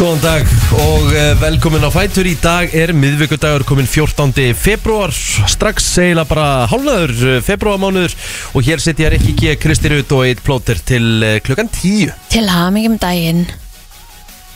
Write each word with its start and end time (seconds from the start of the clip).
Góðan 0.00 0.22
dag 0.22 0.52
og 0.80 1.10
eh, 1.12 1.34
velkomin 1.36 1.82
á 1.84 1.92
Fætur. 1.92 2.24
Í 2.24 2.32
dag 2.40 2.72
er 2.72 2.94
miðvíkudagur 2.96 3.66
komin 3.68 3.84
14. 3.84 4.32
februar 4.56 5.12
Strax 5.12 5.90
eiginlega 6.00 6.24
bara 6.30 6.46
hálnaður 6.70 7.42
februarmánuður 7.44 8.14
Og 8.56 8.64
hér 8.64 8.80
setja 8.80 9.10
ég 9.10 9.18
ekki 9.18 9.34
G. 9.36 9.58
Kristi 9.60 9.92
Rut 9.92 10.14
og 10.16 10.24
eitt 10.24 10.40
plóter 10.46 10.80
til 10.80 11.20
eh, 11.20 11.36
klukkan 11.44 11.68
10 11.68 12.14
Til 12.32 12.48
hamingjum 12.48 12.96
daginn. 13.02 13.44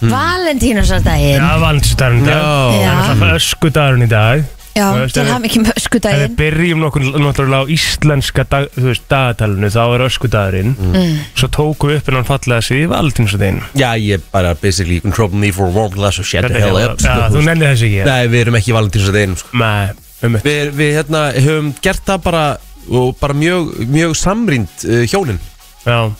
Valentínusardaginn. 0.00 1.44
Já, 1.44 1.60
valdsdagurinn 1.60 2.24
í 2.24 2.32
dag. 2.32 2.80
Já. 2.80 2.94
Það 3.10 3.28
er 3.28 3.36
öskudagurinn 3.42 4.08
í 4.08 4.12
dag 4.16 4.63
Já, 4.74 4.88
Þú 4.90 5.00
veist, 5.04 5.14
til 5.14 5.22
ef- 5.22 5.30
hamingjum 5.30 5.64
Ef 5.64 5.68
við 5.70 5.80
öskudaginn 5.80 6.32
byrjum 6.38 6.80
nokkur 6.82 7.04
náttúrulega 7.22 7.62
á 7.62 7.70
íslenska 7.70 8.44
dag, 8.50 8.64
þú 8.74 8.86
veist, 8.88 9.04
dagatalinu 9.10 9.68
þá 9.70 9.82
er 9.94 10.04
öskudagurinn. 10.08 10.72
Mm. 10.74 11.12
Svo 11.38 11.48
tókum 11.54 11.92
við 11.92 12.00
upp 12.00 12.08
en 12.10 12.18
hann 12.18 12.26
fallega 12.26 12.64
sig 12.66 12.82
í 12.82 12.88
valdinsdaginn 12.90 13.60
Já, 13.78 13.92
ég 14.02 14.24
bara 14.34 14.54
basically 14.58 14.98
you 14.98 15.04
can 15.04 15.14
trouble 15.14 15.38
me 15.38 15.52
for 15.54 15.68
a 15.68 15.70
warm 15.70 15.94
glass 15.94 16.18
of 16.18 16.26
shut 16.26 16.48
the 16.50 16.58
hell 16.58 16.76
up. 16.80 16.98
Já, 16.98 17.30
þú 17.30 17.44
nennir 17.46 17.70
þessi 17.74 17.86
ekki. 17.92 18.02
Nei, 18.10 18.26
við 18.34 18.40
erum 18.48 18.58
ekki 18.58 18.74
valentíns 18.74 19.08
að 19.12 19.18
deginum 19.20 19.38
sko. 19.38 19.62
Nei, 19.62 19.94
um 20.26 20.36
eitt 20.40 20.50
Við, 20.50 20.74
við 20.82 20.92
hérna, 20.98 21.22
höfum 21.46 21.70
gert 21.84 22.04
það 22.10 22.20
bara 22.26 22.44
og 22.90 23.14
bara 23.22 23.32
mjög, 23.38 23.72
mjög 23.88 24.18
samrýnd 24.18 24.84
uh, 24.90 25.04
hjónin 25.08 25.38
Já, 25.86 26.10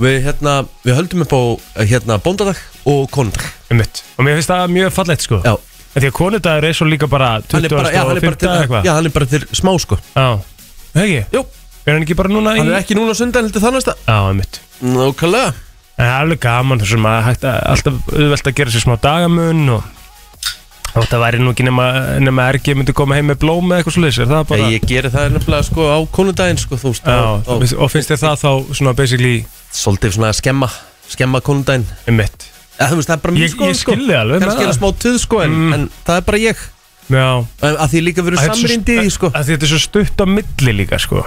Við, 0.00 0.18
hérna, 0.24 0.58
við 0.82 0.96
höldum 0.96 1.22
upp 1.26 1.32
á 1.36 1.42
hérna, 1.84 2.16
bóndadag 2.24 2.56
og 2.88 3.06
konundag. 3.12 3.44
Um 3.70 3.82
eitt 3.84 4.02
Og 4.16 4.24
mér 4.24 4.38
finnst 4.38 4.50
það 4.50 4.70
mjög 4.72 4.94
fallegt 4.96 5.26
sko. 5.26 5.40
Já, 5.44 5.54
Því 5.94 6.06
að 6.06 6.14
konudagur 6.14 6.64
er 6.68 6.76
svo 6.78 6.86
líka 6.86 7.08
bara 7.10 7.30
20. 7.42 7.56
hann 7.56 7.64
er 7.66 7.72
bara, 7.74 7.90
já, 7.90 8.02
hann 8.06 8.16
er 8.16 8.20
bara 8.22 8.36
og 8.36 8.38
5. 8.38 8.38
til, 8.38 8.50
eitthvað. 8.60 8.84
já, 8.86 8.92
hann 8.94 9.06
er 9.08 9.14
bara 9.16 9.26
til 9.26 9.46
smá 9.58 9.72
sko. 9.82 9.96
Já, 10.14 10.26
hegi 10.94 11.24
Jú, 11.34 11.44
Er 11.86 11.94
hann 11.96 12.04
ekki 12.04 12.14
bara 12.18 12.30
núna 12.30 12.52
í 12.54 12.60
hann 12.60 12.70
er 12.70 12.78
ekki 12.82 12.94
núna 12.98 13.14
sundan 13.18 13.48
heldur 13.48 13.64
það 13.64 13.74
næsta? 13.78 13.94
Já, 14.06 14.18
eitt 14.30 14.60
Nákvæmlega. 14.80 15.54
En 16.00 16.06
það 16.06 16.12
er 16.14 16.20
alveg 16.24 16.40
gaman 16.44 16.80
þessum 16.80 17.08
að 17.10 17.22
hægt 17.26 17.42
að 17.50 17.56
alltaf 17.72 18.12
auðvelt 18.14 18.46
að 18.52 18.54
gera 18.60 18.70
sér 18.76 18.84
smá 18.86 18.94
dagamun 19.02 19.64
og 19.76 19.88
og 20.90 21.04
það 21.06 21.20
væri 21.22 21.38
nú 21.38 21.52
ekki 21.54 21.64
nema, 21.68 21.84
nema 22.18 22.46
ergi 22.50 22.74
myndi 22.74 22.94
koma 22.96 23.14
heim 23.14 23.28
með 23.30 23.38
blóm 23.44 23.68
eða 23.70 23.78
eitthvað 23.82 23.94
svolítið 23.94 24.24
er 24.24 24.30
það 24.32 24.46
bara 24.50 24.70
Ég, 24.72 24.86
geri 24.90 25.10
það 25.14 25.28
nefnilega 25.36 25.66
sko 25.68 25.86
á 25.86 25.98
konundaginn 26.10 26.58
sko 26.58 26.78
þú 26.82 26.90
veist 26.94 27.06
Já, 27.06 27.18
á- 27.46 27.78
og 27.84 27.92
finnst 27.92 28.10
þér 28.10 28.22
það 28.24 28.40
þá 28.42 28.50
svona 28.74 28.94
basically 28.98 29.34
Svolítið 29.70 30.16
svona 30.18 30.32
að 30.32 30.38
skemma 30.40 30.70
Skemma 31.10 31.42
konundaginn 31.46 31.86
um 32.10 32.18
mitt 32.18 32.49
Þú 32.80 32.96
veist 32.96 33.08
það 33.10 33.16
er 33.16 33.22
bara 33.24 33.34
Ég- 33.34 33.40
mjög 33.40 33.50
sko. 33.54 33.64
ég 33.68 33.76
skil 33.76 34.06
þig 34.08 34.16
alveg 34.16 34.36
með 34.40 34.44
Kannski 34.46 34.60
er 34.60 34.66
það. 34.66 34.72
það. 34.72 34.78
smá 34.80 34.98
tuð 35.04 35.18
sko 35.20 35.40
en, 35.44 35.50
Mm. 35.50 35.72
en 35.74 35.90
það 36.06 36.16
er 36.16 36.24
bara 36.30 36.38
ég. 36.38 36.56
Já. 37.10 37.26
Að 37.60 37.88
því 37.90 38.00
líka 38.06 38.22
verið 38.24 38.38
Að 38.38 38.44
þetta 38.44 38.50
er 38.50 38.56
svo- 38.56 38.68
samrýndi 38.68 38.94
í 39.04 39.10
sko. 39.10 39.26
að 39.30 39.44
Þetta 39.50 39.62
er 39.66 39.70
svo 39.74 39.80
stutt 39.84 40.16
á 40.16 40.26
milli 40.26 40.72
líka 40.80 40.98
sko. 41.00 41.26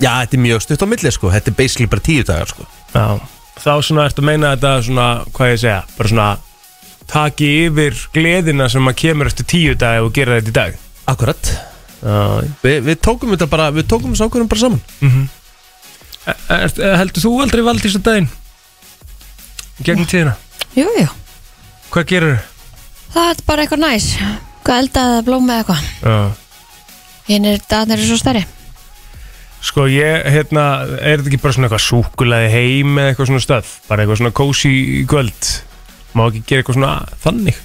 Já, 0.00 0.10
þetta 0.24 0.34
er 0.34 0.42
mjög 0.44 0.60
stutt 0.62 0.82
á 0.82 0.86
milli 0.90 1.10
sko. 1.12 1.30
Þetta 1.30 1.48
er 1.48 1.56
basically 1.56 1.86
bara 1.86 2.00
tíu 2.02 2.24
dagar 2.24 2.46
sko. 2.48 2.66
Já. 2.94 3.20
Þá 3.60 3.72
svona 3.84 4.04
ertu 4.08 4.20
að 4.20 4.24
meina 4.24 4.56
þetta 4.56 4.82
svona, 4.84 5.24
hvað 5.32 5.52
ég 5.52 5.58
segja, 5.60 5.84
bara 5.96 6.08
svona 6.08 6.38
taki 7.06 7.48
yfir 7.68 7.92
gleðina 8.14 8.70
sem 8.70 8.84
að 8.86 8.94
kemur 8.96 9.26
eftir 9.26 9.44
tíu 9.46 9.74
dag 9.76 10.02
og 10.02 10.12
gera 10.12 10.40
þetta 10.40 10.48
í 10.48 10.52
dag. 10.52 10.74
Akkurat. 11.08 11.42
Já. 12.04 12.40
Vi, 12.62 12.80
Við 12.80 12.96
tókum 13.00 13.30
þetta 13.36 13.48
bara 13.48 13.70
Við 13.72 13.84
tókum 13.88 14.12
þessu 14.14 14.28
ákvörðum 14.28 14.48
bara 14.48 14.60
saman. 14.60 14.80
Mm 15.02 15.28
er, 16.48 16.96
Heldur 16.96 17.22
þú 17.22 17.42
aldrei 17.42 17.62
valdís 17.64 17.96
að 17.96 18.02
daginn? 18.02 18.28
Gegnum 19.82 20.06
tíðina? 20.06 20.34
Jú, 20.76 20.86
jú, 21.00 21.08
Hvað 21.90 22.08
gerur 22.12 22.38
það 23.10 23.32
er 23.32 23.42
bara 23.46 23.64
eitthvað 23.64 23.82
næs. 23.82 24.06
Hvað 24.64 24.82
eldaði 24.84 25.20
blóma 25.26 25.56
eða 25.56 25.60
eitthvað. 25.64 25.84
Já. 26.04 26.16
Hinn 27.30 27.46
er 27.50 27.62
dagarnir 27.64 28.02
er 28.02 28.08
svo 28.08 28.18
stærri. 28.20 28.42
Sko 29.60 29.84
ég, 29.92 30.24
hérna, 30.32 30.64
er 31.04 31.20
þetta 31.20 31.28
ekki 31.28 31.40
bara 31.42 31.56
svona 31.56 31.68
eitthvað 31.68 31.84
súkulaði 31.84 32.52
heim 32.54 32.94
eða 33.00 33.12
eitthvað 33.12 33.28
svona 33.28 33.44
stöð? 33.44 33.72
Bara 33.90 34.04
eitthvað 34.04 34.20
svona 34.22 34.36
kósi 34.40 34.70
í 34.72 35.02
kvöld? 35.10 35.50
Má 36.16 36.22
ekki 36.30 36.44
gera 36.48 36.62
eitthvað 36.62 36.78
svona 36.78 36.92
þannig? 37.24 37.58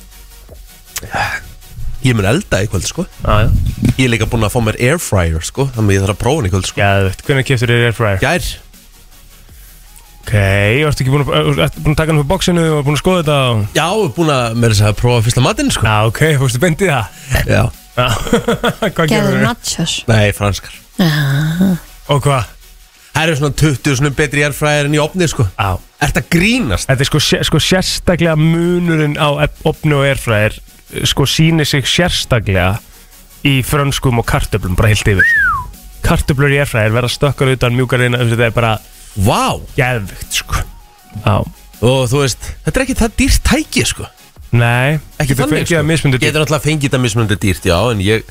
Ég 2.05 2.17
mun 2.17 2.27
elda 2.29 2.59
í 2.61 2.67
kvöld 2.69 2.85
sko. 2.89 3.05
Já, 3.23 3.45
já. 3.45 3.49
Ég 3.95 4.03
er 4.05 4.11
líka 4.11 4.27
búinn 4.29 4.45
að 4.45 4.53
fá 4.53 4.59
mér 4.65 4.77
airfryer 4.89 5.43
sko 5.45 5.69
Þannig 5.71 5.93
að 5.93 5.95
ég 5.95 6.03
þarf 6.03 6.13
að 6.15 6.21
prófa 6.25 6.41
hann 6.41 6.49
í 6.49 6.51
kvöld 6.51 6.67
sko. 6.67 6.81
Gæðvegt, 6.81 7.23
hvernig 7.29 7.47
keftur 7.47 7.71
þér 7.71 7.87
airfryer? 7.89 8.19
Gær 8.21 8.49
Ok, 10.25 10.33
ertu 10.89 11.03
ekki 11.03 11.11
búin 11.13 11.21
að, 11.21 11.59
ertu 11.67 11.81
búin 11.85 11.93
að 11.93 11.99
taka 11.99 12.09
hann 12.09 12.17
fyrir 12.17 12.29
bóksinu 12.31 12.61
og 12.79 12.85
búin 12.87 12.95
að 12.97 13.01
skoða 13.03 13.19
þetta 13.21 13.35
og... 13.51 13.59
Já, 13.77 13.85
búinn 14.15 14.31
að 14.33 14.55
mér 14.57 14.73
þess 14.73 14.85
að 14.89 14.95
prófa 15.03 15.25
fyrsta 15.27 15.43
matinn 15.45 15.69
sko. 15.75 15.85
Já, 15.85 15.97
ok, 16.09 16.21
fórstu 16.41 16.61
beintið 16.63 16.89
það? 16.89 17.19
Já. 17.45 17.61
Já, 17.95 18.07
hvað 18.95 18.95
Gerður 18.97 19.11
gerður 19.13 19.35
þér? 19.35 19.43
nachos. 19.45 19.93
Nei, 20.09 20.23
franskar. 20.35 20.79
Og 22.09 22.23
hvað? 22.25 22.49
Það 23.15 23.21
eru 23.29 23.35
svona 23.39 23.55
20 23.61 23.95
svona 24.01 24.11
betri 24.17 24.43
airfryer 24.43 24.89
en 24.89 24.97
í 24.97 24.99
opni 24.99 25.27
sko. 25.31 25.45
Já. 25.55 25.69
Ert 26.03 26.17
að 26.19 26.25
grínast? 26.35 26.89
Þetta 26.89 27.05
er 27.05 27.09
sko, 27.11 27.21
sé- 27.23 27.43
sko 27.47 27.61
sérstaklega 27.63 28.33
munurinn 28.41 29.15
á 29.21 29.29
opni 29.69 29.95
og 29.95 30.03
airfryer 30.09 30.57
sko 31.07 31.23
sýnir 31.29 31.69
sig 31.69 31.85
sérstaklega 31.87 32.73
í 33.47 33.59
frönskum 33.63 34.19
og 34.19 34.27
kartöflum 34.27 34.75
bara 34.75 34.91
heilt 34.91 35.07
yfir. 35.13 35.31
Kartöflur 36.05 36.51
í 36.51 36.59
airfryer 36.65 36.91
verða 36.97 37.13
stökkar 37.13 37.53
utan 37.55 37.77
mjúkar 37.77 38.03
inn 38.09 38.17
þetta 38.19 38.49
er 38.49 38.57
bara 38.57 38.73
Vá. 39.15 39.59
Geðvikt 39.77 40.41
sko. 40.41 40.63
Já 41.25 41.35
Og 41.85 42.05
þú 42.09 42.21
veist, 42.23 42.45
þetta 42.65 42.79
er 42.79 42.83
ekki 42.85 42.95
það 42.99 43.15
dýrt 43.19 43.41
tæki 43.45 43.83
sko. 43.85 44.05
Nei, 44.55 44.99
Ekki 45.19 45.33
getur 45.33 45.41
þannig 45.43 45.57
fengið 45.59 45.67
sko. 45.71 45.79
að 45.81 45.87
mismundu 45.89 46.19
Getur 46.23 46.43
alltaf 46.45 46.63
fengið 46.63 46.85
þetta 46.87 46.99
mismunandi 47.03 47.37
dýrt, 47.43 47.65
já 47.67 47.77
En 47.91 47.99
ég, 48.03 48.23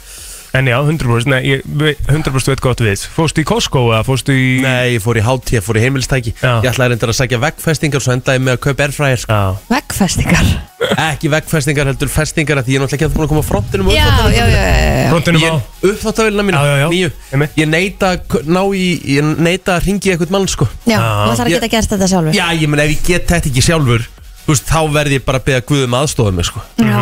En 0.54 0.68
já, 0.70 0.76
100% 0.86 1.26
Nei, 1.26 1.40
ég, 1.48 1.62
við- 1.66 1.96
100% 2.06 2.52
veit 2.52 2.60
gott 2.62 2.78
við 2.84 3.00
Fórstu 3.10 3.42
í 3.42 3.46
Costco 3.48 3.80
eða 3.90 4.04
fórstu 4.06 4.30
í 4.38 4.60
nei, 4.62 4.94
ég 4.94 5.02
fór 5.02 5.18
í 5.18 5.22
HT, 5.26 5.56
ég 5.56 5.64
fór 5.66 5.80
í 5.80 5.82
heimilstæki 5.82 6.30
Já. 6.38 6.60
Ég 6.62 6.68
ætlaði 6.70 6.92
reyndar 6.94 7.10
að 7.10 7.18
sækja 7.18 7.40
veggfestingar 7.42 8.04
Svo 8.04 8.14
endaði 8.14 8.38
ég 8.38 8.44
með 8.46 8.54
að 8.54 8.60
kaupa 8.68 8.86
airfryer 8.86 9.18
sko. 9.24 9.34
Já, 9.34 9.56
veggfestingar 9.72 10.52
Ekki 10.94 11.30
veggfestingar, 11.32 11.88
heldur 11.90 12.10
festingar 12.12 12.60
af 12.60 12.66
Því 12.68 12.74
ég 12.76 12.78
er 12.78 12.84
náttúrulega 12.84 13.00
ekki 13.00 13.08
að 13.08 13.14
búin 13.16 13.26
að 13.26 13.32
koma 13.34 13.42
á 13.42 13.48
frontinum 13.50 13.90
Já, 13.90 14.04
já, 14.04 14.30
já, 14.30 14.46
já, 14.46 14.62
já. 14.62 15.10
frontinum 15.10 15.42
á 15.42 15.50
Ég 15.50 15.90
uppþáttavélina 15.90 16.46
mína, 16.46 16.60
Já, 16.62 16.70
já, 16.70 16.76
já. 16.84 16.88
nýju 16.94 17.10
Einmitt. 17.34 17.56
Ég 17.58 17.68
neita 17.74 18.10
að 18.14 18.18
k- 18.30 18.44
ná 18.46 18.62
í 18.70 18.84
Ég 19.16 19.30
neita 19.48 19.74
að 19.78 19.86
ringi 19.88 20.12
eitthvað 20.14 20.34
mann 20.36 20.46
sko 20.54 20.68
Já, 20.86 20.94
Já. 20.94 21.00
þú 21.02 21.34
þarf 21.34 21.44
að 21.46 21.50
Ég- 21.50 21.58
geta 21.58 21.72
gert 21.74 21.94
þetta 21.96 22.10
sjálfur 22.14 22.36
Já, 22.38 22.46
ég 22.62 22.68
menn 22.68 22.84
ef 22.84 22.90
ég 22.94 23.02
get 23.10 23.26
þetta 23.32 23.50
ekki 23.50 23.64
sjálfur 23.64 24.06
Þú 24.44 24.52
veist, 24.52 24.66
þá 24.68 24.80
verð 24.92 25.16
ég 25.16 25.24
bara 25.24 25.38
að 25.40 25.46
beða 25.48 25.64
Guðum 25.72 25.96
aðstofað 26.02 26.34
mig 26.36 26.44
sko 26.52 26.60
Já, 26.78 27.00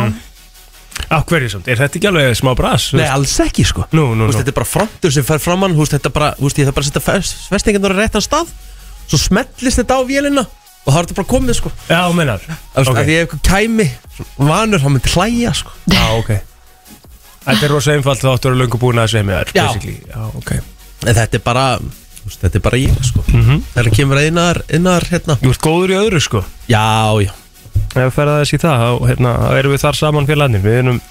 Á 1.13 1.17
hverju 1.25 1.49
samt, 1.49 1.67
er 1.67 1.77
þetta 1.77 1.97
ekki 1.99 2.07
alveg 2.09 2.35
smá 2.37 2.51
bras? 2.57 2.91
Nei, 2.93 3.05
alls 3.09 3.33
ekki 3.43 3.65
sko. 3.65 3.85
Nú, 3.91 4.13
nú, 4.15 4.25
veist, 4.27 4.37
nú. 4.37 4.41
þetta 4.41 4.53
er 4.53 4.57
bara 4.59 4.69
frontur 4.69 5.11
sem 5.13 5.23
fer 5.27 5.39
framann 5.41 5.75
veist, 5.77 5.93
þetta 5.95 6.09
bara, 6.13 6.33
veist, 6.39 6.57
ég 6.57 6.65
þarf 6.69 6.75
bara 6.77 6.85
að 6.85 6.89
setja 6.91 7.01
fest- 7.05 7.47
festingarnar 7.49 7.93
á 7.93 7.97
réttan 8.01 8.21
stað. 8.25 8.47
Svo 9.07 9.17
smellist 9.19 9.77
þetta 9.81 9.97
á 9.99 10.01
vélina 10.07 10.45
Og 10.85 10.91
þá 10.93 10.97
er 10.99 11.05
þetta 11.05 11.15
bara 11.15 11.27
komið 11.31 11.55
sko. 11.55 11.71
Já, 11.89 11.99
mennar 12.15 12.39
Þú 12.43 12.53
veist, 12.75 12.89
Ok. 12.91 12.97
að 12.97 13.05
því 13.07 13.13
ef 13.15 13.23
eitthvað 13.23 13.43
kæmi 13.47 13.87
Vanur, 14.37 14.79
hann 14.83 14.91
myndi 14.93 15.09
hlæja 15.13 15.53
sko. 15.55 15.71
Já, 15.87 16.03
ok. 16.19 16.31
Þetta 17.45 17.63
er 17.63 17.71
rosa 17.71 17.91
einfalt 17.91 18.19
þá 18.23 18.29
áttu 18.33 18.47
að 18.47 18.51
vera 18.53 18.61
löngu 18.63 18.79
búin 18.79 18.99
að 18.99 19.07
segja 19.11 19.23
mig 19.27 19.35
þar 19.35 19.53
Já. 19.53 19.65
basically. 19.67 19.99
Já, 20.07 20.21
ok. 20.39 20.51
En 21.07 21.15
þetta 21.15 21.33
er 21.39 21.43
bara, 21.43 21.65
veist, 22.23 22.39
þetta 22.43 22.55
er 22.55 22.63
bara 22.67 22.77
ég 22.77 23.03
sko. 23.03 23.23
Mhm. 23.27 23.61
Það 23.73 23.79
er 23.83 23.89
að 23.89 23.95
kemur 23.97 24.17
að 24.21 24.27
innar, 24.27 24.61
innar, 24.69 25.01
hérna. 25.11 25.35
Þú 25.39 25.49
ert 25.51 25.61
góður 25.61 25.89
í 25.95 25.99
öðru 25.99 26.21
sko. 26.21 26.43
Já, 26.67 26.83
já 27.27 27.31
Ef 27.93 27.99
við 28.01 28.13
ferða 28.15 28.37
þess 28.41 28.55
í 28.55 28.61
það, 28.63 28.83
þá 28.83 29.09
hérna, 29.11 29.33
þá 29.43 29.57
erum 29.59 29.73
við 29.75 29.83
þar 29.83 29.99
saman 29.99 30.29
félagarnir. 30.29 30.63
Við 30.63 30.77
erum 30.81 31.01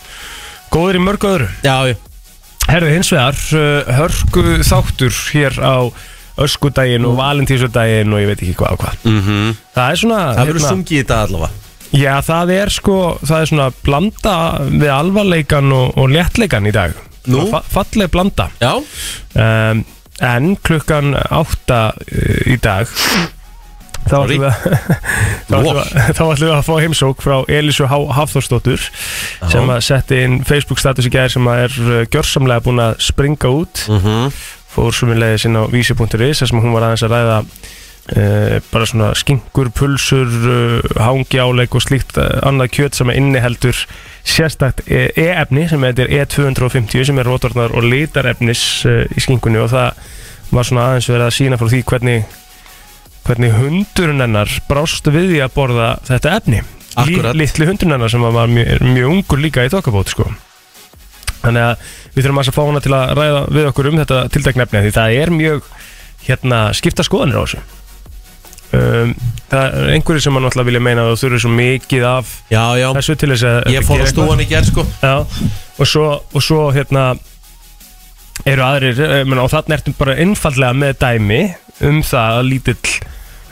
góður 0.73 0.99
í 0.99 1.03
mörgu 1.07 1.31
öðru. 1.31 1.51
Já, 1.63 1.77
já. 1.93 1.97
Herðu 2.73 2.91
hins 2.95 3.11
vegar, 3.13 3.39
uh, 3.59 3.93
hörku 3.99 4.43
þáttur 4.67 5.17
hér 5.35 5.59
á 5.63 5.77
öskudaginn 6.43 7.05
og 7.07 7.19
valentísudaginn 7.19 8.15
og 8.15 8.23
ég 8.23 8.31
veit 8.31 8.41
ekki 8.43 8.55
hvað 8.57 8.77
og 8.77 8.83
hvað. 8.83 9.03
Mm 9.05 9.57
Það 9.75 9.91
er 9.91 10.01
svona 10.01 10.21
hérna- 10.23 10.37
Það 10.39 10.51
verður 10.53 10.67
sungið 10.69 10.93
í 10.97 11.01
þetta 11.03 11.19
allavega. 11.27 11.51
Já, 11.93 12.15
það 12.25 12.53
er 12.57 12.71
sko, 12.73 12.99
það 13.21 13.41
er 13.43 13.51
svona 13.51 13.67
blanda 13.85 14.37
við 14.71 14.91
alvarleikan 14.95 15.73
og, 15.77 15.99
og 16.01 16.09
léttleikan 16.09 16.67
í 16.67 16.73
dag. 16.73 16.95
Nú? 17.29 17.45
Fa 17.53 17.61
Falleg 17.69 18.11
blanda. 18.11 18.49
Já, 18.63 18.73
um, 19.35 19.85
En 20.23 20.57
klukkan 20.57 21.15
átta 21.17 21.93
uh, 21.97 22.43
í 22.47 22.57
dag 22.63 22.87
Þá 25.49 25.55
ætlum 25.59 25.69
við, 25.73 25.85
að- 25.87 26.23
að- 26.23 26.57
að 26.57 26.65
fá 26.67 26.73
heimsók 26.83 27.23
frá 27.25 27.37
Elísu 27.49 27.87
Hafþórsdóttur 27.91 28.83
sem 29.53 29.71
að 29.73 29.83
setti 29.87 30.23
inn 30.27 30.41
Facebook 30.49 30.81
status 30.83 31.07
í 31.09 31.13
gær 31.15 31.31
sem 31.33 31.47
að 31.51 31.63
er 31.67 31.77
uh, 31.87 32.01
gjörsamlega 32.13 32.65
búin 32.67 32.83
að 32.83 32.97
springa 33.05 33.53
út. 33.53 33.85
Mhm. 33.93 34.33
Fór 34.73 34.95
svo 34.97 35.05
minn 35.11 35.21
leiðis 35.21 35.45
inn 35.49 35.59
á 35.61 35.69
vísi.is 35.69 36.41
þar 36.41 36.49
sem 36.49 36.61
hún 36.65 36.73
var 36.73 36.87
aðeins 36.87 37.03
að 37.05 37.13
ræða 37.13 37.35
uh, 37.43 38.55
bara 38.73 38.87
svona 38.89 39.11
skinkur, 39.21 39.69
pulsur 39.77 40.31
uh, 40.33 40.95
hangjáleik 40.97 41.75
og 41.77 41.85
slíkt 41.85 42.17
annað 42.23 42.73
kjöt 42.79 42.97
sem 42.97 43.13
er 43.13 43.21
inniheldur 43.21 43.77
sérstakt 44.25 44.81
e- 44.89 45.11
e-efni 45.19 45.67
sem 45.69 45.83
heitir 45.85 46.09
E250 46.17 47.05
sem 47.11 47.19
er 47.21 47.29
rótornar 47.29 47.75
og 47.77 47.85
litarefnis 47.85 48.63
uh, 48.89 49.03
í 49.13 49.21
skinkunni. 49.25 49.61
Og 49.61 49.69
það 49.75 49.93
var 50.53 50.69
svona 50.69 50.89
aðeins 50.91 51.09
verið 51.13 51.27
að 51.29 51.37
sína 51.37 51.61
frá 51.61 51.69
því 51.73 51.83
hvernig 51.93 52.39
hvernig 53.27 53.53
hundurinn 53.57 54.23
hennar 54.25 54.51
brást 54.69 55.07
við 55.07 55.35
því 55.35 55.43
að 55.45 55.53
borða 55.57 55.91
þetta 56.09 56.37
efni. 56.39 56.63
Akkurat. 56.93 57.37
litli 57.39 57.69
hundurinn 57.69 57.97
hennar 57.97 58.13
sem 58.13 58.25
var 58.25 58.51
mjög, 58.53 58.83
mjög 58.85 59.13
ungur 59.15 59.41
líka 59.41 59.65
í 59.65 59.71
þokkabót 59.73 60.13
sko. 60.13 60.27
Þannig 61.43 61.69
að 61.69 61.87
við 62.15 62.25
þurfum 62.27 62.43
að 62.43 62.51
fá 62.55 62.63
hana 62.63 62.83
til 62.83 62.95
að 62.97 63.15
ræða 63.19 63.45
við 63.51 63.69
okkur 63.71 63.91
um 63.91 64.01
þetta 64.03 64.19
tildekna 64.35 64.67
efni 64.67 64.83
því 64.85 64.93
það 64.99 65.21
er 65.23 65.33
mjög 65.35 65.71
hérna, 66.27 66.59
skipta 66.77 67.07
skoðanir 67.07 67.41
á 67.41 67.43
þessu. 67.45 67.63
Um, 68.73 69.11
Það 69.53 69.75
er 69.77 69.91
einhverju 69.93 70.23
sem 70.25 70.33
mann 70.33 70.47
náttúrulega 70.47 70.69
vilja 70.71 70.81
meina 70.81 71.03
að 71.05 71.11
þú 71.11 71.17
þurfir 71.21 71.41
svo 71.43 71.51
mikið 71.53 72.05
af 72.09 72.31
Já, 72.49 72.63
já, 72.81 72.87
þessu 72.97 73.17
til 73.21 73.29
þess 73.35 73.45
að 73.51 73.67
ég 73.75 73.85
fór 73.85 74.01
að 74.01 74.09
stúan 74.09 74.41
í 74.41 74.47
gerð 74.49 74.71
sko. 74.71 74.85
Já, 75.03 75.17
og 75.77 75.91
svo, 75.91 76.05
og 76.33 76.45
svo 76.47 76.61
hérna 76.73 77.03
eru 78.49 78.65
aðrir, 78.65 79.03
eh, 79.05 79.25
menn, 79.29 79.43
og 79.43 79.51
þarna 79.53 79.77
ertum 79.77 79.97
bara 79.99 80.17
einfallega 80.25 80.73
með 80.73 80.97
dæmi 81.05 81.43
um 81.91 82.01
það 82.07 82.39
að 82.39 82.49
lítill 82.49 82.95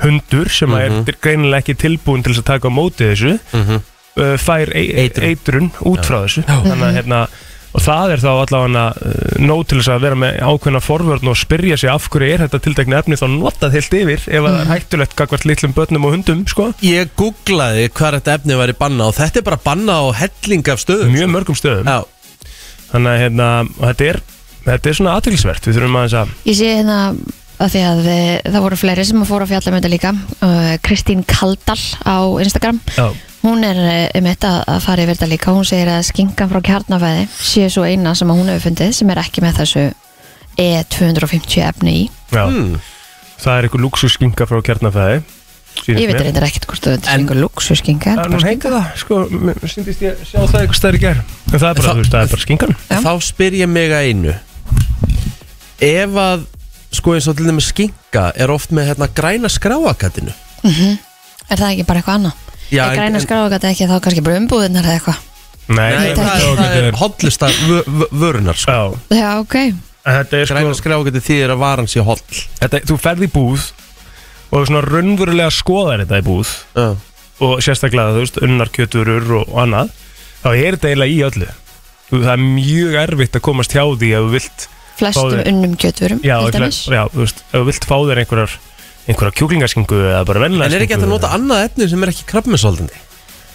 hundur 0.03 0.49
sem 0.51 0.69
mm 0.71 0.81
Mhm. 0.81 1.09
er 1.09 1.17
greinilega 1.23 1.63
ekki 1.65 1.75
tilbúin 1.77 2.23
til 2.25 2.33
að 2.35 2.45
taka 2.45 2.69
á 2.69 2.73
móti 2.73 3.07
þessu 3.13 3.39
Mhm. 3.53 3.81
uh, 4.17 4.37
fær 4.37 4.69
e 4.75 4.85
Eitrun. 5.05 5.29
eitrun. 5.31 5.71
út 5.85 6.05
frá 6.05 6.25
þessu 6.27 6.45
þannig 6.45 6.83
að 6.89 6.97
hérna 6.99 7.29
og 7.73 7.81
það 7.87 8.11
er 8.13 8.19
þá 8.19 8.31
allavega 8.35 8.85
uh, 8.99 9.39
nóg 9.39 9.61
til 9.69 9.79
þess 9.79 9.89
að 9.95 10.01
vera 10.03 10.17
með 10.19 10.41
ákveðna 10.43 10.81
forvörn 10.83 11.29
og 11.31 11.37
spyrja 11.39 11.77
sig 11.79 11.91
af 11.91 12.09
hverju 12.11 12.33
er 12.35 12.43
þetta 12.49 12.59
tildekna 12.65 12.99
efni 12.99 13.15
þá 13.21 13.27
notað 13.31 13.71
heilt 13.77 13.95
yfir 13.95 14.25
ef 14.27 14.43
að 14.43 14.51
það 14.51 14.61
er 14.65 14.73
hættulegt 14.73 15.15
gagvart 15.17 15.45
litlum 15.47 15.73
börnum 15.77 16.05
og 16.05 16.13
hundum 16.17 16.41
sko. 16.51 16.73
Ég 16.83 17.09
googlaði 17.17 17.89
hvað 17.95 18.17
þetta 18.19 18.35
efni 18.41 18.55
væri 18.59 18.75
banna 18.77 19.07
og 19.07 19.15
þetta 19.15 19.39
er 19.39 19.43
bara 19.47 19.61
banna 19.65 19.93
á 20.03 20.05
helling 20.19 20.67
af 20.69 20.83
stöðum 20.83 21.15
mjög 21.15 21.31
mörgum 21.31 21.55
stöðum 21.55 21.87
Já, 21.87 22.03
þannig 22.91 23.11
að 23.15 23.21
hérna, 23.23 23.49
þetta 23.87 24.05
er 24.11 24.21
þetta 24.67 24.91
er 24.91 24.95
svona 24.99 25.15
aðtilsvert, 25.21 25.63
við 25.71 25.75
þurfum 25.79 25.97
aðeins 26.01 26.19
að 26.19 26.29
Ég 26.51 26.57
sé 26.59 26.67
hérna 26.75 26.99
að 27.61 27.73
því 27.75 27.83
að 27.87 28.03
við, 28.07 28.29
það 28.51 28.65
voru 28.67 28.79
fleiri 28.81 29.05
sem 29.09 29.25
fóru 29.29 29.47
að 29.47 29.53
fjalla 29.55 29.73
með 29.75 29.81
þetta 29.81 29.93
líka 29.95 30.13
uh, 30.47 30.71
Kristín 30.87 31.25
Kaldal 31.29 31.79
á 32.09 32.17
Instagram. 32.43 32.81
Já, 32.97 33.07
hún 33.45 33.65
er 33.69 33.81
um 34.17 34.29
þetta 34.31 34.53
að 34.65 34.81
fara 34.87 35.05
yfir 35.05 35.19
þetta 35.19 35.31
líka. 35.33 35.57
Hún 35.57 35.69
segir 35.69 35.91
að 35.93 36.07
skinkan 36.11 36.53
frá 36.53 36.61
kjarnafæði 36.71 37.27
sé 37.37 37.67
svo 37.73 37.85
eina 37.89 38.15
sem 38.19 38.33
hún 38.33 38.49
hefur 38.53 38.71
fundið 38.71 38.95
sem 38.97 39.13
er 39.13 39.23
ekki 39.25 39.45
með 39.45 39.61
þessu 39.63 39.85
E250 40.61 41.61
efni 41.69 41.99
í. 42.03 42.09
Já. 42.31 42.47
mm. 42.47 42.81
það 43.41 43.57
er 43.59 43.67
eitthvað 43.69 43.85
luxusskinga 43.87 44.47
frá 44.51 44.61
kjarnafæði 44.67 45.21
ég 45.87 46.11
veit 46.11 46.19
reyndar 46.21 46.45
ekkert 46.49 46.67
hvort 46.69 46.83
þú 46.85 46.93
þetta 46.97 47.09
er 47.09 47.15
En- 47.15 47.23
einhver 47.23 47.39
luxuskinka 47.41 48.15
Það 48.19 48.25
er 48.25 48.33
nú 48.35 48.41
heita 48.45 48.71
það, 48.75 48.87
sko, 49.01 49.19
mér 49.31 49.61
syndist 49.71 50.03
ég 50.05 50.23
sjá 50.27 50.39
það 50.43 50.57
eitthvað 50.61 50.79
stærri 50.81 51.01
ger 51.03 51.21
En 51.23 51.55
það 51.55 51.69
er 51.71 51.79
bara, 51.79 51.87
Það- 51.87 51.91
þú 51.91 52.01
veist, 52.03 52.15
það 52.15 52.23
er 52.23 52.33
bara 52.35 52.45
skingan. 52.45 52.75
Þá 52.91 53.13
spyr 53.27 53.57
ég 53.61 53.71
mig 53.71 53.95
að 53.95 54.09
einu. 54.11 54.35
Ef 55.81 56.19
að 56.23 56.45
sko 56.93 57.15
eins 57.15 57.29
og 57.31 57.37
til 57.39 57.47
dæmis 57.49 57.69
skinka 57.73 58.31
er 58.35 58.51
oft 58.51 58.73
með 58.75 58.91
hérna 58.93 59.09
græna 59.15 59.49
skráakatinu 59.53 60.33
er 60.65 61.59
það 61.59 61.69
ekki 61.75 61.85
bara 61.89 62.01
eitthvað 62.03 62.17
annað? 62.19 62.47
Já, 62.71 62.83
er 62.87 62.97
græna 62.99 63.21
skráðgat 63.25 63.65
ekki 63.71 63.87
þá 63.91 63.97
kannski 64.05 64.23
bara 64.27 64.39
umbúðunar 64.41 64.87
eða 64.87 64.97
eitthvað? 64.99 65.21
Nei, 65.71 65.91
Nei, 65.95 66.09
það, 66.19 66.27
það- 66.27 66.59
það 66.59 66.77
er 66.81 66.97
hollista 66.99 67.49
vörunar 68.21 68.59
sko. 68.59 68.73
Já, 69.11 69.17
já 69.21 69.29
ok, 69.41 69.55
en 69.61 70.17
þetta 70.17 70.41
er 70.41 70.51
Græna 70.51 70.73
sko 70.75 70.81
skráakati 70.83 71.23
þýðir 71.29 71.53
að 71.55 71.61
varan 71.63 71.87
sé 71.91 72.03
holl. 72.03 72.23
Þetta, 72.61 72.81
Þú 72.91 72.97
ferð 72.99 73.23
í 73.27 73.31
búð 73.31 73.69
Og 74.51 74.65
svona 74.67 74.81
raunverulega 74.83 75.51
skoðar 75.55 76.01
þetta 76.03 76.19
í 76.19 76.25
búð 76.27 76.49
Já, 76.75 76.87
Og 77.47 77.61
sérstaklega, 77.63 78.17
þú 78.17 78.23
veist, 78.25 78.41
unnar 78.43 78.71
kjöturur 78.75 79.29
og, 79.39 79.45
og 79.49 79.61
annað 79.63 79.93
Þá 80.43 80.49
er 80.57 80.75
þetta 80.77 80.89
eiginlega 80.91 81.15
í 81.15 81.21
öllu. 81.29 81.51
Þú, 82.11 82.23
Það 82.25 82.33
er 82.35 82.43
mjög 82.49 82.97
erfitt 83.05 83.37
að 83.39 83.45
komast 83.47 83.77
hjá 83.77 83.85
því 83.87 84.11
Ef 84.17 84.25
þú 84.27 84.33
vilt, 84.35 84.67
flestum 85.01 85.31
Báðir. 85.33 85.47
unnum 85.51 85.77
kjöturum 85.81 86.21
já, 86.25 86.37
já, 86.39 87.03
þú 87.11 87.25
veist 87.25 87.45
Ef 87.51 87.57
þú 87.57 87.65
vilt 87.71 87.87
fá 87.91 87.97
þér 87.99 88.23
einhverjar 88.25 88.57
einhverja 89.11 89.37
kjúklingaskingu 89.41 90.01
eða 90.13 90.25
bara 90.29 90.43
vennilega 90.45 90.71
En 90.71 90.77
er 90.79 90.85
ekki 90.87 90.97
hægt 90.99 91.07
að 91.09 91.15
nota 91.17 91.33
annað 91.37 91.65
efni 91.69 91.89
sem 91.91 92.05
er 92.07 92.13
ekki 92.15 92.29
krabbmessaldandi? 92.31 93.07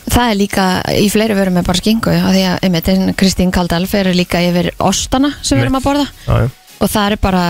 það 0.06 0.28
er 0.30 0.38
líka 0.38 0.64
í 1.02 1.08
fleiri 1.10 1.34
vörum 1.34 1.56
með 1.58 1.64
bara 1.66 1.82
skingu 1.82 2.12
af 2.14 2.28
því 2.36 2.42
að 2.46 2.66
einmitt, 2.68 2.90
Kristín 3.18 3.50
Kaldal 3.56 3.88
fer 3.90 4.12
líka 4.14 4.38
yfir 4.46 4.68
ostana 4.86 5.32
sem 5.42 5.58
við 5.58 5.66
erum 5.66 5.80
að 5.80 5.88
borða 5.88 6.04
Já, 6.28 6.36
já, 6.44 6.50
og 6.86 6.92
það 6.94 7.08
er 7.08 7.16
bara 7.24 7.46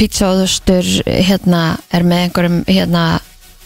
pizzaóðustur 0.00 0.88
hérna 1.06 1.60
er 1.94 2.06
með 2.10 2.24
einhverjum 2.26 2.56
hérna 2.66 3.04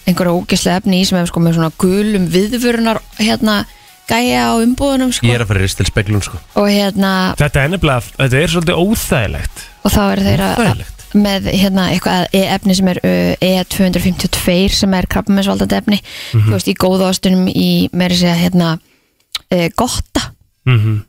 einhverju 0.04 0.34
ógislega 0.42 0.82
efni 0.82 1.00
í 1.00 1.06
sem 1.08 1.16
er 1.22 1.30
sko 1.30 1.40
með 1.40 1.56
svona 1.56 1.72
gulum 1.80 2.26
viðvörunar 2.34 3.00
hérna 3.16 3.62
gæja 4.08 4.42
á 4.50 4.52
umbúðunum 4.60 5.12
sko. 5.14 5.28
Ég 5.28 5.38
er 5.38 5.44
að 5.44 5.52
fara 5.52 5.62
í 5.62 5.64
ristilspeglun 5.64 6.24
sko. 6.24 6.40
Og 6.60 6.68
hérna 6.70 7.12
Þetta 7.40 7.62
er 7.62 7.72
nefnilega, 7.72 8.10
þetta 8.18 8.42
er 8.42 8.52
svolítið 8.54 8.82
óþægilegt. 8.82 9.64
Og 9.84 9.94
þá 9.94 10.02
eru 10.04 10.26
þeir 10.28 10.44
að 10.48 10.60
Þægilegt 10.60 11.00
með 11.14 11.44
hérna 11.54 11.82
eitthvað 11.94 12.32
e 12.34 12.40
efni 12.50 12.74
sem 12.74 12.88
er 12.90 12.98
uh, 13.06 13.44
E252 13.46 14.54
sem 14.74 14.94
er 14.98 15.06
krabbamessvaldandi 15.06 15.76
efni. 15.78 15.98
Þú 16.32 16.56
veist 16.56 16.70
í 16.72 16.74
góða 16.74 17.12
ástunum 17.12 17.46
í 17.46 17.68
meiri 17.94 18.18
segja 18.18 18.34
hérna 18.40 18.72
uh, 18.74 19.68
gotta. 19.78 20.32
Mm 20.66 21.04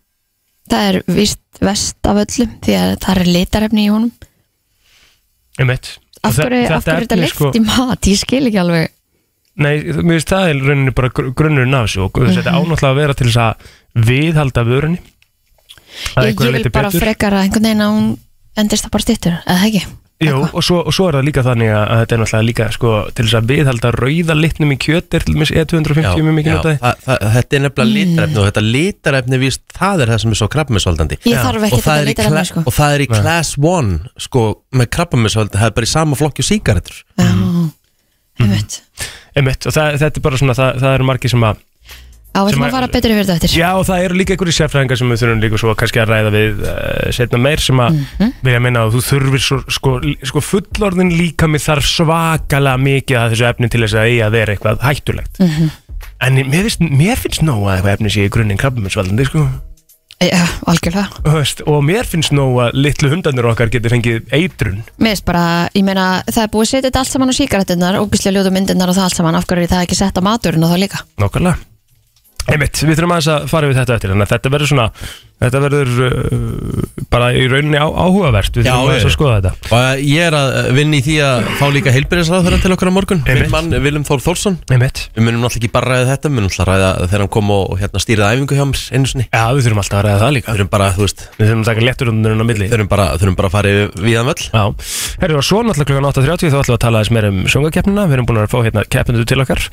það 0.72 0.88
er 0.90 1.00
vist 1.16 1.42
vest 1.64 2.10
af 2.10 2.22
öllum 2.24 2.58
því 2.66 2.78
að 2.80 2.96
það 3.04 3.22
er 3.22 3.32
litarefni 3.36 3.86
í 3.86 3.92
honum. 3.94 4.12
Einmitt. 5.62 5.92
Og 6.22 6.32
af 6.32 6.40
hverju 6.40 6.62
af 6.66 6.86
hverju 6.88 6.96
er 6.96 7.06
þetta 7.06 7.16
efni, 7.16 7.22
leikt 7.22 7.60
í 7.60 7.64
mat, 7.64 8.10
ég 8.10 8.20
skil 8.20 8.42
ekki 8.50 8.62
alveg 8.64 8.95
Nei, 9.56 9.76
mér 9.88 10.18
finnst 10.20 10.32
það 10.34 10.50
er 10.52 10.58
rauninni 10.68 10.92
bara 10.96 11.10
gr- 11.16 11.30
grunnurinn 11.32 11.78
af 11.78 11.86
þessu 11.88 12.02
og 12.10 12.18
þetta 12.28 12.52
ánáttúrulega 12.58 12.92
að 12.92 12.98
vera 13.00 13.14
til 13.16 13.28
þess 13.30 13.44
að 13.46 14.08
viðhalda 14.10 14.64
vörunni. 14.68 15.00
Að 16.16 16.26
ég, 16.28 16.42
ég 16.44 16.56
vil 16.58 16.72
bara 16.76 16.90
betur. 16.92 17.06
frekar 17.06 17.32
að 17.38 17.46
einhvern 17.46 17.70
veginn 17.70 17.86
að 17.86 17.94
hún 17.96 18.10
endist 18.60 18.84
það 18.88 18.92
bara 18.98 19.06
stittur, 19.06 19.38
eða 19.48 19.70
ekki? 19.70 19.84
Jú, 20.26 20.36
og 20.56 20.64
svo, 20.64 20.78
og 20.88 20.94
svo 20.96 21.10
er 21.10 21.18
það 21.18 21.26
líka 21.28 21.42
þannig 21.44 21.70
að, 21.76 21.82
að 21.92 21.98
þetta 22.02 22.16
er 22.16 22.20
náttúrulega 22.22 22.48
líka 22.48 22.66
sko, 22.72 22.92
til 23.16 23.26
þess 23.26 23.36
að 23.40 23.50
viðhalda 23.52 23.90
rauða 23.96 24.36
litnum 24.40 24.72
í 24.72 24.78
kjöt 24.80 25.16
er 25.18 25.26
til 25.28 25.34
dæmis 25.36 25.52
E250 25.52 26.22
mjög 26.24 26.38
mikið 26.38 26.56
notaði 26.56 26.78
það, 26.84 27.02
það, 27.08 27.26
þetta 27.36 27.58
er 27.60 27.64
nefnilega 27.66 27.86
Mm. 27.86 27.98
litarefni 28.00 28.40
og 28.40 28.48
þetta 28.48 28.64
litarefni 28.66 29.40
víst, 29.42 29.64
það 29.76 30.04
er 30.06 30.12
það 30.14 30.22
sem 30.24 30.32
er 30.32 30.40
svo 30.40 30.48
krabbmessaldandi 30.56 31.18
ég 31.20 31.44
þarf 31.44 31.60
og, 31.60 31.68
ekki 31.68 31.82
það 31.82 31.84
þetta 31.84 31.98
er 32.00 32.06
í 32.06 32.10
litarefni 32.14 32.38
kla- 32.40 32.46
sko. 32.52 32.64
og 32.66 32.74
það 32.80 32.96
er 32.96 33.04
í 33.04 33.10
class 33.12 33.52
1 33.60 33.92
sko, 34.28 34.46
með 34.80 34.90
krabbamessaldandi, 34.96 35.60
það 35.60 35.68
er 35.72 35.76
bara 35.82 35.90
í 35.90 35.94
sama 35.96 36.16
flokki 36.16 36.44
og 36.46 36.50
sígarettur. 36.52 36.98
Já, 37.20 37.28
Mhm. 37.36 37.72
einmitt 38.40 38.82
Einmitt, 39.36 39.66
og 39.68 39.74
það, 39.76 39.98
þetta 40.00 40.20
er 40.22 40.24
bara 40.30 40.38
svona, 40.42 40.54
það, 40.56 40.78
það 40.84 40.94
eru 41.00 41.08
margir 41.12 41.30
sem 41.34 41.44
að 41.44 41.58
ætlum 42.36 42.64
að- 42.68 42.72
fara 42.76 42.88
betur 42.92 43.12
yfir 43.16 43.24
þetta 43.30 43.36
eftir 43.48 43.56
Já, 43.60 43.70
og 43.80 43.86
það 43.88 44.04
eru 44.06 44.16
líka 44.20 44.34
einhverju 44.36 44.56
sérfræðingar 44.58 44.98
sem 45.00 45.12
við 45.14 45.22
þurfum 45.22 45.44
líka 45.46 45.60
svo 45.62 45.76
kannski 45.80 46.02
að 46.04 46.10
ræða 46.12 46.32
við 46.36 46.64
uh, 46.68 47.12
setna 47.16 47.38
meir 47.40 47.60
sem 47.64 47.80
að 47.80 47.94
Mhm. 47.96 48.32
vilja 48.44 48.60
minna 48.66 48.80
að 48.86 48.96
þú 48.98 49.02
þurfir 49.10 49.44
svo, 49.46 49.60
sko, 49.72 49.94
sko 50.32 50.44
fullorðin 50.44 51.14
líka 51.16 51.48
með 51.48 51.64
þarf 51.68 51.88
svakalega 51.88 52.82
mikið 52.88 53.18
að 53.22 53.32
þessu 53.36 53.48
efni 53.52 53.70
til 53.72 53.82
þess 53.86 53.96
að 53.96 54.10
eiga 54.12 54.26
að 54.28 54.36
vera 54.40 54.56
eitthvað 54.56 54.84
hættulegt 54.90 55.40
Mhm. 55.40 55.72
En 56.22 56.36
mér 56.36 56.64
finnst, 56.68 56.80
mér 56.80 57.18
finnst 57.20 57.42
nóg 57.44 57.64
að 57.68 57.76
eitthvað 57.80 57.94
efni 57.98 58.10
sé 58.12 58.26
í 58.26 58.30
grunninn 58.32 58.58
krabbaminsvaldandi, 58.60 59.26
sko 59.28 59.48
Já, 60.24 60.46
algjörlega. 60.72 61.10
Veist, 61.28 61.62
og 61.68 61.82
mér 61.84 62.08
finnst 62.08 62.32
nóg 62.34 62.56
að 62.64 62.78
litlu 62.86 63.10
hundarnir 63.12 63.50
okkar 63.50 63.70
geti 63.74 63.92
fengið 63.92 64.32
eitrun. 64.34 64.80
Mér 64.96 65.12
finnst 65.14 65.28
bara, 65.28 65.46
ég 65.76 65.84
meina, 65.84 66.08
það 66.30 66.46
er 66.46 66.52
búið 66.54 66.66
að 66.66 66.72
setja 66.72 66.88
þetta 66.88 67.04
allt 67.04 67.12
saman 67.12 67.34
á 67.36 67.40
síkaretinnar, 67.40 68.00
ógislega 68.00 68.38
ljótu 68.38 68.56
myndirnar 68.56 68.92
og 68.94 68.98
það 68.98 69.10
allt 69.10 69.20
saman, 69.20 69.38
af 69.38 69.48
hverju 69.50 69.68
er 69.68 69.74
það 69.76 69.88
ekki 69.90 70.00
sett 70.00 70.16
á 70.16 70.24
maturinn 70.24 70.64
og 70.64 70.72
þá 70.72 70.84
líka? 70.86 71.04
Nákvæmlega. 71.20 71.60
Einmitt, 72.46 72.78
við 72.78 73.00
þurfum 73.00 73.16
aðeins 73.16 73.30
að 73.34 73.46
fara 73.50 73.68
við 73.70 73.80
þetta 73.80 73.96
eftir 73.96 74.12
Þannig 74.12 74.28
að 74.28 74.34
þetta 74.36 74.50
verður 74.54 74.70
svona 74.70 74.84
Þetta 75.36 75.60
verður 75.66 75.90
uh, 76.00 76.84
bara 77.12 77.28
í 77.36 77.44
rauninni 77.52 77.76
á, 77.76 77.86
áhugavert 77.92 78.56
Við 78.56 78.70
þurfum 78.70 78.92
ég- 78.96 79.04
að 79.06 79.12
skoða 79.14 79.34
þetta. 79.44 79.52
Og 79.68 79.82
eh, 79.82 80.04
ég 80.08 80.30
er 80.30 80.36
að 80.38 80.70
vinna 80.78 80.96
í 80.96 81.02
því 81.06 81.16
að 81.26 81.50
fá 81.60 81.66
líka 81.76 81.92
heilbyrðisráðherra 81.96 82.60
til 82.64 82.72
okkar 82.76 82.90
á 82.90 82.94
morgun. 82.96 83.22
Minn 83.28 83.52
mann 83.52 83.68
Viljum 83.84 84.06
Þór 84.08 84.24
Þórsson. 84.24 84.56
Einmitt. 84.72 85.02
Við 85.18 85.26
munum 85.28 85.44
náttúrulega 85.44 85.60
ekki 85.66 85.72
bara 85.76 85.92
ræða 85.92 86.08
þetta 86.14 86.32
við 86.32 86.36
munum 86.38 86.50
náttúrulega 86.50 86.72
ræða 86.72 87.10
þegar 87.12 87.24
hann 87.26 87.32
kom 87.36 87.52
og, 87.56 87.76
hérna, 87.84 88.02
stýrið 88.06 88.26
æfingu 88.32 88.58
hjá 88.60 88.66
mér 88.72 88.82
einu 88.96 89.12
sinni. 89.12 89.28
Já, 89.28 89.44
við 89.52 89.68
þurfum 89.68 89.84
alltaf 89.84 90.00
að 90.00 90.06
ræða 90.08 90.24
það 90.24 90.34
líka. 90.38 90.48
Við 90.56 90.56
þurfum 90.62 90.72
bara, 90.76 90.90
þú 90.96 91.06
veist, 91.06 91.26
Við 91.36 91.46
þurfum 91.52 91.62
að 91.66 91.70
taka 91.72 91.86
létturundurinn 91.90 92.42
á 92.42 92.48
milli. 92.48 92.70
þurfum 92.72 92.92
bara, 92.96 93.06
þurfum 93.20 93.38
bara 93.42 93.52
að 93.52 93.56
fara 93.60 93.76
yfir 93.76 94.08
viðan 94.08 94.32
völl. 94.32 94.48
Já, 94.56 94.64
herru 95.26 95.40
og 95.42 95.46
svo 95.52 95.62
náttúrulega 95.68 95.92
klukkan 95.92 96.10
8.30 96.16 96.56
þá 96.56 96.60
ætlum 96.64 96.72
við 96.72 96.78
að 96.80 96.84
tala 96.88 97.02
aðeins 97.04 97.14
meir 97.16 97.30
um 97.30 97.40
sjóngakeppnina 97.52 98.08
Við 98.10 98.18
erum 98.20 98.30
búin 98.32 98.42
að 98.42 98.52
fá 98.56 98.60
hérna 98.66 98.86
keppindu 98.96 99.26
til 99.28 99.42
okkar. 99.44 99.64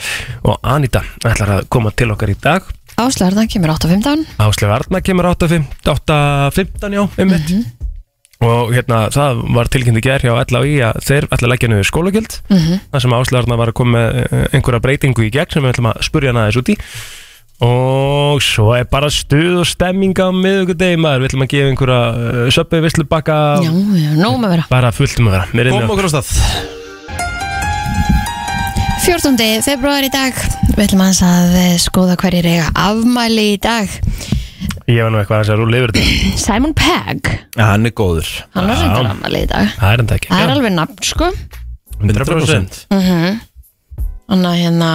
Og 0.43 0.59
Anita 0.75 1.03
ætlar 1.23 1.57
að 1.61 1.67
koma 1.73 1.93
til 1.95 2.11
okkar 2.15 2.33
í 2.35 2.39
dag 2.43 2.67
Áslarðan 3.03 3.49
kemur 3.51 3.73
8.15 3.75 4.27
Áslega 4.43 4.77
Arna 4.77 5.01
kemur 5.05 5.29
8.15 5.33 6.97
já, 6.97 7.03
einmitt. 7.19 7.55
Og 8.43 8.73
hérna, 8.75 9.05
það 9.15 9.43
var 9.55 9.69
tilkynnt 9.71 10.01
í 10.01 10.03
gerð 10.03 10.27
hjá 10.27 10.35
LAI 10.51 10.73
að 10.89 11.01
þeir 11.07 11.27
ætla 11.29 11.47
að 11.47 11.53
leggja 11.53 11.69
niður 11.71 11.89
skólagjöld. 11.89 12.39
Mhm. 12.51 12.81
Það 12.91 13.05
sem 13.05 13.17
Áslega 13.19 13.43
Arna 13.45 13.59
var 13.61 13.71
að 13.71 13.77
koma 13.79 13.93
með 13.99 14.21
eh, 14.23 14.47
einhverja 14.57 14.83
breytingu 14.83 15.27
í 15.27 15.31
gegn 15.35 15.55
sem 15.55 15.63
við 15.63 15.75
ætlum 15.77 15.91
að 15.93 16.03
spurja 16.09 16.33
hana 16.33 16.47
aðeins 16.47 16.59
út 16.63 16.73
í. 16.75 16.79
Og 17.63 18.43
svo 18.43 18.73
er 18.75 18.89
bara 18.91 19.13
stuð 19.15 19.61
og 19.63 19.69
stemming 19.71 20.19
á 20.19 20.35
miðugudegi 20.35 20.99
maður. 20.99 21.23
Við 21.23 21.31
ætlum 21.31 21.47
að 21.47 21.53
gefa 21.55 21.71
einhverja 21.71 22.03
uh, 22.11 22.45
söpbi 22.59 22.83
vislu 22.83 23.07
bakka 23.07 23.39
Já, 23.63 23.71
já, 23.71 24.13
nóg 24.19 24.41
með 24.43 24.49
að 24.49 24.55
vera. 24.57 24.69
Bara 24.75 24.95
fullt 24.97 25.23
um 25.23 25.31
að 25.31 25.39
vera. 25.39 25.51
Er 25.63 25.75
Kom 25.77 25.95
okkur 25.95 26.11
á 26.11 26.15
stað 26.17 26.81
14. 29.03 29.35
februar 29.67 30.05
í 30.07 30.09
dag. 30.15 30.37
Við 30.77 30.85
ætlum 30.85 31.01
aðeins 31.03 31.21
að 31.27 31.55
eh, 31.59 31.73
skoða 31.83 32.15
hverjir 32.21 32.47
eiga 32.47 32.69
afmæli 32.79 33.47
í 33.51 33.57
dag. 33.59 33.91
Ég 34.87 35.01
var 35.03 35.11
nú 35.11 35.19
eitthvað 35.19 35.41
aðeins 35.41 35.51
að 35.51 35.59
rúla 35.59 35.81
yfir 35.81 35.93
þetta. 35.97 36.37
Simon 36.45 36.75
Pegg, 36.79 37.31
ja, 37.57 37.65
hann 37.73 37.89
er 37.89 37.95
góður. 37.99 38.31
Hann 38.55 38.71
var 38.71 38.79
reyndar 38.79 39.09
afmæli 39.11 39.41
í 39.43 39.49
dag. 39.51 39.73
Það 39.81 39.95
er 39.97 40.05
ekki. 40.19 40.31
Það 40.31 40.45
er 40.45 40.53
alveg 40.55 40.75
nafn, 40.77 41.01
sko. 41.09 41.33
100% 42.03 42.79
mm 42.95 43.43
Þannig 44.33 44.49
að 44.49 44.63
hérna 44.63 44.93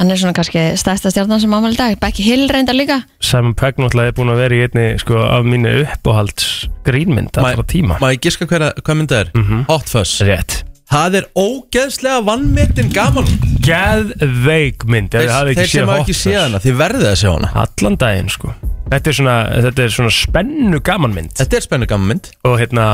Hann 0.00 0.10
er 0.14 0.18
svona 0.20 0.34
kannski 0.36 0.62
stærsta 0.80 1.12
stjarnan 1.12 1.42
sem 1.42 1.52
afmæli 1.58 1.76
í 1.76 1.80
dag. 1.82 1.98
Becky 2.00 2.24
Hill 2.24 2.48
reyndar 2.48 2.78
líka. 2.78 3.02
Simon 3.20 3.52
Pegg 3.58 3.76
náttúrulega 3.82 4.14
er 4.14 4.16
búin 4.16 4.32
að 4.32 4.40
vera 4.46 4.56
í 4.56 4.64
einni 4.64 4.86
sko, 5.02 5.20
af 5.28 5.44
mínu 5.44 5.76
uppáhalds 5.82 6.48
grínmynd 6.88 7.36
allra 7.36 7.68
tíma. 7.68 8.00
Má 8.00 8.14
ég 8.14 8.24
giska 8.24 8.48
hver, 8.48 8.70
hvað 8.80 9.00
myndið 9.02 9.20
er? 9.20 9.32
Mhm. 9.36 9.64
Hot 9.68 9.92
Fuzz. 9.92 10.22
Rétt 10.24 10.62
Það 10.90 11.16
er 11.20 11.26
ógeðslega 11.38 12.20
vannmetinn 12.26 12.90
gaman. 12.90 13.28
Geðveik 13.62 14.82
mynd 14.90 15.14
ef 15.14 15.28
Þeir, 15.28 15.50
þeir 15.54 15.70
sem 15.70 15.86
hafa 15.86 16.02
ekki 16.02 16.16
séð 16.18 16.38
hana, 16.40 16.60
þið 16.64 16.78
verðið 16.80 17.10
að 17.12 17.18
sjá 17.20 17.28
hana. 17.30 17.50
Allan 17.62 17.98
daginn 18.00 18.30
sko. 18.34 18.54
Þetta 18.90 19.12
er 19.12 19.16
svona, 19.20 19.34
þetta 19.68 19.84
er 19.84 19.92
svona 19.94 20.14
spennu 20.16 20.80
gaman 20.82 21.14
mynd. 21.14 21.34
Þetta 21.38 21.58
er 21.60 21.66
spennu 21.68 21.88
gaman 21.90 22.10
mynd. 22.10 22.30
Og 22.42 22.56
hérna 22.58 22.86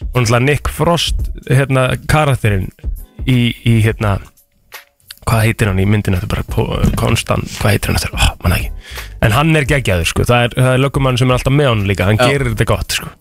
náttúrulega 0.00 0.42
Nick 0.42 0.70
Frost 0.74 1.28
hérna 1.46 1.84
karakterinn 2.10 2.66
í, 3.30 3.54
í 3.62 3.76
hérna 3.84 4.16
hvað 5.26 5.44
heitir 5.46 5.70
hann 5.70 5.82
í 5.82 5.86
myndinu 5.86 6.18
þetta 6.18 6.26
er 6.26 6.50
bara 6.50 6.90
konstant, 6.98 7.46
hvað 7.60 7.76
heitir 7.76 7.92
hann 7.92 8.00
þetta 8.02 8.18
oh, 8.18 8.34
manna 8.42 8.58
ekki, 8.58 8.90
en 9.26 9.34
hann 9.34 9.58
er 9.58 9.68
geggjaður 9.70 10.10
sko. 10.10 10.26
Það 10.26 10.48
er, 10.48 10.58
það 10.58 10.72
er 10.72 10.82
löggumann 10.82 11.22
sem 11.22 11.30
er 11.30 11.38
alltaf 11.38 11.54
með 11.54 11.70
hann 11.70 11.86
líka. 11.92 12.10
Hann 12.10 12.18
Já. 12.18 12.26
gerir 12.26 12.52
þetta 12.56 12.68
gott 12.74 12.98
sko 12.98 13.12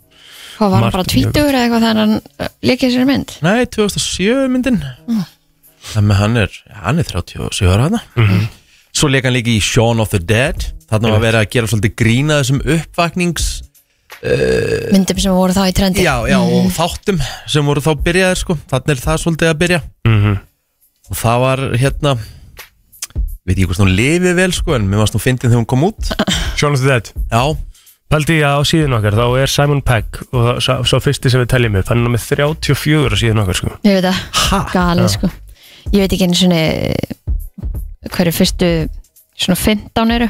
Hvað 0.56 0.70
var 0.72 0.80
hann 0.82 0.92
bara 0.92 1.04
Martin 1.04 1.14
tvítugur 1.14 1.56
eða 1.56 1.64
eitthvað 1.66 1.86
þegar 1.86 2.00
hann 2.02 2.16
uh, 2.16 2.50
lekið 2.70 2.94
sér 2.96 3.08
mynd? 3.10 3.34
Nei, 3.44 3.66
2007 3.76 4.46
myndin. 4.54 4.78
Þannig 5.92 6.16
að 6.16 6.22
hann 6.22 6.38
er, 6.46 6.56
hann 6.86 7.02
er 7.04 7.10
37 7.12 7.68
ára 7.72 7.90
hana 7.90 8.02
Mhm. 8.16 8.46
Svo 8.96 9.10
leik 9.12 9.26
hann 9.28 9.36
líka 9.36 9.52
í 9.52 9.60
Shaun 9.60 10.00
of 10.00 10.14
the 10.14 10.20
Dead. 10.24 10.70
Þannig 10.88 11.12
var 11.12 11.20
verið 11.26 11.42
að 11.42 11.50
gera 11.52 11.68
svolítið 11.68 11.96
grína 12.00 12.38
þessum 12.40 12.62
uppvaknings 12.78 13.48
Myndum 14.96 15.20
sem 15.20 15.34
voru 15.36 15.54
þá 15.54 15.66
í 15.68 15.74
trendi. 15.76 16.02
Já, 16.06 16.16
já, 16.30 16.38
og 16.40 16.70
þáttum 16.74 17.20
sem 17.52 17.68
voru 17.68 17.84
þá 17.84 17.92
byrjaðir 18.06 18.40
sko. 18.40 18.56
Þannig 18.72 18.94
er 18.96 19.02
það 19.04 19.20
svolítið 19.26 19.52
að 19.52 19.60
byrja. 19.66 19.80
Mm 20.08 20.38
Og 21.06 21.18
það 21.20 21.42
var 21.44 21.60
hérna 21.78 22.16
Veit 23.46 23.60
ég 23.62 23.68
hvort 23.70 23.78
hún 23.84 23.92
lifið 23.94 24.34
vel 24.40 24.54
sko 24.58 24.74
En 24.74 24.88
mér 24.90 25.04
varst 25.04 25.14
nú 25.14 25.20
fyndin 25.22 25.52
þegar 25.52 25.60
hún 25.60 25.68
kom 25.70 25.84
út. 25.86 26.08
Shaun 26.58 26.74
of 26.74 26.82
the 26.82 26.88
Dead. 26.90 27.12
Já, 27.30 27.44
Paldi 28.12 28.38
á 28.46 28.54
síðan 28.68 28.94
okkar, 29.00 29.16
þá 29.18 29.26
er 29.42 29.50
Simon 29.50 29.82
Pegg 29.82 30.20
og 30.32 30.42
það- 30.46 30.60
sá, 30.62 30.74
sá 30.86 30.98
fyrsti 31.02 31.32
sem 31.34 31.42
við 31.42 31.50
teljum 31.56 31.76
upp. 31.80 31.88
Hann 31.90 32.06
er 32.06 32.12
með 32.14 32.26
34 32.30 33.10
á 33.12 33.18
síðan 33.18 33.42
okkar 33.44 33.58
sko. 33.60 33.72
Ég 33.84 33.96
veit 33.98 34.06
það, 34.06 34.20
ha, 34.52 34.60
galið 34.74 35.10
sko. 35.16 35.30
Ég 35.92 36.00
veit 36.04 36.14
ekki 36.14 36.28
einu 36.28 36.38
svona 36.38 36.62
hverju 38.14 38.34
fyrstu 38.38 38.70
svona 39.36 39.58
15 39.58 40.12
eru. 40.16 40.30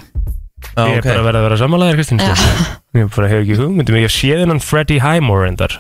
Já 0.75 0.86
ég 0.88 0.96
er 0.96 1.00
ok. 1.00 1.05
bara 1.05 1.20
að 1.20 1.25
vera 1.27 1.39
að 1.41 1.46
vera 1.46 1.58
samanlegaðir 1.62 2.00
Kristinn 2.00 2.20
Já. 2.24 2.36
sko. 2.36 2.65
ég 3.00 3.12
bara 3.15 3.27
hef 3.29 3.44
ekki 3.44 3.58
hugmyndum. 3.60 4.00
Ég 4.01 4.13
sé 4.15 4.32
þennan 4.39 4.62
Freddie 4.63 5.00
Highmore 5.03 5.48
endar 5.51 5.75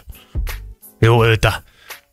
jú, 1.01 1.15
auðvitað. 1.15 1.61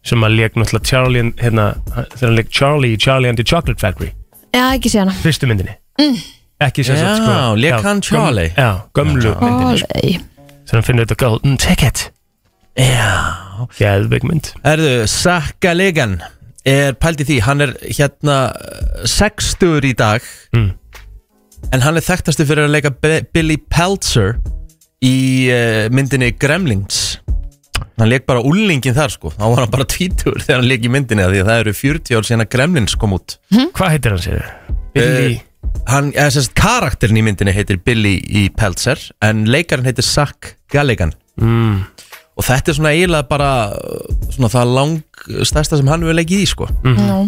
Sem 0.02 0.24
að 0.26 0.34
leik 0.38 0.54
náttúrulega 0.58 0.88
Charlie 0.88 1.20
and- 1.22 1.36
hérna, 1.38 1.66
þegar 1.94 2.26
hann 2.30 2.36
leik 2.38 2.50
Charlie 2.50 2.94
í 2.96 2.98
Charlie 2.98 3.28
and 3.28 3.38
the 3.38 3.44
Chocolate 3.46 3.78
Factory. 3.82 4.12
Já, 4.54 4.64
ekki 4.78 4.90
sé 4.90 4.98
hana 5.02 5.12
fyrstu 5.12 5.46
myndinni 5.50 5.76
ekki 6.68 6.84
sem 6.86 6.96
sagt 6.98 7.22
Já, 7.22 7.22
sko. 7.22 7.56
já, 7.62 7.76
hann 7.82 8.00
göm- 8.00 8.06
Charlie? 8.08 8.50
já, 8.56 8.70
gömlu. 8.94 9.32
Myndinni 9.40 9.78
sko. 9.82 9.88
Ólei 9.98 10.20
þegar 10.62 10.78
hann 10.78 10.86
finnur 10.88 11.06
þetta 11.08 11.20
golden 11.24 11.56
ticket 11.60 12.04
Já. 12.72 13.10
Geðveik 13.76 14.22
mynd. 14.24 14.46
Erðu, 14.64 14.92
Sakka 15.12 15.74
Legan 15.76 16.14
er 16.64 16.94
pælt 16.96 17.20
í 17.20 17.26
því, 17.28 17.34
hann 17.44 17.60
er 17.66 17.74
hérna 17.84 18.36
uh, 18.56 19.02
60 19.04 19.84
í 19.90 19.92
dag. 19.98 20.24
Mm. 20.56 20.70
en 21.72 21.80
hann 21.84 21.96
er 22.00 22.02
þekktastu 22.06 22.46
fyrir 22.48 22.64
að 22.66 22.72
leika 22.74 22.90
B 22.90 23.20
Billy 23.34 23.58
Peltzer 23.70 24.38
í 25.04 25.12
uh, 25.52 25.86
myndinni 25.94 26.32
Gremlings 26.40 27.18
hann 28.00 28.08
leik 28.10 28.24
bara 28.26 28.40
úlingin 28.42 28.96
þar 28.96 29.12
sko. 29.14 29.30
Þá 29.36 29.44
var 29.44 29.60
hann 29.66 29.70
bara 29.76 29.84
tvítur 29.86 30.40
þegar 30.42 30.58
hann 30.62 30.66
leik 30.72 30.88
í 30.88 30.90
myndinni 30.90 31.22
af 31.22 31.30
því 31.34 31.42
að 31.44 31.50
það 31.52 31.60
eru 31.66 31.74
40 31.84 32.16
ár 32.18 32.26
síðan 32.26 32.44
að 32.46 32.50
Gremlings 32.56 32.96
kom 32.98 33.12
út. 33.18 33.36
Hvað 33.76 33.92
heitir 33.94 34.16
hann 34.16 34.24
sér? 34.24 34.48
Billy 34.96 35.36
hann, 35.88 36.12
eða 36.14 36.30
sérst 36.36 36.54
karakterin 36.58 37.20
í 37.20 37.24
myndinni 37.26 37.54
heitir 37.56 37.80
Billy 37.84 38.16
í 38.20 38.46
Peltzer 38.56 39.00
en 39.24 39.44
leikarinn 39.50 39.88
heitir 39.88 40.06
Zack 40.06 40.56
Galligan. 40.72 41.14
Mm. 41.40 41.86
og 42.36 42.44
þetta 42.44 42.70
er 42.70 42.76
svona 42.76 42.90
eiginlega 42.92 43.24
bara 43.28 43.52
uh, 43.72 44.10
svona 44.34 44.50
það 44.52 44.72
lang 44.76 44.98
stærsta 45.48 45.78
sem 45.80 45.88
hann 45.88 46.04
hefur 46.04 46.18
leikið 46.18 46.42
í 46.44 46.48
sko. 46.50 46.68
Nú. 46.84 47.22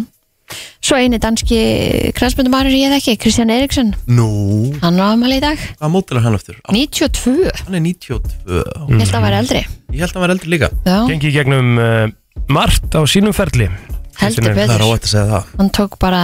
Svo 0.85 0.99
eini 1.01 1.17
danski 1.17 1.57
kransmyndumæður 2.13 2.75
ég 2.77 2.91
þekki, 2.93 3.15
Kristján 3.23 3.49
Eriksson 3.49 3.87
Nú, 4.05 4.27
Hann 4.83 4.99
á 5.01 5.09
aðmæli 5.09 5.39
í 5.39 5.41
dag, 5.41 5.63
hvað 5.79 5.93
mótil 5.95 6.19
er 6.19 6.25
hann 6.27 6.37
eftir? 6.37 6.59
Á, 6.61 6.69
92 6.69 7.49
Hann 7.63 7.79
er 7.79 7.81
92 7.81 8.59
Ég 8.59 9.01
held 9.01 9.07
að 9.07 9.15
hann 9.15 9.25
væri 9.25 9.39
eldri. 9.39 9.63
Ég 9.89 10.03
held 10.03 10.11
að 10.11 10.19
hann 10.19 10.25
var 10.27 10.35
eldri 10.35 10.53
líka. 10.53 10.69
Já, 10.85 10.97
gengi 11.09 11.31
í 11.31 11.33
gegnum 11.33 11.81
uh, 11.81 12.05
margt 12.53 12.93
á 12.93 13.01
sínum 13.09 13.33
ferli. 13.33 13.71
Heldur 14.19 14.45
Það 14.45 14.51
er 14.51 14.59
betur 14.61 14.85
óvægt 14.85 15.07
að 15.07 15.13
segja 15.15 15.25
það. 15.31 15.49
Hann 15.57 15.71
tók 15.75 15.97
bara 16.01 16.21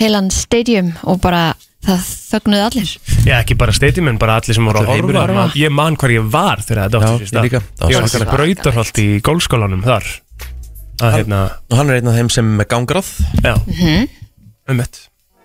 heilan 0.00 0.30
stadium 0.34 0.92
og 1.04 1.20
bara 1.24 1.54
það 1.84 2.04
þögnuði 2.32 2.64
allir. 2.64 2.92
Já, 3.28 3.34
ekki 3.42 3.56
bara 3.60 3.72
stadium 3.76 4.08
en 4.08 4.18
bara 4.20 4.38
allir 4.40 4.56
sem 4.56 4.64
voru 4.66 4.80
að 4.80 4.88
horfa. 4.94 5.26
Man- 5.34 5.50
Ég 5.58 5.70
man 5.72 5.96
hvar 6.00 6.10
ég 6.14 6.28
var 6.32 6.62
þegar 6.64 6.88
þetta 6.88 7.00
Já, 7.00 7.08
átti 7.12 7.24
ég 7.28 7.42
líka. 7.44 7.60
Það 7.60 7.84
var 7.84 7.90
Ég 7.90 8.00
var 8.00 8.08
svakalegt. 8.08 8.14
svona 8.14 8.36
brautarholt 8.36 8.98
í 9.04 9.08
gólskólanum 9.20 9.82
þar. 9.84 10.04
Að 11.02 11.12
hérna, 11.18 11.40
Og 11.70 11.76
hann 11.76 11.90
er 11.90 11.96
einn 12.00 12.08
af 12.08 12.14
þeim 12.14 12.30
sem 12.30 12.60
er 12.60 12.64
gangráð. 12.70 13.08
Já. 13.42 13.54
Um 14.68 14.80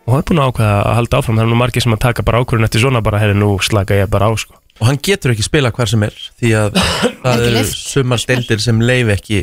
og 0.09 0.13
það 0.15 0.17
er 0.17 0.23
búin 0.29 0.39
að 0.41 0.47
ákveða 0.49 0.77
að 0.85 0.95
halda 0.95 1.17
áfram. 1.19 1.35
Það 1.37 1.43
er 1.43 1.49
nú 1.51 1.57
margir 1.59 1.83
sem 1.83 1.93
að 1.93 1.99
taka 1.99 2.23
bara 2.23 2.39
ákvörðun 2.41 2.65
eftir 2.65 2.81
svona 2.81 3.01
bara 3.03 3.19
hefði 3.19 3.35
nú 3.37 3.49
slaka 3.61 3.93
ég 3.99 4.09
bara 4.09 4.25
á 4.25 4.33
sko. 4.39 4.55
Og 4.79 4.87
hann 4.87 4.97
getur 5.03 5.33
ekki 5.35 5.43
spila 5.43 5.71
hver 5.75 5.89
sem 5.91 6.01
er 6.07 6.13
Því 6.39 6.49
að 6.55 6.71
það 6.79 7.33
Ekki 7.33 7.45
eru 7.45 7.51
leyft. 7.57 7.77
sumar 7.77 8.17
deildir 8.25 8.59
sem 8.63 8.79
leif 8.79 9.07
ekki 9.19 9.41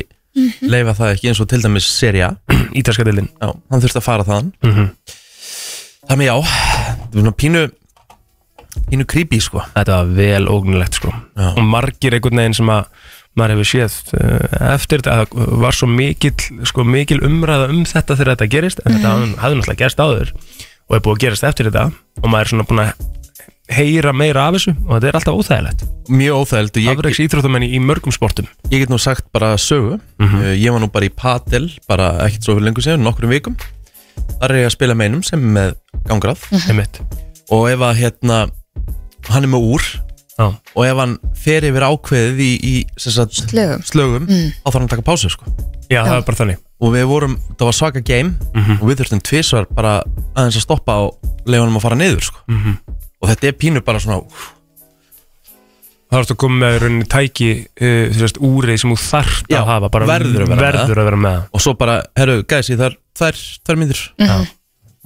Leifa 0.61 0.93
það 0.97 1.13
ekki 1.15 1.31
eins 1.31 1.41
og 1.43 1.49
til 1.51 1.61
dæmis 1.63 1.87
seria 1.89 2.31
Ítalska 2.79 3.05
dildin 3.07 3.29
Já, 3.41 3.51
hann 3.51 3.83
þurfti 3.83 4.01
að 4.01 4.05
fara 4.05 4.27
þaðan. 4.27 4.53
Mm 4.63 4.73
-hmm. 4.73 6.17
Með 6.17 6.29
já 6.29 6.35
Það 7.11 7.19
svona 7.21 7.37
pínu 7.43 7.67
Pínu 8.87 9.05
creepy 9.09 9.39
sko. 9.41 9.63
Þetta 9.73 9.95
var 9.97 10.11
vel 10.15 10.47
ógnulegt 10.47 10.99
sko. 10.99 11.11
Já. 11.35 11.49
og 11.57 11.63
margir 11.65 12.13
einhvern 12.13 12.37
veginn 12.37 12.53
sem 12.53 12.69
að 12.69 12.85
maður 13.37 13.53
hefur 13.55 13.69
séð 13.69 13.95
uh, 14.17 14.73
eftir 14.73 15.01
þetta 15.01 15.15
það 15.17 15.57
var 15.61 15.75
svo 15.77 15.87
mikil, 15.87 16.31
sko, 16.65 16.83
mikil 16.83 17.19
umræða 17.25 17.69
um 17.73 17.83
þetta 17.85 18.15
þegar 18.15 18.31
þetta 18.35 18.47
gerist 18.53 18.81
en 18.85 18.95
þetta 18.97 19.11
hafði, 19.13 19.57
náttúrulega 19.57 19.81
gerst 19.81 19.99
áður 19.99 20.31
og 20.87 20.95
er 20.95 21.03
búið 21.03 21.15
að 21.15 21.21
gerast 21.25 21.43
eftir 21.43 21.69
þetta. 21.69 21.91
Og 22.23 22.29
maður 22.31 22.45
er 22.45 22.51
svona 22.53 22.67
búin 22.69 22.83
að 22.85 22.93
heyra 23.69 24.13
meira 24.15 24.47
af 24.47 24.55
þessu 24.57 24.73
og 24.87 24.93
þetta 24.95 25.07
er 25.09 25.17
alltaf 25.19 25.37
óþægilegt. 25.41 25.81
Mjög 26.07 26.37
óþægild 26.41 26.77
og 26.77 26.83
ég, 26.85 26.91
afreiks 26.97 27.19
íþróttamenn 27.25 27.65
í, 27.67 27.71
í 27.75 27.79
mörgum 27.83 28.13
sportum. 28.15 28.47
Ég 28.71 28.79
get 28.85 28.89
nú 28.93 28.99
sagt 29.01 29.25
bara 29.35 29.55
sögu. 29.59 29.99
Mhm. 30.19 30.35
uh, 30.39 30.53
Ég 30.55 30.71
var 30.71 30.79
nú 30.83 30.89
bara 30.91 31.05
í 31.05 31.11
Padel 31.13 31.69
Bara 31.87 32.13
ekkert 32.27 32.43
svo 32.47 32.55
fyrir 32.55 32.69
lengur 32.69 32.83
sér, 32.85 32.97
nokkrum 33.01 33.29
vikum. 33.33 33.57
Þar 34.39 34.51
er 34.51 34.61
ég 34.63 34.69
að 34.71 34.75
spila 34.77 34.95
með 34.97 35.09
einum 35.11 35.23
sem 35.27 35.43
er 35.43 35.53
með 35.57 35.75
gangráð 36.07 36.43
einmitt. 36.69 37.01
Og 37.51 37.67
ef 37.69 37.79
að 37.79 37.95
hérna 38.01 38.39
Hann 39.29 39.43
er 39.43 39.51
með 39.51 39.67
úr 39.75 39.83
Já. 40.37 40.51
Og 40.77 40.83
ef 40.85 40.99
hann 41.01 41.15
fer 41.33 41.65
yfir 41.65 41.81
ákveðið 41.81 42.39
í, 42.45 42.49
í 42.61 42.73
sem 43.01 43.11
sagt, 43.15 43.33
Slögum. 43.49 43.81
slögum 43.89 44.27
Mm. 44.29 44.51
Þá 44.61 44.67
þarf 44.69 44.73
hann 44.77 44.83
að 44.85 44.91
taka 44.91 45.01
pásu 45.07 45.29
sko. 45.33 45.45
Já, 45.89 46.03
það 46.05 46.11
var 46.13 46.25
bara 46.27 46.37
þannig. 46.37 46.57
Og 46.79 46.91
við 46.93 47.05
vorum, 47.09 47.37
það 47.57 47.65
var 47.65 47.73
svaka 47.73 48.03
game 48.05 48.35
Mhm. 48.53 48.77
Og 48.81 48.85
við 48.91 48.99
þurftum 49.01 49.21
tvisvar 49.25 49.65
bara 49.73 50.03
aðeins 50.35 50.57
að 50.59 50.61
stoppa 50.67 50.93
Og 51.07 51.17
leiða 51.47 51.65
hann 51.65 51.73
að 51.75 51.81
fara 51.81 51.95
niður 51.97 52.21
sko. 52.21 52.37
Mhm. 52.47 52.77
Og 53.21 53.31
þetta 53.31 53.49
er 53.49 53.57
pínu 53.57 53.81
bara 53.85 54.01
svona 54.03 54.19
úf, 54.21 54.51
Það 56.07 56.21
varst 56.21 56.31
að 56.31 56.37
koma 56.39 56.59
með 56.61 56.75
í 56.75 56.81
rauninni 56.83 57.05
tæki 57.11 57.47
uh, 57.83 58.13
veist, 58.15 58.37
úrið 58.39 58.77
sem 58.79 58.91
þú 58.93 58.97
þarft 59.03 59.49
Já, 59.51 59.57
að 59.59 59.71
hafa 59.73 59.89
bara 59.91 60.05
verður 60.07 60.45
að 60.45 60.51
vera 60.53 60.61
verður 60.63 61.01
að 61.01 61.09
vera 61.09 61.19
með. 61.19 61.33
Það. 61.41 61.49
Og 61.51 61.63
svo 61.65 61.73
bara, 61.81 61.97
herru, 62.15 62.37
gæsi, 62.47 62.77
það 62.79 62.85
er 62.87 62.95
tvær, 63.19 63.41
tvær 63.67 63.81
myndir 63.81 64.03
Já. 64.23 64.35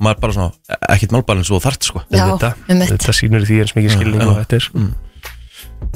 Maður 0.01 0.19
bara 0.21 0.35
svona, 0.37 0.51
e- 0.69 0.79
ekkert 0.93 1.15
málbæl 1.15 1.37
eins 1.39 1.49
og 1.49 1.57
þú 1.57 1.61
þarft 1.65 1.87
sko. 1.89 2.03
Já, 2.13 2.21
þetta, 2.29 2.51
þetta 2.91 3.15
sýnur 3.17 3.47
því 3.49 3.57
eins 3.63 3.73
mikið 3.77 3.95
skilning 3.95 4.23
og 4.27 4.37
þetta 4.43 4.59
er. 4.59 4.69
Mm. 4.77 4.91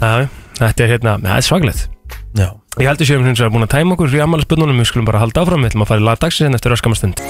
Já, 0.01 0.11
þetta 0.59 0.85
er 0.85 0.91
hérna, 0.95 1.15
það 1.21 1.37
er 1.37 1.45
svaglegt 1.49 1.85
Já, 2.35 2.47
Ég 2.81 2.89
heldur 2.89 3.07
séum 3.07 3.25
hins 3.25 3.39
vegar 3.39 3.53
búin 3.53 3.65
að 3.65 3.73
tæma 3.77 3.95
okkur 3.95 4.13
í 4.17 4.21
ammælisböndunum 4.25 4.81
við 4.81 4.89
skulum 4.89 5.07
bara 5.07 5.21
halda 5.23 5.45
áfram, 5.45 5.63
við 5.63 5.71
ætlum 5.73 5.85
að 5.85 5.91
fara 5.93 6.03
í 6.03 6.07
lag 6.09 6.19
dagsins 6.21 6.49
en 6.49 6.57
eftir 6.57 6.75
öskamastund 6.75 7.21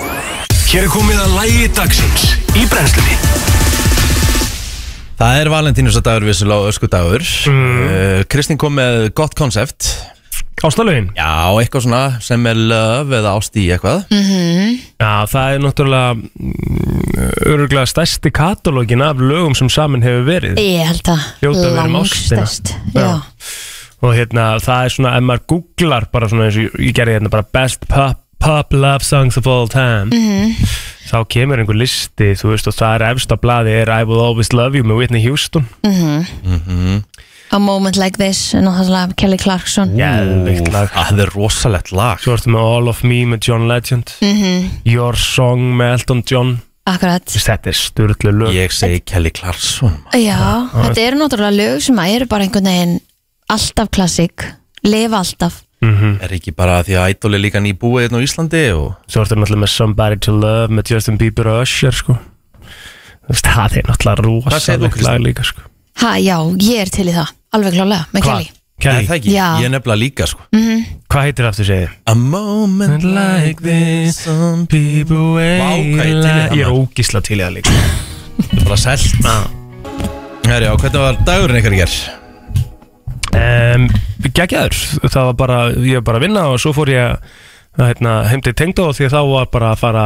Hér 0.71 0.87
er 0.87 0.91
komið 0.95 1.21
að 1.27 1.35
lægi 1.39 1.69
dagsins 1.77 2.25
í 2.57 2.65
brennslunni 2.71 3.54
Það 5.15 5.37
er 5.39 5.49
valentínusadagur 5.53 6.27
vissulega 6.27 6.65
og 6.65 6.73
öskudagur. 6.73 7.23
Mm. 7.47 7.79
uh, 7.85 8.19
Kristín 8.31 8.59
kom 8.59 8.75
með 8.79 9.09
gott 9.15 9.35
konsept. 9.37 9.93
Ástalögin? 10.63 11.09
Já, 11.17 11.51
eitthvað 11.59 11.83
svona 11.83 12.01
sem 12.23 12.45
er 12.47 12.57
löf 12.71 13.11
eða 13.13 13.33
ást 13.35 13.57
í 13.59 13.65
eitthvað. 13.75 14.05
Já, 15.03 15.11
það 15.31 15.53
er 15.53 15.63
náttúrulega 15.65 16.15
mm, 16.15 17.29
öruglega 17.51 17.91
stærsti 17.91 18.31
katalógin 18.35 19.03
af 19.05 19.19
lögum 19.19 19.55
sem 19.57 19.69
saman 19.71 20.03
hefur 20.05 20.25
verið. 20.29 20.59
Ég 20.63 20.87
held 20.89 21.11
að 21.11 21.25
um. 21.75 22.95
Já, 22.95 23.09
og 24.05 24.15
hérna 24.15 24.47
það 24.63 24.87
er 24.87 24.95
svona, 24.95 25.15
ef 25.19 25.27
maður 25.27 25.45
googlar 25.53 26.07
bara 26.15 26.31
svona 26.31 26.47
eins 26.47 26.59
og 26.61 26.79
ég 26.81 26.95
gerði 26.97 27.17
hérna 27.19 27.33
bara 27.35 27.47
best 27.59 27.87
pop, 27.91 28.24
pop 28.39 28.73
love 28.73 29.03
songs 29.05 29.37
of 29.37 29.47
all 29.47 29.67
time. 29.71 30.09
Þá 31.05 31.19
kemur 31.29 31.61
einhver 31.61 31.77
listi 31.77 32.31
þú 32.37 32.51
veist 32.55 32.69
og 32.69 32.75
það 32.77 32.95
er 32.97 33.05
efst 33.11 33.33
á 33.33 33.37
blaði 33.37 33.75
er 33.83 33.91
I 33.93 34.03
will 34.07 34.21
always 34.23 34.51
love 34.53 34.77
you 34.77 34.85
með 34.87 35.03
Whitney 35.03 35.23
Houston. 35.25 35.67
A 37.53 37.59
Moment 37.61 37.95
Like 38.01 38.17
This 38.17 38.55
en 38.57 38.65
náttúrulega 38.65 39.13
Kelly 39.21 39.37
Clarkson. 39.37 39.93
Geðveikt 39.95 40.71
lag. 40.73 40.89
Það 40.91 41.21
er 41.27 41.33
rosalegt 41.37 41.91
lag. 41.95 42.21
Svo 42.23 42.33
ertu 42.35 42.51
með 42.55 42.69
All 42.73 42.89
of 42.91 43.03
Me 43.05 43.21
með 43.29 43.49
John 43.51 43.67
Legend. 43.69 44.15
Your 44.83 45.15
Song 45.19 45.75
með 45.77 45.99
Elton 45.99 46.23
John. 46.25 46.55
Akkurat. 46.85 47.25
Þetta 47.25 47.71
er 47.71 47.77
styrlu 47.77 48.33
lög. 48.33 48.53
Ég 48.53 48.73
segi 48.73 48.99
Kelly 49.09 49.31
Clarkson 49.33 49.95
Já, 50.13 50.37
þetta 50.69 51.01
eru 51.01 51.17
náttúrulega 51.17 51.55
lög 51.57 51.79
sem 51.81 51.97
að 52.01 52.11
eru 52.19 52.27
bara 52.29 52.45
einhvern 52.45 52.69
veginn 52.69 52.97
alltaf 53.49 53.89
klassik 53.93 54.45
lifa 54.85 55.21
alltaf 55.21 55.63
Mhm. 55.85 56.15
Er 56.25 56.33
ekki 56.37 56.51
bara 56.55 56.79
því 56.83 56.95
að 56.97 57.09
Idol 57.15 57.35
er 57.37 57.43
líka 57.43 57.61
nýbúið 57.61 58.07
hérna 58.07 58.17
á 58.19 58.25
Íslandi 58.25 58.63
og 58.75 58.95
Svo 59.07 59.21
ertu 59.23 59.35
náttúrulega 59.37 59.63
með 59.63 59.73
Somebody 59.75 60.17
to 60.25 60.31
Love 60.33 60.73
með 60.73 60.91
Justin 60.95 61.17
Bieber 61.21 61.47
og 61.51 61.61
Usher 61.65 61.91
sko. 61.95 62.17
Það 63.31 63.77
er 63.77 63.87
náttúrulega 63.89 64.91
Kristín? 64.91 65.03
lag 65.03 65.21
líka 65.21 65.43
sko. 65.43 65.61
Ha, 66.01 66.17
já, 66.19 66.37
ég 66.59 66.81
er 66.83 66.89
til 66.91 67.07
í 67.07 67.13
það, 67.15 67.29
alveg 67.55 67.73
klálega, 67.77 68.05
með 68.13 68.25
Kelly. 68.25 68.49
Nei, 68.49 68.61
Kelly, 68.83 69.05
það 69.07 69.15
ekki, 69.15 69.31
Já. 69.31 69.45
ég 69.61 69.65
er 69.65 69.71
nefnilega 69.71 69.99
líka 70.01 70.25
sko. 70.27 70.41
Hvað 71.07 71.23
heitir 71.29 71.47
aftur 71.47 71.65
segið? 71.69 71.93
A 72.11 72.15
moment 72.15 73.03
like 73.07 73.63
this. 73.63 74.17
Some 74.25 74.67
people 74.67 75.33
wait 75.37 75.61
Vá, 75.61 75.69
hvað 75.79 76.05
ég 76.05 76.11
í 76.11 76.25
það 76.25 76.57
Ég 76.59 76.65
er 76.65 76.75
ógísla 76.75 77.21
til 77.23 77.39
í 77.39 77.43
það 77.45 77.55
líka. 77.55 77.71
Það 78.35 78.59
er 78.59 78.67
bara 78.67 78.81
selt. 78.83 79.05
Herri, 80.45 80.67
á 80.67 80.75
hvernig 80.75 81.01
var 81.01 81.17
dagurinn 81.25 81.61
ykkar 81.61 81.73
í 81.77 81.81
ger? 81.81 81.95
Um, 83.35 83.89
Gekkjaður, 84.35 84.77
það 85.05 85.25
var 85.31 85.35
bara, 85.43 85.59
ég 85.75 85.99
var 86.01 86.07
bara 86.11 86.21
að 86.21 86.27
vinna 86.29 86.47
og 86.53 86.61
svo 86.63 86.71
fór 86.75 86.89
ég 86.93 87.19
að 87.75 87.89
hérna, 87.89 88.11
heim 88.31 88.39
til 88.39 88.53
tengdó 88.55 88.85
því 88.95 89.09
þá 89.11 89.17
var 89.27 89.47
bara 89.51 89.69
að 89.73 89.79
fara 89.81 90.03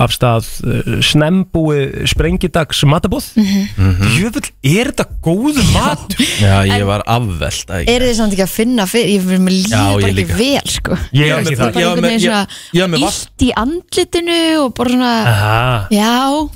af 0.00 0.12
stað 0.16 0.46
uh, 0.64 0.94
snembúi 1.04 2.06
sprengidags 2.08 2.80
matabóð 2.88 3.26
Mhm. 3.36 4.14
Jöfull, 4.16 4.48
er 4.64 4.88
þetta 4.90 5.04
góð 5.24 5.58
matur? 5.74 6.24
Já, 6.40 6.64
ég 6.64 6.84
var 6.88 7.04
afveld 7.04 7.74
Er 7.84 8.06
þið 8.06 8.14
samt 8.16 8.32
ekki 8.36 8.46
að 8.46 8.54
finna 8.54 8.86
fyrir, 8.88 9.12
ég 9.18 9.26
fyrir 9.28 9.42
mig 9.44 9.54
líka 9.58 9.76
Já, 9.76 9.84
bara 9.92 10.08
ég 10.08 10.22
ekki 10.24 10.38
vel, 10.40 10.72
sko. 10.78 10.98
Ég 11.12 11.28
er 11.28 11.42
ekki 11.44 11.58
það. 11.60 11.76
ég- 11.76 12.56
ég 12.80 12.88
með 12.94 13.04
illt 13.04 13.44
í 13.44 13.50
andlitinu 13.64 14.40
og 14.64 14.74
bara 14.80 14.94
svona, 14.96 15.12
Aha, 15.34 15.86
já, 15.92 16.14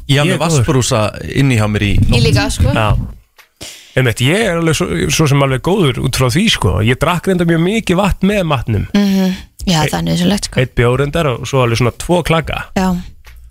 Ég 0.09 0.17
Ég 0.17 0.33
með 0.33 0.41
vassbrúsa 0.47 1.03
inni 1.29 1.61
hjá 1.61 1.69
mér 1.69 1.87
í 1.91 1.93
ég 2.09 2.25
líka, 2.25 2.49
sko. 2.51 2.73
Já 2.73 2.89
Einmitt, 3.95 4.21
ég 4.27 4.41
er 4.49 4.59
alveg 4.59 4.75
svo, 4.75 4.87
svo 5.15 5.27
sem 5.31 5.43
alveg 5.47 5.63
góður 5.67 6.01
út 6.03 6.17
frá 6.19 6.27
því 6.35 6.45
sko. 6.51 6.77
Ég 6.83 6.99
drakk 7.03 7.29
reynda 7.31 7.47
mjög 7.47 7.61
mikið 7.63 8.01
vatn 8.01 8.31
með 8.31 8.41
matnum. 8.51 8.87
Já, 9.65 9.81
það 9.87 9.99
er 10.01 10.07
nöðsynlegt, 10.11 10.49
sko. 10.51 10.61
Eitt 10.61 10.75
bjórendar 10.77 11.29
og 11.31 11.45
svo 11.49 11.63
alveg 11.65 11.79
svona 11.81 11.95
tvo 12.03 12.23
klaka. 12.27 12.65
Já, 12.77 12.89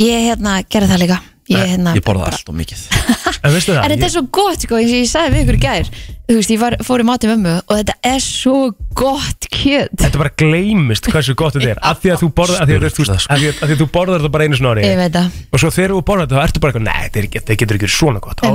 ég 0.04 0.28
hérna 0.28 0.60
gerði 0.68 0.92
það 0.92 1.02
líka. 1.06 1.22
Ég, 1.52 1.60
hérna, 1.74 1.92
Ég 1.98 2.04
borða 2.06 2.24
bara- 2.24 2.38
allt 2.38 2.50
og 2.50 2.56
mikið. 2.56 2.84
En 3.44 3.52
veistu 3.52 3.74
það? 3.74 3.84
En 3.84 3.92
þetta 3.92 4.06
er 4.08 4.12
svo 4.14 4.22
gott, 4.32 4.62
sko, 4.64 4.78
eins 4.80 4.92
og 4.94 5.00
ég 5.02 5.10
sagði 5.12 5.34
við 5.34 5.42
ykkur 5.44 5.58
í 5.58 5.62
gær. 5.66 5.90
Þú 6.30 6.36
veist, 6.38 6.52
ég 6.54 6.60
var, 6.62 6.76
fór 6.88 7.02
í 7.04 7.06
matið 7.10 7.32
mömmu 7.34 7.56
og 7.60 7.74
þetta 7.82 7.96
er 8.08 8.22
svo 8.24 8.54
gott 8.96 9.48
kjöt. 9.52 9.92
Þetta 10.00 10.22
bara 10.22 10.32
gleymist 10.40 11.10
hversu 11.12 11.36
gott 11.36 11.58
þetta 11.58 11.74
er. 11.74 11.82
Af 11.92 12.00
því 12.00 12.14
að 12.14 12.24
þú 12.24 12.30
borðar 12.40 12.64
af 12.64 12.70
því 12.72 12.78
að, 12.78 12.86
þú, 12.88 13.04
veist, 13.04 13.28
af 13.28 13.42
því 13.42 13.50
að, 13.52 13.58
af 13.60 13.68
því 13.68 13.76
að 13.76 13.82
þú 13.84 13.88
borðar 13.98 14.24
þetta 14.24 14.34
bara 14.38 14.48
einu 14.48 14.60
snori 14.62 14.86
Ég 14.88 14.96
veit 15.02 15.18
það. 15.18 15.42
Og 15.52 15.64
svo 15.66 15.74
þegar 15.76 15.96
þú 15.98 16.00
borðar 16.08 16.30
þetta 16.30 16.40
þá 16.40 16.48
ertu 16.48 16.64
bara 16.64 16.72
eitthvað, 16.72 16.88
nei, 16.88 17.04
þetta, 17.04 17.20
er 17.20 17.28
getur 17.36 17.58
ekki 17.58 17.70
verið 17.74 17.96
svona 18.00 18.24
gott. 18.24 18.40
Á, 18.40 18.52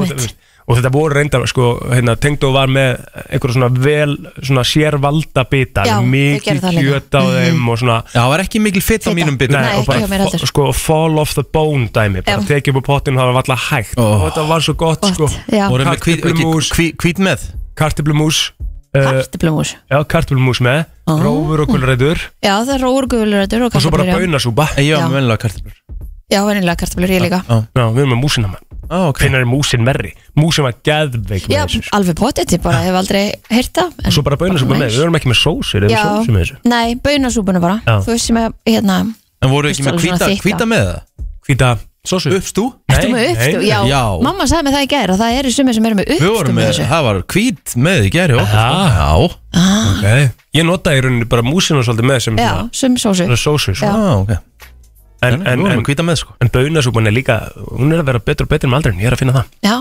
og 0.69 0.77
þetta 0.77 0.91
voru 0.93 1.15
reyndar, 1.17 1.47
sko, 1.49 1.67
hérna, 1.89 2.13
tengdó 2.21 2.51
var 2.53 2.69
með 2.69 2.99
einhverja 3.33 3.55
svona 3.57 3.69
vel, 3.73 4.17
svona 4.45 4.65
sérvalda 4.69 5.45
bita, 5.49 5.87
Já, 5.89 5.97
mikið 6.05 6.61
það. 6.61 6.75
Mhm. 6.75 6.85
kjöt 6.85 7.17
á 7.17 7.23
þeim 7.25 7.69
og 7.73 7.79
svona 7.81 7.97
Já, 8.13 8.21
það 8.21 8.29
var 8.35 8.41
ekki 8.45 8.61
mikil 8.61 8.83
fitt 8.85 9.01
á 9.01 9.09
Fita. 9.09 9.15
mínum 9.17 9.39
bitum 9.41 9.57
Nei, 9.57 9.73
og 9.79 9.81
ekki 9.81 9.97
hjá 9.97 10.05
mér 10.05 10.09
bara, 10.13 10.25
heldur. 10.29 10.41
fo- 10.45 10.51
sko, 10.53 10.73
fall 10.77 11.19
off 11.19 11.33
the 11.35 11.43
bone 11.43 11.89
dæmi, 11.89 12.21
bara 12.25 12.43
Já. 12.43 12.49
tekið 12.53 12.77
upp 12.77 12.85
á 12.85 12.89
pottinu 12.93 13.17
og 13.17 13.23
það 13.25 13.33
var 13.33 13.43
alltaf 13.43 13.65
hægt 13.71 13.99
og 13.99 14.21
þetta 14.29 14.49
var 14.49 14.61
svo 14.61 14.75
gott, 14.77 15.01
Gott, 15.01 15.15
sko 15.15 15.27
já 15.57 15.69
Voru 15.73 15.85
með 15.85 15.99
hvít- 16.05 16.21
Kartöflumús. 16.23 16.69
hvít 16.77 16.97
hvít 17.01 17.19
með 17.19 17.39
kartiblumús 17.75 18.53
uh, 18.97 19.03
Kartöflumús 19.09 19.75
já, 19.91 19.99
kartiblumús 20.05 20.61
með, 20.61 20.85
Ó. 21.09 21.13
rófur 21.23 21.61
og 21.65 21.69
gulrætur 21.73 22.19
Já, 22.45 22.55
það 22.61 22.75
er 22.77 22.81
rórgulrætur 22.85 23.63
og 23.65 23.75
og 23.75 23.81
svo 23.83 23.91
bara 23.91 24.05
kartöflur, 24.05 24.21
já. 24.21 24.29
baunasúpa 24.29 24.67
Ég 24.77 24.89
Já. 24.93 24.97
var 25.01 25.09
með 25.09 25.15
vennilega 25.17 25.41
kartöflur 25.49 25.77
Já, 26.29 26.41
venjulega 26.45 26.77
kartöflur, 26.77 27.09
ég 27.09 27.23
líka 27.25 27.41
Já, 27.49 27.85
við 27.89 27.99
erum 28.05 28.13
með 28.13 28.21
músina 28.23 28.49
mann 28.53 28.65
Á, 28.89 28.99
ok 29.11 29.21
Hvenær 29.21 29.45
er 29.45 29.49
músin 29.49 29.85
verri? 29.85 30.15
Músin 30.39 30.65
var 30.65 30.77
geðveik 30.87 31.49
með 31.49 31.55
Já, 31.55 31.63
þessu 31.67 31.83
sko. 31.83 31.93
alveg 31.99 32.17
potið, 32.19 32.55
ég 32.57 32.63
bara 32.65 32.81
hef 32.85 32.97
aldrei 33.03 33.25
en 33.53 34.09
Og 34.09 34.15
svo 34.17 34.25
bara 34.25 34.39
baunasúpa 34.41 34.73
bara 34.73 34.81
með, 34.85 34.95
við 34.97 35.05
erum 35.05 35.19
ekki 35.19 35.33
með 35.33 35.41
sósur 35.43 35.85
Eða 35.89 35.93
Já. 35.93 36.03
sósur 36.07 36.35
með 36.37 36.45
þessu 36.47 36.59
Nei, 36.73 36.97
baunasúpuna 37.05 37.63
bara 37.65 37.77
Já. 37.85 37.95
Þú 38.07 38.15
veist 38.15 38.31
sem 38.31 38.41
er, 38.41 38.57
hérna 38.69 38.99
En 39.39 39.53
voru 39.53 39.71
ekki 39.71 39.85
með 39.87 40.01
þykka. 40.03 40.31
hvíta 40.47 40.69
með 40.69 40.85
það? 40.89 40.99
Hvíta 41.49 41.71
sósu 42.09 42.33
Uppstú? 42.39 42.65
Ertu 42.89 43.13
með 43.13 43.29
uppstú? 43.35 43.61
Já, 43.69 43.79
Já. 43.89 44.03
mamma 44.25 44.49
sagði 44.49 44.69
mig 44.69 44.77
það 44.79 44.87
í 44.87 44.91
gær 44.95 45.13
að 45.13 45.23
það 45.23 45.39
eru 45.43 45.53
sumir 45.53 45.77
sem 45.77 45.89
eru 45.91 45.99
með 45.99 46.09
Við 46.09 46.17
uppstú 46.19 46.35
vorum 46.39 46.59
með 46.59 46.81
það 46.89 47.07
var 47.09 47.21
hvít 47.35 47.77
með 47.77 48.09
í 48.09 48.13
okkur 48.17 48.43
Aha. 48.43 48.67
sko. 48.69 49.29
Já 49.49 49.59
ah, 49.59 49.85
okay. 49.93 50.29
Ég 50.57 50.65
nota 50.69 50.93
í 50.97 51.01
rauninni 51.05 51.29
bara 51.29 51.45
músina 51.45 51.81
svolítið 51.85 52.09
með 52.09 52.21
sem 52.25 52.41
Já, 52.41 52.53
sum 52.73 52.97
sósu 53.01 53.25
svona 53.25 53.39
sósu 53.41 53.75
sko. 53.77 53.85
Já. 53.85 53.93
Já, 53.93 54.15
ok 54.25 54.58
En, 55.21 55.35
En, 55.35 55.47
en, 55.47 55.59
vorum 55.65 55.73
en, 55.81 55.83
með 56.07 56.17
sko. 56.21 56.35
en 56.41 56.49
er 57.11 57.15
líka 57.17 57.39
Hún 57.75 57.91
er 57.93 57.99
að 58.05 58.07
vera 58.13 58.21
betur 58.23 58.47
og 58.47 58.53
betur 58.53 58.71
með 58.71 58.77
aldrin, 58.83 59.01
ég 59.03 59.07
er 59.11 59.17
að 59.17 59.19
finna 59.25 59.35
það. 59.35 59.47
Já, 59.67 59.77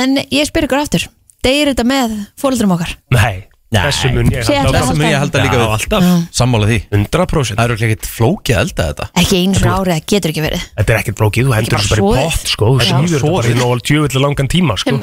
en 0.00 0.16
ég 0.30 0.44
spyr 0.50 0.66
ykkur 0.68 0.82
aftur 0.84 1.06
Degir 1.44 1.72
þetta 1.72 1.84
með 1.88 2.14
fóreldrum 2.40 2.72
okkar? 2.76 2.92
Nei, 3.12 3.44
Nei. 3.74 3.82
þessu 3.88 4.10
mun 4.14 4.28
ég 4.32 4.46
halda 4.48 4.80
ég 5.10 5.18
halda 5.18 5.40
líka 5.44 5.56
Já, 5.56 5.60
við. 5.60 5.72
alltaf, 5.76 6.04
Sammála 6.32 6.68
því. 6.70 6.78
100% 6.92 7.56
Það 7.58 7.64
eru 7.64 7.74
ekki 7.74 7.88
ekkert 7.88 8.06
flókið 8.08 8.54
að 8.54 8.60
elda 8.64 8.86
þetta. 8.90 9.08
Ekki 9.20 9.40
einu 9.42 9.58
svona 9.58 9.74
árið, 9.80 9.92
það 9.98 10.06
getur 10.12 10.32
ekki 10.32 10.44
verið. 10.44 10.64
Þetta 10.78 10.94
er 10.94 11.00
ekkert 11.02 11.18
blókið, 11.20 11.44
þú 11.48 11.56
heldur 11.58 11.74
bara 11.74 11.84
þessu 11.84 12.04
bara 12.04 12.22
í 12.24 12.24
pott 12.24 12.52
sko, 12.54 12.64
þú 12.70 12.78
Já. 12.80 12.88
síður 12.92 13.24
þetta 13.24 13.34
bara 13.34 13.48
í 13.52 13.58
nóg 13.60 13.82
djöfull 13.90 14.22
langan 14.24 14.48
tíma 14.54 14.76
sko. 14.80 14.96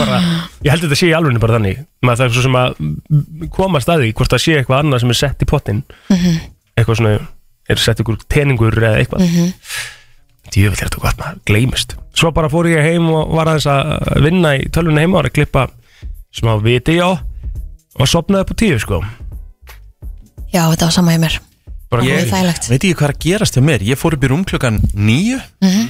Bara, 0.00 0.20
ég 0.64 0.70
held 0.72 0.82
að 0.82 0.88
þetta 0.88 0.98
sé 1.00 1.10
í 1.10 1.14
alveg 1.16 1.40
bara 1.42 1.58
þannig. 1.58 1.82
Maður 2.06 2.20
það 2.20 2.26
er 2.26 2.34
svo 2.34 2.44
sem 2.46 2.58
að 2.60 3.50
koma 3.54 3.78
að 3.80 3.84
staði 3.86 4.10
hvort 4.16 4.34
það 4.34 4.42
sé 4.44 4.56
eitthvað 4.58 4.82
annað 4.84 5.04
sem 5.04 5.12
er 5.14 5.18
sett 5.20 5.44
í 5.44 5.48
pottin 5.50 5.82
Mhm. 6.10 6.40
eitthvað 6.78 6.96
svona 7.00 7.14
er 7.70 7.80
sett 7.82 8.00
ykkur 8.02 8.18
teningur 8.28 8.76
eða 8.78 8.98
eitthvað 9.00 9.20
mm 9.24 9.30
Mhm. 9.30 9.46
-hmm. 9.46 10.50
djöfull 10.50 10.80
er 10.82 10.88
þetta 10.88 11.00
gott 11.04 11.18
maður, 11.18 11.38
gleymist 11.46 11.94
svo 12.14 12.30
bara 12.34 12.48
fór 12.50 12.66
ég 12.66 12.82
heim 12.82 13.08
og 13.10 13.30
var 13.36 13.46
aðeins 13.46 13.66
að 13.70 14.22
vinna 14.24 14.56
í 14.58 14.68
tölvunni 14.70 15.00
heima 15.04 15.18
og 15.18 15.22
var 15.22 15.30
að 15.30 15.36
klippa 15.38 15.68
smá 16.34 16.56
á 16.58 17.10
og 18.00 18.06
sopnaði 18.08 18.40
upp 18.42 18.50
á 18.50 18.56
tíu 18.58 18.78
sko 18.78 19.00
Já, 20.52 20.66
þetta 20.72 20.84
var 20.88 20.90
sama 20.92 21.12
hjá 21.12 21.18
mér 21.22 21.38
bara 21.90 22.02
Ég- 22.02 22.26
góð. 22.30 22.68
Veit 22.70 22.84
ekki 22.84 22.94
hvað 22.94 23.08
er 23.08 23.14
að 23.14 23.18
gerast 23.24 23.54
hjá 23.56 23.62
mér 23.62 23.80
Ég 23.82 23.98
fór 23.98 24.14
upp 24.14 24.24
í 24.24 24.28
rúm 24.28 24.44
klukkan 24.44 24.80
nýju 24.94 25.40
Mhm. 25.62 25.88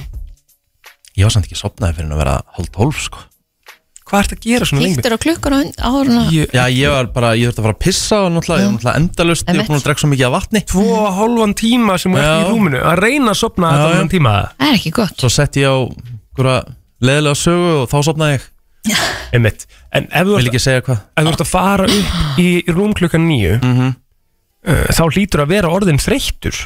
Ég 1.17 1.23
var 1.23 1.31
samt 1.31 1.45
ekki 1.45 1.57
sopnaði 1.57 1.95
fyrir 1.95 2.11
að 2.13 2.17
vera 2.17 2.41
hálf 2.57 2.69
tólf 2.71 2.99
sko 3.01 3.17
hvað 4.11 4.23
ert 4.25 4.33
að 4.35 4.41
gera 4.45 4.67
svona 4.69 4.83
lengi 4.83 4.97
Kíktur 4.99 5.15
á 5.15 5.19
klukkur 5.23 5.55
áður 5.55 6.11
Ég- 6.35 6.51
Já, 6.55 6.63
ég 6.75 6.91
var 6.93 7.09
bara, 7.15 7.31
ég 7.39 7.47
þurfti 7.49 7.61
að 7.63 7.67
fara 7.67 7.75
að 7.77 7.81
pissa 7.85 8.19
og 8.25 8.29
náttúrulega, 8.35 8.61
ég 8.61 8.67
var 8.67 8.75
náttúrulega 8.75 9.01
endalust 9.01 9.47
Ég 9.47 9.57
var 9.61 9.69
búin 9.71 9.79
að 9.79 9.85
drekka 9.87 10.03
svo 10.03 10.09
mikið 10.11 10.27
af 10.27 10.33
vatni. 10.35 10.61
Tvo 10.71 10.85
og 10.99 11.09
hálfan 11.17 11.55
tíma 11.61 11.97
sem 12.01 12.11
þú 12.15 12.21
ert 12.21 12.31
í 12.43 12.49
rúminu 12.51 12.81
að 12.91 13.01
reyna 13.05 13.31
að 13.33 13.39
sopna 13.41 13.71
þetta 13.77 14.01
um 14.05 14.11
tíma. 14.11 14.33
Það 14.59 14.67
er 14.71 14.77
ekki 14.81 14.91
gott. 14.99 15.15
Svo 15.23 15.29
sett 15.31 15.59
ég 15.61 15.71
á 15.71 15.77
einhverja 15.81 16.59
leðilega 17.01 17.39
sögu 17.41 17.71
og 17.81 17.87
þá 17.91 17.97
sopnaði 18.11 18.37
ég. 18.37 18.45
Einmitt. 19.31 19.65
En 19.93 20.07
ef 20.11 20.27
þú 20.27 20.37
ert 20.39 20.47
ekki 20.51 20.61
segja 20.61 20.81
hvað? 20.85 21.01
ef 21.15 21.25
þú 21.25 21.31
ert 21.35 21.43
að 21.45 21.51
fara 21.51 21.85
upp 21.85 22.39
í 22.41 22.49
rúm 22.73 22.93
klukkan 22.97 23.27
nýju 23.29 23.57
mm 23.61 23.89
uh, 24.67 24.87
þá 24.93 25.03
hlýtur 25.09 25.41
að 25.45 25.51
vera 25.55 25.71
orðin 25.73 26.01
þreyttur 26.01 26.57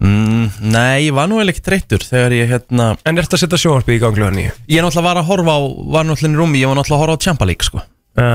mm, 0.00 0.46
Nei, 0.72 1.06
ég 1.06 1.14
var 1.16 1.28
nú 1.30 1.38
eiginlega 1.38 1.56
ekki 1.56 1.66
þreyttur 1.68 2.04
Þegar 2.08 2.34
ég 2.36 2.50
hérna 2.54 2.90
en 3.06 3.20
ert 3.22 3.32
að 3.36 3.42
setja 3.44 3.60
sjónvarpið 3.60 3.96
í 3.98 4.02
gang 4.02 4.16
klukkan 4.16 4.36
nýju 4.38 4.52
Ég 4.72 4.84
náttúrulega 4.84 5.06
var 5.08 5.20
að 5.22 5.28
horfa 5.30 5.54
á, 5.56 5.60
var 5.96 6.08
náttúrulega 6.08 6.34
í 6.36 6.40
rúmi 6.40 6.62
Ég 6.62 6.70
var 6.72 6.78
náttúrulega 6.80 6.98
að 6.98 7.04
horfa 7.06 7.18
á 7.20 7.24
Champa 7.26 7.48
League 7.50 7.66
sko 7.68 7.82
já, 8.20 8.30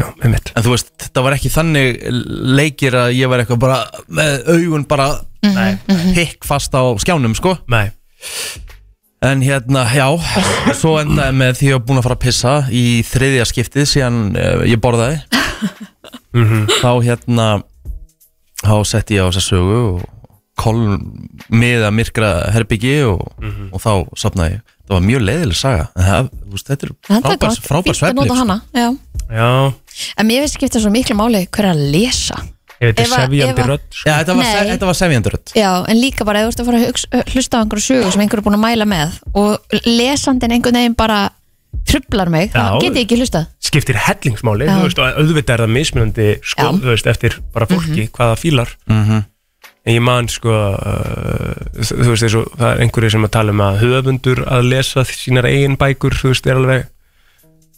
já, 0.00 0.06
einmitt 0.26 0.50
En 0.56 0.64
þú 0.66 0.74
veist, 0.74 0.90
þetta 1.04 1.22
var 1.24 1.36
ekki 1.38 1.52
þannig 1.54 2.00
leikir 2.58 2.96
að 2.98 3.14
ég 3.16 3.30
var 3.32 3.42
eitthvað 3.44 3.60
bara 3.62 3.78
með 4.08 4.50
augun 4.56 4.88
bara 4.90 5.06
Nei. 5.46 5.76
pikk 6.16 6.44
fast 6.46 6.74
á 6.74 6.82
skjánum 7.02 7.36
sko 7.38 7.54
Nei. 7.72 7.86
En 9.22 9.38
hérna, 9.46 9.84
já, 9.94 10.08
svo 10.74 10.96
endaði 10.98 11.36
með 11.38 11.52
því 11.60 11.66
að 11.66 11.70
ég 11.70 11.76
var 11.78 11.84
búin 11.86 12.00
að 12.00 12.06
fara 12.08 12.16
að 12.18 12.24
pissa 12.24 12.54
í 12.74 12.84
þriðja 13.06 13.44
skiptið 13.52 13.86
síðan 13.92 14.18
uh, 14.34 14.64
ég 14.66 14.80
borðaði 14.82 15.20
Mhm. 16.32 16.62
Þá 16.80 16.90
hérna, 17.04 17.46
þá 18.64 18.74
setti 18.88 19.18
ég 19.18 19.26
á 19.26 19.28
þessa 19.28 19.42
sögu 19.44 19.76
og 19.92 20.21
kol 20.56 20.98
með 21.50 21.86
að 21.88 21.94
myrkra 21.96 22.30
herbyggi 22.52 22.96
og, 23.08 23.22
Mhm. 23.40 23.70
og 23.72 23.80
þá 23.80 23.92
sopnaði 24.16 24.52
ég. 24.58 24.60
Það 24.88 24.94
var 24.98 25.04
mjög 25.08 25.22
leiðileg 25.28 25.56
saga. 25.56 25.88
Það, 25.96 26.30
veist, 26.52 26.66
Þetta 26.68 26.82
er 26.82 26.90
Þetta 27.08 27.22
frábær, 27.22 27.38
gott, 27.38 27.62
frábær 27.68 27.94
fínt 27.96 28.08
að 28.10 28.14
nota 28.14 28.34
svefnlíf 28.34 28.38
hana. 28.38 28.62
Já. 28.74 28.96
já, 29.30 29.74
En 30.18 30.26
mér 30.26 30.40
finnst 30.42 30.54
skipta 30.58 30.80
svo 30.80 30.90
miklu 30.92 31.16
máli 31.16 31.46
hver 31.48 31.64
er 31.64 31.74
að 31.74 31.90
lesa. 31.92 32.36
Ef 32.82 32.96
þetta 32.96 33.02
er 33.02 33.10
sefjandi 33.12 33.62
rödd 33.68 33.82
sko. 33.94 34.08
Já, 34.10 34.14
þetta 34.24 34.34
var, 34.36 34.44
þetta 34.66 34.86
var 34.86 34.94
sefjanduröld 34.98 35.52
Já, 35.54 35.84
en 35.88 35.96
líka 36.02 36.24
bara 36.26 36.40
ef 36.40 36.48
þú 36.48 36.50
ert 36.50 36.60
að 36.60 36.66
fara 36.66 36.78
að 37.22 37.34
hlusta 37.34 37.54
á 37.54 37.60
einhverju 37.62 37.84
sögu 37.86 38.10
sem 38.12 38.20
einhverju 38.24 38.42
er 38.42 38.46
búin 38.48 38.58
að 38.58 38.64
mæla 38.64 38.86
með 38.90 39.12
og 39.34 39.60
lesandin 39.86 40.50
einhvern 40.56 40.74
veginn 40.80 40.96
bara 40.98 41.30
trublar 41.86 42.28
mig, 42.28 42.50
Já. 42.52 42.74
þá 42.74 42.80
get 42.82 42.94
ég 42.98 43.06
ekki 43.06 43.16
hlustað. 43.20 43.46
Skiptir 43.62 43.94
hellingsmáli 43.94 44.66
Já. 44.66 44.74
þú 44.74 44.82
veist, 44.88 44.98
og 44.98 45.20
auðvitað 45.22 45.54
er 45.54 45.62
það 45.62 45.70
mismunandi 45.78 46.26
sko, 46.42 46.62
Já. 46.62 46.72
þú 46.82 46.90
veist, 46.90 47.06
eftir 47.06 47.38
bara 47.54 47.66
fólki 47.70 48.10
hvaða 48.10 48.36
fílar. 48.36 48.74
Mm 48.90 49.24
en 49.82 49.96
ég 49.96 50.02
man 50.04 50.28
sko 50.30 50.52
uh, 50.52 51.82
þú 51.82 52.12
veist, 52.12 52.36
og 52.38 52.50
það 52.54 52.68
er 52.68 52.82
einhverju 52.84 53.14
sem 53.16 53.26
að 53.26 53.34
tala 53.34 53.54
um 53.54 53.62
að 53.64 53.80
höfundur 53.82 54.42
að 54.46 54.68
lesa 54.70 55.04
sínar 55.08 55.48
eigin 55.50 55.78
bækur 55.80 56.14
þú 56.18 56.30
veist, 56.30 56.46
er 56.46 56.60
alveg 56.60 56.84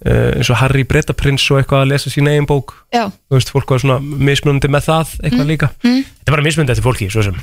uh, 0.04 0.30
eins 0.36 0.50
og 0.52 0.60
Harry 0.60 0.84
Bretaprins 0.88 1.46
og 1.50 1.62
eitthvað 1.62 1.86
að 1.86 1.92
lesa 1.94 2.12
sína 2.12 2.34
eigin 2.34 2.48
bók. 2.50 2.76
Já, 2.94 3.06
þú 3.08 3.38
veist, 3.38 3.52
fólk 3.54 3.74
var 3.74 3.84
svona 3.84 3.98
mismunandi 4.02 4.70
með 4.72 4.88
það 4.90 5.16
eitthvað 5.22 5.52
líka, 5.54 5.70
mm. 5.80 6.00
þetta 6.20 6.32
er 6.32 6.36
bara 6.36 6.46
mismunandi 6.48 6.76
eftir 6.76 6.88
fólki 6.88 7.10
svo 7.12 7.26
sem, 7.26 7.42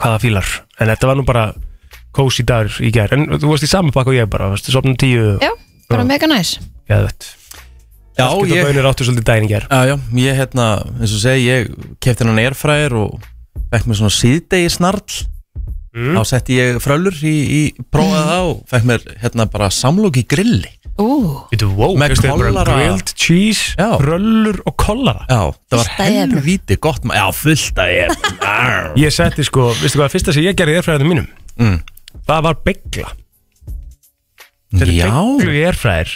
hvaða 0.00 0.20
fílar. 0.24 0.52
En 0.80 0.92
þetta 0.94 1.12
var 1.12 1.20
nú 1.20 1.28
bara 1.28 1.46
kósi 2.16 2.46
dagur 2.48 2.80
í 2.80 2.92
gær, 2.94 3.12
en 3.12 3.28
þú 3.36 3.52
varst 3.52 3.66
í 3.66 3.70
saman 3.70 3.92
bakk 3.92 4.08
og 4.08 4.16
ég 4.16 4.30
bara, 4.32 4.48
varst 4.54 4.72
sopnum 4.72 4.96
tíu 4.96 5.34
já, 5.42 5.52
bara 5.90 6.06
Já. 6.06 6.08
mega 6.14 6.30
næs. 6.32 6.56
Já, 6.88 7.02
Saltkjöt 8.16 8.32
og 8.32 8.48
ég, 8.48 8.64
já, 9.68 9.80
já, 9.84 9.96
ég 10.16 10.38
hérna, 10.38 10.66
eins 10.96 11.12
og 11.12 11.20
segi, 11.20 11.50
ég 11.50 11.66
kefti 12.00 12.24
hennan 12.24 12.40
airfryer 12.40 12.94
og 12.96 13.18
fekk 13.72 13.88
mér 13.90 13.98
svona 14.00 14.14
síðdegi 14.14 14.70
snarl. 14.76 15.22
Mm. 15.96 16.12
þá 16.18 16.22
setti 16.28 16.58
ég 16.58 16.76
frölur 16.84 17.14
í, 17.24 17.30
í 17.48 17.60
prófaði 17.88 18.24
það 18.28 18.48
og 18.50 18.58
fekk 18.68 18.84
mér 18.90 19.04
hérna 19.22 19.46
bara 19.48 19.70
samlók 19.72 20.18
í 20.20 20.26
grilli. 20.28 20.68
Veitu, 20.96 21.68
wow, 21.76 21.92
Með 21.96 22.12
veistu, 22.14 22.28
bara 22.28 22.50
kollara. 22.50 22.74
Grilled 22.76 23.10
cheese, 23.20 23.74
Já. 23.76 23.96
röllur 24.00 24.58
og 24.68 24.76
kollara. 24.80 25.24
Já, 25.28 25.40
það 25.68 25.76
var 25.80 25.88
Fullt 25.88 26.00
af 26.00 26.06
efnum. 26.08 26.36
helvíti 26.36 26.76
gott 26.80 27.04
ma- 27.04 27.16
Já, 27.16 27.24
fullt 27.36 27.80
af 27.80 27.92
efnum. 27.92 28.46
Ég 29.04 29.12
setti 29.12 29.44
sko, 29.44 29.66
veistu 29.80 30.00
hvað, 30.00 30.12
fyrsta 30.16 30.32
sem 30.36 30.44
ég 30.44 30.56
gerði 30.56 30.76
í 30.76 30.80
erfræðinu 30.80 31.10
mínum? 31.10 31.26
Mm. 31.60 31.78
Það 32.28 32.44
var 32.48 32.60
begla. 32.64 33.12
Setti 34.76 34.96
Já, 34.98 35.10
beglu 35.12 35.52
í 35.54 35.60
erfræðir 35.68 36.14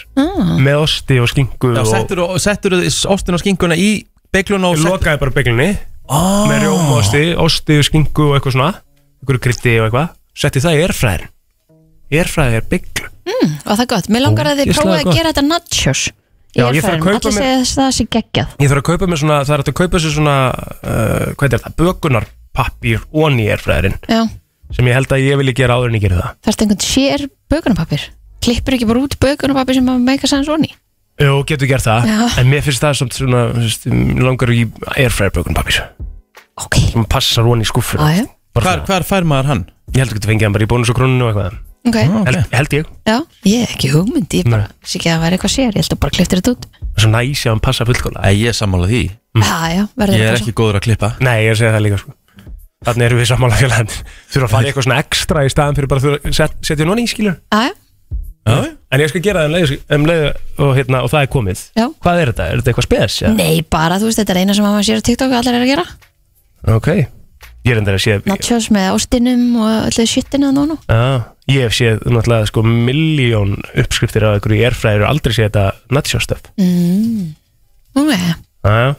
Með 0.61 0.81
osti 0.83 1.17
og 1.23 1.29
skingu 1.31 1.69
Já 1.73 1.81
og 1.81 1.87
settur, 1.89 2.19
settur 2.43 2.75
ostin 3.15 3.37
og 3.37 3.41
skinkuna 3.41 3.77
í 3.79 3.91
beigluna 4.33 4.73
og 4.73 4.77
Ég 4.81 4.85
lokaði 4.89 5.21
bara 5.23 5.33
beglunni 5.37 5.69
oh. 6.11 6.47
Með 6.51 6.65
rjómaosti, 6.65 7.27
osti 7.41 7.79
og 7.81 7.87
skingu 7.87 8.29
og 8.29 8.37
eitthvað 8.37 8.57
svona. 8.57 8.73
Einhverju 9.21 9.45
krytti 9.47 9.77
og 9.79 9.87
eitthvað. 9.89 10.17
Setti 10.37 10.63
það 10.63 10.77
í 10.77 10.83
erfræðin 10.87 11.31
Erfræði 12.11 12.59
er 12.59 12.67
beglu 12.67 13.07
og 13.41 13.77
það 13.77 13.83
er 13.83 13.87
gott, 13.89 14.09
mér 14.11 14.23
langar 14.25 14.49
að 14.51 14.59
þið 14.61 14.71
prófaði 14.75 14.97
að 14.97 15.07
gott. 15.07 15.15
gera 15.17 15.31
þetta 15.31 15.43
nachos 15.47 16.01
að 16.51 17.03
kaupa 17.05 17.15
Allir 17.15 17.35
segja 17.37 17.59
þess 17.61 17.77
að 17.77 17.85
það 17.85 17.93
sé 17.95 18.05
geggjað. 18.11 18.55
Ég 18.59 18.71
þarf 18.71 18.81
að 18.81 18.87
kaupa 18.89 19.07
mér 19.07 19.21
svona, 19.21 19.37
það 19.47 19.55
er 19.55 19.63
að 19.63 19.75
kaupa 19.79 20.01
sér 20.03 20.13
svona 20.17 20.35
uh, 20.51 21.27
Hvað 21.39 21.55
er 21.55 21.63
það, 21.63 21.75
bökunarpappír 21.79 23.05
Onni 23.23 23.45
erfræðin 23.55 23.95
Já, 24.11 24.21
Sem 24.75 24.89
ég 24.91 24.97
held 24.99 25.15
að 25.15 25.23
ég 25.23 25.39
vilji 25.39 25.55
gera 25.61 25.77
áður 25.79 25.93
en 25.93 25.97
ég 25.97 26.03
gera 26.03 26.19
það. 26.19 26.35
Það 26.41 26.51
er 26.51 26.65
einhvern 26.65 26.85
sér 26.89 27.25
bökunarpapir 27.53 28.07
Klippur 28.41 28.75
ekki 28.75 28.89
bara 28.91 29.05
út 29.05 29.17
bökunarpapir 29.23 29.79
sem 29.79 29.91
að 29.93 30.05
meika 30.11 30.29
sanns 30.31 30.51
onni 30.51 30.73
Jú, 31.21 31.33
getur 31.49 31.67
gert 31.69 31.83
það. 31.85 32.05
Já. 32.07 32.19
En 32.41 32.47
mér 32.49 32.63
finnst 32.65 32.81
það 32.81 32.93
samt 33.01 33.17
svona 33.17 33.41
þú 33.51 33.65
veist, 33.65 33.83
mig 33.91 34.21
Langar 34.25 34.53
í 34.55 34.61
airfryer 34.95 35.33
bökunarpappír 35.35 35.81
Ok, 36.61 36.77
Sem 36.93 37.05
passar 37.09 37.49
onni 37.51 37.65
í 37.65 37.69
skuffur 37.69 38.01
aðja, 38.01 38.23
hvar, 38.57 38.81
hvar 38.87 39.05
fær 39.07 39.27
maður 39.27 39.49
hann? 39.51 39.65
Ég 39.91 40.01
held 40.03 40.13
að 40.13 40.17
geta 40.19 40.31
fengið 40.31 40.47
hann 40.47 40.55
bara 40.55 40.65
í 40.65 40.69
bónus 40.71 40.91
og 40.91 40.97
krónunu 40.97 41.27
og 41.27 41.31
eitthvað. 41.33 41.59
Ok. 41.81 41.97
Ah, 41.97 42.25
held, 42.29 42.41
held 42.53 42.73
ég. 42.77 42.89
Já, 43.09 43.15
ég 43.49 43.63
hef 43.65 43.75
ekki 43.75 43.89
hugmynd, 43.91 44.35
ég 44.37 44.47
bara 44.47 44.67
sé 44.85 44.99
ekki 44.99 45.09
að 45.09 45.15
það 45.15 45.23
væri 45.25 45.37
eitthvað 45.37 45.53
sér, 45.55 45.71
ég 45.71 45.81
held 45.81 45.95
að 45.95 46.01
bara 46.05 46.15
klipptir 46.17 46.41
þetta 46.41 46.53
út. 46.53 46.67
Það 46.81 46.99
er 47.01 47.05
svo 47.05 47.11
næs 47.15 47.41
að 47.41 47.51
hann 47.51 47.63
passa 47.65 47.87
fullkóla 47.89 48.21
Æ, 48.21 48.29
ég 48.37 48.51
er 48.51 48.57
sammála 48.57 48.89
því. 48.91 49.01
Já, 49.41 49.57
já, 49.73 49.83
verður 49.97 50.19
Ég 50.19 50.25
er 50.27 50.35
þetta 50.35 50.43
ekki 50.45 50.55
góður 50.61 50.77
að 50.79 50.85
klippa. 50.85 51.09
Nei, 51.23 51.37
ég 51.41 51.49
er 51.49 51.55
að 51.55 51.61
segja 51.63 51.73
það 51.75 51.85
líka 51.87 51.99
sko. 52.03 52.13
Þannig 52.81 53.05
erum 53.07 53.19
við 53.21 53.27
sammála 53.29 53.57
félagin 53.61 53.91
Þurfa 54.33 54.45
að 54.47 54.53
fara 54.55 54.61
í 54.65 54.69
eitthvað 54.71 54.85
svona 54.87 55.01
ekstra 55.03 55.43
í 55.45 55.51
staðan 55.53 55.75
fyrir 55.77 55.89
bara 55.91 56.01
að 56.01 56.05
þurfa 56.07 56.29
að 56.31 56.37
set, 56.37 56.55
setja 56.65 56.87
nonni 56.89 57.03
í 57.05 57.09
skilur 57.11 57.35
Aðja, 57.53 57.73
Já, 58.41 58.55
En 58.91 58.99
ég 58.99 59.07
skal 59.11 59.23
gera 59.23 59.45
það 59.45 59.47
um 59.47 59.55
leið, 59.55 59.73
um 59.95 60.05
leið 60.09 60.25
og, 60.27 60.71
hérna, 60.75 61.01
og 61.05 61.11
það 61.13 61.25
er 61.25 61.31
komið. 61.31 61.63
Já. 61.79 61.85
Hvað 62.03 62.21
er 62.21 62.31
þetta? 62.33 62.47
Er 62.51 62.59
þetta 62.59 62.71
eitthvað 62.73 62.87
spes? 62.89 63.17
Ja? 63.23 63.31
Nei, 63.37 63.61
bara, 63.63 63.99
þú 64.01 64.09
veist, 64.09 64.19
þetta 64.19 64.35
er 64.35 64.39
eina 64.43 64.55
sem 64.57 64.67
maður 64.67 64.87
sér 64.89 64.99
á 64.99 65.07
TikTok 65.07 65.31
að 65.31 65.39
allir 65.39 65.57
er 65.57 65.65
að 65.65 65.71
gera. 65.71 65.85
Ok. 66.75 66.89
Ég 67.61 67.75
er 67.75 67.77
endur 67.77 67.93
að 67.93 68.01
sé 68.01 68.15
Nachos 68.25 68.71
með 68.73 68.87
ástinum 68.95 69.43
og 69.61 69.69
öllu 69.91 70.05
shitinu 70.09 70.49
að 70.49 70.55
nónu. 70.57 70.77
Já, 70.89 71.29
ég 71.51 71.67
hef 71.67 71.77
séð 71.77 72.01
náttúrulega 72.09 72.49
sko 72.49 72.63
miljón 72.65 73.53
uppskriftir 73.77 74.25
af 74.25 74.39
einhverju 74.39 74.65
erfræðir 74.71 75.05
og 75.05 75.11
aldrei 75.11 75.35
séð 75.37 75.47
þetta 75.51 75.65
nachostöf 75.93 76.49
mm. 76.57 77.29
Ok, 78.01 78.11
Já, 78.65 78.95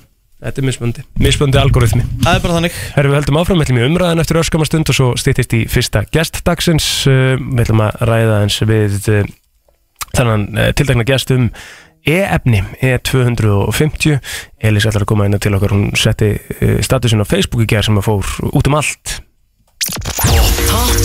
þetta 0.46 0.62
er 0.62 0.68
mismöndi 0.68 1.04
Mismöndi 1.18 1.58
algoritmi. 1.58 2.06
Það 2.22 2.38
er 2.38 2.46
bara 2.46 2.58
þannig. 2.60 2.78
Herru, 2.94 3.10
við 3.10 3.18
höldum 3.18 3.40
áfram, 3.42 3.58
við 3.58 3.66
ætlum 3.66 3.82
í 3.82 3.86
umræðan 3.88 4.22
eftir 4.22 4.40
öskama 4.44 4.68
stund 4.68 4.94
og 4.94 4.98
svo 5.00 5.12
stýttist 5.18 5.58
í 5.58 5.64
fyrsta 5.70 6.04
gestdagsins. 6.14 6.90
Uh, 7.10 7.34
Við 7.42 7.64
ætlum 7.66 7.82
að 7.88 8.02
ræða 8.12 8.42
eins 8.44 8.62
við 8.62 9.00
þannan 10.16 10.46
uh, 10.56 10.70
tildagna 10.76 11.04
gest 11.08 11.32
um 11.34 11.50
E-efni, 12.02 12.58
E250 12.82 14.16
Elis 14.66 14.86
ætlar 14.88 15.04
að 15.04 15.10
koma 15.12 15.28
inn 15.28 15.38
til 15.38 15.54
okkar. 15.54 15.74
Hún 15.76 15.92
setti 15.98 16.32
uh, 16.34 16.80
statusin 16.82 17.22
á 17.22 17.26
Facebook 17.28 17.62
í 17.62 17.70
gerð 17.70 17.90
sem 17.90 18.00
að 18.00 18.08
fór 18.08 18.24
út 18.50 18.70
um 18.70 18.78
allt. 18.80 19.06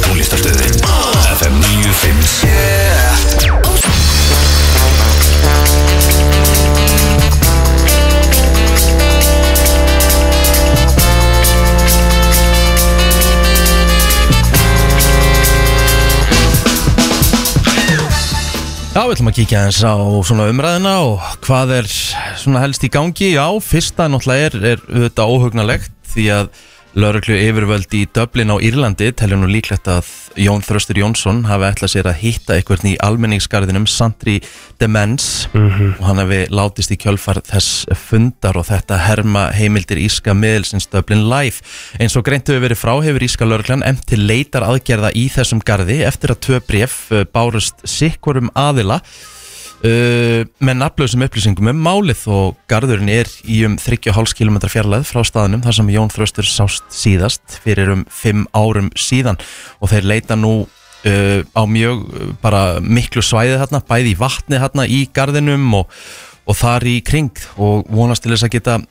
Tónlistarstöðin. 0.08 0.76
FM 1.38 1.56
957 1.62 4.07
Já, 18.98 19.04
við 19.06 19.12
ætlum 19.14 19.28
að 19.30 19.36
kíkja 19.38 19.60
eins 19.68 19.80
á 19.86 19.94
umræðina 20.50 20.92
og 21.06 21.26
hvað 21.46 21.74
er 21.76 21.90
helst 22.58 22.82
í 22.82 22.90
gangi. 22.90 23.28
Já, 23.36 23.46
fyrsta 23.62 24.08
náttúrulega 24.10 24.48
er, 24.48 24.56
er 24.72 24.82
auðvitað 24.88 25.34
óhugnalegt 25.36 25.92
því 26.16 26.26
að 26.34 26.48
lauruglu 26.98 27.36
yfirvöld 27.38 27.92
í 27.94 28.06
Dublin 28.10 28.50
á 28.50 28.58
Írlandi 28.58 29.12
telja 29.14 29.38
nú 29.38 29.46
líklegt 29.50 29.86
að 29.92 30.08
Jón 30.42 30.64
Þröstur 30.66 30.98
Jónsson 30.98 31.44
hafi 31.46 31.68
ætlað 31.70 31.92
sér 31.94 32.10
að 32.10 32.20
hitta 32.24 32.56
einhvern 32.58 32.90
í 32.90 32.96
almenningsgarðinum 33.06 33.86
Sandri 33.90 34.40
Demens. 34.82 35.46
Og 35.54 36.02
hann 36.08 36.22
hafi 36.24 36.42
látist 36.50 36.94
í 36.94 36.98
kjölfar 36.98 37.44
þess 37.46 37.86
fundar 38.08 38.58
og 38.58 38.66
þetta 38.72 38.98
herma 39.06 39.48
heimildir 39.54 40.02
Íska 40.02 40.34
miðelsins 40.38 40.90
Dublin 40.90 41.28
Live. 41.30 41.62
Eins 42.02 42.18
og 42.18 42.26
greint 42.26 42.50
hefur 42.50 42.66
verið 42.66 42.82
frá 42.82 42.96
hefur 43.06 43.30
Íska 43.30 43.46
lauruglan 43.46 43.86
emt 43.86 44.08
til 44.10 44.24
leitar 44.26 44.66
aðgerða 44.66 45.14
í 45.14 45.28
þessum 45.34 45.62
garði 45.62 46.02
eftir 46.08 46.34
að 46.34 46.44
tvö 46.48 46.62
bref 46.66 47.02
bárust 47.34 47.86
sikkurum 47.86 48.50
aðila 48.58 49.04
Uh, 49.78 50.42
með 50.58 50.80
nafnlausum 50.80 51.22
upplýsingum 51.28 51.68
um 51.70 51.82
málið 51.86 52.24
og 52.34 52.56
garðurinn 52.72 53.12
er 53.14 53.30
í 53.46 53.60
um 53.68 53.76
3,5 53.78 54.34
km 54.40 54.58
fjarlæð 54.66 55.04
frá 55.06 55.22
staðnum 55.28 55.62
þar 55.62 55.78
sem 55.78 55.92
Jón 55.94 56.10
Þröstur 56.10 56.50
sást 56.50 56.88
síðast 56.98 57.60
fyrir 57.62 57.92
um 57.94 58.02
5 58.10 58.48
árum 58.58 58.90
síðan. 58.98 59.38
Og 59.78 59.92
þeir 59.94 60.10
leita 60.10 60.40
nú 60.40 60.56
uh, 60.66 61.40
á 61.46 61.62
mjög 61.70 62.02
uh, 62.10 62.34
bara 62.42 62.64
miklu 62.82 63.22
svæði 63.22 63.62
þarna, 63.62 63.84
bæði 63.86 64.16
í 64.16 64.18
vatni 64.18 64.64
þarna 64.66 64.88
í 64.90 65.04
garðinum 65.14 65.70
og, 65.84 65.94
og 66.50 66.58
þar 66.58 66.90
í 66.90 66.98
kring. 67.06 67.46
Og 67.62 67.86
vonast 67.86 68.26
til 68.26 68.34
þess 68.34 68.50
að 68.50 68.56
geta 68.58 68.82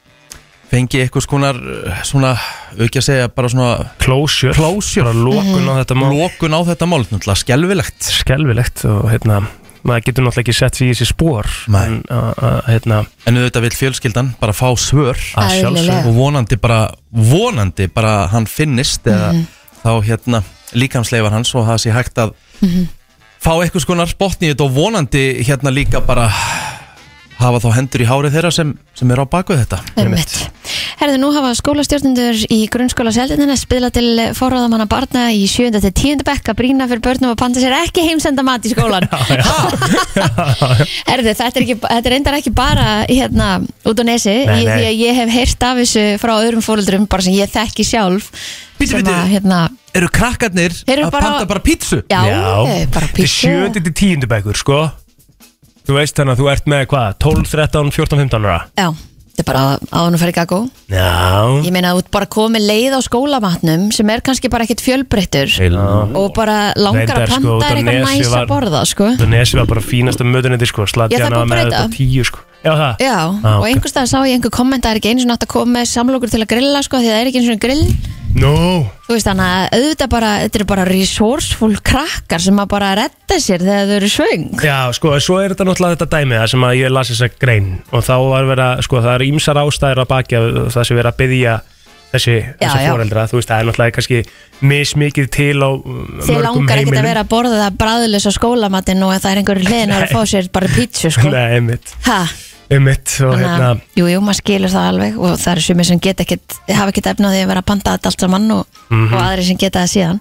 fengi 0.70 1.03
eitthvað 1.03 1.27
skonar 1.27 1.59
uh, 1.59 2.01
svona, 2.07 2.37
auki 2.79 3.03
að 3.03 3.09
segja 3.11 3.29
bara 3.35 3.51
svona 3.51 3.90
Closure, 4.07 4.55
Closure. 4.55 5.11
bara 5.11 5.18
lokun 5.18 5.66
á 5.66 5.75
þetta 5.83 5.99
mál. 5.99 6.09
Lokun 6.14 6.55
á 6.55 6.61
þetta 6.70 6.92
mál, 6.94 7.03
náttúrulega 7.11 7.42
skelvilegt 7.42 8.12
Skelvilegt 8.22 8.87
og 8.87 9.09
hérna 9.11 9.49
maður 9.87 10.07
getur 10.09 10.27
náttúrulega 10.27 10.44
ekki 10.44 10.57
sett 10.57 10.79
sig 10.79 10.88
í 10.88 10.94
þessi 10.94 11.09
spór 11.12 11.49
Nei. 11.72 11.81
en 11.85 11.96
að, 12.12 12.29
að, 12.49 12.59
hérna. 12.72 12.99
En 13.27 13.40
auðvitað 13.40 13.66
vil 13.66 13.72
fjölskyldan 13.81 14.33
bara 14.40 14.55
fá 14.57 14.68
svör. 14.81 15.20
Og 16.03 16.12
vonandi 16.16 16.59
bara, 16.61 16.81
vonandi 17.11 17.88
bara 17.94 18.14
hann 18.33 18.49
finnist 18.51 19.07
eða 19.07 19.33
þá 19.83 19.92
hérna 20.07 20.42
líkamsleifar 20.77 21.35
hans 21.35 21.55
og 21.55 21.66
það 21.68 21.83
sé 21.85 21.94
hægt 21.94 22.18
að 22.18 22.35
fá 23.42 23.53
eitthvað 23.55 23.85
skonar 23.85 24.14
botni 24.18 24.49
í 24.49 24.55
þetta 24.55 24.66
og 24.66 24.75
vonandi 24.75 25.25
hérna 25.46 25.72
líka 25.75 26.03
bara 26.03 26.27
hafa 27.37 27.59
þá 27.61 27.68
hendur 27.77 28.03
í 28.03 28.07
hárið 28.09 28.37
þeirra 28.37 28.51
sem, 28.55 28.70
sem 28.96 29.11
er 29.12 29.20
á 29.20 29.25
bakvið 29.29 29.59
þetta. 29.64 29.79
Herðu, 30.96 31.18
nú 31.20 31.29
hafa 31.35 31.51
skólastjórnendur 31.59 32.38
í 32.53 32.59
grunnskóla 32.72 33.12
Seldinina 33.12 33.57
spila 33.61 33.90
til 33.92 34.33
forráðamanna 34.37 34.87
barna 34.88 35.27
í 35.37 35.44
7. 35.51 35.68
til 35.85 35.92
10. 35.92 36.25
bekk 36.25 36.49
að 36.53 36.59
brína 36.62 36.87
fyrir 36.88 37.03
börnum 37.05 37.35
að 37.35 37.40
panta 37.42 37.61
sér 37.61 37.77
ekki 37.83 38.07
heimsenda 38.09 38.42
mat 38.46 38.64
í 38.64 38.72
skólan 38.72 39.05
Herðu, 41.11 41.33
þetta 41.37 41.51
er, 41.53 41.62
ekki, 41.66 41.77
þetta 41.85 42.01
er 42.01 42.12
reyndar 42.16 42.38
ekki 42.40 42.53
bara 42.57 42.88
hérna 43.09 43.51
út 43.87 44.01
á 44.01 44.05
nesi 44.09 44.35
Nei, 44.49 44.64
nei. 44.64 44.66
því 44.72 44.87
að 44.90 45.01
ég 45.05 45.20
hef 45.20 45.35
heyrt 45.37 45.66
af 45.68 45.81
þessu 45.83 46.05
frá 46.22 46.35
öðrum 46.40 46.64
fóreldrum 46.64 47.07
bara 47.11 47.27
sem 47.29 47.37
ég 47.37 47.53
þekki 47.53 47.87
sjálf 47.87 48.31
bíddu. 48.81 49.03
að 49.05 49.33
hérna 49.37 49.61
Eru 49.96 50.09
krakkarnir 50.12 50.75
eru 50.88 51.07
að 51.07 51.12
bara- 51.14 51.29
panta 51.31 51.46
bara 51.53 51.62
pítsu? 51.64 52.03
Já, 52.12 52.20
bara 52.92 53.07
er 53.07 53.12
pizza. 53.16 53.46
sjöndi 53.49 53.81
til 53.85 53.94
tíundu 53.96 54.29
bekkur, 54.29 54.57
sko 54.57 54.81
Þú 55.87 55.94
veist 56.01 56.16
þannig 56.18 56.35
að 56.35 56.40
þú 56.42 56.49
ert 56.51 56.64
með 56.72 56.87
hvað 56.90 57.12
12, 57.22 57.44
13, 57.53 57.92
14, 57.94 58.18
15 58.25 58.46
ára? 58.49 58.57
Já, 58.75 58.88
þetta 59.37 59.42
er 59.42 59.46
bara 59.46 59.62
áðunum 60.01 60.18
fyrir 60.22 60.35
gaggó 60.35 60.59
Já. 60.90 61.11
Ég 61.62 61.70
meina 61.75 61.92
að 61.92 62.01
þú 62.01 62.11
bara 62.16 62.27
komið 62.37 62.64
leið 62.66 62.96
á 62.96 63.01
skólamatnum 63.07 63.85
sem 63.94 64.11
er 64.11 64.22
kannski 64.27 64.51
bara 64.51 64.66
ekkert 64.66 64.83
fjölbreyttur 64.83 65.53
og 66.16 66.33
bara 66.35 66.57
langar 66.75 67.07
Reyndar, 67.07 67.22
að 67.22 67.31
sko, 67.31 67.37
panta 67.37 67.55
út 67.55 67.62
á 67.62 67.68
er 67.70 67.77
eitthvað 67.83 68.18
næs 68.18 68.33
var- 68.33 68.42
að 68.42 68.51
borða 68.51 68.83
sko. 68.90 69.11
Það 69.20 69.31
nesi 69.37 69.61
var 69.61 69.66
bara 69.70 69.81
fínasta 69.92 70.27
mötunandi, 70.27 70.66
sko 70.72 70.87
Slatjana 70.90 71.31
að 71.44 71.49
með 71.53 71.62
þetta. 71.70 71.85
tíu, 71.94 72.25
sko. 72.27 72.42
Já, 72.66 72.72
það? 72.75 72.92
Já, 72.99 73.14
Ah, 73.44 73.57
og 73.57 73.62
ok. 73.62 73.68
einhvers 73.70 73.92
stað 73.94 74.07
sá 74.11 74.18
ég 74.27 74.35
einhver 74.40 74.51
komment 74.51 74.83
að 74.83 74.88
það 74.88 74.94
er 74.96 74.99
ekki 74.99 75.11
einu 75.12 75.20
sinni 75.22 75.35
átt 75.37 75.44
að 75.46 75.53
koma 75.55 75.79
með 75.79 75.87
samlokur 75.87 76.31
til 76.33 76.40
að 76.42 76.49
grilla 76.51 76.83
sko, 76.83 76.96
því 76.99 77.07
það 77.12 77.20
er 77.20 77.27
ekki 77.31 77.38
einu 77.38 77.46
sinni 77.46 77.62
grill 77.62 77.85
Nó 78.37 78.55
Þú 79.07 79.14
veist 79.14 79.29
þannig 79.29 79.46
að 79.46 79.77
auðvitað 79.77 80.11
bara, 80.12 80.31
þetta 80.42 80.59
eru 80.59 80.66
bara 80.72 80.85
resourceful 80.88 81.70
krakkar 81.87 82.42
sem 82.42 82.59
að 82.59 82.72
bara 82.72 82.88
redda 82.99 83.38
sér 83.38 83.62
þegar 83.62 83.87
þau 83.87 83.94
eru 83.96 84.11
svöng. 84.11 84.49
Já, 84.66 84.79
sko, 84.99 85.12
svo 85.22 85.38
er 85.38 85.55
þetta 85.55 85.68
náttúrulega 85.68 85.99
þetta 85.99 86.18
dæmi 86.18 86.40
það 86.40 86.51
sem 86.53 86.66
að 86.66 86.75
ég 86.81 86.92
las 86.92 87.12
þessa 87.12 87.29
grein. 87.38 87.70
Og 87.94 88.03
þá 88.03 88.14
var 88.27 88.51
verið 88.51 88.64
að, 88.66 88.83
sko, 88.88 89.03
það 89.07 89.14
er 89.14 89.25
ímsar 89.29 89.61
ástæður 89.62 90.03
að 90.03 90.11
baki 90.11 90.38
að 90.40 90.49
það 90.75 90.88
sem 90.88 90.99
verið 90.99 91.12
að 91.12 91.20
byggja 91.22 91.55
þessi, 92.16 92.35
þessi 92.59 92.83
já. 92.83 92.90
foreldra, 92.90 93.27
þú 93.31 93.38
veist, 93.38 93.53
það 93.53 93.62
er 93.62 93.70
náttúrulega 93.70 93.96
kannski 94.01 94.20
mismikið 94.72 95.31
til 95.37 95.57
á 95.62 95.70
um, 95.70 96.03
Þið 96.27 96.42
langar 96.49 96.83
ekkert 96.83 97.01
að 97.01 97.09
vera 97.11 97.25
að 97.25 97.33
borða 97.33 97.62
það 97.62 97.79
bræðilegs 97.85 98.27
á 98.27 98.33
skólamatinn 98.37 99.07
og 99.07 99.14
að 99.14 99.22
það 99.25 99.33
er 99.33 99.42
einhver 99.42 99.62
hliðin 99.62 99.94
að 100.01 100.07
fá 100.12 100.20
sér 100.35 100.51
bara 100.55 100.75
pítsu 100.75 101.12
sko. 101.14 101.31
Nei, 101.31 101.46
einmitt 101.61 101.96
Ha, 102.66 102.74
Einmitt, 102.74 103.12
og 103.22 103.37
hérna 103.38 103.66
að, 103.76 103.81
jú, 103.94 104.07
jú, 104.11 104.20
maður 104.26 104.38
skilur 104.40 104.72
það 104.72 104.87
alveg 104.90 105.18
og 105.22 105.35
það 105.38 105.50
eru 105.52 105.62
sumir 105.62 105.87
sem 105.87 106.00
geta 106.02 106.24
ekkit, 106.24 106.55
hafa 106.74 106.90
ekkit 106.90 107.09
efnaði 107.12 107.42
að 107.44 107.50
vera 107.52 107.61
að 107.62 107.66
panta 107.70 107.92
þetta 107.94 108.11
allt 108.11 108.20
saman 108.24 108.48
og, 108.50 108.66
Mhm. 108.90 109.12
og 109.14 109.20
aðri 109.22 109.44
sem 109.46 109.57
geta 109.57 109.83
það 109.85 109.92
síðan. 109.92 110.20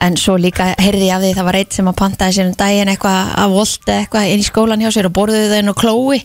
En 0.00 0.16
svo 0.16 0.34
líka 0.38 0.74
heyrði 0.78 1.06
ég 1.06 1.14
af 1.14 1.22
því 1.22 1.34
það 1.38 1.44
var 1.44 1.54
eitt 1.60 1.72
sem 1.72 1.86
að 1.86 1.96
pantaði 2.00 2.32
sér 2.38 2.46
um 2.50 2.54
daginn 2.54 2.88
eitthvað 2.88 3.30
af 3.38 3.50
volt 3.50 3.86
eða 3.86 4.00
eitthvað 4.06 4.30
inn 4.32 4.40
í 4.42 4.48
skólan 4.50 4.82
hjá 4.82 4.90
sér 4.90 5.06
og 5.06 5.12
borðuði 5.12 5.50
það 5.52 5.58
inn 5.62 5.70
á 5.70 5.74
klói 5.74 6.18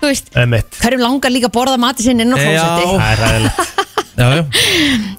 þú 0.00 0.06
veist, 0.08 0.30
Einmitt 0.34 0.70
hverjum 0.80 1.00
langar 1.04 1.30
líka 1.30 1.48
að 1.50 1.56
borða 1.58 1.76
mati 1.78 2.02
sinn 2.02 2.20
inn 2.20 2.32
á 2.32 2.36
Já. 2.40 2.46
klósetti 2.46 2.86
Það 2.96 3.12
er 3.12 3.20
ræðilegt 3.26 3.60
Já, 4.16 4.26
já. 4.36 4.44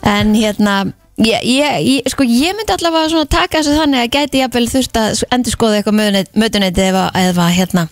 En 0.03 0.33
hérna 0.35 0.93
ég, 1.21 1.39
ég, 1.45 1.85
ég, 1.85 2.09
sko, 2.09 2.23
ég 2.25 2.53
myndi 2.57 2.73
allavega 2.73 3.09
svona 3.13 3.29
taka 3.29 3.61
þessu 3.61 3.77
þannig 3.77 4.01
að 4.01 4.11
gæti 4.17 4.41
jafnvel 4.41 4.67
þurft 4.73 4.97
að 4.97 5.23
endur 5.31 5.53
skoða 5.53 5.77
eitthvað 5.83 6.25
mötuneyti 6.33 6.85
ef, 6.89 6.95
að- 6.95 7.29
ef 7.29 7.37
að 7.37 7.53
hérna 7.59 7.87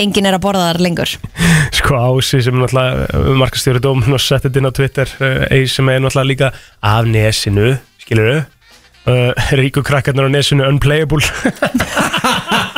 enginn 0.00 0.28
er 0.28 0.38
að 0.38 0.44
borða 0.46 0.70
þar 0.70 0.80
lengur. 0.86 1.12
Sko 1.74 2.00
Ási 2.00 2.42
sem 2.44 2.56
náttúrulega 2.56 3.36
markastjóri 3.42 3.82
dómun 3.84 4.16
og 4.16 4.22
setti 4.22 4.48
þetta 4.48 4.62
inn 4.62 4.70
á 4.70 4.76
Twitter 4.78 5.14
uh, 5.20 5.44
Eir 5.50 5.68
sem 5.70 5.92
er 5.92 6.02
náttúrulega 6.02 6.30
líka 6.30 6.52
af 6.80 7.08
nesinu 7.10 7.76
skilur 8.02 8.32
þau 8.32 8.42
Uh, 9.02 9.34
ríku 9.58 9.82
krakkarnar 9.82 10.28
á 10.30 10.30
nesinu 10.30 10.62
unplayable 10.62 11.26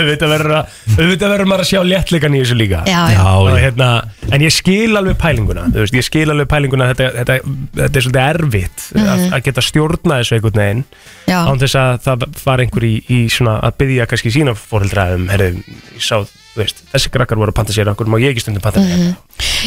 auðvitað 0.00 0.32
verður 0.32 0.54
að 0.56 0.64
auðvitað 0.96 1.32
verður 1.32 1.48
maður 1.50 1.64
að 1.64 1.70
sjá 1.70 1.80
léttleikan 1.86 2.36
í 2.36 2.42
þessu 2.42 2.56
líka. 2.58 2.80
Já, 2.88 3.00
já, 3.14 3.22
og 3.36 3.56
hérna, 3.60 3.88
en 4.30 4.44
ég 4.44 4.54
skil 4.54 4.92
alveg 4.98 5.16
pælinguna 5.20 5.68
þú 5.70 5.84
veist, 5.84 5.96
ég 5.98 6.06
skil 6.06 6.28
alveg 6.32 6.50
pælinguna 6.50 6.90
þetta, 6.92 7.06
þetta, 7.20 7.38
þetta 7.78 8.00
er 8.00 8.06
svolítið 8.06 8.24
erfitt 8.26 8.78
að, 9.04 9.24
að 9.30 9.46
geta 9.48 9.64
stjórna 9.64 10.20
þessu 10.20 10.36
einhvern 10.38 10.60
veginn. 10.64 10.84
Já. 11.30 11.38
án 11.46 11.62
þess 11.62 11.76
að 11.78 11.92
það 12.06 12.28
var 12.44 12.64
einhver 12.64 12.86
í, 12.86 12.94
í 13.06 13.22
svona 13.32 13.56
að 13.64 13.80
byggja 13.84 14.10
kannski 14.10 14.34
sína 14.34 14.56
fóreldra 14.58 15.10
um, 15.16 15.26
herru, 15.30 15.50
ég 15.94 16.04
sá, 16.04 16.16
þú 16.24 16.62
veist, 16.62 16.84
þessi 16.90 17.12
krakkar 17.14 17.40
voru 17.40 17.54
að 17.54 17.58
panta 17.60 17.76
sér, 17.76 17.90
okkur 17.92 18.10
má 18.10 18.18
ég 18.22 18.34
ekki 18.34 18.44
stundum 18.44 18.64
panta 18.64 18.82
mér? 18.82 19.14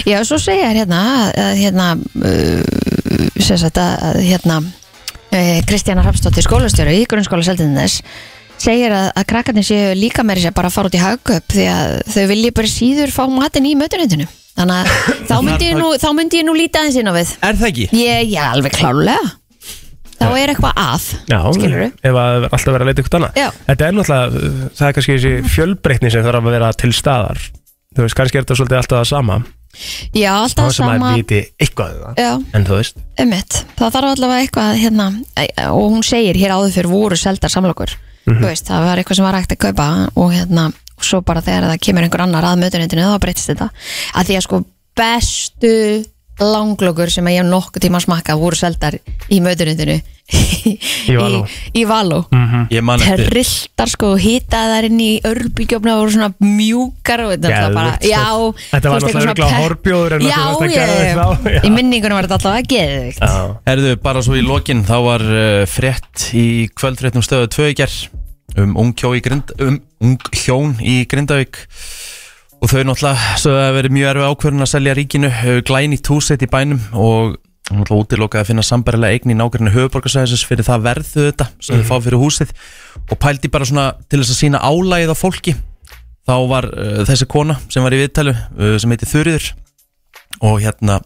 Já, 0.09 0.17
svo 0.27 0.39
segja 0.41 0.71
þær 0.71 0.79
hérna 0.81 1.01
að 1.31 1.53
hérna 1.61 1.89
uh, 1.95 2.61
sem 3.39 3.59
sagt 3.61 3.79
að 3.81 3.93
að, 4.09 4.23
hérna 4.27 4.61
Kristjana 5.67 6.03
Hrafsdóttir 6.05 6.45
skólastjóri 6.45 6.99
í 7.01 7.05
grunnskóla 7.09 7.45
Seldinnes 7.45 7.99
segir 8.61 8.93
að, 8.93 9.09
að 9.17 9.27
krakkarnir 9.31 9.65
séu 9.67 9.93
líka 9.97 10.23
meiri 10.25 10.43
sér 10.45 10.53
bara 10.55 10.69
að 10.69 10.75
fara 10.77 10.91
út 10.91 10.97
í 10.97 11.01
hagköp 11.01 11.55
því 11.55 11.67
að 11.73 11.93
þau 12.13 12.23
vilji 12.31 12.51
bara 12.55 12.71
síður 12.71 13.13
fá 13.15 13.23
matinn 13.31 13.67
í 13.67 13.75
mötuneytinu. 13.79 14.27
Þannig 14.53 14.75
að 14.77 14.91
þá 15.29 15.37
myndi 15.47 15.69
ég 15.71 15.79
nú, 15.79 15.87
þá 15.99 16.09
myndi 16.17 16.41
ég 16.41 16.47
nú 16.47 16.53
líta 16.57 16.83
aðeins 16.83 16.99
inn 17.01 17.09
á 17.09 17.13
við. 17.17 17.31
Er 17.41 17.57
það 17.57 17.71
ekki? 17.71 17.87
Ég, 17.97 18.27
já, 18.35 18.43
alveg 18.53 18.77
klálega 18.77 19.33
þá 20.23 20.29
er 20.39 20.53
eitthvað 20.53 20.77
að 20.79 21.07
Já, 21.27 21.39
skilurðu? 21.57 21.89
ef 21.99 22.19
að 22.21 22.45
alltaf 22.47 22.69
vera 22.69 22.85
að 22.85 22.89
leita 22.91 23.03
ykkur 23.03 23.17
annað. 23.19 23.41
Já. 23.41 23.47
Þetta 23.65 23.87
er 23.87 23.97
náttúrulega, 23.97 24.53
það 24.77 24.87
er 24.87 24.95
kannski 24.97 25.17
þessi 25.17 25.33
fjölbreytni 25.55 26.11
sem 26.13 26.23
þarf 26.23 26.39
að 26.39 26.55
vera 26.55 26.69
til 26.79 26.91
staðar. 26.95 27.41
Þú 27.93 28.05
veist, 28.05 28.17
kannski 28.19 28.39
er 28.39 28.45
þetta 28.45 28.57
svolítið 28.59 28.79
alltaf 28.79 29.01
það 29.01 29.09
sama 29.09 29.39
Já, 30.13 30.31
alltaf 30.37 30.69
sem 30.71 30.85
sama. 30.85 30.97
maður 31.01 31.21
viti 31.23 31.39
eitthvað 31.59 31.93
um 31.95 32.03
það. 32.03 32.21
Já, 32.21 32.31
En 32.53 32.65
þú 32.67 32.77
veist, 32.77 32.95
Ummitt, 33.23 33.59
það 33.79 33.93
þarf 33.95 34.09
allavega 34.13 34.43
eitthvað 34.45 34.81
hérna, 34.83 35.07
og 35.73 35.91
hún 35.91 36.03
segir 36.05 36.35
hér 36.37 36.53
áður 36.57 36.75
fyrir 36.77 36.91
voru 36.93 37.17
seldar 37.17 37.49
samlokur. 37.49 37.95
Mhm. 38.27 38.39
þú 38.39 38.47
veist, 38.47 38.67
það 38.69 38.85
var 38.87 38.97
eitthvað 39.01 39.15
sem 39.19 39.25
var 39.25 39.35
hægt 39.39 39.51
að 39.51 39.61
kaupa 39.65 39.87
og 40.15 40.31
hérna, 40.31 40.67
og 40.97 41.03
svo 41.03 41.21
bara 41.25 41.41
þegar 41.41 41.69
það 41.73 41.81
kemur 41.87 42.03
einhver 42.05 42.21
annar 42.23 42.43
að 42.43 42.61
mötuneytinu 42.63 43.01
þá 43.09 43.19
breytist 43.19 43.49
þetta. 43.49 43.69
Að 44.15 44.25
því 44.29 44.37
að 44.37 44.43
sko 44.47 44.65
bestu 44.95 46.05
langlokur 46.39 47.09
sem 47.13 47.25
að 47.25 47.35
ég 47.35 47.43
hef 47.43 47.49
nokkuð 47.51 47.83
tíma 47.83 47.99
að 47.99 48.05
smakka 48.07 48.37
voru 48.39 48.55
seldar 48.57 48.95
í 49.29 49.39
mötuneytinu 49.43 50.01
í, 50.33 51.15
Való. 51.17 51.41
í 51.75 51.83
Való. 51.87 52.19
Ég 52.73 52.83
man 52.85 53.01
eftir. 53.03 53.27
Trilltar 53.29 53.91
sko, 53.91 54.13
hitaðar 54.19 54.87
inn 54.89 54.99
í 55.03 55.11
örbíkjófna 55.27 55.95
og 55.97 56.03
voru 56.03 56.15
svona 56.15 56.31
mjúkar 56.43 57.25
og 57.25 57.33
þetta 57.35 57.51
Geðveikt, 57.53 57.77
bara, 57.77 57.93
sko. 57.97 58.09
já 58.09 58.23
Þetta 58.73 58.93
var 58.93 59.05
náttúrulega 59.05 59.61
horbjóður 59.63 60.17
en 60.17 60.25
Já, 60.27 60.39
að 60.39 60.73
já, 60.73 61.61
í 61.63 61.73
minningunum 61.73 62.17
var 62.19 62.27
þetta 62.29 62.39
alltaf 62.39 62.57
að 62.57 62.71
geðvikt 62.73 63.23
já, 63.23 63.35
Herðu, 63.69 63.93
bara 64.03 64.25
svo 64.25 64.39
í 64.39 64.43
lokin, 64.45 64.83
þá 64.87 64.95
var 65.07 65.25
uh, 65.27 65.63
frétt 65.69 66.27
í 66.37 66.47
kvöldfréttum 66.73 67.25
stöðu 67.25 67.51
tvö 67.53 67.69
í 67.73 67.77
ger 67.77 67.93
um 68.59 68.75
ung, 68.77 68.91
hjó 68.97 69.13
í 69.17 69.21
grind, 69.23 69.53
um 69.63 69.79
ung 70.03 70.17
hjón 70.37 70.75
í 70.83 71.03
Grindavík. 71.09 71.57
Og 72.63 72.69
þau 72.71 72.83
náttúrulega 72.87 73.37
svo 73.41 73.55
að 73.59 73.73
verið 73.79 73.95
mjög 73.97 74.09
erfið 74.13 74.27
ákvörðun 74.29 74.65
að 74.65 74.71
selja 74.71 74.93
ríkinu 74.99 75.31
uh, 75.31 75.57
glæni 75.67 75.97
túsett 75.99 76.45
í 76.45 76.49
bænum 76.51 76.83
og 76.95 77.33
náttúrulega 77.71 78.03
útilokaði 78.03 78.43
að 78.43 78.49
finna 78.51 78.65
sambarilega 78.65 79.15
eign 79.15 79.31
í 79.31 79.37
nákvæmlega 79.39 79.77
höfuborgarsæðisins 79.77 80.43
fyrir 80.47 80.67
það 80.67 80.83
verðu 80.87 81.27
þetta 81.29 81.47
sem 81.63 81.79
þau 81.79 81.87
fá 81.87 81.95
fyrir 82.03 82.19
húsið. 82.19 82.51
Og 83.07 83.19
pældi 83.23 83.51
bara 83.53 83.67
svona 83.69 83.85
til 84.11 84.19
þess 84.19 84.33
að 84.33 84.39
sína 84.41 84.63
álægið 84.63 85.13
á 85.15 85.17
fólki. 85.17 85.55
Þá 86.27 86.35
var 86.51 86.67
uh, 86.71 87.01
þessi 87.07 87.27
kona 87.31 87.57
sem 87.71 87.83
var 87.85 87.95
í 87.95 88.01
viðtælu 88.03 88.35
uh, 88.35 88.75
sem 88.79 88.91
heiti 88.91 89.09
Þurriður 89.09 89.49
og 90.43 90.59
hérna 90.63 90.99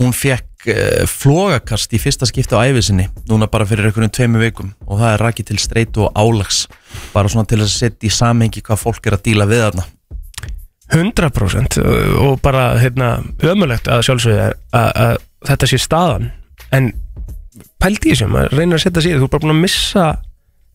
hún 0.00 0.14
fekk 0.16 0.68
uh, 0.72 1.02
flogakast 1.08 1.92
í 1.92 2.00
fyrsta 2.00 2.28
skipti 2.28 2.56
á 2.56 2.64
æfisinni 2.64 3.08
núna 3.28 3.48
bara 3.48 3.68
fyrir 3.68 3.88
einhvern 3.88 4.12
tveimu 4.12 4.44
vikum. 4.44 4.74
Og 4.88 5.00
það 5.00 5.16
er 5.16 5.26
rakið 5.28 5.50
til 5.52 5.60
streitu 5.60 6.06
og 6.08 6.16
álags 6.16 6.66
bara 7.16 7.32
svona 7.32 7.48
til 7.48 7.62
að 7.62 7.72
setja 7.72 8.08
í 8.08 8.12
samhengi 8.12 8.64
hvað 8.64 8.84
fólk 8.84 9.08
er 9.08 9.16
að 9.16 9.28
díla 9.30 9.48
við 9.48 9.66
þarna 9.66 9.88
100% 10.92 11.78
og 12.20 12.40
bara 12.44 12.72
hérna, 12.82 13.14
ömulegt 13.48 13.88
að 13.88 14.04
sjálfsögðu 14.08 14.42
að, 14.44 14.52
að, 14.76 14.90
að 15.04 15.14
þetta 15.48 15.70
sé 15.70 15.80
staðan. 15.80 16.28
En 16.72 16.92
pældi 17.82 18.10
í 18.10 18.14
þessum, 18.14 18.36
að 18.38 18.52
reyna 18.56 18.76
að 18.76 18.84
setja 18.84 19.04
sér 19.04 19.20
þú 19.20 19.28
er 19.28 19.32
bara 19.32 19.44
búin 19.44 19.54
að 19.56 19.62
missa 19.64 20.06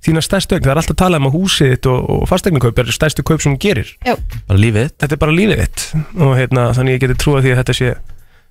þína 0.05 0.23
stærstu 0.23 0.55
eign. 0.57 0.65
Það 0.65 0.73
er 0.73 0.81
alltaf 0.81 0.95
að 0.95 1.01
tala 1.01 1.21
um 1.21 1.29
að 1.29 1.37
húsið 1.37 1.73
þitt 1.73 1.89
og, 1.91 2.09
og 2.13 2.27
fasteignkaup 2.29 2.81
er 2.81 2.91
stærstu 2.95 3.25
kaup 3.27 3.43
sem 3.43 3.55
þú 3.55 3.61
gerir. 3.63 3.93
Bara 4.05 4.61
lífið 4.61 4.87
þitt. 4.87 4.97
þetta 5.03 5.17
er 5.17 5.21
bara 5.23 5.37
lífið 5.37 5.63
þitt. 5.63 5.85
Og 6.25 6.33
hérna, 6.37 6.67
þannig 6.77 6.97
ég 6.97 7.03
geti 7.03 7.19
trúa 7.23 7.43
því 7.43 7.53
að 7.53 7.61
þetta 7.61 7.77
sé 7.79 7.93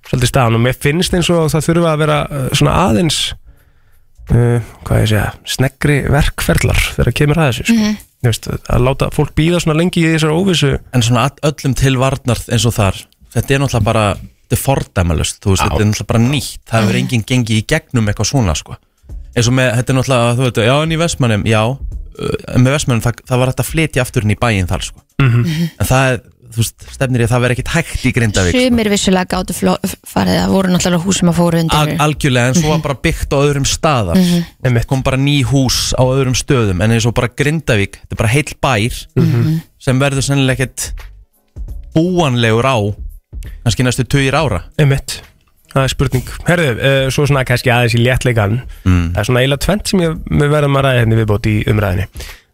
svolítið 0.07 0.31
staðan. 0.31 0.57
Og 0.59 0.65
mér 0.65 0.79
finnst 0.87 1.17
eins 1.17 1.31
og 1.33 1.51
það 1.53 1.67
þurfa 1.69 1.93
að 1.93 2.03
vera 2.03 2.19
uh, 2.27 2.49
svona 2.51 2.75
aðeins 2.87 3.21
uh, 4.31 4.73
hvað 4.87 5.01
ég 5.03 5.09
segja, 5.13 5.29
snegri 5.55 5.97
verkferlar 6.11 6.83
þegar 6.97 7.17
kemur 7.21 7.41
að 7.41 7.51
þessu 7.51 7.67
sko. 7.71 7.79
Þú 7.87 8.06
veist, 8.25 8.47
að 8.49 8.87
láta 8.87 9.11
fólk 9.13 9.35
býða 9.37 9.61
svona 9.63 9.77
lengi 9.77 10.01
í 10.03 10.09
þessar 10.15 10.33
óvissu 10.33 10.73
en 10.77 11.05
svona 11.05 11.27
öllum 11.45 11.75
til 11.77 11.93
varnar 12.01 12.41
eins 12.49 12.65
og 12.65 12.75
þar 12.77 13.03
þetta 13.35 13.53
er 13.53 13.63
náttúrulega 13.63 13.85
bara 13.85 14.07
þetta 14.17 14.57
er 14.57 14.63
fordæmalust, 14.63 15.39
þú 15.43 15.53
veist, 15.53 15.63
þetta 15.63 15.83
er 15.83 15.91
náttúrulega 15.91 16.11
bara 16.13 16.23
nýtt 16.25 16.63
það 16.71 16.85
hefur 16.85 16.99
enginn 17.01 17.27
gengið 17.27 17.61
í 17.61 17.67
gegnum 17.67 18.09
eitthvað 18.09 18.31
svona 18.31 18.57
sko. 18.57 18.77
eins 19.35 19.47
og 19.51 19.57
með, 19.59 19.71
þetta 19.77 19.93
er 19.93 19.99
náttúrulega 19.99 20.35
þú 20.39 20.47
veit, 20.47 20.61
já 20.65 20.75
en 20.77 20.95
í 20.95 20.99
Vestmannum, 21.03 21.47
já 21.47 21.61
með 22.57 22.73
Vestmannum, 22.73 23.03
það, 23.05 23.21
það 23.29 23.41
var 23.41 23.51
hægt 23.51 23.61
að 23.61 23.69
flytja 23.71 24.03
aftur 24.03 24.25
inn 24.25 24.33
í 24.33 24.39
bæinn 24.39 24.69
þar 24.69 24.85
sko. 24.87 25.03
Mhm. 25.21 25.69
en 25.77 25.89
það 25.89 26.13
er, 26.13 26.21
þú 26.53 26.61
veist, 26.61 26.85
stefnir 26.95 27.23
ég 27.23 27.27
að 27.27 27.33
það 27.33 27.43
verði 27.43 27.55
ekkit 27.57 27.71
hægt 27.73 28.05
í 28.07 28.11
Grindavík 28.15 28.53
sko. 28.55 28.61
Sumir 28.67 28.89
vissulega 28.91 29.29
gáttu 29.33 29.55
farið 30.07 30.39
að 30.41 30.53
voru 30.55 30.71
náttúrulega 30.73 31.03
hús 31.05 31.19
sem 31.21 31.31
að 31.31 31.37
fóru 31.39 31.61
undir. 31.63 31.77
Al 31.77 32.07
algjörlega, 32.07 32.51
en 32.53 32.57
svo 32.57 32.71
var 32.73 32.83
bara 32.85 32.97
byggt 33.07 33.35
á 33.35 33.37
öðrum 33.39 33.67
staðar 33.67 34.21
Einmitt. 34.21 34.87
kom 34.89 35.03
bara 35.05 35.19
ný 35.21 35.37
hús 35.49 35.79
á 35.97 36.03
öðrum 36.05 36.37
stöðum 36.37 36.83
en 36.85 36.95
eins 36.95 37.07
og 37.09 37.15
bara 37.17 37.29
Grindavík, 37.29 37.99
þetta 38.03 38.17
er 38.17 38.21
bara 38.23 38.33
heill 38.33 38.53
bær 38.63 38.99
sem 39.87 39.99
verður 40.01 40.25
sennilega 40.25 40.67
ekkert 40.67 40.91
búanlegur 41.95 42.67
á 42.67 42.77
kannski 43.63 43.85
næstu 43.85 44.05
tugir 44.07 44.35
ára. 44.37 44.63
Einmitt, 44.79 45.19
það 45.73 45.83
er 45.83 45.93
spurning. 45.93 46.33
Herðu, 46.47 46.67
uh, 46.77 47.09
svo 47.13 47.27
svona 47.27 47.45
kannski 47.47 47.71
aðeins 47.73 47.95
í 47.97 48.03
léttleikan 48.03 48.61
Mm. 48.87 49.11
Það 49.13 49.19
er 49.19 49.27
svona 49.27 49.41
eiginlega 49.43 49.65
tvent 49.65 49.89
sem 49.91 49.99
ég, 50.03 50.13
við 50.31 50.51
verðum 50.53 50.77
að 50.79 50.85
ræða 50.85 50.99
hérna 51.01 51.17
viðbót 51.19 51.47
í 51.51 51.55
umræðinni 51.67 52.05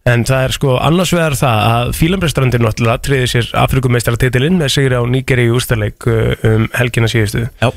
En 0.10 0.26
það 0.28 0.46
er 0.46 0.54
sko 0.58 0.74
annars 0.84 1.14
vegar 1.16 1.38
það 1.40 1.60
að 1.70 1.94
Fílambrestrandir 1.96 2.64
náttúrulega 2.64 3.04
triði 3.08 3.30
sér 3.32 3.52
Afrikumeistaratitilinn 3.62 4.60
með 4.60 4.74
sigri 4.76 5.00
á 5.00 5.04
Nígeri 5.08 5.48
í 5.48 5.54
úrstæðleik 5.56 6.08
uh, 6.12 6.34
um 6.50 6.66
helgina 6.76 7.08
síðustu. 7.12 7.46
Já, 7.62 7.70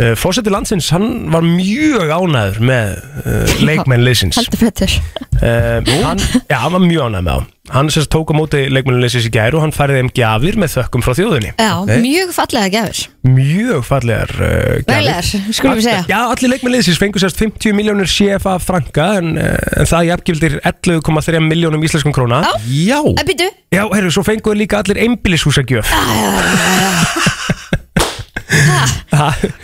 uh, 0.00 0.12
Fósetti 0.18 0.50
landsins, 0.52 0.90
hann 0.94 1.30
var 1.32 1.44
mjög 1.46 2.10
ánæður 2.10 2.60
með 2.64 2.98
uh, 3.24 3.56
leikmenn 3.64 4.04
liðsins. 4.06 4.40
Heldur 4.40 4.64
betur. 4.66 4.98
Uh, 5.40 5.80
hann, 6.04 6.20
Já, 6.50 6.58
hann 6.66 6.74
var 6.76 6.84
mjög 6.84 7.06
ánæður 7.10 7.24
með 7.30 7.34
á 7.38 7.40
Hann 7.70 7.86
sérst 7.92 8.10
tók 8.10 8.32
á 8.32 8.34
móti 8.34 8.64
leikmenn 8.66 8.98
liðsins 8.98 9.28
í 9.28 9.30
gær 9.30 9.54
og 9.54 9.62
hann 9.62 9.70
færði 9.70 10.00
þeim 10.00 10.08
gjafir 10.16 10.56
með 10.58 10.72
þökkum 10.72 11.04
frá 11.06 11.12
þjóðinni. 11.14 11.52
Já, 11.54 11.68
Ok. 11.78 11.92
mjög 12.02 12.32
fallega 12.34 12.70
gefur 12.72 13.02
Mjög 13.30 13.84
fallegar 13.86 14.32
uh, 14.34 14.48
gjafir. 14.48 14.88
Veilegar, 14.88 15.28
skulum 15.54 15.78
við 15.78 15.86
segja. 15.86 16.00
Já, 16.10 16.18
allir 16.32 16.50
leikmenn 16.50 16.74
liðsins 16.74 16.98
fengur 16.98 17.22
sérst 17.22 17.38
50 17.38 17.76
miljónir 17.78 18.10
CFA 18.10 18.56
franka 18.64 19.06
en, 19.20 19.36
eh, 19.38 19.54
en 19.84 19.86
það 19.86 20.08
jafngildir 20.08 20.58
11,3 20.66 21.44
miljónum 21.46 21.84
íslenskum 21.86 22.16
króna. 22.16 22.42
Já. 22.42 22.90
Já, 22.90 22.98
En 23.20 23.26
býtu, 23.28 23.46
já 23.70 23.84
heyrðu, 23.86 24.10
svo 24.16 24.24
fengur 24.26 24.58
líka 24.58 24.80
allir 24.82 24.98
einbýlishúsagjöf 25.04 25.86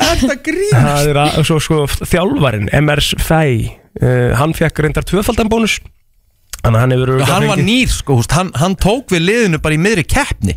þetta 0.02 0.38
grín 0.46 0.72
Það 0.76 1.10
er 1.10 1.48
svo 1.48 1.58
sko 1.62 1.82
þjálfarin, 1.88 2.70
MRS 2.82 3.16
Fæ 3.22 3.42
uh, 4.02 4.32
hann 4.38 4.54
fekk 4.56 4.84
reyndar 4.84 5.06
tvöfaldan 5.06 5.50
bónus. 5.52 5.80
Þannig 6.62 6.78
að 6.78 6.82
hann 6.82 6.94
hefur 6.94 7.12
örugglega 7.12 7.34
Hann 7.34 7.50
var 7.50 7.60
nýr, 7.62 7.92
sko, 7.92 8.16
húst, 8.20 8.32
hann, 8.34 8.50
hann 8.58 8.74
tók 8.80 9.12
við 9.14 9.26
liðinu 9.28 9.60
bara 9.62 9.76
í 9.76 9.82
miðri 9.82 10.06
keppni. 10.08 10.56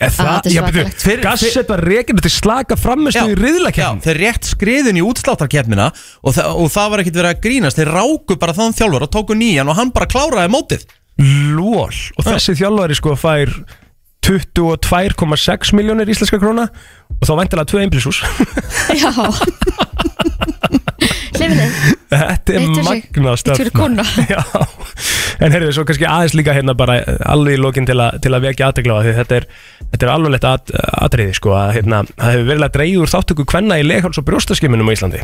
Ah, 0.00 0.08
það, 0.08 0.28
þetta 0.30 0.48
er 0.48 0.54
já, 0.54 0.62
byrju, 0.64 1.16
Gasset 1.26 1.68
var 1.68 1.82
reikinu 1.84 2.22
til 2.24 2.30
slaka 2.32 2.76
framistu 2.80 3.20
í 3.20 3.34
Já, 3.34 3.36
riðlakefn 3.36 3.98
þeir 4.00 4.20
rétt 4.22 4.46
skriðin 4.48 4.96
í 4.96 5.02
útsláttarkeppnina 5.04 5.90
og, 5.92 6.32
þa 6.32 6.46
og 6.56 6.70
það 6.72 6.94
var 6.94 7.02
ekkit 7.02 7.18
verið 7.20 7.34
að 7.34 7.42
grínast. 7.44 7.80
Þeir 7.80 7.90
ráku 7.98 8.38
bara 8.40 8.54
þann 8.56 8.76
þjálfur 8.78 9.04
og 9.04 9.12
tóku 9.12 9.36
nýjan 9.36 9.68
og 9.68 9.76
hann 9.76 9.92
bara 9.92 10.08
kláraði 10.08 10.52
mótið. 10.54 10.86
Lól 11.20 11.92
Og 12.16 12.24
þessi 12.24 12.54
þjálfari 12.56 12.96
sko 12.96 13.12
fær 13.20 13.52
22,6 14.26 15.72
miljónir 15.76 16.10
íslenska 16.12 16.38
króna 16.40 16.68
og 17.16 17.24
þá 17.24 17.32
væntalega 17.40 17.70
tvö 17.70 17.84
einbríshús 17.84 18.20
Já. 19.00 19.10
Hlifnið 21.40 21.78
Þetta 22.10 22.54
er 22.56 22.64
magna. 22.82 24.04
Já, 24.34 24.40
en 25.40 25.54
heyrðu, 25.54 25.70
svo 25.76 25.84
kannski 25.86 26.08
aðeins 26.10 26.34
líka 26.34 26.54
hérna 26.56 26.74
bara 26.78 26.98
eh, 27.04 27.20
alveg 27.30 27.54
í 27.54 27.60
lokin 27.62 27.86
til, 27.88 27.96
til 28.20 28.34
að 28.34 28.46
vekja 28.48 28.70
aðtegla 28.70 28.98
því 29.06 29.14
þetta 29.20 29.38
er, 29.38 29.46
þetta 29.92 30.06
er 30.08 30.12
alveg 30.16 30.34
lett 30.34 30.46
at, 30.50 30.74
atriði 31.06 31.36
sko 31.38 31.54
að 31.56 31.72
hérna, 31.78 32.02
það 32.16 32.34
hefur 32.34 32.48
verið 32.50 32.66
að 32.66 32.74
dreigja 32.76 33.00
úr 33.04 33.14
þáttöku 33.14 33.46
kvenna 33.54 33.78
í 33.78 33.86
legháls 33.86 34.20
og 34.20 34.26
brjóstaskimunum 34.26 34.90
á 34.90 34.94
Íslandi. 34.96 35.22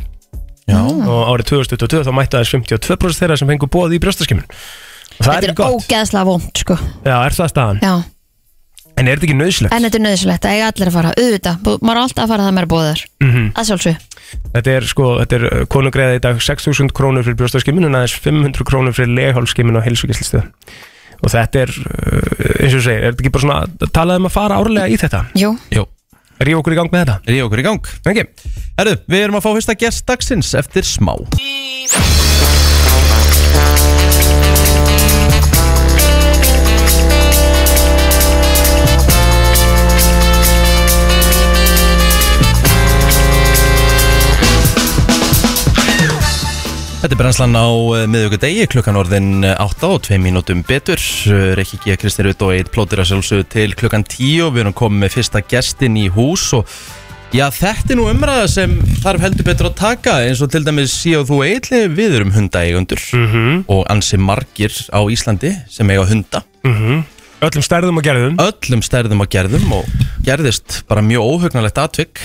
Já, 0.66 0.80
og 0.82 1.22
árið 1.34 1.50
2022 1.52 2.06
þá 2.06 2.12
mættu 2.14 2.38
aðeins 2.38 2.54
52% 2.54 3.20
þeirra 3.20 3.40
sem 3.42 3.50
fengu 3.50 3.70
bóð 3.70 3.98
í 3.98 4.02
það 4.02 4.36
Þetta 5.16 5.36
er 5.38 5.52
er 5.52 5.60
ógeðslega 5.72 6.28
vond 6.28 6.60
sko. 6.60 6.76
Já, 7.06 7.16
er 7.24 7.34
það 7.36 7.52
staðan? 7.52 7.78
Já, 7.80 7.94
en 8.96 9.08
er 9.08 9.16
þetta 9.18 9.26
ekki 9.28 9.36
nöðslegt? 9.38 9.72
en 9.76 9.86
þetta 9.86 9.98
er 10.00 10.04
nöðsilegt 10.06 10.42
Það 10.46 10.56
eiga 10.56 10.68
allir 10.72 10.90
að 10.90 10.96
fara, 10.96 11.12
auðvitað 11.20 11.56
Bú- 11.66 11.78
Maður 11.82 11.96
er 11.96 12.02
alltaf 12.06 12.24
að 12.24 12.30
fara 12.32 12.46
það 12.46 12.54
meira 12.56 12.70
bóður 12.72 13.02
Mm 13.22 13.48
Að 13.56 13.68
sjálfsög 13.70 13.96
Þetta 14.56 14.74
er 14.76 14.86
sko, 14.90 15.06
þetta 15.22 15.36
er 15.40 15.66
konungreða 15.76 16.16
í 16.18 16.22
dag 16.24 16.40
6.000 16.42 16.94
krónur 16.96 17.26
fyrir 17.26 17.38
brjóstaskimun 17.40 17.86
en 17.90 17.98
aðeins 18.00 18.16
500 18.24 18.66
krónur 18.66 18.96
fyrir 18.96 19.12
leghálskimun 19.18 19.78
og 19.80 19.84
heilsugislistöð 19.86 20.48
og 21.24 21.30
þetta 21.32 21.62
er, 21.64 21.70
uh, 21.72 22.58
eins 22.60 22.74
og 22.74 22.80
þú 22.80 22.82
segir, 22.84 23.04
er 23.06 23.14
þetta 23.14 23.22
ekki 23.24 23.30
bara 23.32 23.44
svona 23.46 23.60
að 23.64 23.92
talað 23.96 24.18
um 24.20 24.26
að 24.28 24.34
fara 24.34 24.58
árlega 24.60 24.90
í 24.92 24.98
þetta? 25.00 25.22
Jú, 25.40 25.54
jú, 25.72 25.86
Er 26.36 26.50
ég 26.52 26.58
okkur 26.60 26.74
í 26.74 26.76
gang 26.76 26.90
með 26.92 27.06
þetta? 27.06 27.16
er 27.24 27.38
ég 27.38 27.46
okkur 27.46 27.62
í 27.62 27.64
gang. 27.64 27.88
Ekki? 28.12 28.26
Herru, 28.76 28.96
við 29.08 29.22
erum 29.24 29.38
að 29.40 29.46
fá 29.46 29.50
fyrsta 29.56 29.78
gest 29.80 30.04
dagsins 30.12 30.52
eftir 30.60 30.84
smá 30.84 31.14
Þetta 46.96 47.12
er 47.14 47.20
brennslan 47.20 47.54
á 47.54 47.66
miðugudegi, 48.10 48.64
klukkan 48.72 48.96
orðin 48.98 49.44
8 49.46 49.88
og 49.88 50.00
2 50.08 50.16
mínútum 50.22 50.62
betur. 50.66 51.00
Rekki 51.58 51.78
G. 51.84 51.96
Kristi 52.00 52.24
Rutt 52.26 52.42
og 52.42 52.54
eitt 52.56 52.70
plótir 52.74 53.02
að 53.02 53.10
sjálfsögðu 53.12 53.46
til 53.52 53.74
klukkan 53.78 54.04
10 54.08 54.46
og 54.46 54.54
við 54.56 54.64
erum 54.64 54.74
komið 54.76 55.02
með 55.04 55.14
fyrsta 55.18 55.42
gestin 55.46 55.98
í 56.00 56.06
hús 56.12 56.46
og 56.56 56.72
já, 57.36 57.46
þetta 57.52 57.92
er 57.94 58.00
nú 58.00 58.08
umræða 58.10 58.46
sem 58.50 58.74
þarf 59.04 59.26
heldur 59.26 59.46
betur 59.50 59.68
að 59.70 59.76
taka 59.82 60.16
eins 60.24 60.40
og 60.42 60.50
til 60.54 60.64
dæmis 60.66 60.96
ég 61.06 61.20
og 61.20 61.28
þú 61.30 61.38
eitthvað 61.46 61.94
við 62.00 62.16
erum 62.18 62.32
hundaeigundur 62.34 63.04
Mhm, 63.12 63.64
og 63.68 63.84
ansi 63.92 64.16
margir 64.18 64.72
á 64.90 65.00
Íslandi 65.04 65.52
sem 65.68 65.90
eiga 65.90 66.06
hunda. 66.08 66.42
mhm 66.64 67.04
Öllum 67.44 67.60
stærðum 67.62 67.98
og 68.00 68.02
gerðum 68.06 68.38
Öllum 68.40 68.80
stærðum 68.82 69.20
og 69.20 69.28
gerðum 69.28 69.72
og 69.76 69.84
gerðist 70.24 70.80
bara 70.88 71.02
mjög 71.04 71.20
óhugnalegt 71.28 71.76
atvik. 71.78 72.18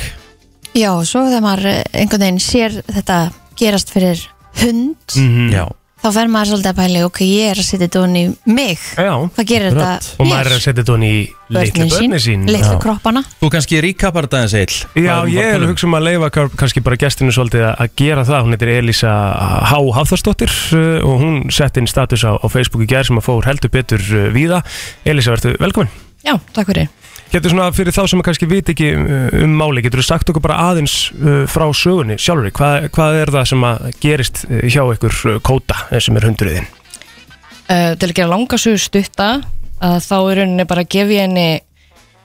já, 0.73 0.89
svo 1.03 1.27
þegar 1.27 1.41
maður 1.43 1.65
eh, 1.67 1.83
einhvern 1.93 2.21
veginn 2.23 2.39
sér 2.39 2.81
þetta 2.87 3.17
gerast 3.59 3.91
fyrir 3.91 4.21
hund 4.61 4.95
Mhm. 5.15 5.51
Já, 5.53 5.65
þá 6.01 6.07
fer 6.15 6.27
maður 6.33 6.49
svolítið 6.51 6.71
að 6.71 6.79
pæli 6.81 7.01
ok, 7.05 7.19
ég 7.25 7.51
er 7.51 7.55
að 7.61 7.65
setja 7.67 7.87
þetta 7.87 8.01
onni 8.03 8.23
mig. 8.45 8.79
Já, 8.97 9.13
hvað 9.35 9.45
gerir 9.51 9.71
þetta 9.71 10.15
og 10.19 10.25
maður 10.27 10.45
er 10.49 10.55
að 10.55 10.63
setja 10.65 10.79
þetta 10.81 10.93
honni 10.95 11.09
í 11.11 11.21
litlu 11.51 11.85
börni 11.91 12.19
sín. 12.25 12.45
litlu 12.49 12.79
kroppana. 12.81 13.23
Þú 13.41 13.49
kannski 13.53 13.81
ríkapar 13.85 14.25
þetta 14.27 14.41
eins 14.41 14.53
eil. 14.53 14.73
Já, 15.03 15.15
ég 15.29 15.43
er 15.53 15.59
að 15.61 15.67
hugsa 15.69 15.85
um 15.87 15.93
að 15.99 16.03
leifa 16.09 16.29
kar- 16.31 16.49
kannski 16.57 16.81
bara 16.83 16.95
gestinu 16.97 17.31
svolítið 17.31 17.65
að- 17.69 17.77
að 17.85 17.89
gera 17.95 18.23
það. 18.25 18.41
Hún 18.43 18.55
heitir 18.57 18.73
Elísa 18.79 19.11
H. 19.69 19.73
Hafþarsdóttir 19.93 20.51
uh, 20.73 21.05
og 21.05 21.21
hún 21.21 21.51
sett 21.51 21.77
inn 21.77 21.87
status 21.87 22.23
á, 22.25 22.33
á 22.39 22.47
Facebook 22.49 22.83
í 22.83 22.87
gerð 22.87 23.07
sem 23.07 23.17
að 23.21 23.27
fór 23.29 23.45
heldur 23.45 23.69
betur 23.69 23.99
uh, 24.01 24.31
víða. 24.33 24.63
Elísa, 25.05 25.31
verður 25.35 25.57
velkomin. 25.59 25.89
Já, 26.25 26.39
takk 26.53 26.67
fyrir 26.67 26.89
Getur 27.31 27.53
svona 27.53 27.69
fyrir 27.71 27.93
þá 27.95 28.01
sem 28.11 28.19
að 28.19 28.25
kannski 28.27 28.47
vit 28.51 28.69
ekki 28.73 28.89
uh, 28.91 29.43
um 29.45 29.53
máli, 29.55 29.81
getur 29.85 30.01
þú 30.01 30.07
sagt 30.09 30.29
okkur 30.33 30.43
bara 30.43 30.57
aðeins 30.67 30.95
uh, 31.15 31.45
frá 31.47 31.63
sögunni 31.71 32.17
sjálfur, 32.19 32.51
hvað, 32.57 32.87
hvað 32.91 33.19
er 33.21 33.31
það 33.37 33.45
sem 33.53 33.65
að 33.69 33.85
gerist 34.03 34.41
uh, 34.49 34.63
hjá 34.67 34.81
ykkur 34.97 35.19
kóta 35.47 35.77
eh, 35.91 36.01
sem 36.03 36.17
er 36.19 36.27
hundurðin? 36.27 36.67
uh, 37.71 37.93
til 37.95 38.09
að 38.09 38.15
gera 38.17 38.31
langasögu 38.33 38.81
stutta 38.83 39.29
að 39.81 39.99
þá 40.05 40.15
er 40.19 40.41
rauninni 40.41 40.65
bara 40.69 40.83
að 40.83 40.91
gefa 40.97 41.15
ég 41.15 41.23
henni 41.23 41.47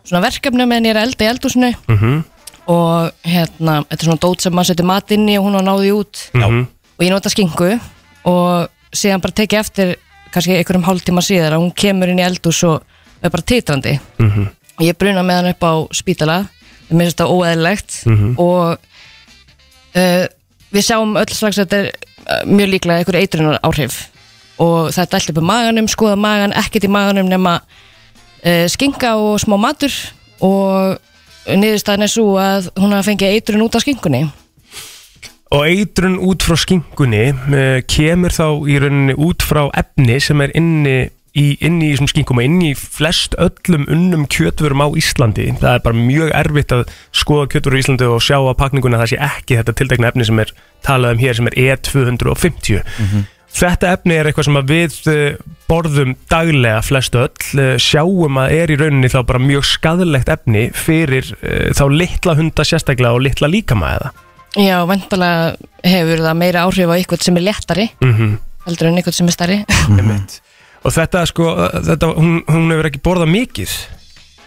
svona 0.06 0.24
verkefni 0.26 0.66
með 0.66 0.80
henni 0.80 0.90
er 0.94 1.02
elda 1.04 1.24
í 1.28 1.30
eldúsinu 1.34 1.74
Mm 1.90 2.24
og 2.66 3.12
hérna, 3.22 3.84
þetta 3.86 4.02
er 4.02 4.08
svona 4.08 4.22
dót 4.24 4.42
sem 4.42 4.54
maður 4.58 4.72
setur 4.72 4.86
mat 4.90 5.12
inn 5.14 5.28
í 5.30 5.36
og 5.38 5.44
hún 5.46 5.54
var 5.54 5.62
náði 5.68 5.92
út 5.94 6.22
-hmm. 6.34 6.64
og 6.98 7.04
ég 7.04 7.12
nota 7.12 7.30
skingu 7.30 7.68
og 8.26 8.66
síðan 8.90 9.22
bara 9.22 9.36
tekið 9.38 9.60
eftir 9.60 9.92
kannski 10.34 10.56
einhverjum 10.56 10.82
hálftíma 10.88 11.22
síðar 11.22 11.54
að 11.54 11.62
hún 11.62 11.70
kemur 11.70 12.10
inn 12.10 12.18
í 12.18 12.26
eldús 12.26 12.64
og 12.66 12.82
er 13.22 13.30
bara 13.30 13.42
titrandi 13.46 14.00
Mhm. 14.18 14.48
Og 14.76 14.82
ég 14.84 14.96
bruna 14.98 15.22
með 15.26 15.40
hann 15.40 15.50
upp 15.54 15.64
á 15.66 15.72
spítala 15.96 16.36
það 16.88 16.98
minnst 17.00 17.16
þetta 17.16 17.30
óeðlilegt 17.32 17.96
Mhm. 18.06 18.34
og 18.38 18.76
uh, 19.96 20.26
við 20.74 20.84
sjáum 20.86 21.16
öll 21.18 21.32
strax 21.32 21.58
að 21.58 21.64
þetta 21.64 21.80
er 21.80 21.90
uh, 21.90 22.44
mjög 22.50 22.70
líklega 22.74 22.98
einhver 23.02 23.20
eitrunar 23.20 23.58
áhrif 23.64 23.96
og 24.58 24.88
það 24.94 25.02
er 25.04 25.10
dælt 25.12 25.30
upp 25.32 25.38
í 25.42 25.46
maganum, 25.50 25.88
skoða 25.88 26.16
magan 26.16 26.52
ekkert 26.56 26.86
í 26.88 26.92
maganum 26.92 27.28
nema 27.28 27.58
uh, 27.60 28.66
skinga 28.72 29.14
og 29.20 29.38
smá 29.42 29.56
matur 29.60 29.92
og 30.40 30.96
niðurstaðan 31.46 32.02
er 32.06 32.10
svo 32.10 32.34
að 32.42 32.70
hún 32.80 32.92
hafa 32.96 33.06
fengið 33.10 33.36
eitrun 33.36 33.62
út 33.66 33.76
af 33.78 33.84
skingunni 33.86 34.24
Og 35.54 35.62
eitrun 35.70 36.16
út 36.26 36.42
frá 36.42 36.56
skinkunni 36.58 37.28
uh, 37.30 37.78
kemur 37.86 38.34
þá 38.34 38.46
í 38.66 38.78
rauninni 38.82 39.14
út 39.14 39.44
frá 39.46 39.68
efni 39.78 40.16
sem 40.20 40.40
er 40.42 40.50
inni 40.58 40.96
í, 41.36 41.44
inni 41.64 41.90
í 41.90 41.92
þessum 41.94 42.10
skinkum 42.10 42.40
og 42.40 42.46
inni 42.46 42.72
í 42.72 42.78
flest 42.78 43.36
öllum 43.42 43.86
unnum 43.92 44.24
kjötverum 44.32 44.82
á 44.84 44.88
Íslandi. 44.98 45.50
Það 45.60 45.72
er 45.72 45.84
bara 45.84 46.00
mjög 46.00 46.32
erfitt 46.40 46.74
að 46.74 46.84
skoða 47.14 47.50
kjötveru 47.54 47.78
í 47.78 47.84
Íslandi 47.84 48.10
og 48.10 48.24
sjá 48.24 48.38
á 48.40 48.52
pakninguna 48.58 48.98
að 48.98 49.04
það 49.04 49.12
sé 49.12 49.22
ekki 49.28 49.60
þetta 49.60 49.76
tildegna 49.80 50.10
efni 50.12 50.28
sem 50.28 50.42
er 50.44 50.52
talað 50.86 51.16
um 51.16 51.24
hér 51.24 51.38
sem 51.38 51.50
er 51.50 51.58
E250. 51.66 52.82
Þetta 53.56 53.92
efni 53.96 54.16
er 54.18 54.28
eitthvað 54.28 54.48
sem 54.50 54.58
við 54.68 54.96
uh, 55.08 55.20
borðum 55.70 56.16
daglega 56.28 56.82
flest 56.84 57.14
öll, 57.16 57.30
uh, 57.56 57.76
sjáum 57.80 58.40
að 58.42 58.56
er 58.58 58.72
í 58.74 58.76
rauninni 58.80 59.08
þá 59.08 59.22
bara 59.30 59.40
mjög 59.40 59.64
skadlegt 59.70 60.28
efni 60.32 60.66
fyrir 60.76 61.30
uh, 61.38 61.70
þá 61.76 61.86
litla 61.94 62.36
hunda 62.36 62.66
sérstaklega 62.68 63.16
og 63.16 63.24
litla 63.24 63.48
líkama 63.48 63.94
eða. 63.96 64.12
Já, 64.56 64.76
vendalega 64.88 65.56
hefur 65.84 66.20
það 66.24 66.36
meira 66.40 66.66
áhrif 66.66 66.92
á 66.92 66.96
eitthvað 66.96 67.24
sem 67.26 67.40
er 67.40 67.44
léttari 67.44 67.88
Mm 68.00 68.36
heldur 68.66 68.90
en 68.90 69.00
eitthvað 69.00 69.18
sem 69.20 69.30
er 69.30 69.36
stærri 69.36 69.58
Einmitt. 69.86 70.40
Og 70.86 70.94
þetta 70.94 71.24
sko 71.26 71.46
þetta, 71.90 72.10
hún, 72.16 72.36
hún 72.46 72.70
hefur 72.74 72.90
ekki 72.92 73.02
borðað 73.04 73.32
mikið 73.34 73.76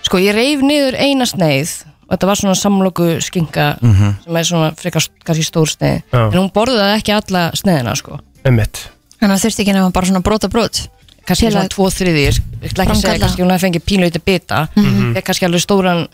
Sko, 0.08 0.18
ég 0.24 0.34
reif 0.34 0.62
niður 0.64 0.96
eina 0.98 1.26
sneið 1.28 1.74
og 2.08 2.14
þetta 2.16 2.28
var 2.30 2.40
svona 2.40 2.56
samloku 2.58 3.10
skinka 3.22 3.66
sem 3.84 4.38
er 4.40 4.48
svona 4.48 4.70
frekar 4.80 5.04
kannski 5.28 5.44
stór 5.46 5.70
sneið 5.70 6.00
Já. 6.10 6.22
en 6.32 6.38
hún 6.40 6.48
borðaði 6.56 6.96
ekki 7.02 7.14
alla 7.14 7.50
sneiðina 7.60 7.96
sko 8.00 8.18
Einmitt. 8.48 8.88
þannig 9.20 9.36
að 9.36 9.44
þurfti 9.44 9.66
ekki 9.66 9.76
nefnum 9.76 9.94
bara 9.94 10.08
svona 10.10 10.24
brota 10.26 10.48
brot 10.50 10.80
kannski 11.28 11.46
Til 11.46 11.52
svona 11.54 11.68
að- 11.68 11.74
tvo 11.76 11.90
þriði 11.94 12.22
ég 12.24 12.40
ætla 12.40 12.86
ekki 12.86 12.96
að 12.96 12.96
segja 12.96 12.96
Framkalla. 12.96 13.20
kannski 13.26 13.44
hún 13.44 13.52
hefði 13.54 13.66
fengið 13.68 13.86
pínlítið 13.92 14.24
bita 14.26 14.62
Mhm. 14.76 14.88
mm 15.12 15.22
kannski 15.28 15.46
alveg 15.46 15.62
stóran 15.62 16.08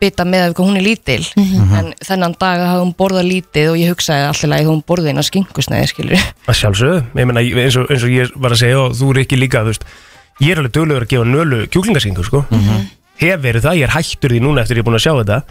bita 0.00 0.24
með 0.24 0.42
að 0.50 0.62
hún 0.64 0.76
er 0.76 0.82
lítil. 0.84 1.22
Mhm. 1.36 1.74
en 1.78 1.92
þennan 2.04 2.34
dag 2.38 2.58
hafði 2.60 2.82
hún 2.84 2.94
borðað 2.98 3.28
lítið 3.30 3.70
og 3.70 3.76
ég 3.80 3.92
hugsaði 3.94 4.26
alltaf 4.28 4.50
að 4.58 4.66
hún 4.70 4.82
borðið 4.88 5.08
eina 5.14 5.22
skinkusneiði 5.22 5.88
skilur 5.88 6.18
að 6.48 6.58
sjálfsögðu, 6.60 6.98
ég 7.14 7.26
meina 7.26 7.40
ég- 7.40 7.56
eins 7.64 7.76
og, 7.76 7.88
eins 7.90 8.02
og 8.04 8.10
ég 8.10 8.30
var 8.36 8.50
að 8.52 8.60
segja 8.64 8.78
og 8.84 8.92
þú 8.92 9.10
er 9.14 9.22
ekki 9.24 9.38
líka 9.40 9.64
veist, 9.64 9.84
ég 10.40 10.50
er 10.52 10.58
alveg 10.62 10.72
döglegur 10.72 11.06
að 11.06 11.12
gefa 11.14 11.24
nölu 11.24 11.66
kjúklingaskingu 11.68 12.24
sko. 12.24 12.44
hef 13.16 13.40
verið 13.40 13.62
það, 13.62 13.76
ég 13.78 13.84
er 13.86 13.94
hættur 13.94 14.30
því 14.34 14.40
núna 14.42 14.60
eftir 14.64 14.76
ég 14.76 14.82
er 14.82 14.88
búin 14.88 14.98
að 14.98 15.04
sjá 15.06 15.14
þetta 15.22 15.42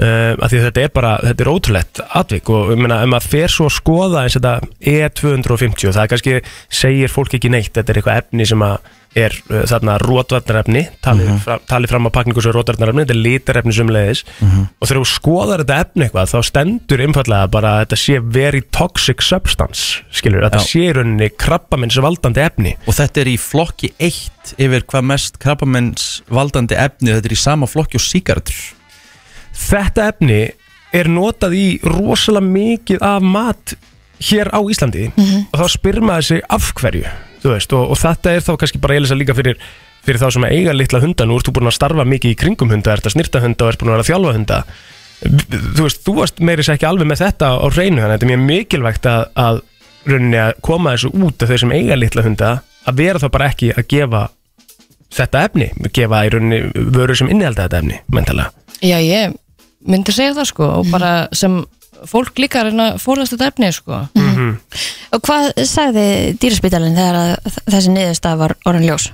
uh, 0.00 0.32
af 0.38 0.48
því 0.48 0.60
að 0.60 0.66
þetta 0.68 0.86
er 0.86 0.94
bara, 0.94 1.12
þetta 1.26 1.44
er 1.44 1.52
ótrúlegt 1.52 2.02
atvik 2.22 2.50
og 2.52 2.72
ég 2.74 2.80
meina, 2.80 3.02
ef 3.02 3.12
maður 3.12 3.30
fer 3.34 3.52
svo 3.52 3.68
að 3.68 3.76
skoða 3.78 4.24
eins 4.24 4.38
þetta 4.38 4.56
E250 4.80 5.92
það 5.92 6.02
er 6.04 6.10
kannski, 6.14 6.40
segir 6.82 7.12
fólk 7.12 7.38
ekki 7.38 7.52
neitt 7.52 7.72
þetta 7.76 7.92
er 7.94 8.02
eitthvað 8.02 8.20
efni 8.24 8.48
sem 8.48 8.66
að 8.66 8.90
er 9.12 9.34
uh, 9.50 9.66
þarna 9.68 9.98
rótvarnarefni, 10.00 10.86
talið, 11.04 11.26
mm 11.28 11.40
-hmm. 11.44 11.64
talið 11.68 11.90
fram 11.92 12.08
á 12.08 12.10
pakningu 12.16 12.40
sem 12.40 12.54
rótvarnarefni, 12.56 13.04
þetta 13.04 13.12
er 13.12 13.20
litarefni 13.26 13.74
sem 13.76 13.92
leiðis 13.92 14.22
og 14.40 14.88
þegar 14.88 15.00
þú 15.02 15.08
skoðar 15.10 15.62
þetta 15.62 15.80
efni 15.84 16.06
eitthvað 16.06 16.32
þá 16.32 16.48
stendur 16.48 17.04
einfallega 17.04 17.50
bara 17.52 17.74
að 17.74 17.82
þetta 17.84 18.00
sé 18.00 18.18
very 18.24 18.62
toxic 18.72 19.20
substance 19.20 20.00
skilur, 20.10 20.46
að 20.46 20.54
þetta 20.54 20.64
sé 20.64 20.86
rauninni 20.96 21.28
krabbamenns 21.36 22.00
valdandi 22.00 22.40
efni. 22.40 22.76
Og 22.86 22.96
þetta 22.96 23.20
er 23.20 23.32
í 23.34 23.36
flokki 23.36 23.92
1 24.00 24.56
yfir 24.56 24.86
hvað 24.88 25.08
mest 25.12 25.36
krabbamenns 25.42 26.22
valdandi 26.32 26.74
efni 26.74 27.12
Þetta 27.12 27.28
er 27.28 27.36
í 27.36 27.38
sama 27.38 27.68
flokki 27.68 28.00
og 28.00 28.04
sígaretur 28.06 28.81
þetta 29.56 30.08
efni 30.12 30.42
er 30.92 31.08
notað 31.08 31.56
í 31.56 31.66
rosalega 31.84 32.46
mikið 32.46 33.04
af 33.04 33.24
mat 33.24 33.74
hér 34.22 34.52
á 34.52 34.60
Íslandi 34.60 35.08
og 35.50 35.58
þá 35.58 35.66
spyr 35.72 36.00
maður 36.04 36.28
sig 36.28 36.42
af 36.52 36.72
hverju 36.78 37.06
veist, 37.50 37.72
og, 37.74 37.90
og 37.92 37.98
þetta 37.98 38.36
er 38.36 38.44
þá 38.44 38.52
kannski 38.60 38.80
bara 38.82 38.96
eilisa 38.98 39.16
líka 39.18 39.34
fyrir, 39.34 39.58
fyrir 40.06 40.20
þá 40.22 40.28
sem 40.36 40.46
eiga 40.46 40.74
litla 40.76 41.00
hunda. 41.02 41.26
Nú 41.26 41.38
ert 41.38 41.48
þú 41.48 41.56
búin 41.58 41.70
að 41.70 41.78
starfa 41.78 42.06
mikið 42.08 42.34
í 42.34 42.38
kringum 42.38 42.72
hunda 42.72 42.94
ert 42.94 43.08
að 43.08 43.16
snirta 43.16 43.42
hunda 43.42 43.66
og 43.66 43.72
ert 43.72 43.82
búin 43.82 43.92
að 43.92 43.96
vera 43.96 44.06
að 44.06 44.10
þjálfa 44.10 44.36
hunda. 44.38 44.60
Þú 45.22 45.86
veist, 45.86 46.02
þú 46.06 46.16
varst 46.18 46.42
meiri 46.42 46.66
sér 46.66 46.78
ekki 46.78 46.88
alveg 46.88 47.10
með 47.10 47.22
þetta 47.22 47.50
á 47.54 47.66
hreinu, 47.70 48.02
þannig 48.02 48.06
að 48.06 48.14
þetta 48.14 48.26
er 48.26 48.32
mjög 48.32 48.46
mikilvægt 48.46 49.10
að, 49.10 49.26
að 49.38 49.60
rauninni 50.10 50.40
að 50.42 50.54
koma 50.66 50.94
þessu 50.96 51.12
út 51.14 51.44
af 51.44 51.52
þeir 51.52 51.62
sem 51.62 51.74
eiga 51.76 51.98
litla 51.98 52.26
hunda 52.26 52.54
að 52.90 52.98
vera 52.98 53.22
þá 53.22 53.28
bara 53.36 53.50
ekki 53.52 53.70
að 53.76 53.86
gefa 53.92 54.24
þetta 55.12 55.44
efni, 55.46 55.70
gefa 55.94 56.24
í 56.26 56.32
rauninni 56.34 56.88
vörur 56.96 57.18
sem 57.18 57.30
innihalda 57.30 57.68
þetta 57.68 57.82
efni, 57.84 58.02
mentalega 58.10 58.61
Já, 58.82 58.98
ég 58.98 59.36
myndi 59.86 60.12
segja 60.14 60.34
það 60.36 60.48
sko 60.50 60.68
og 60.80 60.90
bara 60.90 61.12
sem 61.36 61.60
fólk 62.10 62.38
líka 62.42 62.64
reyna 62.66 62.92
að 62.92 63.00
fórðast 63.02 63.34
þetta 63.36 63.48
efni 63.52 63.68
sko. 63.74 63.98
Og 65.12 65.20
hvað 65.22 65.48
sagði 65.68 66.04
dýraspítalinn 66.42 66.96
þegar 66.98 67.18
að 67.20 67.58
þessi 67.70 67.92
niðurstað 67.94 68.38
var 68.42 68.54
orðin 68.66 68.88
ljós? 68.90 69.08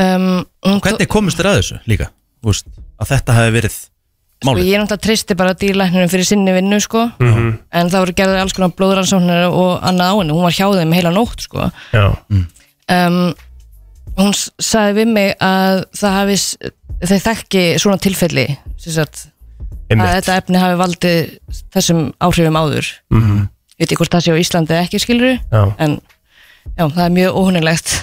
um, 0.00 0.44
hún 0.66 0.80
Hvernig 0.82 1.06
komist 1.12 1.38
þér 1.38 1.50
að 1.52 1.58
þessu 1.60 1.76
líka? 1.90 2.08
Úst, 2.44 2.66
að 2.98 3.12
þetta 3.14 3.36
hefði 3.38 3.52
verið 3.60 3.76
Sko, 3.78 4.48
málið? 4.50 4.66
ég 4.66 4.74
er 4.74 4.82
náttúrulega 4.82 5.04
tristi 5.06 5.36
bara 5.38 5.54
dýrlæknirinn 5.60 6.10
fyrir 6.12 6.26
sinni 6.28 6.52
vinnu 6.56 6.80
sko. 6.82 7.04
En 7.22 7.88
það 7.92 8.00
voru 8.02 8.16
gerðið 8.18 8.40
alls 8.42 8.56
konar 8.58 8.74
blóðrannsóknir 8.76 9.46
og 9.54 9.86
annað 9.86 10.10
á 10.10 10.14
henni, 10.18 10.34
hún 10.34 10.44
var 10.48 10.56
hjá 10.58 10.66
þeim 10.74 10.96
heila 10.98 11.12
nótt 11.14 11.46
sko. 11.46 11.68
Já, 11.94 12.06
um, 12.34 13.20
hún 14.18 14.34
s- 14.34 14.50
sagði 14.60 14.98
við 14.98 15.12
mig 15.14 15.36
að 15.40 15.84
það 15.94 16.18
hafi 16.18 16.36
s- 16.42 16.56
þeir 17.02 17.22
þekki 17.26 17.64
svona 17.82 17.98
tilfelli 17.98 18.46
sagt, 18.78 19.26
að 19.90 20.04
þetta 20.20 20.36
efni 20.40 20.60
hafi 20.62 20.78
valdið 20.80 21.18
þessum 21.74 22.04
áhrifum 22.20 22.56
áður 22.60 22.86
Mhm. 23.10 23.48
veit 23.78 23.90
ég 23.90 23.98
hvort 23.98 24.12
það 24.14 24.24
sé 24.26 24.32
á 24.32 24.42
Íslandi 24.42 24.76
ekki 24.82 25.00
skilur 25.02 25.38
Já. 25.52 25.74
en 25.78 26.00
já, 26.78 26.84
það 26.88 27.04
er 27.06 27.16
mjög 27.18 27.34
óhunilegt 27.40 27.94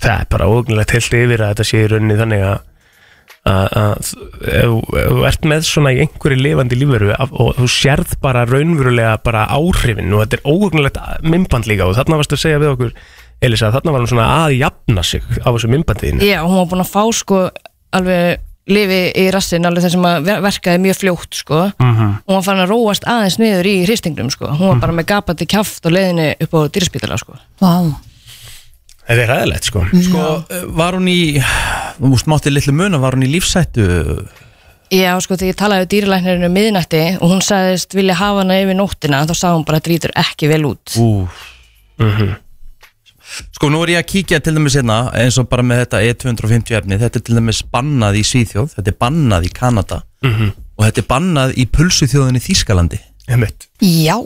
Það 0.00 0.20
er 0.20 0.26
bara 0.32 0.46
ógnilegt 0.48 0.90
heilt 0.96 1.12
yfir 1.12 1.40
að 1.44 1.50
þetta 1.54 1.64
sé 1.68 1.76
í 1.84 1.88
rauninni 1.92 2.16
þannig 2.16 2.42
að 2.50 2.58
að 3.50 4.10
þú 5.08 5.22
ert 5.28 5.46
með 5.48 5.62
svona 5.64 5.92
í 5.96 6.00
einhverju 6.04 6.36
lifandi 6.44 6.76
lífveru 6.76 7.14
og 7.16 7.54
þú 7.56 7.68
sérð 7.72 8.10
bara 8.20 8.42
raunverulega 8.48 9.14
bara 9.24 9.46
áhrifin 9.48 10.12
og 10.12 10.26
þetta 10.26 10.36
er 10.40 10.50
ógnilegt 10.52 10.98
mymband 11.24 11.68
líka 11.70 11.86
og 11.88 11.96
þarna 11.96 12.18
varstu 12.20 12.36
að 12.36 12.42
segja 12.44 12.60
við 12.60 12.72
okkur 12.74 12.92
Elisa, 13.40 13.70
þarna 13.72 13.92
var 13.94 14.02
hún 14.04 14.10
svona 14.12 14.26
að 14.44 14.58
jafna 14.58 15.02
sig 15.08 15.22
á 15.40 15.48
þessu 15.48 15.70
mymbandinu 15.72 16.20
Já, 16.20 16.42
hún 16.44 16.58
var 16.60 16.68
búin 16.68 16.84
að 16.84 16.92
fá 16.92 17.02
sko 17.16 17.38
alveg 17.96 18.40
lifi 18.70 19.00
í 19.18 19.24
rassin 19.34 19.66
alveg 19.66 19.82
þar 19.86 19.90
sem 19.96 20.04
að 20.06 20.24
ver- 20.28 20.42
verkaði 20.44 20.78
mjög 20.84 20.98
fljótt 21.00 21.34
sko. 21.40 21.62
Mhm. 21.80 22.10
hún 22.28 22.34
var 22.36 22.42
farin 22.46 22.62
að 22.66 22.70
róast 22.70 23.04
aðeins 23.08 23.38
niður 23.40 23.66
í 23.66 23.74
hristingnum 23.86 24.30
sko. 24.30 24.46
Hún 24.46 24.68
var 24.74 24.80
bara 24.84 24.92
með 24.92 25.06
gapandi 25.10 25.46
kjaft 25.46 25.86
og 25.86 25.92
leiðinu 25.96 26.28
upp 26.40 26.54
á 26.54 26.60
dýrspítala 26.70 27.18
sko. 27.18 27.34
Vá, 27.60 27.94
Þetta 29.10 29.22
er 29.24 29.30
ræðilegt 29.32 29.64
sko. 29.66 29.80
Sko, 29.90 30.44
eh, 30.54 30.64
var 30.68 30.92
hún 30.94 31.08
í 31.10 31.42
Þú 32.00 32.10
veist, 32.12 32.26
mátti 32.30 32.50
litlu 32.52 32.72
muna, 32.72 32.98
var 33.00 33.12
hún 33.16 33.24
í 33.26 33.32
lífsættu 33.32 34.28
Já, 34.90 35.18
sko, 35.20 35.34
þegar 35.34 35.50
ég 35.52 35.56
talaði 35.58 35.84
við 35.84 35.90
dýralæknirinn 35.94 36.46
um 36.46 36.54
miðnætti 36.54 37.02
og 37.22 37.30
hún 37.30 37.42
sagðist 37.42 37.94
vilja 37.94 38.14
hafa 38.14 38.38
hana 38.42 38.54
yfir 38.62 38.74
nóttina 38.78 39.24
þá 39.26 39.34
sagði 39.34 39.56
hún 39.58 39.64
bara 39.66 39.78
að 39.78 39.82
þetta 39.82 39.92
lítur 39.92 40.14
ekki 40.18 40.48
vel 40.50 40.64
út. 40.66 40.94
Ú 40.98 41.28
Sko, 43.54 43.68
nú 43.70 43.80
er 43.84 43.92
ég 43.94 44.00
að 44.02 44.08
kíkja 44.10 44.40
til 44.42 44.54
dæmis 44.56 44.74
hérna 44.78 44.98
eins 45.14 45.36
og 45.38 45.48
bara 45.50 45.62
með 45.66 45.84
þetta 45.84 46.00
E250 46.08 46.76
efni 46.80 46.98
þetta 46.98 47.20
er 47.20 47.24
til 47.28 47.36
dæmis 47.38 47.60
bannað 47.70 48.18
í 48.20 48.24
Svíþjóð 48.26 48.74
þetta 48.76 48.90
er 48.90 48.98
bannað 49.04 49.46
í 49.46 49.52
Kanada 49.54 50.00
og 50.26 50.84
þetta 50.86 51.02
er 51.04 51.08
bannað 51.10 51.54
í 51.60 51.66
pulsuþjóðinni 51.70 52.42
Þýskalandi 52.42 52.98
Einmitt. 53.30 53.68
já 53.80 54.16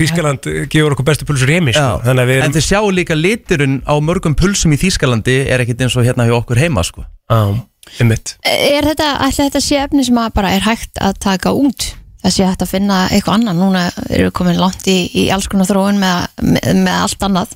Þískaland 0.00 0.46
gefur 0.72 0.94
okkur 0.94 1.04
bestu 1.10 1.26
pulsur 1.28 1.50
heimi 1.52 1.74
sko. 1.76 2.00
þannig 2.06 2.22
að 2.24 2.30
við 2.30 2.36
En 2.38 2.42
erum 2.46 2.54
þið 2.56 2.64
sjáu 2.70 2.90
líka 2.94 3.16
liturinn 3.18 3.74
á 3.84 3.94
mörgum 4.00 4.36
pulsum 4.38 4.72
í 4.72 4.78
Þýskalandi 4.80 5.34
er 5.50 5.60
ekkit 5.64 5.82
eins 5.84 5.96
og 5.98 6.06
hérna 6.06 6.24
hjá 6.28 6.36
okkur 6.38 6.60
heima 6.62 6.84
sko. 6.86 7.04
á, 7.28 7.52
einmitt 8.00 8.36
Er 8.46 8.86
þetta, 8.88 9.10
ætli 9.26 9.48
þetta 9.50 9.60
sé 9.66 9.80
efni 9.82 10.04
sem 10.06 10.16
að 10.22 10.32
bara 10.38 10.54
er 10.56 10.64
hægt 10.64 10.96
að 11.02 11.18
taka 11.20 11.52
út? 11.52 11.90
Sé 12.24 12.44
hægt 12.46 12.62
að 12.64 12.72
finna 12.72 13.02
eitthvað 13.10 13.38
annað 13.40 13.60
Núna 13.60 13.84
eru 14.08 14.30
við 14.30 14.34
komin 14.40 14.58
langt 14.60 14.86
í, 14.88 14.96
í 15.12 15.28
alls 15.34 15.48
konar 15.48 15.68
þróun 15.68 16.00
með, 16.00 16.26
með, 16.40 16.72
með 16.86 16.96
allt 17.04 17.28
annað 17.28 17.54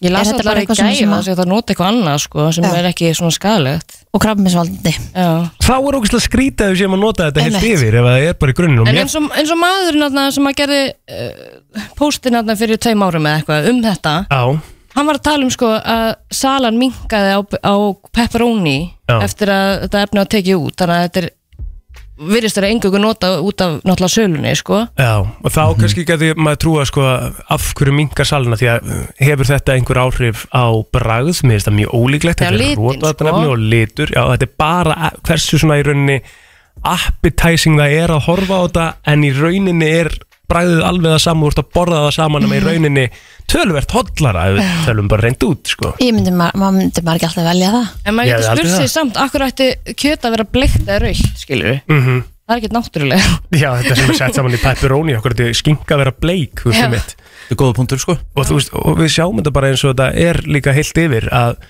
Ég 0.00 0.12
las 0.14 0.30
þetta 0.30 0.38
þetta 0.40 0.48
bara 0.48 0.60
í 0.60 0.64
og 0.64 0.70
að- 0.72 1.40
að 1.44 1.48
nota 1.50 1.72
eitthvað 1.74 1.90
annað 1.92 2.18
sko 2.24 2.44
sem 2.56 2.64
Já. 2.64 2.70
er 2.78 2.86
ekki 2.88 3.10
svona 3.18 3.34
skadalegt 3.36 3.96
og 4.16 4.22
krabminsvaldandi 4.24 4.92
Já 4.96 5.28
Þá 5.60 5.74
er 5.76 5.98
okkur 5.98 6.22
skrítið 6.24 6.64
að 6.66 6.72
við 6.72 6.80
séum 6.80 6.96
að 6.96 7.02
nota 7.04 7.26
þetta 7.28 7.44
heilt 7.44 7.58
Einmitt. 7.60 7.74
yfir 7.76 7.98
ef 8.00 8.04
það 8.08 8.26
er 8.30 8.34
bara 8.40 8.52
í 8.54 8.58
grunninn 8.60 8.80
og 8.80 8.88
En 8.88 9.00
eins 9.02 9.14
og, 9.20 9.28
eins 9.36 9.52
og 9.52 9.60
maðurinn 9.60 10.04
þarna 10.06 10.24
sem 10.32 10.48
að 10.50 10.56
gerði 10.62 10.80
uh, 10.88 11.86
póstin 12.00 12.38
þarna 12.38 12.56
fyrir 12.56 12.80
tveim 12.80 13.04
árum 13.04 13.28
eða 13.28 13.40
eitthvað 13.42 13.68
um 13.74 13.82
þetta 13.84 14.14
á, 14.32 14.42
hann 14.96 15.06
var 15.06 15.20
að 15.20 15.26
tala 15.28 15.44
um 15.44 15.50
sko 15.54 15.68
að 15.76 16.06
salan 16.32 16.78
minkaði 16.80 17.36
á, 17.36 17.40
á 17.44 17.74
pepperoni 18.16 18.78
Já. 19.04 19.20
eftir 19.22 19.52
að 19.52 19.68
þetta 19.84 20.02
efni 20.06 20.22
var 20.24 20.32
tekið 20.32 20.64
út 20.64 20.80
þannig 20.80 20.96
að 20.96 21.04
þetta 21.06 21.22
er 21.24 21.30
virðist 22.20 22.58
þeirra 22.58 22.70
engungu 22.74 23.00
nota 23.00 23.30
út 23.40 23.64
af 23.64 23.78
náttúrulega 23.80 24.12
sölunni 24.12 24.52
sko. 24.58 24.82
Já, 25.00 25.14
og 25.24 25.54
þá 25.54 25.62
kannski 25.80 26.04
getur 26.08 26.40
maður 26.40 26.60
trúa 26.64 26.86
sko, 26.88 27.06
af 27.56 27.70
hverju 27.78 27.96
minkar 27.96 28.28
salina 28.28 28.58
því 28.60 28.70
að 28.74 28.90
uh, 28.90 29.02
hefur 29.22 29.50
þetta 29.50 29.76
einhver 29.76 30.02
áhrif 30.04 30.44
á 30.52 30.66
bragð, 30.92 31.40
finnst 31.40 31.68
það 31.68 31.78
mjög 31.80 31.96
ólíklegt 31.96 32.42
þetta 32.42 32.52
er 32.52 32.60
litinn, 32.60 32.84
rótvatnefni 32.84 33.44
sko. 33.46 33.56
og 33.56 33.66
litur. 33.74 34.14
Já, 34.16 34.22
þetta 34.34 34.48
er 34.48 34.54
bara 34.64 35.12
hversu 35.26 35.60
svona 35.62 35.80
í 35.80 35.86
rauninni 35.88 36.18
appetizing 36.86 37.80
það 37.80 37.96
er 38.00 38.14
að 38.14 38.26
horfa 38.28 38.60
á 38.60 38.62
þetta 38.64 38.86
en 39.12 39.24
í 39.26 39.32
rauninni 39.36 39.88
er 40.00 40.12
bragðið 40.50 40.82
alveg 40.86 41.14
það 41.14 41.22
saman, 41.24 41.44
þú 41.44 41.52
ert 41.52 41.62
að 41.62 41.70
borða 41.78 42.00
það 42.06 42.16
saman 42.18 42.48
en 42.48 42.56
í 42.56 42.64
rauninni. 42.64 43.06
Tölvert 43.50 43.94
hotlara 43.96 44.48
ef 44.50 44.58
við 44.58 44.74
tölum 44.86 45.08
bara 45.10 45.26
reynd 45.26 45.46
út 45.46 45.70
sko. 45.72 45.94
Ég 46.02 46.12
myndi, 46.14 46.34
ma 46.34 46.50
maður 46.54 46.76
myndi 46.76 47.02
maður 47.06 47.18
ekki 47.18 47.30
alltaf 47.30 47.48
velja 47.50 47.70
það. 47.76 47.94
En 48.04 48.18
maður 48.18 48.30
getur 48.30 48.50
spurt 48.50 48.70
það. 48.70 48.76
sig 48.82 48.92
samt 48.92 49.22
akkur 49.24 49.46
ætti 49.46 49.70
kjöt 49.94 50.28
að 50.28 50.36
vera 50.36 50.46
bleikt 50.58 50.84
eða 50.84 51.00
raukt 51.06 51.42
skilur 51.42 51.72
við, 51.72 51.80
mm 51.90 52.20
það 52.50 52.56
er 52.56 52.64
ekki 52.64 52.74
náttúrulega. 52.74 53.34
Já, 53.62 53.68
þetta 53.78 53.96
sem 53.96 54.10
er 54.10 54.18
sett 54.18 54.38
saman 54.38 54.56
í 54.56 54.60
pepperoni 54.60 55.14
okkur 55.18 55.36
er 55.38 55.52
skinka 55.54 55.94
að 55.94 56.02
vera 56.02 56.14
bleik 56.24 56.62
þú 56.64 56.72
veist 56.72 56.82
um 56.82 56.94
mitt. 56.96 57.12
Þetta 57.44 57.54
er 57.54 57.60
góða 57.62 57.76
punktur 57.78 58.02
sko. 58.02 58.16
Og, 58.18 58.48
þú 58.48 58.56
veist, 58.58 58.72
og 58.74 58.98
við 58.98 59.12
sjáum 59.14 59.38
þetta 59.38 59.52
bara 59.54 59.70
eins 59.70 59.84
og 59.84 59.92
þetta 59.92 60.08
er 60.26 60.40
líka 60.50 60.74
heilt 60.74 61.00
yfir 61.04 61.28
að, 61.30 61.60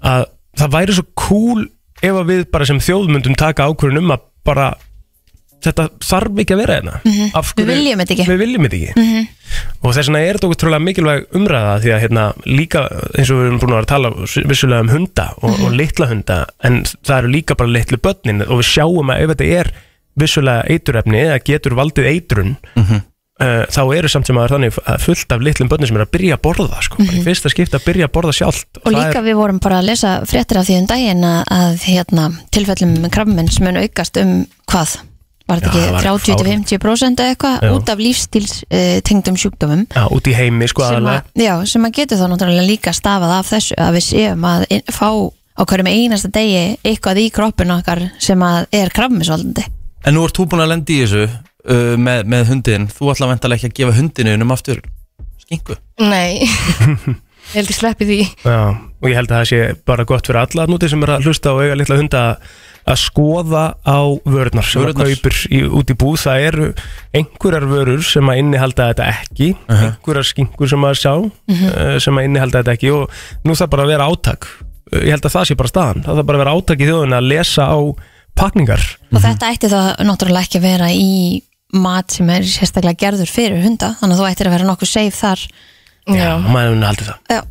að 0.00 0.24
það 0.56 0.72
væri 0.78 0.96
svo 0.96 1.06
cool 1.20 1.66
ef 2.00 2.20
að 2.22 2.32
við 2.32 2.42
bara 2.54 2.68
sem 2.68 2.80
þjóð 2.86 3.12
myndum 3.12 3.36
taka 3.38 3.68
ákvörðun 3.68 4.04
um 4.04 4.16
að 4.16 4.24
bara 4.46 4.70
þetta 5.66 5.86
þarf 6.06 6.42
ekki 6.42 6.54
að 6.56 6.60
vera 6.62 6.76
hérna. 6.78 7.00
Mm 7.04 7.32
Við 7.56 7.70
viljum 7.72 8.02
þetta 8.02 8.14
ekki. 8.16 8.26
við 8.30 8.40
viljum 8.44 8.68
þetta 8.68 8.76
ekki. 8.76 9.24
Og 9.82 9.94
þess 9.94 10.08
vegna 10.10 10.22
er 10.26 10.36
þetta 10.38 10.48
okkur 10.48 10.60
trúlega 10.62 10.84
mikilvæg 10.86 11.26
umræða 11.38 11.74
því 11.82 11.92
að 11.94 12.00
hérna 12.04 12.24
líka 12.46 12.84
eins 13.16 13.30
og 13.30 13.40
við 13.40 13.46
erum 13.50 13.60
búin 13.62 13.74
að 13.74 13.78
vera 13.80 13.86
að 13.86 13.92
tala 13.94 14.12
vissulega 14.50 14.84
um 14.86 14.92
hunda 14.94 15.26
og, 15.42 15.60
og 15.66 15.76
litla 15.78 16.08
hunda 16.10 16.38
en 16.66 16.80
það 17.06 17.18
eru 17.18 17.34
líka 17.36 17.58
bara 17.58 17.74
litlu 17.76 17.98
börnin 18.02 18.42
og 18.46 18.60
við 18.62 18.70
sjáum 18.72 19.12
að 19.14 19.22
ef 19.26 19.34
þetta 19.34 19.50
er 19.60 19.70
vissulega 20.16 20.64
eiturefni 20.72 21.20
eða 21.26 21.38
getur 21.44 21.76
valdið 21.76 22.08
eitrun 22.10 22.56
uh, 22.76 23.64
þá 23.68 23.80
eru 23.96 24.08
samt 24.08 24.26
sem 24.28 24.36
að 24.38 24.42
það 24.42 24.46
er 24.46 24.54
þannig 24.56 24.78
að 24.92 25.02
fullt 25.06 25.34
af 25.36 25.42
litlum 25.44 25.68
börnum 25.72 25.90
sem 25.90 25.98
er 25.98 26.04
að 26.06 26.12
byrja 26.16 26.38
að 26.38 26.42
borða 26.46 26.82
sko, 26.86 27.00
bara 27.02 27.18
í 27.20 27.24
fyrsta 27.26 27.52
skipta 27.52 27.80
að 27.80 27.84
byrja 27.90 28.08
að 28.08 28.14
borða 28.16 28.32
sjálft. 28.38 28.80
Og 28.82 28.94
líka 28.96 29.22
við 29.26 29.36
vorum 29.40 29.60
bara 29.62 29.80
að 29.82 29.90
lesa 29.90 30.14
fréttir 30.28 30.60
af 30.60 30.68
því 30.68 30.78
um 30.80 30.88
daginn 30.90 31.26
að, 31.28 31.42
að 31.58 31.84
hérna, 31.90 32.24
tilfellum 32.56 32.96
með 33.04 33.12
krabbmins 33.18 33.60
mun 33.60 33.80
aukast 33.82 34.16
um 34.22 34.32
hvað? 34.72 34.96
Var 35.46 35.60
þetta 35.62 36.10
ekki 36.10 36.34
30-50% 36.42 37.20
eða 37.22 37.32
eitthvað 37.34 37.66
út 37.76 37.90
af 37.92 38.00
lífstíls 38.02 38.54
uh, 38.66 38.96
tengdum 39.06 39.36
sjúkdómum? 39.38 39.84
Já, 39.94 40.02
út 40.10 40.26
í 40.26 40.34
heimi 40.34 40.66
sko 40.70 40.82
sem 40.82 40.96
aðalega 40.96 41.22
að, 41.22 41.42
já, 41.44 41.52
sem 41.70 41.86
að 41.86 41.94
getur 42.00 42.18
þá 42.18 42.24
náttúrulega 42.32 42.64
líka 42.66 42.94
stafað 42.96 43.34
af 43.36 43.50
þessu 43.52 43.78
að 43.78 43.92
við 43.98 44.04
séum 44.08 44.46
að 44.50 44.64
inn- 44.74 44.86
fá 44.90 45.06
á 45.56 45.62
hverjum 45.62 45.88
einasta 45.92 46.32
degi 46.34 46.64
eitthvað 46.82 47.20
í 47.22 47.28
kroppin 47.32 47.70
okkar 47.76 48.02
sem 48.18 48.42
að 48.44 48.66
er 48.74 48.90
krabbminsvaldandi 48.96 49.68
En 50.06 50.14
nú 50.18 50.26
ert 50.26 50.36
þú 50.38 50.48
búin 50.50 50.64
að 50.66 50.72
lenda 50.74 50.92
í 50.92 50.98
þessu 51.04 51.22
uh, 51.26 51.94
með, 51.98 52.26
með 52.34 52.50
hundin 52.50 52.90
Þú 52.92 53.12
ætla 53.14 53.30
vantarlega 53.30 53.62
ekki 53.62 53.70
að 53.72 53.78
gefa 53.80 53.96
hundinu 54.00 54.34
um 54.42 54.52
aftur 54.54 54.82
skingu 55.46 55.78
nei 56.02 56.42
ég 57.52 57.58
held 57.60 57.70
ég 57.72 57.76
sleppi 57.78 58.06
því. 58.08 58.18
Já, 58.44 58.60
og 59.02 59.08
ég 59.10 59.16
held 59.18 59.30
að 59.32 59.40
það 59.40 59.50
sé 59.50 59.60
bara 59.86 60.04
gott 60.08 60.26
fyrir 60.28 60.40
alla 60.42 60.66
núti 60.70 60.88
sem 60.92 61.02
er 61.06 61.12
að 61.16 61.26
hlusta 61.28 61.52
og 61.54 61.62
eiga 61.64 61.76
litla 61.78 61.98
hunda 62.00 62.22
að- 62.30 62.54
að 62.86 62.98
skoða 63.02 63.62
á 63.82 63.98
vörurnar 64.22 64.62
sem 64.66 64.82
að 64.82 64.84
Vörurnar. 64.92 65.08
kaupir 65.10 65.38
í, 65.50 65.60
út 65.66 65.88
í 65.90 65.96
búð. 65.98 66.18
Það 66.22 66.44
eru 66.46 66.66
einhverjar 67.18 67.66
vörur 67.66 68.02
sem 68.06 68.28
að 68.30 68.38
innihalda 68.42 68.88
þetta 68.92 69.08
ekki 69.10 69.48
einhverjar 69.66 70.28
skingur 70.28 70.68
sem 70.70 70.84
að 70.86 70.94
sjá 71.00 71.12
uh, 71.18 71.98
sem 71.98 72.14
að 72.20 72.28
innihalda 72.28 72.62
þetta 72.62 72.76
ekki. 72.76 72.92
Og 72.94 73.10
nú 73.44 73.56
þarf 73.58 73.70
bara 73.74 73.82
að 73.88 73.92
vera 73.94 74.06
átak. 74.10 74.46
Uh, 74.92 75.00
ég 75.02 75.10
held 75.16 75.26
að 75.26 75.34
það 75.34 75.48
sé 75.50 75.56
bara 75.58 75.72
staðan. 75.74 76.04
Það 76.06 76.14
þarf 76.20 76.26
bara 76.30 76.38
að 76.38 76.44
vera 76.44 76.54
átak 76.60 76.78
í 76.84 76.86
þjóðinu 76.90 77.18
að 77.18 77.28
lesa 77.32 77.66
á 77.66 77.78
pakningar 78.36 78.82
og 79.16 79.22
þetta 79.24 79.48
ætti 79.54 79.68
þá 79.72 79.80
náttúrulega 80.04 80.44
ekki 80.44 80.58
að 80.60 80.66
vera 80.68 80.88
í 80.92 81.42
mat 81.72 82.12
sem 82.12 82.28
er 82.30 82.44
sérstaklega 82.44 83.00
gerður 83.00 83.30
fyrir 83.32 83.62
hunda 83.64 83.94
þannig 83.96 84.12
að 84.12 84.20
þú 84.20 84.26
ættir 84.28 84.46
að 84.50 84.54
vera 84.58 84.66
nokkuð 84.68 84.90
safe 84.92 85.16
þar 85.16 85.44
já. 86.06 86.32
maður 86.46 86.82
haldi 86.86 87.08
það 87.10 87.36
Já. 87.36 87.42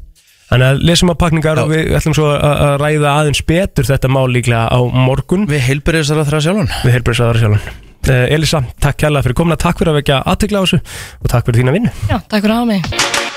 Þannig 0.46 0.68
að 0.70 0.84
lesum 0.86 1.10
á 1.10 1.16
pakningar 1.18 1.60
og 1.64 1.72
við 1.72 1.96
ætlum 1.98 2.14
svo 2.16 2.28
að 2.30 2.60
að 2.68 2.76
ræða 2.84 3.14
aðeins 3.20 3.42
betur 3.50 3.88
þetta 3.88 4.12
mál 4.14 4.28
líklega 4.30 4.68
á 4.70 4.80
morgun 4.94 5.48
Við 5.50 5.64
heilbyrðisar 5.72 6.22
að 6.22 6.30
þrjá 6.30 6.46
sjálfan 6.46 6.70
við 6.86 6.96
heilbreyðsaðara 7.00 7.42
sjálfan. 7.42 7.82
Uh, 8.06 8.28
Elisa, 8.36 8.62
takk 8.78 9.00
kærlega 9.02 9.26
fyrir 9.26 9.40
komuna, 9.42 9.58
takk 9.58 9.82
fyrir 9.82 9.96
að 9.96 10.04
vekja 10.04 10.22
aðtökla 10.30 10.62
á 10.62 10.64
þessu 10.68 10.82
og 11.26 11.32
takk 11.34 11.50
fyrir 11.50 11.64
þína 11.64 11.74
vinnu. 11.80 11.96
já, 12.06 12.20
takk 12.30 12.46
fyrir 12.46 12.54
að 12.54 12.62
hafa 12.62 12.70
mig 12.76 13.35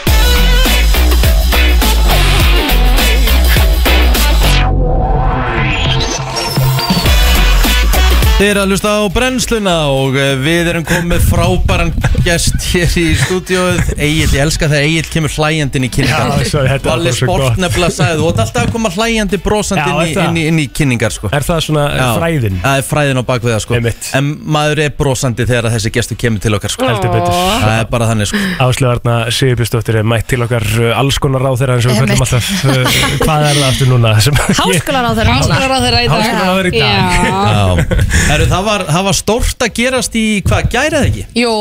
Þið 8.39 8.49
er 8.53 8.59
að 8.63 8.69
hlusta 8.71 8.91
á 8.95 9.03
brennsluna 9.11 9.73
og 9.91 10.15
eh, 10.15 10.37
við 10.39 10.69
erum 10.71 10.85
komið 10.87 11.07
með 11.11 11.25
frábæran 11.27 11.89
gest 12.23 12.55
hér 12.71 12.93
í 13.01 13.07
stúdíóið 13.19 13.89
Egil, 13.97 14.29
ég 14.31 14.43
elska 14.45 14.69
þegar 14.71 14.85
Egil 14.87 15.09
kemur 15.11 15.33
hlæjandi 15.35 15.81
inn 15.81 15.87
í 15.89 15.91
kynningar 15.91 16.29
Já, 16.39 16.47
sorry, 16.53 16.69
þetta 16.71 16.87
var 16.87 16.93
Valli 17.01 17.09
bara 17.11 17.17
svo 17.19 17.27
Sport 17.27 17.43
gott. 17.43 17.59
nefnilega 17.65 17.95
sagði 17.97 18.21
þú 18.21 18.29
ert 18.31 18.43
alltaf 18.45 18.61
að 18.69 18.71
koma 18.77 18.93
hlæjandi 18.95 19.41
brosandi 19.43 19.83
Já, 19.83 19.91
inn, 19.91 20.13
í, 20.13 20.15
það? 20.15 20.29
inn, 20.29 20.39
í, 20.39 20.45
inn 20.53 20.61
í 20.63 20.67
kynningar 20.79 21.15
sko. 21.17 21.31
Er 21.35 21.47
það 21.49 21.65
svona 21.67 21.87
Já. 21.99 22.05
fræðin? 22.21 22.61
Það 22.63 22.79
er 22.83 22.87
fræðin 22.93 23.19
á 23.19 23.25
bakvið 23.33 23.55
það 23.57 23.65
sko. 23.67 23.77
Einmitt. 23.81 24.11
En 24.21 24.31
maður 24.59 24.83
er 24.87 24.95
brosandi 25.03 25.49
þegar 25.51 25.69
þessi 25.75 25.93
gestur 25.99 26.21
kemur 26.23 26.45
til 26.47 26.55
okkar 26.61 26.75
sko. 26.77 26.87
Heldur 26.93 27.11
betur 27.17 27.35
Það 27.35 27.75
er 27.75 27.91
bara 27.91 28.09
þannig 28.13 28.31
sko. 28.31 28.45
Áslu 28.69 28.91
Arna 28.93 29.17
Sigurbjörnsdóttir 29.35 29.99
er 29.99 30.07
mætt 30.15 30.29
til 30.31 30.41
okkar 30.47 30.63
uh, 30.79 30.93
alls 31.03 31.19
konar 31.23 31.43
ráð 31.49 31.59
þeirra 31.65 31.79
eins 31.81 31.91
og 31.91 31.97
við 31.97 32.01
kallum 32.05 32.15
Einmitt. 32.15 32.39
alltaf 32.39 32.47
uh, 32.71 33.19
Hvað 33.25 33.49
er 33.49 33.59
það 33.59 33.67
aftur 33.73 33.93
núna? 33.97 34.15
sem- 34.23 34.39
Háskólar 34.39 35.11
á 35.11 35.13
þeirra 35.19 35.39
Háskólar 35.41 35.75
á 35.75 35.81
þeirra 35.89 35.99
í 35.99 36.09
dag 36.09 36.15
Háskólaráðherra 36.19 36.69
í 36.69 36.79
dag. 36.79 36.87
Já. 37.09 37.39
Já. 37.49 38.27
Heru, 38.29 38.45
það, 38.45 38.65
var, 38.67 38.83
það 38.93 39.05
var 39.07 39.15
stórt 39.17 39.65
að 39.65 39.71
gerast 39.79 40.17
í 40.19 40.23
hvað, 40.45 40.67
gærið 40.75 41.05
ekki? 41.07 41.23
Jú, 41.41 41.53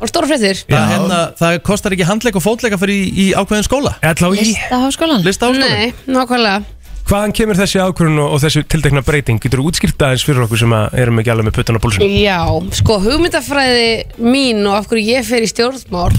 og 0.00 0.08
stóra 0.08 0.28
fréttir. 0.30 0.62
Það, 0.64 0.84
hérna, 0.94 1.18
það 1.36 1.56
kostar 1.66 1.92
ekki 1.92 2.06
handleik 2.08 2.38
og 2.40 2.44
fótleika 2.44 2.78
fyrir 2.80 3.02
í, 3.02 3.10
í 3.20 3.26
ákveðin 3.36 3.66
skóla. 3.66 3.92
Ætla 4.00 4.30
á 4.30 4.32
í 4.32 4.38
Lista 4.40 4.78
háskólan 4.80 5.26
Lista 5.26 5.50
áskóla 5.50 5.68
Nei, 5.68 5.92
nákvæmlega. 6.08 6.64
Hvaðan 7.04 7.34
kemur 7.36 7.60
þessi 7.60 7.82
ákvörðun 7.84 8.22
og, 8.24 8.32
og 8.32 8.40
þessi 8.46 8.62
tildekna 8.72 9.02
breyting? 9.04 9.42
Getur 9.44 9.60
þú 9.60 9.66
útskýrt 9.74 10.06
aðeins 10.06 10.24
fyrir 10.24 10.46
okkur 10.46 10.62
sem 10.62 10.72
að 10.72 10.96
erum 11.04 11.20
ekki 11.20 11.34
alveg 11.34 11.50
með 11.50 11.56
puttan 11.58 11.76
á 11.76 11.84
púlsum? 11.84 12.16
Já, 12.16 12.38
sko, 12.80 12.96
hugmyndafræði 13.04 13.90
mín 14.24 14.64
og 14.64 14.78
af 14.78 14.88
hverju 14.88 15.18
ég 15.18 15.28
fer 15.28 15.44
í 15.44 15.50
stjórnmál 15.52 16.14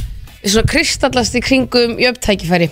er 0.45 0.53
svona 0.53 0.69
kristallast 0.69 1.33
í 1.33 1.41
kringum 1.41 1.97
jöfntækifæri 1.97 2.69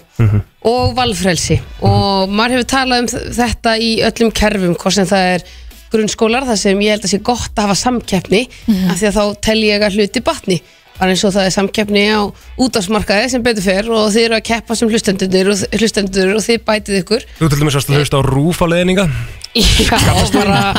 og 0.69 0.93
valfrelsi. 0.93 1.57
Og 1.81 2.29
maður 2.29 2.59
hefur 2.59 2.69
talað 2.69 3.01
um 3.01 3.11
þetta 3.39 3.75
í 3.81 3.91
öllum 4.05 4.33
kerfum, 4.37 4.77
hvort 4.77 4.97
sem 4.99 5.09
það 5.09 5.29
er 5.33 5.47
grunnskólar, 5.93 6.47
það 6.49 6.61
sem 6.65 6.85
ég 6.85 6.95
held 6.95 7.07
að 7.07 7.13
sé 7.13 7.19
gott 7.31 7.53
að 7.57 7.67
hafa 7.69 7.81
samkeppni, 7.83 8.45
af 8.89 8.97
því 8.99 9.09
að 9.09 9.19
þá 9.19 9.43
tel 9.49 9.59
ég 9.63 9.85
að 9.85 9.99
hluti 9.99 10.23
batni, 10.25 10.59
bara 10.97 11.13
eins 11.13 11.23
og 11.25 11.33
það 11.33 11.47
er 11.49 11.55
samkeppni 11.55 12.03
á 12.13 12.21
útafsmarkaði 12.61 13.29
sem 13.33 13.45
betur 13.45 13.65
fer 13.65 13.87
og 13.89 14.11
þið 14.13 14.27
eru 14.27 14.37
að 14.37 14.43
keppa 14.51 14.77
sem 14.77 14.91
hlustendur 14.91 15.53
og, 15.53 15.63
hlustendur 15.79 16.35
og 16.37 16.43
þið 16.45 16.59
bætið 16.67 16.99
ykkur. 17.03 17.25
Þú 17.39 17.49
til 17.49 17.63
dæmis 17.63 17.79
varst 17.79 17.89
að 17.89 18.03
hlusta 18.03 18.21
á 18.21 18.23
rúf 18.27 18.61
á 18.61 18.67
leðninga 18.69 19.07
Já, 19.53 19.97
bara 20.33 20.73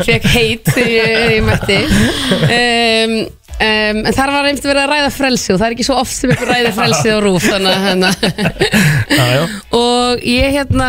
fekk 0.00 0.28
heit 0.32 0.70
þegar 0.72 1.32
ég, 1.34 1.42
mætti. 1.44 1.76
Um, 2.48 3.12
um, 3.60 3.98
En 4.08 4.14
þar 4.16 4.32
var 4.32 4.48
einmitt 4.48 4.64
verið 4.64 4.80
að 4.84 4.92
ræða 4.94 5.10
frelsi 5.12 5.52
og 5.52 5.58
það 5.60 5.66
er 5.66 5.76
ekki 5.76 5.86
svo 5.88 5.98
oft 6.00 6.14
sem 6.16 6.32
ykkur 6.32 6.48
ræði 6.48 6.70
frelsi 6.78 7.12
á 7.12 7.18
rúf 7.20 7.44
þannig 7.44 7.74
að 7.74 7.84
hérna 7.84 8.12
og 9.76 10.24
ég 10.24 10.56
hérna 10.56 10.88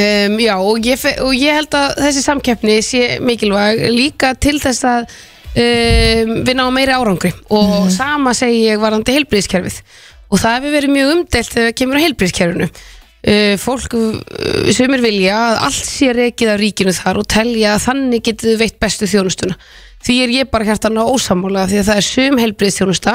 um, 0.00 0.36
já 0.42 0.54
og 0.56 0.84
ég, 0.86 1.06
og 1.24 1.32
ég 1.36 1.56
held 1.60 1.78
að 1.78 1.96
þessi 2.04 2.24
samkeppni 2.24 2.76
sé 2.84 3.06
mikilvæg 3.24 3.86
líka 3.94 4.34
til 4.40 4.58
þess 4.62 4.86
að 4.88 5.06
um, 5.06 6.34
við 6.46 6.52
náum 6.58 6.76
meiri 6.76 6.96
árangri. 6.96 7.32
Og 7.54 7.88
sama 7.94 8.34
segi 8.36 8.66
ég 8.66 8.82
varandi 8.82 9.16
heilbríðiskerfið 9.16 9.80
og 10.26 10.42
það 10.42 10.56
hefur 10.58 10.74
verið 10.74 10.94
mjög 10.96 11.10
umdelt 11.14 11.50
þegar 11.52 11.68
það 11.68 11.76
kemur 11.80 11.98
á 11.98 12.04
heilbríðiskerfinu 12.04 12.66
uh, 12.66 13.54
fólk 13.62 13.96
uh, 13.98 14.70
sumir 14.74 15.04
vilja 15.04 15.36
að 15.38 15.58
allt 15.68 15.88
sé 15.88 16.12
rekið 16.16 16.52
af 16.52 16.60
ríkinu 16.62 16.94
þar 16.96 17.20
og 17.22 17.28
telja 17.30 17.74
að 17.76 17.84
þannig 17.86 18.24
getið 18.26 18.50
þið 18.50 18.62
veitt 18.64 18.78
bestu 18.82 19.10
þjónustuna 19.10 19.58
því 20.04 20.16
er 20.22 20.34
ég 20.34 20.50
bara 20.52 20.66
hjartan 20.68 20.98
á 21.00 21.04
ósamála 21.08 21.66
því 21.70 21.80
að 21.80 21.88
það 21.88 22.00
er 22.02 22.06
sum 22.06 22.38
heilbriðstjónusta 22.42 23.14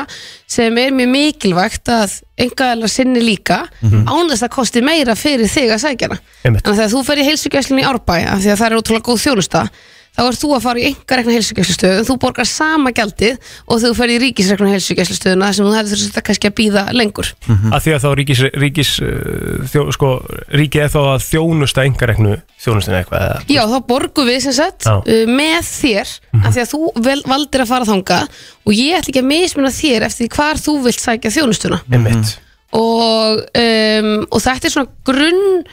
sem 0.50 0.78
er 0.82 0.92
mjög 0.96 1.12
mikilvægt 1.14 1.92
að 1.94 2.18
engaðalega 2.42 2.92
sinni 2.92 3.24
líka 3.24 3.62
án 3.86 4.32
þess 4.32 4.44
að 4.48 4.54
kosti 4.58 4.82
meira 4.86 5.16
fyrir 5.16 5.48
þig 5.52 5.72
að 5.72 5.84
sækjana 5.86 6.20
en 6.44 6.60
þegar 6.60 6.92
þú 6.92 7.04
fer 7.08 7.22
í 7.22 7.28
heilsugjæslunni 7.30 7.86
í 7.86 7.90
Árbæ 7.92 8.18
af 8.34 8.42
því 8.44 8.54
að 8.54 8.62
það 8.62 8.68
er 8.72 8.78
ótrúlega 8.82 9.08
góð 9.12 9.24
þjónusta 9.26 9.66
þá 10.12 10.22
er 10.26 10.38
þú 10.38 10.50
að 10.56 10.64
fara 10.66 10.82
í 10.82 10.88
engarekna 10.90 11.36
heilsugjæslustöð 11.38 11.94
en 12.02 12.08
þú 12.08 12.16
borgar 12.22 12.48
sama 12.50 12.92
gjaldið 12.96 13.38
og 13.66 13.82
þú 13.82 13.92
fer 13.98 14.12
í 14.12 14.18
ríkisrekna 14.26 14.72
heilsugjæslustöðuna 14.74 15.52
sem 15.56 15.68
þú 15.68 15.76
hefur 15.78 16.02
þurft 16.02 16.20
að 16.20 16.26
kannski 16.28 16.50
að 16.50 16.56
býða 16.60 16.84
lengur. 16.96 17.32
Af 17.72 17.86
því 17.86 17.96
að 17.96 18.04
þá 18.04 18.10
ríkis, 18.20 18.44
ríkis 18.64 18.92
uh, 19.06 19.64
þjó, 19.72 19.86
sko, 19.96 20.12
ríkið 20.52 20.86
er 20.86 20.94
þá 20.94 21.00
að 21.02 21.26
þjónusta 21.30 21.86
engareknu 21.88 22.38
þjónustinu 22.62 23.00
eitthvað 23.00 23.26
eða? 23.28 23.40
Já, 23.56 23.62
þá 23.72 23.78
borgum 23.88 24.30
við 24.30 24.40
sem 24.46 24.58
sagt 24.60 24.88
Já. 24.90 24.96
uh, 25.00 25.24
með 25.32 25.60
þér 25.72 26.16
af 26.42 26.50
því 26.52 26.64
að 26.66 26.72
þú 26.76 26.82
vel, 27.08 27.20
valdir 27.32 27.64
að 27.64 27.72
fara 27.72 27.90
þangað 27.90 28.42
og 28.68 28.76
ég 28.78 29.00
ætla 29.00 29.14
ekki 29.14 29.24
að 29.24 29.32
mismuna 29.32 29.76
þér 29.76 30.08
eftir 30.10 30.32
hvar 30.36 30.60
þú 30.62 30.80
vilt 30.86 31.02
sækja 31.02 31.36
þjónustuna. 31.40 31.82
Einmitt. 31.92 32.36
Og, 32.72 33.42
um, 33.60 34.12
og 34.32 34.44
þetta 34.44 34.68
er 34.70 34.74
svona 34.76 34.92
grunn 35.08 35.64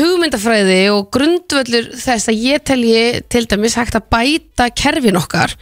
hugmyndafræði 0.00 0.80
og 0.94 1.10
grundvöllur 1.14 1.92
þess 2.00 2.30
að 2.30 2.42
ég 2.48 2.64
telji 2.66 3.04
til 3.32 3.44
dæmis 3.50 3.76
hægt 3.78 3.98
að 3.98 4.08
bæta 4.12 4.70
kerfin 4.72 5.20
okkar 5.20 5.54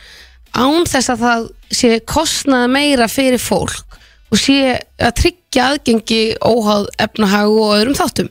án 0.56 0.86
þess 0.88 1.12
að 1.12 1.24
það 1.24 1.46
sé 1.78 1.90
kostnaða 2.08 2.70
meira 2.72 3.08
fyrir 3.10 3.42
fólk 3.42 3.98
og 4.28 4.40
sé 4.40 4.76
að 5.00 5.14
tryggja 5.22 5.70
aðgengi 5.72 6.22
óháð 6.44 6.88
efnahag 7.00 7.52
og 7.52 7.70
öðrum 7.78 7.96
þáttum. 7.96 8.28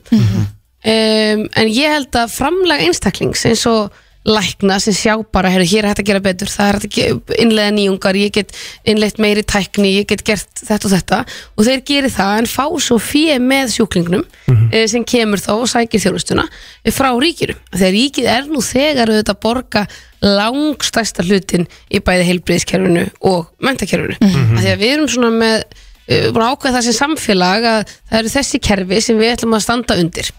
Um, 0.78 1.40
en 1.58 1.70
ég 1.74 1.90
held 1.90 2.14
að 2.14 2.34
framlega 2.36 2.86
einstaklings 2.86 3.42
eins 3.48 3.64
og 3.66 3.94
lækna 4.28 4.78
sem 4.82 4.94
sjá 4.96 5.14
bara, 5.32 5.50
heyrðu, 5.52 5.68
hér 5.72 5.86
er 5.86 5.92
hægt 5.92 6.02
að 6.02 6.08
gera 6.10 6.22
betur 6.24 6.50
það 6.52 6.68
er 6.68 6.78
hægt 6.78 6.98
að 7.02 7.34
innleiða 7.42 7.74
nýjungar 7.76 8.18
ég 8.20 8.34
get 8.34 8.54
innleitt 8.88 9.20
meiri 9.22 9.44
tækni, 9.46 9.94
ég 9.96 10.08
get 10.10 10.24
gert 10.26 10.62
þetta 10.62 10.88
og 10.88 10.94
þetta. 10.94 11.20
Og 11.56 11.68
þeir 11.68 11.84
gerir 11.88 12.14
það 12.14 12.42
en 12.42 12.50
fá 12.50 12.64
svo 12.84 12.98
fyrir 13.02 13.42
með 13.44 13.74
sjúklingnum 13.76 14.26
mm 14.48 14.66
sem 14.88 15.02
kemur 15.08 15.40
þá 15.40 15.50
og 15.54 15.68
sækir 15.70 16.00
þjónustuna 16.02 16.44
eh, 16.46 16.92
frá 16.94 17.08
ríkinu, 17.18 17.54
þegar 17.72 17.92
ríkið 17.94 18.28
er 18.30 18.48
nú 18.48 18.60
þegar 18.64 19.10
auðvitað 19.10 19.34
að 19.34 19.40
borga 19.42 19.82
langstæsta 20.22 21.24
hlutin 21.26 21.66
í 21.90 22.00
bæði 22.04 22.26
heilbriðskerfinu 22.28 23.04
og 23.28 23.48
mentakerfinu 23.64 24.18
mm 24.20 24.58
því 24.58 24.72
að 24.72 24.82
við 24.82 24.94
erum 24.94 25.10
svona 25.12 25.30
með 25.34 25.56
uh, 25.62 26.28
búin 26.34 26.44
að 26.44 26.52
ákveða 26.52 26.74
það 26.76 26.86
sem 26.88 26.98
samfélag 26.98 27.68
að 27.72 27.80
það 27.94 28.20
eru 28.20 28.34
þessi 28.34 28.62
kerfi 28.68 29.00
sem 29.04 29.20
við 29.20 29.34
ætlum 29.36 29.58
að 29.58 29.64
standa 29.66 29.98
undir 30.02 30.32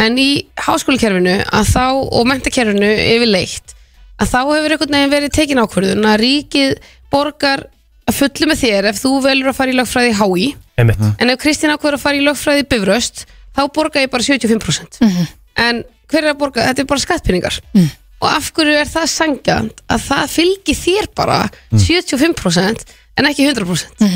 en 0.00 0.18
í 0.18 0.28
háskólakerfinu 0.58 1.36
að 1.44 1.70
þá, 1.70 1.86
og 2.10 2.26
mentakerfinu 2.30 2.90
yfirleitt 3.14 3.74
að 4.20 4.30
þá 4.30 4.40
hefur 4.40 4.74
einhvern 4.74 4.96
veginn 4.96 5.14
verið 5.14 5.34
tekin 5.34 5.62
ákvörðun 5.62 6.08
að 6.10 6.20
ríkið 6.22 6.74
borgar 7.12 7.64
að 8.04 8.18
fullu 8.18 8.50
með 8.50 8.60
þér 8.62 8.90
ef 8.90 9.00
þú 9.00 9.12
velur 9.24 9.50
að 9.50 9.58
fara 9.58 9.72
í 9.72 9.78
lögfræði 9.78 10.14
HÍ 10.20 10.46
Einmitt. 10.74 11.02
En 11.22 11.30
ef 11.30 11.38
Kristín 11.38 11.70
ákvörður 11.70 11.98
að 12.00 12.04
fara 12.04 12.18
í 12.18 12.24
lögfræði 12.26 12.66
Bifröst 12.70 13.24
þá 13.54 13.62
borga 13.74 14.02
ég 14.02 14.10
bara 14.12 14.26
75% 14.26 15.00
en 15.64 15.84
hver 16.10 16.24
er 16.24 16.32
að 16.32 16.40
borga, 16.40 16.66
þetta 16.68 16.82
er 16.82 16.88
bara 16.90 17.04
skattpinningar 17.04 17.60
og 18.24 18.28
af 18.30 18.50
hverju 18.54 18.74
er 18.80 18.90
það 18.90 19.10
sangjant 19.12 19.84
að 19.90 20.06
það 20.08 20.32
fylgir 20.34 20.78
þér 20.78 21.10
bara 21.16 21.38
75% 21.72 22.86
en 23.18 23.30
ekki 23.30 23.46
100% 23.50 24.08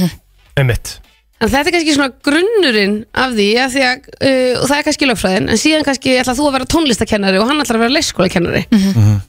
Einmitt 0.59 0.99
En 1.39 1.47
þetta 1.47 1.71
er 1.71 1.75
kannski 1.77 1.93
svona 1.95 2.11
grunnurinn 2.27 2.95
af 3.15 3.31
því, 3.37 3.45
af 3.63 3.71
því 3.71 3.83
að, 3.87 4.07
uh, 4.19 4.55
og 4.59 4.65
það 4.67 4.79
er 4.81 4.87
kannski 4.89 5.07
lögfræðin, 5.07 5.45
en 5.53 5.61
síðan 5.63 5.85
kannski 5.87 6.17
ætla 6.19 6.35
þú 6.35 6.49
að 6.49 6.57
vera 6.57 6.67
tónlistakennari 6.75 7.39
og 7.39 7.47
hann 7.47 7.63
ætlar 7.63 7.79
að 7.79 7.85
vera 7.85 7.95
leikskólakennari. 7.95 8.63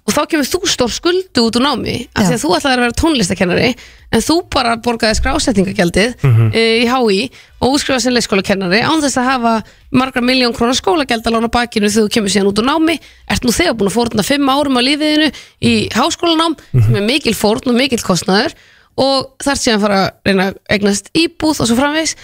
Og 0.10 0.16
þá 0.16 0.22
kemur 0.32 0.50
þú 0.50 0.62
stór 0.74 0.90
skuldu 0.96 1.44
út 1.46 1.60
úr 1.60 1.66
námi 1.68 1.96
af 2.18 2.26
því 2.26 2.34
að 2.40 2.42
þú 2.42 2.54
ætlar 2.58 2.74
að 2.80 2.86
vera 2.88 2.98
tónlistakennari 3.04 3.70
en 4.10 4.24
þú 4.26 4.40
bara 4.50 4.72
borgaði 4.82 5.20
skrásetningagjaldið 5.20 6.16
uh, 6.26 6.58
í 6.58 6.88
HÍ 6.90 7.20
og 7.62 7.76
útskrifa 7.76 8.00
sem 8.02 8.16
leikskólakennari 8.16 8.82
án 8.82 9.04
þess 9.06 9.20
að 9.22 9.30
hafa 9.30 9.54
margar 9.94 10.26
miljón 10.26 10.56
krónar 10.58 10.78
skólagjald 10.80 11.28
að 11.30 11.36
lána 11.38 11.52
bakinu 11.54 11.92
þegar 11.92 12.08
þú 12.08 12.14
kemur 12.16 12.34
síðan 12.34 12.50
út 12.50 12.62
úr 12.64 12.70
námi. 12.72 12.98
Ert 13.30 13.46
nú 13.46 13.54
þegar 13.54 13.78
búin 13.78 13.92
að 13.92 13.98
fórna 14.00 14.26
fimm 14.26 14.50
árum 14.50 14.80
á 14.80 14.82
lífiðinu 14.82 15.30
í 15.62 15.74
háskólanám 15.94 16.58
sem 16.74 16.96
er 16.96 17.06
mikil 17.06 17.36
fórn 17.38 17.70
og 17.70 17.78
mikil 17.78 18.02
kostnaður 18.02 18.56
og 19.00 19.46
síðan 19.46 19.78
að 19.78 19.86
fara 19.86 20.02
að 20.02 20.10
reyna 20.28 20.50
að 20.50 20.60
eignast 20.76 21.10
íbúð 21.18 21.64
og 21.64 21.70
svo 21.70 21.78
framvegis. 21.80 22.16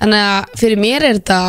Þannig 0.00 0.24
að 0.28 0.58
fyrir 0.62 0.82
mér 0.82 1.08
er 1.08 1.18
þetta 1.20 1.40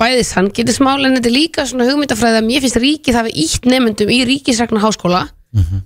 bæði 0.00 0.22
sanngirnismál 0.28 1.00
en 1.04 1.18
þetta 1.18 1.28
er 1.28 1.36
líka 1.36 1.66
svona 1.68 1.88
hugmyndafræði 1.90 2.40
að 2.40 2.46
mér 2.48 2.64
finnst 2.64 2.80
ríkið 2.80 3.18
hafi 3.20 3.34
ítt 3.44 3.68
nefndum 3.68 4.12
í 4.12 4.22
ríkisregna 4.28 4.80
háskóla 4.80 5.26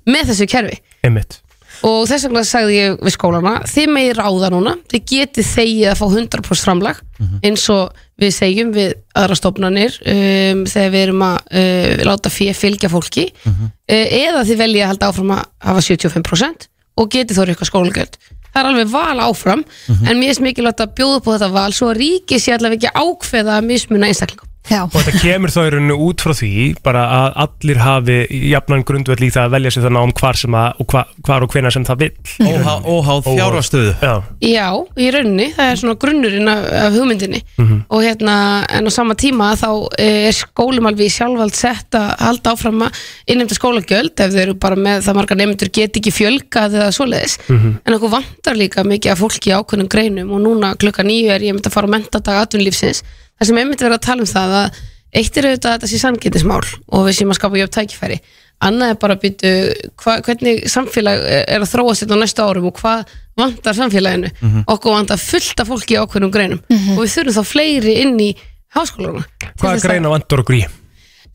með 0.07 0.31
þessu 0.31 0.47
kerfi. 0.51 0.79
Einmitt. 1.05 1.41
Og 1.85 2.05
þess 2.09 2.25
vegna 2.29 2.45
sagði 2.47 2.77
ég 2.77 3.01
við 3.03 3.13
skólana 3.17 3.55
þið 3.69 3.89
megið 3.93 4.19
ráða 4.21 4.51
núna, 4.55 4.75
þið 4.89 5.03
getið 5.11 5.49
þegið 5.51 5.89
að 5.91 5.99
fá 5.99 6.05
100% 6.07 6.65
framlag 6.65 7.01
eins 7.45 7.65
og 7.75 8.05
við 8.21 8.31
segjum 8.37 8.71
við 8.73 8.95
aðra 9.19 9.37
stofnanir 9.41 9.99
um, 10.07 10.63
þegar 10.71 10.95
við 10.95 11.03
erum 11.09 11.25
að 11.27 11.37
uh, 11.51 12.05
láta 12.07 12.31
fyrir 12.31 12.57
fylgja 12.57 12.93
fólki. 12.93 13.27
Uh, 13.45 13.67
eða 13.91 14.47
þið 14.47 14.63
veljið 14.63 14.85
að 14.85 14.93
halda 14.93 15.11
áfram 15.11 15.35
að 15.35 15.45
hafa 15.67 15.85
75% 15.91 16.69
og 16.95 17.11
getið 17.11 17.41
þóri 17.41 17.55
eitthvað 17.55 17.73
skólagjöld 17.73 18.19
það 18.55 18.63
er 18.63 18.71
alveg 18.71 18.91
val 18.95 19.21
áfram 19.27 19.65
en 20.09 20.19
mér 20.21 20.35
er 20.37 20.43
mikilvægt 20.47 20.81
að 20.85 20.95
bjóða 21.01 21.21
upp 21.21 21.29
á 21.29 21.33
þetta 21.35 21.53
val 21.59 21.73
svo 21.75 21.91
að 21.91 22.01
ríkið 22.05 22.45
sé 22.45 22.55
allavega 22.55 22.91
ekki 22.91 23.05
ákveða 23.05 23.59
að 23.59 23.71
mismuna 23.73 24.11
einstaklingum 24.11 24.54
Já, 24.65 24.79
og 24.87 24.95
þetta 24.95 25.21
kemur 25.21 25.53
þá 25.53 25.59
í 25.61 25.71
rauninu 25.75 25.97
út 26.07 26.23
frá 26.25 26.33
því 26.33 26.51
bara 26.85 27.03
að 27.13 27.35
allir 27.45 27.81
hafi 27.85 28.15
jafnan 28.49 28.85
grundvöld 28.89 29.21
í 29.21 29.29
það 29.35 29.49
að 29.49 29.55
velja 29.59 29.73
sér 29.75 29.85
það 29.85 29.93
nám 29.99 30.13
hvar, 30.17 30.39
sem 30.41 30.55
að, 30.57 30.69
og 30.81 30.87
hva, 30.95 31.03
hvar 31.27 31.45
og 31.45 31.51
hvenær 31.53 31.75
sem 31.75 31.85
það 31.85 32.05
vill. 32.05 32.13
Óháð 32.95 33.27
fjárhastöðu 33.27 33.93
Já, 34.01 34.15
Já, 34.41 34.69
í 34.97 35.11
rauninni, 35.13 35.51
það 35.53 35.73
er 35.73 35.81
svona 35.83 35.97
grunnurinn 36.01 36.49
af, 36.49 36.65
af 36.81 36.97
hugmyndinni. 36.97 37.43
Og 37.93 38.05
hérna, 38.07 38.37
en 38.73 38.89
á 38.89 38.93
sama 38.95 39.15
tíma 39.21 39.51
þá 39.61 39.69
eh, 40.01 40.29
er 40.31 40.37
skólum 40.39 40.89
alveg 40.89 41.13
sjálfvald 41.13 41.55
sett 41.59 41.99
að 41.99 42.15
halda 42.25 42.55
áfram 42.55 42.87
að 42.87 43.03
innheimta 43.29 43.59
skólagjöld 43.59 44.17
ef 44.25 44.33
þau 44.33 44.41
eru 44.47 44.55
bara 44.65 44.77
með 44.81 45.05
það 45.05 45.19
margar 45.21 45.41
nefndur 45.43 45.73
get 45.77 46.01
ekki 46.01 46.15
fjölgað 46.15 46.79
eða 46.81 46.95
svoleiðis. 46.97 47.37
En 47.85 47.99
okkur 47.99 48.15
vantar 48.17 48.57
líka 48.57 48.85
mikið 48.85 49.13
af 49.13 49.21
fólki 49.21 49.53
í 49.53 49.57
ákveðnum 49.59 49.93
greinum 49.93 50.33
og 50.33 50.41
núna 50.41 50.73
klukka 50.81 51.05
nýju 51.05 51.29
er 51.35 51.45
ég 51.45 51.53
myndi 51.53 51.69
að 51.69 51.77
fara 51.77 51.93
á 53.39 53.41
þar 53.43 53.47
sem 53.51 53.57
myndi 53.59 53.83
vera 53.85 53.99
að 53.99 54.07
tala 54.07 54.23
um 54.25 54.31
það 54.31 54.55
að 54.61 54.79
eitt 55.15 55.37
er 55.39 55.47
auðvitað 55.49 55.71
að 55.71 55.75
þetta 55.79 55.91
sé 55.93 55.99
samgætismál 56.03 56.63
og 56.95 57.05
við 57.07 57.17
séum 57.19 57.31
að 57.31 57.39
skapa 57.39 57.59
jöfn 57.61 57.75
tækifæri. 57.77 58.17
Annað 58.65 58.91
er 58.95 58.99
bara 59.03 59.15
að 59.15 59.23
byttu 59.25 59.51
hvernig 59.99 60.63
samfélag 60.71 61.23
er 61.45 61.61
að 61.63 61.71
þróa 61.75 61.95
sér 61.99 62.15
á 62.15 62.17
næstu 62.19 62.43
árum 62.47 62.69
og 62.71 62.79
hvað 62.81 63.05
vantar 63.39 63.75
samfélaginu? 63.79 64.31
Okkur 64.71 64.95
vantar 64.95 65.19
fullt 65.23 65.61
af 65.63 65.69
fólki 65.71 65.95
í 65.97 66.01
ákveðnum 66.01 66.33
greinum 66.35 66.61
og 66.97 67.03
við 67.03 67.13
þurfum 67.17 67.37
þá 67.39 67.51
fleiri 67.51 67.95
inn 68.05 68.17
í 68.23 68.31
háskóluna 68.75 69.23
Hvaða 69.61 69.83
greina 69.85 70.11
vandur 70.15 70.43
okkur 70.43 70.59
í? 70.59 70.63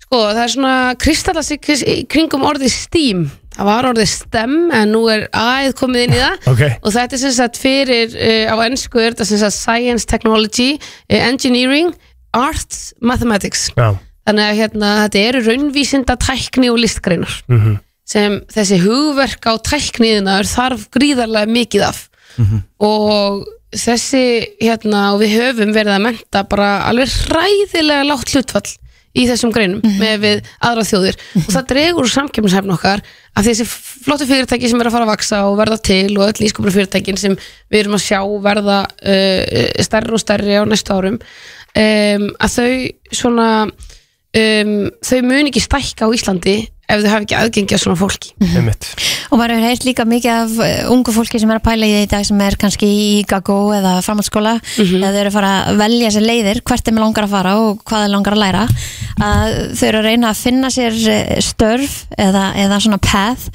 Sko, 0.04 0.18
það 0.32 0.42
er 0.44 0.54
svona 0.56 0.74
kristallast 1.00 1.54
í 1.54 1.60
kris- 1.62 1.84
í 1.86 1.98
kringum 2.10 2.44
orðið 2.50 2.72
STEAM 2.74 3.26
það 3.60 3.68
var 3.70 3.88
orðið 3.90 4.10
STEM 4.14 4.54
en 4.76 4.94
nú 4.96 5.02
er 5.12 5.26
AIð 5.36 5.74
komið 5.80 6.06
inn 6.06 6.16
í 6.16 6.22
það. 6.22 6.48
Ok. 6.54 6.62
og 6.80 6.94
þetta 6.96 7.18
er 7.18 7.22
sem 7.24 7.36
sagt 7.36 7.60
fyrir 7.60 8.16
uh, 8.16 8.54
á 8.54 8.56
ennsku 8.66 9.02
er 9.02 9.12
þetta 9.12 9.28
sem 9.28 9.42
sagt 9.42 9.58
Science, 9.58 10.08
Technology, 10.10 10.70
uh, 10.80 11.20
Engineering 11.20 11.92
Arts, 12.38 12.94
Mathematics. 13.02 13.68
Já, 13.76 13.98
þannig 14.30 14.46
að 14.48 14.60
hérna, 14.62 14.90
þetta 15.04 15.24
eru 15.28 15.44
raunvísinda 15.48 16.16
tækni 16.22 16.72
og 16.72 16.82
listgreinar. 16.82 17.40
Mhm. 17.52 17.80
sem 18.10 18.40
þessi 18.50 18.80
hugverk 18.82 19.44
á 19.46 19.54
tækniðina 19.62 20.40
þarf 20.50 20.88
gríðarlega 20.96 21.46
mikið 21.54 21.84
af. 21.86 22.00
Og 22.82 23.44
þessi 23.70 24.22
hérna, 24.58 25.14
og 25.14 25.20
við 25.22 25.36
höfum 25.38 25.74
verið 25.76 25.94
að 25.94 26.06
menta 26.08 26.42
bara 26.50 26.70
alveg 26.90 27.12
hræðilega 27.28 28.08
lágt 28.10 28.34
hlutfall 28.34 28.72
í 29.18 29.26
þessum 29.30 29.54
greinum 29.54 29.82
með 30.00 30.16
við 30.24 30.50
aðra 30.70 30.86
þjóðir. 30.88 31.20
Og 31.42 31.50
það 31.50 31.68
dregur 31.72 32.12
samkjöfnishæfn 32.14 32.74
okkar 32.76 33.04
af 33.36 33.46
þessi 33.48 33.68
flottu 33.70 34.28
fyrirtæki 34.30 34.70
sem 34.70 34.82
er 34.82 34.90
að 34.90 34.98
fara 34.98 35.08
að 35.08 35.14
vaksa 35.14 35.44
og 35.50 35.58
verða 35.60 35.80
til 35.90 36.18
og 36.18 36.26
öll 36.28 36.44
nýskupra 36.44 36.74
fyrirtækin 36.76 37.20
sem 37.20 37.38
við 37.72 37.84
erum 37.84 37.98
að 37.98 38.06
sjá 38.06 38.20
verða 38.46 38.80
uh, 38.86 39.84
stærri 39.86 40.16
og 40.18 40.24
stærri 40.24 40.60
á 40.60 40.64
næstu 40.68 40.96
árum 40.96 41.20
um, 41.20 42.28
að 42.40 42.56
þau 42.56 42.74
svona 43.22 43.48
um, 43.66 44.76
þau 45.06 45.20
mun 45.26 45.50
ekki 45.50 45.64
stækka 45.66 46.10
á 46.10 46.16
Íslandi 46.16 46.58
ef 46.90 47.04
þau 47.04 47.10
hafi 47.14 47.28
ekki 47.28 47.38
aðgengi 47.38 47.76
að 47.76 47.82
svona 47.84 48.00
fólki. 48.00 48.32
Einmitt. 48.50 48.88
Og 49.30 49.38
maður 49.38 49.56
hefur 49.56 49.68
heyrt 49.70 49.86
líka 49.88 50.06
mikið 50.10 50.32
af 50.34 50.56
uh, 50.58 50.94
ungu 50.96 51.14
fólki 51.14 51.42
sem 51.42 51.52
er 51.54 51.60
að 51.60 51.66
pæla 51.68 51.90
í 51.90 51.94
því 51.94 52.06
í 52.06 52.12
dag 52.14 52.28
sem 52.30 52.42
er 52.46 52.58
kannski 52.62 52.90
í 52.90 53.10
GAGO 53.30 53.60
eða 53.78 53.94
framhaldsskóla 54.06 54.56
eða 54.80 55.12
þau 55.14 55.20
eru 55.22 55.30
að 55.30 55.38
fara 55.38 55.52
að 55.70 55.84
velja 55.84 56.14
sér 56.16 56.26
leiðir 56.26 56.62
hvert 56.66 56.90
er 56.90 56.98
með 56.98 57.06
langar 57.06 57.28
að 57.28 57.36
fara 57.36 57.54
og 57.62 57.84
hvað 57.86 58.08
er 58.08 58.14
langar 58.16 58.38
að 58.38 58.44
læra. 58.46 58.64
Að 59.20 59.60
þau 59.76 59.86
eru 59.92 60.02
að 60.02 60.10
reyna 60.10 60.32
að 60.32 60.42
finna 60.42 60.74
sér 60.74 60.98
uh, 61.14 61.38
störf 61.46 62.00
eða, 62.18 62.50
eða 62.66 62.82
svona 62.86 63.02
path 63.04 63.50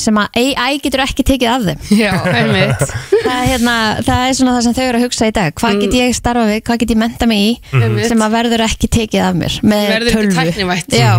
sem 0.00 0.18
að 0.20 0.38
AI 0.40 0.78
getur 0.82 1.02
ekki 1.04 1.24
tekið 1.26 1.50
af 1.52 1.64
þeim. 1.68 1.84
Já, 1.98 2.12
einmitt. 2.30 2.84
Það, 3.24 3.38
er 3.38 3.48
hérna, 3.48 3.74
það 4.04 4.22
er 4.28 4.36
svona 4.36 4.54
það 4.56 4.64
sem 4.66 4.74
þau 4.76 4.82
eru 4.84 4.98
að 4.98 5.04
hugsa 5.06 5.28
í 5.30 5.34
dag. 5.38 5.54
Hvað 5.60 5.78
get 5.80 5.94
ég 5.96 6.16
starfa 6.18 6.44
við, 6.50 6.58
hvað 6.66 6.80
get 6.82 6.92
ég 6.94 7.00
menta 7.00 7.28
mig 7.30 7.40
í? 7.44 7.50
Einmitt. 7.78 8.08
sem 8.10 8.24
að 8.26 8.34
verður 8.36 8.64
ekki 8.66 8.90
tekið 8.98 9.24
af 9.24 9.38
mér 9.40 9.56
með 9.64 9.84
verður 9.94 10.10
ekki 10.10 10.28
tölvu. 10.28 10.36
tæknivætt. 10.40 10.96
Já, 11.00 11.12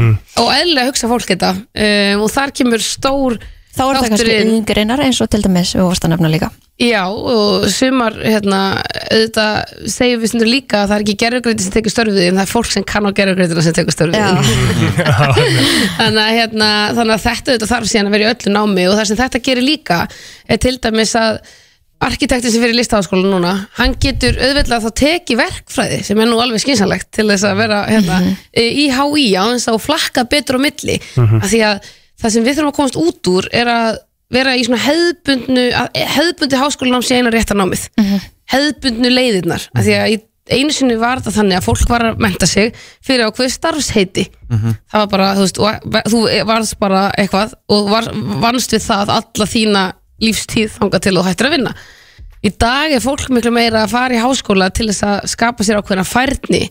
og 0.43 0.51
eðlilega 0.53 0.91
hugsa 0.91 1.09
fólk 1.09 1.29
þetta. 1.33 1.51
Um, 1.73 2.23
og 2.25 2.31
þar 2.35 2.53
kemur 2.61 2.85
stór 2.85 3.37
þá 3.75 3.81
er 3.85 3.97
það 3.97 4.07
kannski 4.13 4.37
yngreinar 4.43 5.03
eins 5.05 5.19
og 5.23 5.31
til 5.31 5.41
dæmis 5.43 5.73
við 5.75 5.85
vorst 5.85 6.07
að 6.07 6.15
nefna 6.15 6.31
líka. 6.31 6.49
Já, 6.75 7.05
og 7.07 7.69
sumar 7.71 8.17
hérna, 8.19 8.61
auðvitað 9.07 9.91
segjum 9.93 10.23
við 10.23 10.31
stundur 10.31 10.49
líka 10.51 10.81
að 10.81 10.89
það 10.89 10.95
er 10.95 11.03
ekki 11.05 11.17
gerðugreiti 11.21 11.63
sem 11.63 11.75
tekur 11.75 11.93
störfið 11.93 12.25
en 12.25 12.39
það 12.39 12.43
er 12.43 12.51
fólk 12.51 12.71
sem 12.73 12.87
kann 12.87 13.07
á 13.07 13.11
gerðugreitina 13.15 13.63
sem 13.63 13.75
tekur 13.77 13.95
störfið 13.95 14.19
Já. 14.19 14.31
þannig, 16.01 16.19
að, 16.25 16.33
hérna, 16.35 16.71
þannig 16.97 17.13
að 17.15 17.23
þetta 17.29 17.53
auðvitað 17.53 17.71
þarf 17.71 17.91
síðan 17.93 18.09
að 18.09 18.17
vera 18.17 18.25
í 18.25 18.33
öllu 18.33 18.55
námi 18.57 18.87
og 18.89 18.97
það 18.99 19.07
sem 19.11 19.21
þetta 19.21 19.43
gerir 19.47 19.67
líka 19.69 20.01
er 20.51 20.61
til 20.65 20.75
dæmis 20.83 21.15
að 21.21 21.39
arkitektin 22.05 22.51
sem 22.51 22.63
fyrir 22.65 22.75
listaháskóla 22.75 23.29
núna 23.31 23.53
hann 23.79 23.95
getur 24.03 24.35
auðvitað 24.35 24.83
þá 24.83 24.95
teki 24.99 25.37
verkfræði 25.39 26.01
sem 26.09 26.19
er 26.19 26.27
nú 26.27 26.41
alveg 26.43 26.63
skynsanlegt 26.63 27.07
til 27.15 27.29
þess 27.31 27.47
að 27.47 27.61
vera 27.63 27.83
hérna, 27.87 28.17
í 28.51 28.89
HÍ 28.91 29.29
á 29.39 29.43
þess 29.55 29.71
að 29.71 29.83
flakka 29.85 30.25
betur 30.27 30.59
á 30.59 30.65
milli. 30.67 30.99
Af 31.39 31.47
því 31.47 31.61
að 31.69 31.93
það 32.25 32.33
sem 32.33 32.45
við 32.45 32.57
þurfum 32.57 32.71
að 32.71 32.77
komast 32.79 32.99
út 32.99 33.31
úr 33.31 33.47
er 33.53 33.69
að 33.71 33.97
vera 34.33 34.55
í 34.57 34.63
svona 34.65 34.81
hefðbundnu 34.81 35.65
að 35.77 35.99
hefðbundi 36.15 36.61
háskólanám 36.61 37.03
sé 37.05 37.19
eina 37.19 37.33
rétta 37.33 37.57
námið. 37.57 37.83
Hefðbundnu 38.51 39.11
leiðirnar. 39.13 39.67
Af 39.75 39.85
því 39.85 39.99
að 39.99 40.13
í 40.15 40.17
einu 40.55 40.73
sinni 40.73 40.95
var 41.01 41.21
þetta 41.21 41.35
þannig 41.39 41.57
að 41.59 41.65
fólk 41.65 41.89
var 41.89 42.05
að 42.05 42.23
menta 42.25 42.49
sig 42.49 42.73
fyrir 43.05 43.29
ákveð 43.29 43.51
starfsheiti. 43.53 44.25
Það 44.91 45.03
var 45.03 45.11
bara, 45.13 45.29
þú 45.37 45.45
veist, 45.45 45.61
og, 45.61 45.87
þú 46.13 46.23
varst 46.49 46.77
bara 46.81 47.03
eitthvað 47.17 47.55
og 47.69 47.89
var, 47.93 48.09
vannst 48.41 48.73
við 48.73 48.83
það 48.85 49.13
alla 49.19 49.47
þína 49.49 49.85
lífstíð 50.21 50.75
þangað 50.79 51.05
til 51.05 51.15
þú 51.17 51.23
hættir 51.25 51.49
að 51.49 51.55
vinna 51.57 51.73
í 52.45 52.51
dag 52.61 52.93
er 52.93 53.01
fólk 53.03 53.29
miklu 53.33 53.51
meira 53.55 53.83
að 53.85 53.93
fara 53.95 54.17
í 54.17 54.21
háskóla 54.21 54.69
til 54.75 54.89
þess 54.91 55.05
að 55.07 55.29
skapa 55.33 55.65
sér 55.65 55.79
ákveðna 55.81 56.05
færni 56.05 56.61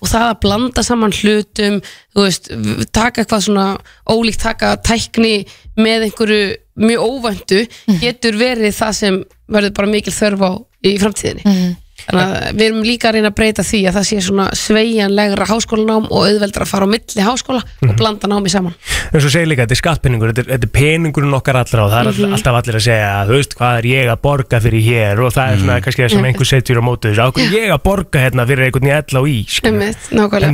og 0.00 0.08
það 0.10 0.26
að 0.28 0.40
blanda 0.44 0.82
saman 0.84 1.14
hlutum 1.16 1.78
veist, 2.16 2.50
taka 2.92 3.22
eitthvað 3.22 3.46
svona 3.46 3.68
ólíkt 4.12 4.42
taka 4.44 4.74
tækni 4.84 5.46
með 5.80 6.08
einhverju 6.08 6.42
mjög 6.82 7.06
óvæntu 7.08 7.62
getur 8.02 8.36
verið 8.40 8.74
það 8.76 8.92
sem 8.98 9.22
verður 9.52 9.74
bara 9.76 9.92
mikil 9.92 10.12
þörf 10.16 10.44
á 10.44 10.52
í 10.82 10.98
framtíðinni. 10.98 11.42
Þannig 11.44 11.76
að 11.76 11.81
við 12.10 12.64
erum 12.66 12.82
líka 12.86 13.10
að 13.10 13.18
reyna 13.18 13.30
að 13.32 13.36
breyta 13.38 13.64
því 13.66 13.80
að 13.88 13.96
það 13.98 14.06
sé 14.08 14.18
svona 14.26 14.46
sveigjanlegra 14.58 15.48
háskólanám 15.50 16.08
og 16.10 16.26
auðveldra 16.28 16.66
að 16.66 16.72
fara 16.72 16.88
á 16.88 16.92
milli 16.92 17.26
háskóla 17.26 17.62
og 17.62 17.94
blanda 17.98 18.30
námi 18.30 18.52
saman. 18.52 18.76
En 19.12 19.22
svo 19.22 19.30
segir 19.32 19.50
líka, 19.50 19.66
þetta 19.66 19.76
er 19.76 19.82
skattpenningur, 19.82 20.32
þetta 20.32 20.44
er, 20.44 20.50
þetta 20.56 20.68
er 20.68 20.74
peningurinn 20.78 21.38
okkar 21.38 21.60
allra 21.62 21.86
og 21.86 21.92
það 21.92 22.12
er 22.12 22.12
mm 22.12 22.30
alltaf 22.32 22.56
allir 22.56 22.78
að 22.78 22.84
segja 22.86 23.08
þú 23.28 23.36
veist, 23.36 23.54
hvað 23.58 23.78
er 23.78 23.86
ég 23.90 24.10
að 24.12 24.20
borga 24.24 24.60
fyrir 24.64 24.84
hér? 24.86 25.20
Og 25.20 25.34
það 25.34 25.50
er 25.52 25.58
svona 25.60 25.78
kannski 25.84 26.02
það 26.02 26.12
sem 26.14 26.28
einhver 26.30 26.48
setjur 26.48 26.80
á 26.80 26.84
mótu 26.86 27.10
þessu. 27.10 27.26
Ákveð 27.28 27.56
ég 27.58 27.74
að 27.74 27.82
borga 27.84 28.22
hérna 28.22 28.46
fyrir 28.48 28.68
einhvern 28.68 28.88
í 28.88 28.94
ell 28.96 29.20
á 29.20 29.22
í 29.28 29.36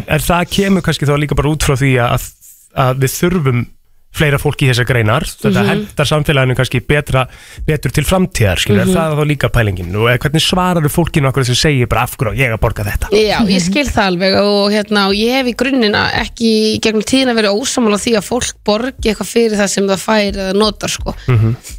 en 0.08 0.24
það 0.26 0.50
kemur 0.56 0.84
kannski 0.84 1.08
þá 1.08 1.14
líka 1.22 1.38
bara 1.38 1.52
út 1.52 1.66
frá 1.66 1.76
því 1.78 1.92
að, 2.02 2.26
að 2.74 3.04
við 3.04 3.14
þurfum 3.14 3.62
fleira 4.14 4.38
fólki 4.40 4.66
í 4.66 4.70
þessar 4.72 4.86
greinar. 4.88 5.22
Þetta 5.28 5.62
Mhm. 5.62 5.68
hendar 5.68 6.06
samfélaginu 6.08 6.54
kannski 6.56 6.80
betra, 6.80 7.26
betur 7.66 7.92
til 7.92 8.04
framtíðar, 8.04 8.58
skilur, 8.58 8.84
Mhm. 8.84 8.90
er 8.90 8.94
það 8.96 9.16
þá 9.18 9.24
líka 9.28 9.48
pælingin. 9.52 9.94
Og 9.96 10.08
eh, 10.10 10.18
hvernig 10.18 10.42
svarar 10.42 10.82
þú 10.82 10.88
fólkinu 10.90 11.28
okkur 11.28 11.44
sem 11.46 11.54
segir 11.54 11.86
bara 11.88 12.02
af 12.02 12.16
hverju 12.16 12.34
ég 12.36 12.50
að 12.52 12.58
borga 12.58 12.84
þetta? 12.84 13.10
Já, 13.12 13.38
ég 13.46 13.60
skil 13.60 13.86
það 13.86 14.06
alveg 14.08 14.34
og, 14.40 14.72
hérna, 14.72 15.06
og 15.08 15.14
ég 15.14 15.30
hef 15.32 15.46
í 15.46 15.54
grunnina 15.54 16.10
ekki 16.14 16.80
gegnum 16.80 17.02
tíðina 17.04 17.34
verið 17.36 17.54
ósamála 17.60 17.98
því 18.00 18.16
að 18.18 18.26
fólk 18.26 18.52
borgi 18.64 19.12
eitthvað 19.12 19.28
fyrir 19.28 19.56
það 19.58 19.68
sem 19.68 19.86
það 19.86 20.02
fær 20.02 20.32
eða 20.32 20.54
notar 20.54 20.88
sko. 20.88 21.14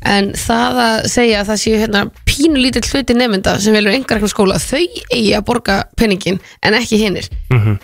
en 0.04 0.32
það 0.34 0.74
að 0.80 1.06
segja 1.10 1.42
að 1.42 1.48
það 1.48 1.60
séu 1.60 1.80
hérna, 1.80 2.12
pínu 2.26 2.58
lítill 2.62 2.88
hluti 2.88 3.14
nefnda 3.16 3.60
sem 3.60 3.74
velur 3.74 3.92
engar 3.94 4.18
eitthvað 4.20 4.34
skóla 4.34 4.56
þau 4.60 4.88
eigi 5.12 5.34
að 5.36 5.44
borga 5.46 5.84
penningin 5.98 6.40
en 6.64 6.74
ekki 6.74 6.98
hinnir 7.00 7.28
um, 7.52 7.78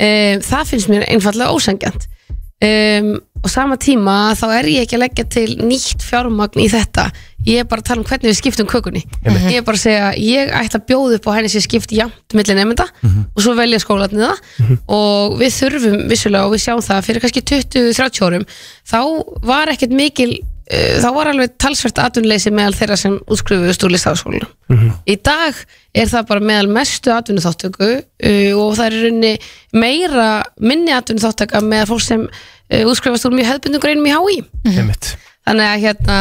um, 2.63 3.09
og 3.45 3.51
sama 3.51 3.75
tíma 3.77 4.33
þá 4.39 4.45
er 4.55 4.67
ég 4.71 4.85
ekki 4.85 4.97
að 4.97 5.03
leggja 5.03 5.25
til 5.35 5.47
nýtt 5.59 6.01
fjármagn 6.01 6.63
í 6.63 6.65
þetta. 6.71 7.09
Ég 7.45 7.61
er 7.61 7.67
bara 7.69 7.83
að 7.83 7.89
tala 7.91 8.01
um 8.01 8.07
hvernig 8.09 8.31
við 8.31 8.37
skiptum 8.39 8.69
kökunni. 8.71 9.03
Ég 9.51 9.59
er 9.59 9.65
bara 9.67 9.77
að 9.77 9.83
segja, 9.83 10.07
ég 10.17 10.49
ætla 10.49 10.79
að 10.79 10.87
bjóða 10.89 11.19
upp 11.19 11.27
á 11.29 11.35
henni 11.35 11.51
sem 11.53 11.61
skipt 11.61 11.93
jafnt 11.93 12.33
milli 12.33 12.55
nefnda 12.57 12.87
og 13.05 13.43
svo 13.45 13.53
velja 13.59 13.77
skólanið 13.83 14.25
það. 14.25 14.41
Og 14.97 15.37
við 15.43 15.53
þurfum 15.59 16.01
vissulega 16.09 16.47
og 16.47 16.55
við 16.55 16.63
sjáum 16.65 16.81
það 16.81 17.05
fyrir 17.05 17.21
kannski 17.21 17.45
20-30 17.53 18.25
árum 18.25 18.47
þá 18.89 18.99
var 19.45 19.69
ekkert 19.75 19.93
mikil 19.93 20.31
þá 20.65 21.09
var 21.13 21.29
alveg 21.29 21.51
talsvert 21.61 21.99
atvinnuleysi 22.01 22.49
meðal 22.55 22.73
þeirra 22.73 22.97
sem 22.97 23.19
útskrifuðust 23.29 23.83
úr 23.85 23.93
listafaskólinu 23.93 24.47
í 25.05 25.15
dag 25.21 25.59
er 25.93 26.09
það 26.09 26.27
bara 26.31 26.47
meðal 26.49 26.71
mestu 26.73 27.13
atvinnuþáttöku 27.13 27.89
uh, 27.91 28.51
og 28.57 28.73
það 28.79 28.85
er 28.87 28.95
í 28.97 29.03
rauninni 29.03 29.33
meira 29.77 30.29
minni 30.57 30.95
atvinnuþáttaka 30.95 31.61
með 31.61 31.85
fólk 31.91 32.05
sem 32.07 32.25
uh, 32.25 32.83
útskrifast 32.89 33.29
úr 33.29 33.37
mjög 33.37 33.51
hefðbundum 33.51 33.85
greinum 33.85 34.09
í 34.09 34.15
HÍ 34.15 34.41
Einmitt. 34.73 35.13
Þannig 35.45 35.67
að 35.69 35.83
hérna 35.85 36.19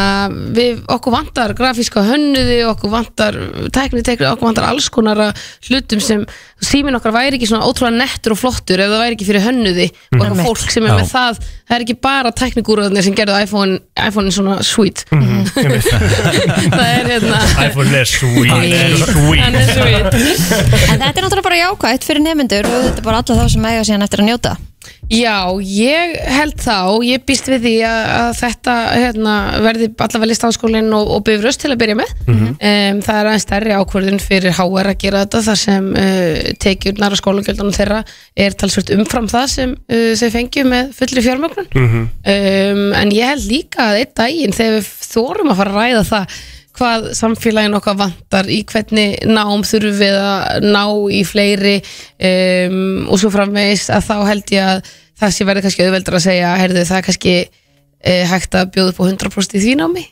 við, 0.56 0.82
okkur 0.94 1.14
vantar 1.14 1.54
grafíska 1.56 2.04
hönnuði 2.04 2.58
okkur 2.68 2.92
vantar 2.92 3.38
tekni, 3.74 4.04
tekni 4.04 4.28
okkur 4.28 4.50
vantar 4.50 4.68
alls 4.68 4.90
konar 4.92 5.22
hlutum 5.68 6.02
sem 6.04 6.24
síminn 6.64 6.96
okkar 6.98 7.14
væri 7.14 7.38
ekki 7.38 7.48
svona 7.50 7.68
ótrúlega 7.68 7.98
nettur 8.04 8.34
og 8.36 8.40
flottur 8.40 8.80
ef 8.84 8.92
það 8.92 9.02
væri 9.04 9.16
ekki 9.18 9.28
fyrir 9.28 9.44
hönnuði. 9.44 9.88
Og 10.14 10.20
eitthvað 10.20 10.44
fólk 10.46 10.72
sem 10.72 10.86
er 10.86 10.92
Já. 10.92 10.96
með 11.00 11.10
það. 11.12 11.40
Það 11.64 11.76
er 11.76 11.84
ekki 11.86 11.96
bara 12.04 12.32
teknikúrarnir 12.36 13.04
sem 13.04 13.16
gerðu 13.16 13.40
iPhone 13.44 13.78
iPhone 14.04 14.32
svona 14.34 14.58
sweet 14.66 15.04
það 16.74 16.84
er 16.84 17.08
hérna 17.08 17.40
iPhone 17.64 17.96
er 18.00 18.10
sweet 18.10 18.52
hann 18.52 19.58
er 19.58 19.70
sweet 19.72 20.18
En 20.92 21.00
þetta 21.00 21.08
er 21.08 21.24
náttúrulega 21.24 21.46
bara 21.46 21.60
jákvætt 21.62 22.06
fyrir 22.08 22.24
nefnendur 22.24 22.68
og 22.68 22.86
þetta 22.88 23.02
er 23.02 23.08
bara 23.08 23.22
alla 23.22 23.40
þá 23.40 23.56
sem 23.56 23.68
eiga 23.70 23.88
síðan 23.88 24.06
eftir 24.06 24.24
að 24.24 24.30
njóta 24.32 24.56
Já, 25.12 25.52
ég 25.60 26.14
held 26.32 26.54
þá, 26.62 26.78
ég 27.04 27.24
býst 27.28 27.48
við 27.50 27.66
því 27.66 27.72
að, 27.84 27.98
að 28.16 28.30
þetta 28.38 28.74
hérna, 28.94 29.34
verði 29.64 29.88
allavega 29.92 30.30
listaháskólinn 30.30 30.88
og, 30.96 31.10
og 31.16 31.24
bifröst 31.26 31.60
til 31.60 31.72
að 31.74 31.80
byrja 31.82 31.98
með. 31.98 32.14
um, 32.54 33.02
það 33.04 33.18
er 33.20 33.28
aðeins 33.30 33.44
stærri 33.44 33.76
ákvörðun 33.76 34.22
fyrir 34.24 34.56
HR 34.56 34.90
að 34.94 34.98
gera 35.04 35.22
þetta 35.26 35.42
þar 35.48 35.60
sem 35.60 35.90
uh, 35.92 36.50
tekjurnar 36.64 37.14
og 37.16 37.20
skólagjöldunum 37.20 37.76
þeirra 37.76 38.00
er 38.46 38.56
talsvert 38.58 38.94
umfram 38.96 39.28
það 39.28 39.46
sem 39.52 39.76
uh, 39.76 40.10
þau 40.16 40.30
fengju 40.38 40.66
með 40.72 40.92
fullri 40.96 41.26
fjármögnun. 41.28 41.70
um, 42.24 42.84
en 43.02 43.14
ég 43.14 43.32
held 43.34 43.48
líka 43.50 43.90
að 43.90 44.00
einn 44.02 44.14
daginn 44.22 44.56
þegar 44.56 44.78
við 44.80 44.92
þórum 45.14 45.52
að 45.52 45.60
fara 45.60 45.74
að 45.74 45.80
ræða 45.82 46.04
það 46.14 46.38
hvað 46.74 47.08
samfélagin 47.18 47.76
okkar 47.78 47.98
vantar 47.98 48.48
í 48.50 48.60
hvernig 48.66 49.20
nám 49.28 49.62
þurfum 49.66 49.98
við 50.00 50.18
að 50.18 50.66
ná 50.74 50.84
í 51.14 51.22
fleiri 51.26 51.76
um, 51.78 53.06
og 53.08 53.20
svo 53.22 53.30
framvegis 53.34 53.88
að 53.94 54.08
þá 54.08 54.16
held 54.30 54.54
ég 54.56 54.70
að 54.72 54.92
það 55.20 55.34
sé 55.36 55.46
verið 55.48 55.66
kannski 55.66 55.86
auðveldur 55.86 56.18
að 56.18 56.26
segja 56.26 56.54
heyrðu 56.58 56.86
það 56.88 56.98
er 56.98 57.06
kannski 57.08 57.34
uh, 57.44 58.24
hægt 58.32 58.58
að 58.58 58.72
bjóða 58.74 58.94
upp 58.94 59.02
á 59.02 59.04
100% 59.06 59.58
í 59.58 59.64
því 59.64 59.74
námi. 59.80 60.04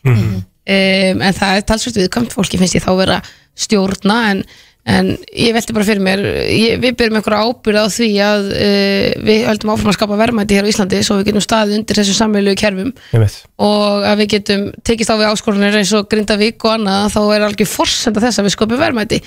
Um, 0.63 1.23
en 1.27 1.35
það 1.35 1.57
er 1.57 1.65
talsvert 1.67 1.97
viðkvæmt 1.99 2.37
fólki 2.37 2.61
finnst 2.61 2.77
ég 2.79 2.85
þá 2.85 2.93
vera 3.01 3.17
stjórna 3.59 4.19
en, 4.31 4.45
en 4.83 5.13
ég 5.31 5.53
velti 5.55 5.75
bara 5.77 5.87
fyrir 5.87 6.03
mér 6.03 6.21
ég, 6.51 6.81
við 6.83 6.97
byrjum 6.99 7.21
einhverja 7.21 7.47
ábyrð 7.47 7.79
á 7.79 7.87
því 7.95 8.09
að 8.27 8.49
uh, 8.51 9.05
við 9.29 9.45
höldum 9.47 9.71
áfram 9.75 9.93
að 9.93 9.97
skapa 9.99 10.19
verðmæti 10.19 10.57
hér 10.59 10.67
á 10.67 10.71
Íslandi 10.73 11.03
svo 11.07 11.19
við 11.21 11.29
getum 11.31 11.45
staðið 11.45 11.77
undir 11.79 12.01
þessu 12.01 12.17
samveilu 12.17 12.55
kerfum. 12.59 12.91
Og 13.63 14.07
að 14.11 14.23
við 14.25 14.31
getum 14.35 14.65
tekist 14.83 15.15
á 15.15 15.17
við 15.21 15.29
áskorunir 15.31 15.79
eins 15.79 15.95
og 15.95 16.09
Grindavík 16.11 16.67
og 16.67 16.75
annað 16.75 17.15
þá 17.15 17.21
er 17.37 17.47
algjör 17.47 17.71
forsenda 17.71 18.25
þess 18.25 18.43
að 18.43 18.49
við 18.49 18.57
skopum 18.57 18.83
verðmæti. 18.83 19.23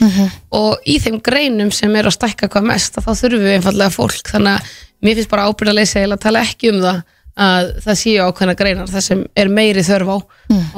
Og 0.60 0.92
í 0.92 1.00
þeim 1.00 1.22
greinum 1.24 1.72
sem 1.72 1.96
er 1.96 2.12
að 2.12 2.18
stækka 2.18 2.52
hvað 2.52 2.70
mest 2.74 3.00
þá 3.00 3.12
þurfum 3.14 3.48
við 3.48 3.56
einfallega 3.56 3.96
fólk. 3.96 4.32
Þannig 4.36 4.60
að 4.60 4.76
mér 5.08 5.20
finnst 5.22 5.32
bara 5.32 5.48
ábyrð 5.48 5.72
að 5.72 5.80
leysa 5.80 6.04
eða 6.04 6.20
tala 6.28 6.44
ekki 6.44 6.74
um 6.76 6.84
það 6.84 7.04
að 7.36 7.72
það 7.84 7.98
séu 8.00 8.28
ákveðna 8.28 8.56
greinar 8.60 8.92
það 8.92 9.04
sem 9.08 9.26
er 9.36 9.50
meiri 9.52 9.84
þörf 9.84 10.12
á. 10.12 10.18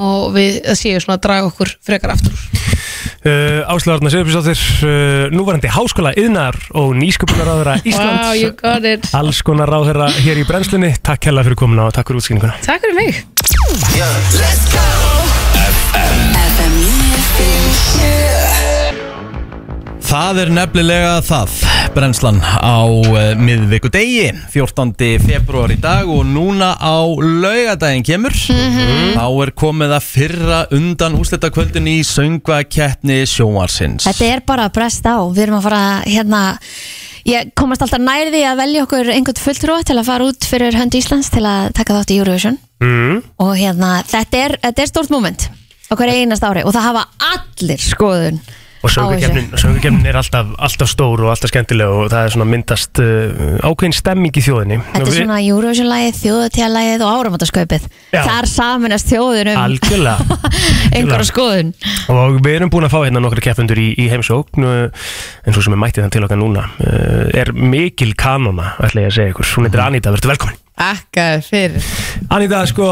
Og 0.06 0.24
við, 0.34 0.62
það 0.66 0.80
séu 0.80 1.02
svona 1.02 1.18
að 1.18 1.24
draga 1.26 1.50
okkur 1.52 1.74
frekar 1.86 2.14
aftur. 2.14 2.77
Uh, 3.28 3.60
Áslöðarna 3.68 4.08
Sigurbjörnsdóttir 4.12 4.60
uh, 4.86 5.26
núvarandi 5.34 5.68
háskóla, 5.72 6.12
yðnar 6.16 6.56
og 6.78 6.94
nýsköpunaráðara 6.96 7.74
Íslands. 7.82 8.22
Wow, 8.24 8.36
you 8.38 8.54
got 8.56 8.86
it. 8.88 9.08
Alls 9.18 9.42
konar 9.44 9.68
ráðherra 9.68 10.06
hér 10.22 10.40
í 10.40 10.44
brennslunni. 10.48 10.94
Takk 11.04 11.28
hella 11.28 11.44
fyrir 11.44 11.58
komuna 11.60 11.88
og 11.90 11.92
takk 11.96 12.08
fyrir 12.08 12.22
útskýninguna 12.22 12.54
Takk 12.64 12.80
fyrir 12.86 12.96
mig. 12.96 13.12
Það 20.08 20.40
er 20.46 20.54
nefnilega 20.56 21.18
það, 21.26 21.58
brennslan 21.94 22.38
á 22.42 22.84
uh, 22.84 23.16
miðvikudegi, 23.38 24.28
14. 24.52 24.92
februar 25.24 25.72
í 25.74 25.78
dag 25.80 26.08
og 26.10 26.22
núna 26.28 26.74
á 26.76 27.02
laugadaginn 27.08 28.06
kemur. 28.06 28.36
Þá 28.36 29.26
er 29.26 29.52
komið 29.58 29.96
að 29.96 30.06
fyrra 30.06 30.60
undan 30.74 31.18
úrslitakvöldin 31.18 31.90
í 31.90 31.98
söngvakeppni 32.06 33.20
sjónvarsins. 33.28 34.06
Þetta 34.08 34.30
er 34.30 34.44
bara 34.46 34.68
að 34.68 34.78
bresta 34.80 35.18
á 35.18 35.22
Við 35.28 35.44
erum 35.46 35.60
að 35.60 35.68
fara 35.68 35.84
hérna 36.06 36.42
Ég 37.28 37.50
komast 37.58 37.82
alltaf 37.84 38.00
nær 38.00 38.30
því 38.32 38.40
að 38.48 38.60
velja 38.62 38.82
okkur 38.86 39.08
einhvern 39.12 39.40
fulltrúa 39.42 39.84
til 39.84 39.98
að 39.98 40.06
fara 40.08 40.28
út 40.30 40.46
fyrir 40.48 40.76
hönd 40.78 40.94
Íslands 40.96 41.28
til 41.34 41.42
að 41.44 41.74
taka 41.76 41.98
þátt 41.98 42.12
í 42.14 42.20
Eurovision 42.22 42.56
mm. 42.80 43.18
og 43.44 43.50
hérna, 43.58 43.98
þetta 44.08 44.40
er, 44.46 44.54
þetta 44.62 44.84
er 44.84 44.88
stórt 44.88 45.12
moment 45.12 45.44
okkur 45.92 46.12
einast 46.12 46.46
ári 46.46 46.64
og 46.64 46.72
það 46.72 46.88
hafa 46.88 47.04
allir 47.34 47.84
skoðun 47.84 48.40
og 48.82 48.92
söngukefnin 48.92 50.06
er 50.06 50.18
alltaf, 50.20 50.52
alltaf 50.54 50.90
stór 50.90 51.24
og 51.24 51.32
alltaf 51.32 51.50
skemmtileg 51.50 51.90
og 51.90 52.10
það 52.12 52.26
er 52.26 52.34
svona 52.34 52.46
myndast 52.48 53.00
uh, 53.02 53.56
ákveðin 53.66 53.96
stemming 53.96 54.38
í 54.38 54.44
þjóðinni. 54.44 54.78
Þetta 54.92 55.10
er 55.10 55.16
svona 55.16 55.38
Eurovision-lægið, 55.42 56.20
þjóðatíðallægið 56.22 57.04
og 57.06 57.16
áramöndaskaupið 57.16 57.88
Já. 58.14 58.20
Þar 58.28 58.50
saminast 58.52 59.10
þjóðun 59.10 59.52
um 59.52 59.60
algjörlega. 59.64 60.38
Einhverja 60.96 61.28
skoðun. 61.32 61.74
Og 62.14 62.38
við 62.38 62.54
erum 62.54 62.72
búin 62.72 62.86
að 62.86 62.94
fá 62.94 63.00
hérna 63.02 63.24
nokkra 63.24 63.44
keppendur 63.48 63.82
í, 63.82 63.90
í 63.98 64.08
heimsókn 64.12 64.68
uh, 64.68 65.10
eins 65.42 65.58
og 65.58 65.66
sem 65.66 65.74
er 65.74 65.82
mættið 65.82 66.06
þann 66.06 66.14
til 66.14 66.24
okkar 66.28 66.40
núna. 66.40 66.68
Uh, 66.78 67.26
er 67.34 67.52
mikil 67.56 68.14
kanona 68.18 68.76
ætla 68.78 69.08
ég 69.08 69.12
að 69.12 69.18
segja 69.18 69.34
ykkur, 69.34 69.52
hún 69.56 69.68
heitir 69.68 69.86
Anita, 69.88 70.14
verður 70.14 70.36
velkomin 70.36 70.64
Akka 70.78 71.22
fyrir. 71.42 71.82
Anita, 72.30 72.60
sko, 72.70 72.86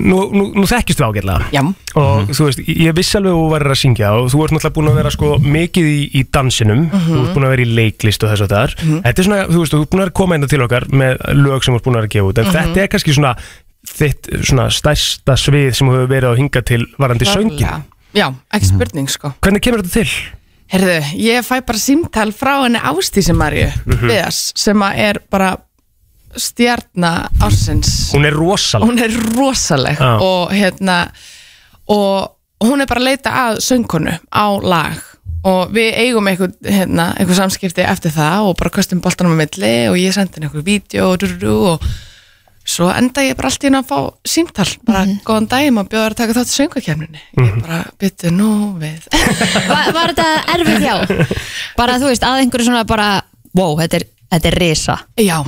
nú, 0.00 0.20
nú, 0.32 0.44
nú 0.56 0.64
þekkist 0.70 1.00
við 1.02 1.06
ágætlega. 1.10 1.48
Já, 1.52 1.62
og 2.00 2.30
þú 2.32 2.46
veist, 2.48 2.62
ég 2.64 2.94
vissi 2.96 3.18
alveg 3.18 3.34
að 3.34 3.40
þú 3.42 3.50
værir 3.52 3.72
að 3.74 3.80
syngja 3.82 4.12
og 4.16 4.30
þú 4.32 4.40
ert 4.46 4.54
náttúrulega 4.56 4.76
búin 4.78 4.88
að 4.92 4.96
vera 5.00 5.12
sko 5.12 5.30
mikið 5.44 5.90
í, 5.90 5.98
í 6.16 6.22
dansinum, 6.32 6.86
þú 6.94 7.18
ert 7.20 7.34
búin 7.36 7.46
að 7.48 7.52
vera 7.56 7.66
í 7.66 7.74
leiklist 7.76 8.24
og 8.24 8.32
þess 8.32 8.46
og 8.46 8.50
þar, 8.54 8.74
þetta 8.80 9.12
er 9.22 9.28
svona, 9.28 9.42
þú 9.52 9.60
veist, 9.64 9.76
þú 9.76 9.82
ert 9.84 9.92
búin 9.92 10.04
að 10.06 10.12
koma 10.22 10.38
inn 10.40 10.48
til 10.48 10.62
okkar 10.64 10.88
með 10.96 11.20
lög 11.42 11.66
sem 11.66 11.74
þú 11.76 11.80
ert 11.82 11.86
búin 11.90 11.98
að 11.98 12.00
vera 12.00 12.08
að 12.10 12.16
gefa 12.16 12.30
út, 12.32 12.40
en 12.40 12.50
þetta 12.56 12.82
er 12.86 12.90
kannski 12.96 13.16
svona 13.18 13.34
þitt 13.86 14.30
svona 14.48 14.66
stærsta 14.74 15.36
svið 15.38 15.68
sem 15.76 15.86
þú 15.92 15.98
hefur 16.00 16.10
verið 16.16 16.30
að 16.32 16.40
hinga 16.40 16.64
til 16.72 16.80
varandi 16.98 17.28
söngin. 17.28 17.84
Já, 18.16 18.26
ekki 18.56 18.70
spurning 18.72 19.10
sko. 19.12 19.34
Hvernig 19.44 19.62
kemur 19.66 19.84
þetta 19.84 20.00
til? 20.00 20.16
Herðu, 20.72 20.96
ég 21.22 21.44
fæ 21.46 21.60
bara 21.68 21.78
símtal 21.78 22.32
frá 22.34 22.56
henni 22.64 22.80
Ástísi 22.80 23.34
Marju 23.36 23.68
Mhm. 23.86 24.08
Viðas 24.10 24.40
sem 24.58 24.82
að 24.82 24.98
er 25.04 25.20
bara 25.30 25.52
stjarna 26.40 27.12
ársins. 27.42 27.90
Hún 28.14 28.26
er 28.28 28.34
rosalega. 28.36 28.86
Hún 28.86 29.02
er 29.02 29.18
rosaleg 29.36 30.00
Já. 30.00 30.14
og 30.22 30.54
hérna 30.54 30.98
og 31.92 32.32
hún 32.64 32.80
er 32.82 32.88
bara 32.88 33.02
að 33.02 33.08
leita 33.10 33.34
að 33.46 33.60
söngkonu 33.66 34.16
á 34.32 34.46
lag. 34.62 34.98
Og 35.46 35.70
við 35.70 35.92
eigum 36.02 36.26
eitthvað, 36.26 36.56
hérna, 36.66 37.12
eitthvað 37.14 37.38
samskipti 37.38 37.84
eftir 37.86 38.10
það 38.10 38.48
og 38.48 38.56
bara 38.58 38.72
kostum 38.74 39.00
boltanum 39.04 39.36
á 39.38 39.40
milli 39.44 39.74
og 39.92 39.98
ég 40.00 40.14
sendi 40.16 40.40
henni 40.40 40.48
eitthvað 40.48 40.66
vídeo 40.66 41.12
og, 41.12 41.26
og 41.76 41.84
svo 42.66 42.88
enda 42.90 43.22
ég 43.22 43.36
bara 43.38 43.52
allt 43.52 43.62
í 43.62 43.68
henni 43.68 43.78
að 43.78 43.92
fá 43.92 44.00
símtal. 44.26 44.66
Bara 44.88 45.04
góðan 45.28 45.46
daginn 45.52 45.78
og 45.78 45.86
bjóðar 45.92 46.16
að 46.16 46.20
taka 46.24 46.36
þátt 46.40 46.50
í 46.50 46.56
söngakefninni 46.56 47.22
ég 47.38 47.60
bara 47.62 47.78
byttu 48.00 48.32
nú 48.34 48.50
við. 48.80 49.06
Var, 49.70 49.92
var 49.94 50.12
þetta 50.16 50.56
erfið 50.56 50.88
hjá? 50.88 50.96
Bara 51.78 52.00
þú 52.02 52.10
veist, 52.10 52.26
að 52.26 52.42
einhverju 52.42 52.70
svona 52.72 52.82
bara 52.88 53.08
Wow, 53.56 53.78
þetta 53.80 53.96
er, 54.02 54.04
þetta 54.34 54.48
er 54.50 54.56
risa. 54.60 54.94
Já, 55.22 55.38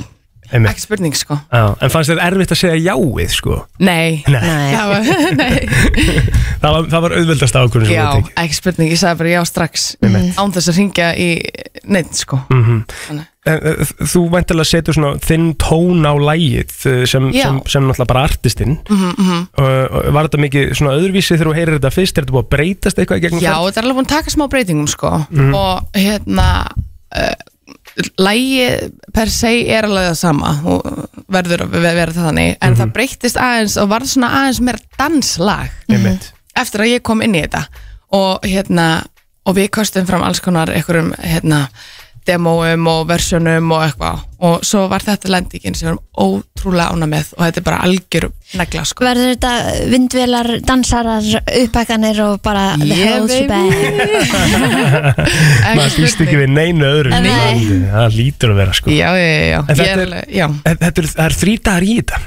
Einmitt. 0.51 0.71
ekki 0.71 0.81
spurning 0.81 1.15
sko 1.15 1.37
Já, 1.53 1.63
en 1.81 1.89
fannst 1.93 2.09
þetta 2.13 2.27
erfitt 2.27 2.51
að 2.55 2.61
segja 2.63 2.93
jáið, 2.93 3.31
sko? 3.35 3.57
nei, 3.79 4.23
Nei. 4.27 4.41
Nei. 4.41 4.71
Já, 4.75 4.83
nei. 5.37 5.67
Það 6.59 6.71
var, 6.75 6.87
það 6.91 7.01
var 7.05 7.17
auðveldast 7.19 7.55
ákvörðin 7.59 7.87
sem 7.87 7.95
já 7.95 8.05
þú 8.11 8.21
tekið. 8.21 8.37
ekki 8.43 8.57
spurning, 8.59 8.91
ég 8.93 8.99
sagði 9.01 9.17
bara 9.23 9.33
já 9.35 9.41
strax 9.49 9.89
án 10.39 10.53
þess 10.55 10.71
að 10.73 10.77
ringja 10.81 11.09
í 11.15 11.29
neitt 11.89 12.15
sko 12.23 12.41
Mhm. 12.49 12.79
Þannig. 13.07 13.27
En, 13.47 13.61
uh, 13.63 13.91
Þú 14.03 14.19
væntilega 14.33 14.67
setur 14.67 14.93
svona 14.97 15.13
þinn 15.23 15.53
tón 15.57 16.03
á 16.03 16.11
lægið 16.11 16.73
uh, 16.91 17.05
sem, 17.07 17.29
Já. 17.31 17.43
sem, 17.47 17.61
sem 17.71 17.85
náttúrulega 17.87 18.09
bara 18.11 18.23
artistinn 18.27 18.75
mm 18.83 19.13
-hmm. 19.15 19.45
uh, 19.57 20.11
Var 20.13 20.27
þetta 20.27 20.41
mikið 20.43 20.73
svona 20.75 20.91
öðruvísi 20.99 21.37
þegar 21.37 21.47
þú 21.47 21.55
heyrir 21.55 21.77
þetta 21.79 21.91
fyrst? 21.95 22.17
Er 22.17 22.23
þetta 22.25 22.35
búið 22.35 22.43
að 22.45 22.49
breytast 22.55 22.99
eitthvað 22.99 23.17
í 23.17 23.21
gegnum 23.23 23.39
Já, 23.41 23.53
þetta 23.63 23.79
er 23.79 23.83
alveg 23.87 23.95
búin 23.95 24.05
að 24.09 24.15
taka 24.17 24.29
smá 24.35 24.47
breytingum 24.49 24.87
sko 24.87 25.25
Mhm. 25.31 25.53
og 25.55 25.81
hérna 25.95 26.47
uh, 27.15 27.33
lægi 28.21 28.65
per 29.13 29.29
se 29.33 29.51
er 29.67 29.87
alveg 29.87 30.09
það 30.11 30.17
sama 30.19 30.51
og 30.65 30.85
verður 31.31 31.65
að 31.65 31.73
ve- 31.75 31.93
vera 31.97 32.11
það 32.15 32.27
þannig 32.29 32.57
en 32.61 32.75
það 32.79 32.93
breytist 32.97 33.37
aðeins 33.41 33.77
og 33.81 33.89
varð 33.91 34.11
svona 34.13 34.29
aðeins 34.41 34.61
meira 34.65 34.79
danslag 34.99 35.69
Einmitt. 35.89 36.31
eftir 36.55 36.85
að 36.85 36.93
ég 36.95 37.01
kom 37.03 37.21
inn 37.25 37.35
í 37.35 37.41
þetta 37.45 37.65
og 38.15 38.45
hérna 38.47 38.89
og 39.49 39.55
við 39.57 39.69
kostum 39.73 40.05
fram 40.09 40.23
alls 40.23 40.39
konar 40.43 40.69
einhverjum 40.73 41.13
hérna 41.19 41.67
demóum 42.29 42.87
og 42.93 43.05
versjónum 43.09 43.71
og 43.75 43.83
eitthvað. 43.87 44.25
Og 44.47 44.61
svo 44.63 44.85
var 44.87 45.03
þetta 45.03 45.31
lendingin 45.33 45.75
sem 45.75 45.89
við 45.89 45.91
erum 45.91 46.03
ótrúlega 46.23 46.93
ána 46.95 47.07
með 47.11 47.33
og 47.35 47.41
þetta 47.43 47.59
er 47.59 47.65
bara 47.65 47.79
algjör 47.87 48.27
negla 48.59 48.83
sko. 48.87 49.03
Verður 49.03 49.33
þetta 49.33 49.51
vindvélar, 49.91 50.49
dansarar, 50.69 51.27
uppækanir 51.59 52.21
og 52.23 52.37
bara 52.45 52.63
the 52.79 52.87
baby. 52.87 53.33
shebang? 53.33 53.67
Maður 55.79 55.97
býst 55.99 56.23
ekki 56.23 56.39
við 56.39 56.53
neinu 56.55 56.87
öðru 56.87 57.19
Nei. 57.25 57.65
Það 57.89 58.15
lítur 58.15 58.53
að 58.53 58.61
vera 58.63 58.77
sko. 58.79 58.93
Já, 58.93 59.09
já, 59.17 59.27
já, 59.27 59.41
já, 59.49 59.59
En 59.65 60.79
þetta 60.79 60.87
er 60.87 61.09
er- 61.09 61.11
er, 61.11 61.11
er 61.25 61.37
þrý 61.43 61.57
dagar 61.65 61.83
í 61.89 61.99
þetta 61.99 62.17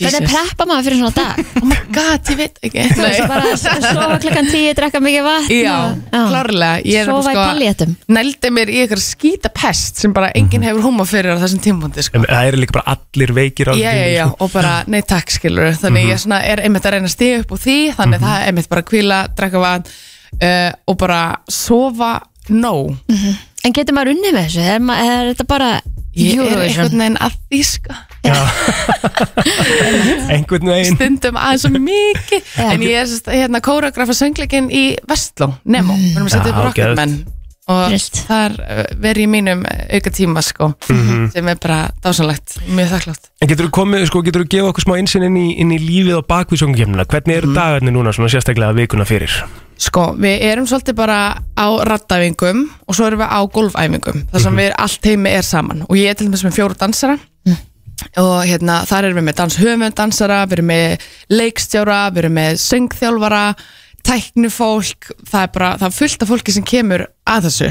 Hvernig 0.00 0.26
preppa 0.30 0.66
maður 0.70 0.86
fyrir 0.86 0.98
svona 1.00 1.12
dag? 1.16 1.40
Oh 1.60 1.66
my 1.70 1.78
god, 1.94 2.30
ég 2.32 2.38
veit 2.40 2.60
ekki. 2.64 2.84
Þú 2.94 3.02
veist, 3.04 3.22
bara 3.28 3.50
að 3.50 3.58
sofa 3.60 4.18
klukkan 4.22 4.48
tíu, 4.50 4.70
drekka 4.78 5.00
mikið 5.04 5.26
vatn 5.26 5.50
Já, 5.54 5.74
klárlega. 6.10 6.70
Ég 6.88 7.00
er 7.02 7.10
Sofa 7.10 7.20
í 7.20 7.34
sko, 7.34 7.44
palléttum 7.50 7.92
Nældi 8.16 8.52
mér 8.56 8.72
í 8.72 8.78
eitthvað 8.84 9.02
skýta 9.04 9.52
pest 9.60 10.00
sem 10.00 10.14
bara 10.16 10.30
enginn 10.40 10.64
hefur 10.66 10.86
húma 10.88 11.06
fyrir 11.08 11.36
á 11.36 11.42
þessum 11.42 11.62
tímpundi 11.66 12.04
sko. 12.06 12.22
Það 12.24 12.48
eru 12.52 12.62
líka 12.62 12.76
bara 12.78 12.96
allir 12.96 13.34
veikir 13.36 13.70
á 13.70 13.74
Já, 13.76 13.90
já, 13.98 14.06
já, 14.16 14.24
og 14.40 14.50
bara, 14.54 14.72
nei 14.90 15.00
takk 15.04 15.34
skilur 15.36 15.74
Þannig 15.82 16.08
ég 16.14 16.22
svona 16.24 16.40
er 16.48 16.64
einmitt 16.64 16.86
að 16.88 16.96
reyna 16.96 17.10
að 17.10 17.14
stiga 17.18 17.42
upp 17.44 17.54
úr 17.58 17.62
því 17.66 17.76
Þannig 18.00 18.24
það 18.24 18.36
er 18.40 18.48
einmitt 18.50 18.70
bara 18.72 18.84
að 18.84 18.90
kvíla, 18.94 19.20
drekka 19.36 19.62
vatn 19.62 19.94
uh, 20.40 20.70
Og 20.90 20.98
bara 21.04 21.20
sofa 21.50 22.12
nóg. 22.50 22.96
En 23.60 23.74
getur 23.76 23.94
maður 23.94 24.14
unnið 24.16 24.32
með 24.34 24.46
þessu? 24.48 24.62
Er, 24.74 24.80
ma- 24.82 24.96
er 25.04 25.28
þetta 25.34 25.44
bara 25.50 25.66
Ég 26.20 26.44
er 26.44 26.64
einhvern 26.66 27.04
veginn 27.04 27.20
að 27.20 27.40
því 27.48 27.64
sko 27.70 27.98
Einhvern 30.30 30.70
veginn. 30.70 30.96
Stundum 30.96 31.38
aðeins 31.40 31.64
svo 31.64 31.80
mikið. 31.80 32.54
En 32.66 32.84
ég 32.84 33.00
er 33.00 33.36
hérna 33.40 33.62
kóragrafa 33.64 34.16
söngleikin 34.16 34.68
í 34.68 34.84
Vestló, 35.08 35.54
Nemo. 35.64 35.96
Við 35.96 36.18
erum 36.18 36.28
að 36.28 36.34
setja 36.36 36.52
upp 36.52 36.64
Rocketman 36.68 37.14
Og 37.70 37.92
þar 38.26 38.54
uh, 38.64 38.82
verð 38.98 39.22
ég 39.22 39.28
mínum 39.30 39.60
uh, 39.68 39.82
auka 39.94 40.10
tíma 40.14 40.42
sko 40.42 40.72
Sem 40.88 41.50
er 41.52 41.58
bara 41.60 41.80
dásanlegt, 42.02 42.56
mjög 42.66 42.94
þakklátt 42.96 43.28
En 43.44 43.50
getur 43.52 43.68
þú 43.68 43.74
komið, 43.78 44.06
sko, 44.10 44.22
getur 44.26 44.44
þú 44.44 44.50
gefa 44.56 44.72
okkur 44.72 44.86
smá 44.88 44.94
einsinn 44.98 45.26
inn 45.28 45.38
í, 45.38 45.48
inn 45.62 45.74
í 45.76 45.78
lífið 45.82 46.24
bakvið 46.30 46.64
songkemna 46.64 47.06
Hvernig 47.10 47.42
eru 47.42 47.52
dagarnir 47.54 47.94
núna 47.94 48.14
svona 48.16 48.32
sérstaklega 48.32 48.74
vikuna 48.80 49.06
fyrir? 49.08 49.36
Sko, 49.80 50.10
við 50.20 50.42
erum 50.50 50.66
svolítið 50.68 50.96
bara 50.98 51.18
á 51.56 51.66
rattæfingum 51.88 52.66
og 52.84 52.96
svo 52.96 53.08
erum 53.08 53.22
við 53.22 53.32
á 53.32 53.40
golfæfingum 53.48 54.24
þar 54.32 54.44
sem 54.44 54.60
við 54.60 54.72
allt 54.76 55.08
heimi 55.08 55.32
er 55.32 55.46
saman. 55.46 55.84
Og 55.88 55.96
ég 55.96 56.12
er 56.12 56.18
til 56.18 56.28
dæmis 56.28 56.44
með 56.44 56.58
fjóru 56.58 56.76
dansara. 56.80 57.16
Og 58.20 58.34
hérna, 58.48 58.80
þar 58.88 59.10
erum 59.10 59.20
við 59.20 59.26
með 59.28 59.38
danshöfundansara 59.40 60.40
við 60.48 60.58
erum 60.58 60.68
með 60.70 61.06
leikstjóra 61.32 62.00
við 62.10 62.22
erum 62.24 62.36
með 62.38 62.60
söngþjálfara 62.64 63.44
tæknifólk, 64.06 65.10
það 65.28 65.42
er 65.42 65.50
bara 65.54 65.70
það 65.76 65.86
er 65.90 65.96
fullt 65.96 66.22
af 66.24 66.30
fólki 66.30 66.54
sem 66.56 66.64
kemur 66.64 67.02
að 67.28 67.48
þessu. 67.48 67.70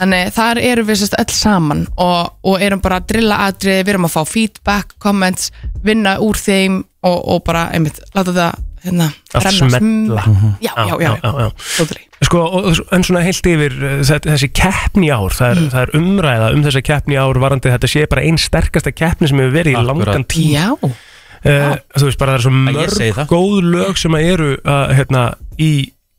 Þannig 0.00 0.32
þar 0.34 0.60
erum 0.70 0.88
við 0.88 1.00
sérst 1.02 1.18
öll 1.22 1.34
saman 1.34 1.84
og, 1.94 2.32
og 2.42 2.64
erum 2.66 2.82
bara 2.82 2.98
að 2.98 3.10
drilla 3.12 3.42
atrið 3.46 3.82
við 3.84 3.92
erum 3.94 4.08
að 4.08 4.16
fá 4.16 4.22
feedback, 4.26 4.96
comments 5.02 5.52
vinna 5.86 6.18
úr 6.24 6.38
þeim 6.38 6.80
og, 7.06 7.18
og 7.18 7.44
bara 7.46 7.68
einmitt, 7.74 8.02
láta 8.14 8.34
það 8.34 8.64
hérna, 8.84 9.08
Að 9.34 9.44
renna 9.48 9.68
smella. 9.78 10.22
sm- 10.22 10.54
já, 10.60 10.72
já, 10.76 10.94
já, 11.00 11.12
já. 11.22 11.86
Sko, 12.28 12.40
og, 12.42 12.80
en 12.92 13.04
svona 13.06 13.20
heilt 13.22 13.46
yfir 13.46 13.74
þetta- 14.02 14.32
þessi 14.34 14.48
keppni 14.52 15.06
í 15.06 15.12
ár, 15.14 15.30
það 15.36 15.50
er, 15.50 15.60
það 15.70 15.82
er 15.84 15.92
umræða 16.00 16.48
um 16.54 16.64
þessa 16.64 16.82
keppni 16.82 17.14
í 17.14 17.20
ár 17.22 17.38
varandi 17.38 17.70
þetta 17.70 17.88
sé 17.92 18.06
bara 18.10 18.22
einn 18.26 18.38
sterkasta 18.42 18.90
keppni 18.92 19.28
sem 19.30 19.38
hefur 19.38 19.54
verið 19.54 19.76
í 19.76 19.78
Akkurat. 19.78 20.06
langan 20.08 20.24
tíma. 20.24 20.50
Já, 20.56 20.68
uh, 20.82 21.76
Þú 21.94 22.04
veist, 22.08 22.18
bara 22.18 22.32
það 22.32 22.38
er 22.38 22.44
svo 22.46 22.50
mörg 22.50 23.28
góð 23.30 23.60
lög 23.70 23.96
sem 23.98 24.12
að 24.18 24.26
eru 24.32 24.50
uh, 24.64 24.88
hérna, 24.98 25.22
í 25.58 25.70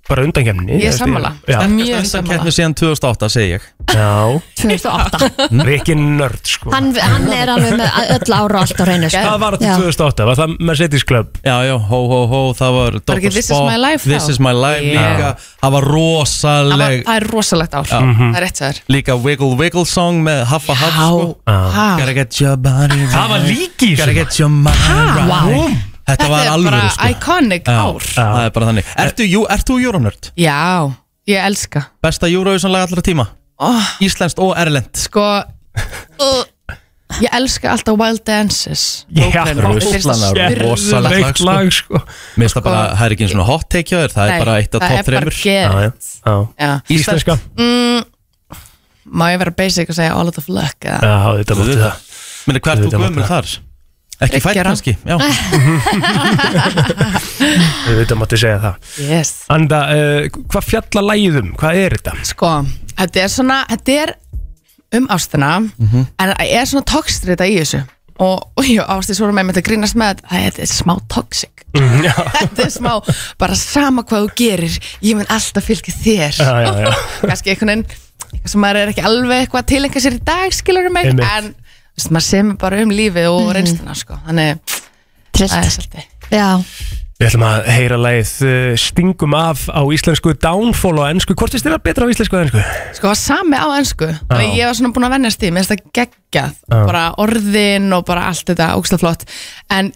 bara 0.10 0.24
undankemni 0.28 0.80
Ég 0.82 0.89
er 0.89 0.97
sammála. 0.97 1.32
Já, 1.47 1.60
mjög 1.70 1.99
Þetta 1.99 2.10
sammála 2.10 2.38
keppni 2.39 2.53
síðan 2.57 2.76
2008 2.80 3.30
segi 3.36 3.51
ég 3.55 3.68
já 3.89 4.41
2008 4.60 5.30
Rikki 5.70 5.95
nörd, 5.97 6.41
sko 6.45 6.70
hann, 6.74 6.89
hann 6.99 7.28
er 7.34 7.49
alveg 7.53 7.78
með 7.80 7.99
öll 8.18 8.34
ára 8.38 8.60
allt 8.64 8.82
á 8.82 8.86
reynu 8.89 9.10
sko. 9.10 9.22
Hvað 9.24 9.39
var 9.43 9.57
þetta 9.57 9.70
Já. 9.70 9.78
2008? 9.82 10.28
Var 10.30 10.39
það 10.41 10.53
Mercedes 10.70 11.05
Club? 11.10 11.39
Já, 11.45 11.55
já, 11.66 11.74
hó, 11.89 11.99
hó, 12.12 12.20
hó, 12.30 12.39
það 12.60 12.76
var 12.78 12.97
Dr. 12.99 13.16
ekki 13.18 13.32
This 13.34 13.39
is 13.39 13.49
Spock, 13.49 13.70
my 13.72 13.80
life 13.82 14.03
This 14.10 14.28
þá? 14.28 14.34
is 14.36 14.39
my 14.45 14.53
life 14.53 14.84
Já. 14.86 14.93
líka 14.99 15.32
Það 15.39 15.39
var 15.39 15.60
Það, 15.60 15.74
var, 15.74 15.89
rosaleg 15.93 17.03
það 17.07 17.16
er 17.20 17.28
rosalegt 17.34 17.74
ár. 17.80 17.89
Mhm. 17.99 18.30
það 18.34 18.39
er 18.39 18.45
rétt 18.47 18.62
sér 18.64 18.82
Líka 18.93 19.16
Wiggle 19.26 19.55
Wiggle 19.60 19.86
song 19.89 20.22
með 20.26 20.43
Haffa 20.53 20.74
Haff 20.80 20.97
sko. 20.99 21.38
Gotta 21.45 22.14
get 22.14 22.39
your 22.41 22.57
body 22.57 22.99
right 23.03 23.14
Það 23.16 23.30
var 23.34 23.45
líki 23.49 23.93
í 23.93 23.97
Gotta 23.97 24.12
þessu. 24.12 24.20
get 24.22 24.39
your 24.39 24.49
mind 24.49 25.18
right 25.18 25.78
Þetta 25.80 25.89
Þetta 26.10 26.30
var 26.34 26.45
er 26.45 26.51
alvöru 26.55 26.76
bara 26.80 26.91
sko. 26.95 27.10
iconic 27.14 27.70
ár 27.70 28.05
Það 28.10 28.43
er 28.45 28.53
bara 28.57 28.70
þannig 28.72 28.93
Ertu, 29.05 29.28
jú, 29.30 29.41
ert 29.55 29.68
þú 29.70 29.80
Euronörd? 29.86 30.32
Já, 30.39 30.60
ég 31.30 31.43
elska 31.49 31.86
Besta 32.03 32.30
Eurovision-lag 32.32 32.88
allra 32.89 33.03
tíma? 33.05 33.28
oh, 33.60 33.89
Íslenskt 34.03 34.39
og 34.43 34.55
erlend 34.57 34.89
Sko 34.97 35.26
uh, 35.43 36.41
Ég 37.20 37.34
elska 37.34 37.72
alltaf 37.74 37.95
Wild 37.99 38.22
Dances 38.28 38.84
Já, 39.10 39.26
Óperuna. 39.28 39.72
Mér 39.74 39.82
finnst 39.82 40.05
það 40.05 40.14
Russland 40.14 40.38
er 40.39 40.53
spyrð- 40.53 40.66
rosalegt 40.68 41.10
lag, 41.10 41.16
Sérleikt 41.18 41.39
sko. 41.41 41.47
lag, 41.49 41.72
sko 41.74 42.01
Mér 42.03 42.43
finnst 42.45 42.57
það 42.60 42.68
bara, 42.70 42.84
það 42.95 43.05
er 43.07 43.16
ekki 43.16 43.26
eins 43.28 43.34
og 43.39 43.47
hot 43.49 43.66
take 43.74 43.89
hjá 43.89 44.01
þér 44.03 44.14
Það 44.16 44.30
Nei, 44.30 44.36
er 44.39 44.43
bara 44.45 44.57
eitt 44.62 44.76
af 44.78 44.84
það 44.86 44.93
top 44.93 44.99
er 44.99 45.18
bara 45.20 45.34
3 45.34 45.49
Já, 45.49 45.55
já, 45.60 45.89
get 45.89 46.12
já. 46.26 46.36
Já. 46.66 46.72
Íslenska 46.97 47.39
Má 49.10 49.26
ég 49.34 49.39
vera 49.41 49.53
basic 49.57 49.89
og 49.89 49.97
segja 49.97 50.14
all 50.14 50.30
of 50.30 50.36
the 50.38 50.45
luck 50.53 50.86
eða? 50.86 50.99
Já, 51.01 51.18
þetta 51.41 51.57
mátti 51.57 51.78
það 51.82 52.05
Meni, 52.49 52.62
hvað 52.62 52.72
ert 52.74 52.80
þú 52.80 52.86
Auðvitað 52.86 52.99
gömul 52.99 53.18
mátti 53.18 53.30
þar? 53.34 53.47
Ekki 54.20 54.39
fætt 54.43 54.57
kannski? 54.67 54.93
Já, 55.07 55.15
Þetta 57.99 58.17
mátti 58.20 58.39
segja 58.39 58.57
það 58.63 58.74
Yes 59.07 59.32
Anda, 59.53 59.80
uh, 59.93 60.26
hvað 60.51 60.65
fjalla 60.67 61.03
lægðum? 61.11 61.53
Hvað 61.59 61.80
er 61.86 61.95
þetta? 61.97 62.15
Sko, 62.28 62.49
þetta 62.99 63.22
er 63.24 63.32
svona 63.32 63.59
Þetta 63.70 63.95
er 64.03 64.13
um 64.99 65.07
ástina 65.13 65.51
Mhm. 65.61 66.03
En 66.20 66.34
það 66.34 66.51
er 66.59 66.65
svona 66.74 66.86
toxstrita 66.89 67.47
í 67.47 67.55
þessu 67.61 67.82
Og, 68.20 68.41
og 68.59 68.65
já, 68.67 68.84
ástið 68.91 69.15
svo 69.22 69.30
með 69.32 69.45
með 69.47 69.61
að 69.61 69.67
grínast 69.70 69.95
með 69.95 70.20
að 70.28 70.41
þetta 70.49 70.61
er 70.65 70.72
smá 70.74 70.93
toxic 71.13 71.63
Já, 72.07 72.13
Þetta 72.41 72.65
er 72.65 72.74
smá, 72.76 72.91
bara 73.39 73.55
sama 73.55 74.03
hvað 74.03 74.26
þú 74.28 74.36
gerir 74.41 74.76
Ég 75.05 75.15
mun 75.15 75.30
alltaf 75.32 75.63
fylgja 75.70 75.93
þér 75.95 76.34
já, 76.43 76.51
já, 76.65 76.72
já. 76.84 76.91
kannski 77.24 77.53
einhvern 77.55 77.72
veginn 77.72 77.88
eitthvað 78.30 78.51
sem 78.51 78.61
maður 78.61 78.78
er 78.84 78.89
ekki 78.91 79.01
alveg 79.07 79.39
eitthvað 79.45 79.63
að 79.63 79.70
tilengja 79.72 80.01
sér 80.03 80.15
í 80.20 80.22
dag 80.28 80.49
skilur 80.53 80.89
mig, 80.93 81.07
Einmitt. 81.09 81.26
en 81.39 81.47
þú 81.55 81.55
veist, 82.00 82.14
maður 82.16 82.28
semur 82.30 82.58
bara 82.64 82.80
um 82.86 82.95
lífið 82.95 83.30
og 83.34 83.52
reynsluna 83.60 83.95
sko. 84.00 84.18
þannig 84.26 84.56
það 84.64 84.80
er 84.80 84.89
Trillt 85.39 85.76
svolítið. 85.76 86.10
Já, 86.34 86.47
Við 87.20 87.28
ætlum 87.28 87.43
að 87.43 87.66
heyra 87.68 87.95
lægið 88.00 88.30
uh, 88.47 88.74
Stingum 88.80 89.34
af 89.36 89.66
á 89.68 89.82
íslensku 89.91 90.32
Downfall 90.39 91.02
á 91.04 91.12
ennsku 91.12 91.36
Hvort 91.36 91.56
er 91.58 91.60
stila 91.60 91.80
betra 91.84 92.08
á 92.08 92.12
íslensku 92.12 92.38
og 92.38 92.45
ennsku? 92.45 92.62
sko, 92.95 93.12
sami 93.20 93.60
á 93.60 93.68
ennsku 93.76 94.08
þannig 94.30 94.54
ég 94.56 94.70
var 94.70 94.78
svona 94.80 94.93
búin 94.95 95.08
að 95.10 95.16
vennast 95.18 95.41
því, 95.43 95.50
mér 95.52 95.66
finnst 95.68 95.74
það 95.74 95.89
geggjað. 96.00 96.54
Já. 96.72 96.78
bara 96.88 97.02
orðin 97.20 97.89
og 97.97 98.06
bara 98.08 98.24
allt 98.32 98.47
þetta 98.47 98.70
ógstlega 98.80 99.04
flott, 99.04 99.26
en 99.76 99.91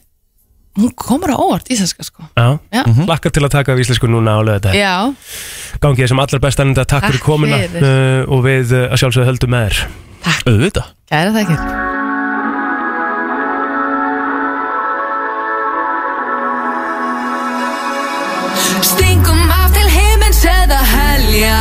hún 0.81 0.91
komur 0.99 1.31
á 1.31 1.37
óvart 1.39 1.71
íslenska 1.71 2.03
sko. 2.03 2.27
Já, 2.35 2.59
Já. 2.75 2.83
Lakkar 3.07 3.31
til 3.31 3.45
að 3.47 3.53
taka 3.55 3.71
af 3.77 3.79
íslensku 3.85 4.09
núna 4.11 4.35
á 4.35 4.41
lögða 4.43 4.75
já, 4.75 4.93
Gangið 5.79 6.11
sem 6.11 6.19
allar 6.27 6.43
best 6.43 6.59
enda 6.65 6.83
Takk 6.83 7.07
fyrir 7.07 7.21
Takk 7.21 7.29
komuna. 7.29 7.61
fyrir. 7.63 7.87
uh, 7.87 8.35
Og 8.35 8.43
við 8.49 8.75
uh, 8.75 8.89
að 8.91 8.99
sjálfsögðu 8.99 9.29
höldum 9.31 9.55
með 9.55 9.69
þér. 9.71 9.83
Auðvitað. 10.49 10.93
Kæra 11.07 11.31
það 11.31 11.43
ekki 11.47 11.91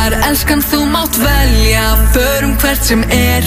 heljar 0.03 0.27
Elskan 0.27 0.59
þú 0.59 0.79
mátt 0.91 1.15
velja. 1.21 1.83
Förum 2.11 2.55
hvert 2.59 2.83
sem 2.83 3.03
er. 3.13 3.45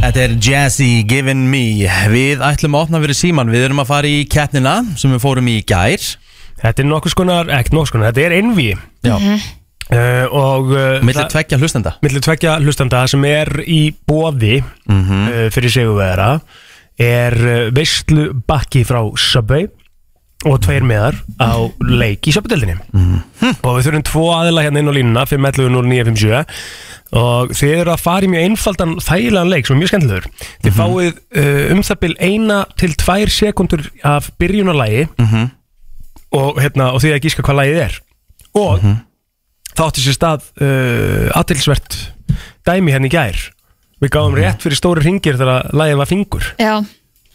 Þetta 0.00 0.22
er 0.22 0.34
Jazzy 0.40 1.02
Given 1.08 1.42
Me. 1.50 1.84
Við 2.12 2.40
ætlum 2.44 2.76
að 2.78 2.86
opna 2.86 3.00
fyrir 3.02 3.16
síman 3.18 3.50
Við 3.52 3.66
erum 3.66 3.80
að 3.82 3.88
fara 3.90 4.08
í 4.08 4.22
keppnina 4.30 4.76
sem 4.96 5.12
við 5.12 5.20
fórum 5.24 5.48
í 5.50 5.58
gær. 5.66 6.00
Þetta 6.62 6.82
er 6.84 6.88
nokkuð 6.88 7.12
skonar, 7.12 7.50
ekkert 7.52 7.76
nokkuð 7.76 7.90
skonar 7.90 8.12
Þetta 8.14 8.24
er 8.30 8.34
envi 8.38 8.68
Já, 9.04 9.16
uh, 9.16 10.24
Og 10.32 10.70
uh, 10.72 10.84
millir 11.04 11.20
það- 11.26 11.32
tveggja 11.34 11.58
hlustenda. 11.60 11.92
milli 12.06 12.22
tveggja 12.24 12.54
hlustanda 12.62 13.02
sem 13.12 13.24
er 13.28 13.50
í 13.66 13.80
bóði 14.08 14.62
uh, 14.62 15.50
fyrir 15.52 15.68
sigurvera 15.74 16.30
er 16.96 17.36
uh, 17.36 17.56
veistlu 17.76 18.30
bakki 18.48 18.86
frá 18.88 19.02
Subway 19.20 19.68
og 20.44 20.58
tveir 20.66 20.84
meðar 20.84 21.16
á 21.40 21.64
leik 21.80 22.26
í 22.28 22.34
Subway-deldinni 22.34 22.76
og 23.64 23.78
við 23.78 23.86
þurfum 23.86 24.04
tvo 24.04 24.24
aðila 24.36 24.66
hérna 24.66 24.82
inn 24.82 24.90
á 24.92 24.96
línuna 24.96 25.24
511-0957 25.30 26.42
og 27.16 27.54
þið 27.56 27.72
eru 27.78 27.92
að 27.94 28.02
fara 28.02 28.26
í 28.26 28.30
mjög 28.32 28.48
einfaldan 28.50 28.92
þægilegan 29.00 29.52
leik 29.52 29.68
sem 29.68 29.76
er 29.76 29.80
mjög 29.80 29.92
skemmtilegur. 29.92 30.26
Þið 30.66 30.76
fáið 30.76 31.08
uh, 31.14 31.62
um 31.72 31.82
það 31.86 32.00
bil 32.02 32.12
eina 32.18 32.58
til 32.76 32.90
tvær 33.00 33.32
sekundur 33.32 33.86
af 34.04 34.28
byrjunarlægi 34.42 35.06
og, 36.36 36.60
hérna, 36.60 36.90
og 36.92 37.00
þið 37.04 37.16
að 37.16 37.22
gíska 37.24 37.46
hvað 37.46 37.60
lægið 37.62 37.82
er. 37.86 37.98
Og 38.58 38.84
það 39.72 39.84
átti 39.86 40.04
sér 40.04 40.18
stað 40.18 40.50
uh, 40.60 41.32
aðtilsvert 41.38 41.98
dæmi 42.66 42.92
hérna 42.92 43.08
í 43.08 43.14
gær. 43.14 43.40
Við 44.02 44.12
gáum 44.12 44.36
rétt 44.36 44.60
fyrir 44.60 44.76
stóri 44.76 45.06
ringir 45.06 45.38
þegar 45.40 45.72
lægið 45.72 46.02
var 46.02 46.12
fingur. 46.12 46.52
Já 46.60 46.82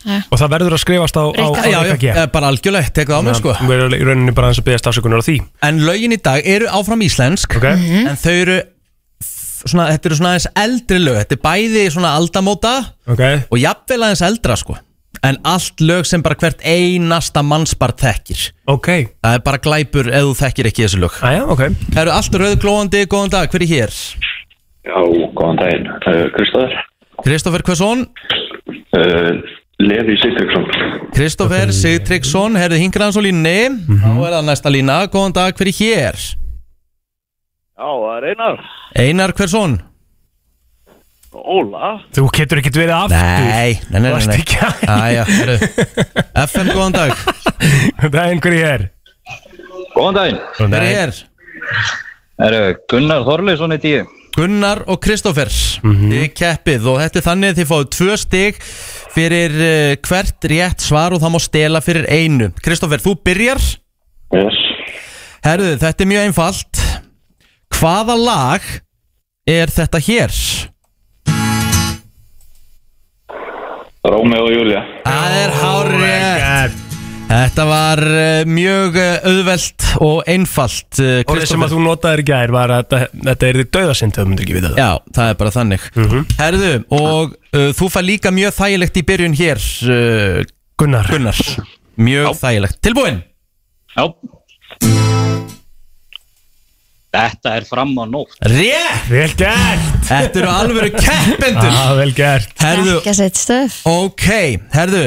og 0.06 0.38
það 0.42 0.52
verður 0.56 0.76
að 0.78 0.82
skrifast 0.84 1.18
á, 1.18 1.24
á, 1.30 1.46
á. 1.46 1.48
Já, 1.70 1.80
já, 2.02 2.14
eh, 2.16 2.28
bara 2.34 2.50
algjörlega, 2.52 2.92
tek 2.94 3.08
það 3.12 3.22
á 3.22 3.24
mig 3.28 3.36
sko. 3.40 3.54
Við 3.62 3.74
erum 3.78 3.96
í 3.98 4.04
rauninni 4.10 4.34
bara 4.36 4.50
aðeins 4.50 4.62
að 4.64 4.68
byggja 4.70 4.82
stafsökunar 4.84 5.22
á 5.22 5.28
því. 5.28 5.38
En 5.70 5.82
lögin 5.88 6.16
í 6.16 6.22
dag 6.22 6.42
eru 6.46 6.70
áfram 6.72 7.04
íslensk 7.06 7.58
ok, 7.60 7.68
En 7.72 8.16
þau 8.18 8.32
eru 8.42 8.60
f- 8.62 9.66
svona, 9.70 9.90
Þetta 9.94 10.10
eru 10.10 10.16
svona 10.22 10.32
aðeins 10.36 10.48
eldri 10.66 11.00
lög. 11.04 11.20
Þetta 11.22 11.38
er 11.38 11.44
bæði 11.46 11.84
svona 11.94 12.16
aldamóta 12.18 12.74
ok, 13.08 13.22
Og 13.52 13.60
jafnvel 13.62 14.02
aðeins 14.08 14.26
eldra 14.26 14.56
sko. 14.58 14.78
En 15.22 15.38
allt 15.46 15.78
lög 15.86 16.08
sem 16.10 16.22
bara 16.24 16.34
hvert 16.40 16.64
einasta 16.66 17.44
mannsbar 17.46 17.92
þekkir. 17.94 18.48
Ok. 18.72 18.88
Það 19.22 19.36
er 19.38 19.42
bara 19.46 19.60
glæpur 19.62 20.08
ef 20.10 20.24
þú 20.26 20.32
þekkir 20.40 20.70
ekki 20.72 20.86
þessu 20.88 21.02
lög. 21.04 21.18
Aðja, 21.22 21.44
ok, 21.52 21.62
Það 21.94 22.02
eru 22.02 22.14
allt 22.16 22.38
rauðglóðandi, 22.42 23.02
góðan 23.12 23.30
dag, 23.36 23.52
hver 23.52 23.62
er 23.62 23.70
hér? 23.70 23.94
Já, 24.88 24.98
góðan 25.38 25.60
daginn. 25.62 25.86
Uh, 26.10 26.24
Kristóður, 26.34 26.74
Kristoffer 27.22 27.62
Kvesson. 27.68 28.08
Uh, 28.98 29.44
Levi 29.82 30.16
Sigtryggsson. 30.22 30.66
Kristoffer 31.16 31.72
Sigtryggsson, 31.76 32.58
herðu 32.60 32.80
hingra 32.82 33.08
hans 33.08 33.18
á 33.18 33.22
línni. 33.24 33.58
Þá 33.90 34.10
er 34.12 34.36
það 34.36 34.44
næsta 34.50 34.74
lína, 34.74 34.98
góðan 35.12 35.36
dag, 35.38 35.56
hver 35.58 35.72
er 35.72 35.78
hér? 35.80 36.20
Já, 37.82 37.88
það 37.90 38.12
er 38.18 38.28
Einar. 38.32 38.62
Einar 39.02 39.34
Hversson? 39.38 39.80
Óla. 41.32 41.92
Þú 42.12 42.26
getur 42.36 42.60
ekkert 42.60 42.78
verið 42.82 42.96
aftur. 42.98 43.18
Nei, 43.18 43.80
nei, 43.90 44.00
nei, 44.04 44.12
nei, 44.12 44.26
nei. 44.28 44.72
Æja, 44.92 45.26
herru 45.32 45.58
FM, 46.44 46.72
góðan 46.76 46.98
dag. 46.98 47.14
Það 48.02 48.18
er 48.22 48.24
einhverju 48.26 48.64
hér? 48.66 48.88
Góðan 49.96 50.18
daginn. 50.20 50.42
Hver 50.60 50.82
er 50.82 50.90
hér? 50.92 51.16
Er 52.42 52.58
Gunnar 52.92 53.24
Þorleifsson 53.28 53.78
í 53.78 53.80
tíu 53.82 54.02
Gunnar 54.32 54.86
og 54.88 55.02
Kristoffer. 55.04 55.50
Þið 55.84 56.28
keppið 56.38 56.86
og 56.88 57.02
þetta 57.02 57.20
er 57.20 57.26
þannig 57.26 57.52
að 57.52 57.58
þið 57.60 57.70
fáið 57.72 57.90
tvö 57.98 58.18
stig 58.20 58.62
fyrir 59.16 59.56
uh, 59.58 59.94
hvert 60.08 60.50
rétt 60.52 60.84
svar 60.84 61.16
og 61.16 61.24
það 61.24 61.34
má 61.36 61.40
stela 61.44 61.84
fyrir 61.84 62.08
einu. 62.12 62.52
Kristoffer, 62.64 63.04
þú 63.04 63.16
byrjar. 63.26 63.62
Yes. 64.36 64.60
Herðu, 65.46 65.74
þetta 65.82 66.06
er 66.06 66.12
mjög 66.12 66.28
einfalt. 66.30 66.84
Hvaða 67.78 68.18
lag 68.20 68.68
er 69.50 69.74
þetta 69.74 70.02
hér? 70.06 70.38
Rómeo 74.02 74.48
og 74.48 74.54
Júlia 74.56 74.80
Það 75.06 75.36
er 75.44 75.52
hárið 75.62 76.81
Þetta 77.32 77.64
var 77.64 78.02
uh, 78.04 78.42
mjög 78.50 78.98
uh, 79.00 79.30
auðvelt 79.30 79.86
og 80.04 80.18
einfalt 80.30 81.00
uh, 81.00 81.22
Orðið 81.32 81.52
sem 81.54 81.64
að 81.64 81.76
þú 81.76 81.84
notaðir 81.86 82.24
í 82.24 82.26
gær 82.28 82.52
var 82.52 82.74
að 82.76 82.98
þetta, 82.98 83.48
er 83.48 83.60
þið 83.62 83.70
döðasind 83.78 84.18
þú 84.18 84.26
myndir 84.28 84.46
ekki 84.48 84.58
vita 84.58 84.74
það. 84.74 84.82
Já, 84.82 85.14
það 85.16 85.32
er 85.32 85.40
bara 85.40 85.54
þannig. 85.56 85.88
Herðu, 86.42 86.74
og 86.98 87.38
uh, 87.56 87.70
þú 87.80 87.90
fær 87.96 88.08
líka 88.10 88.36
mjög 88.36 88.58
þægilegt 88.60 89.00
í 89.00 89.06
byrjun 89.14 89.40
hér 89.40 89.64
uh, 89.88 90.44
Gunnar. 90.82 91.16
Gunnar. 91.16 91.42
Mjög 92.02 92.36
þægilegt. 92.42 92.82
Tilbúin? 92.84 93.24
Já 93.96 94.06
Þetta 97.12 97.54
er 97.60 97.66
fram 97.68 97.90
á 98.00 98.08
nótt. 98.08 98.38
Rétt! 98.48 99.10
Vel 99.12 99.34
gert! 99.36 99.88
Þetta 100.08 100.40
eru 100.40 100.48
alvöru 100.52 100.92
keppendur. 100.96 101.68
Já, 101.76 101.90
vel 101.98 102.14
gert. 102.16 102.54
Herðu, 102.64 102.94
Ekki 103.02 103.12
að 103.12 103.18
setja 103.20 103.42
stöð 103.42 103.76
ok, 103.92 104.28
herðu 104.72 105.02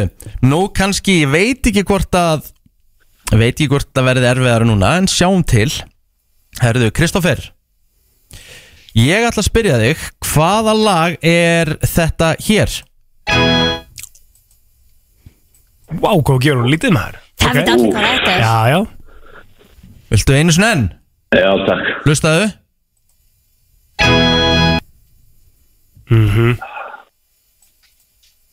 Nú 0.44 0.60
kannski, 0.76 1.22
ég 1.22 1.32
veit 1.32 1.70
ekki 1.70 1.84
hvort 1.88 2.18
að 2.20 2.50
Veit 3.32 3.54
ekki 3.56 3.70
hvort 3.72 3.88
það 3.96 4.08
verði 4.10 4.28
erfiðara 4.34 4.68
núna 4.68 4.90
En 5.00 5.08
sjáum 5.08 5.40
til. 5.48 5.70
Herðu, 6.60 6.90
Kristoffer 6.94 7.40
Ég 8.94 9.24
ætla 9.26 9.40
að 9.40 9.48
spyrja 9.48 9.78
þig 9.80 10.04
Hvaða 10.28 10.74
lag 10.76 11.16
er 11.24 11.72
þetta 11.88 12.34
hér? 12.44 12.76
Vá, 15.94 16.10
hvað 16.20 16.40
gerur 16.42 16.64
hún 16.64 16.72
lítið 16.72 16.92
maður. 16.94 17.18
Það 17.40 17.56
veit 17.58 17.68
allir 17.72 17.90
hvað 17.94 18.06
þetta 18.10 18.34
er. 18.34 18.44
Já, 18.44 18.56
já. 18.72 18.78
Viltu 20.14 20.36
einu 20.38 20.54
svona 20.56 20.70
enn? 20.74 20.84
Já, 21.34 21.50
takk 21.66 21.84
Hlustaðu 22.06 22.52
Mhm. 26.14 26.50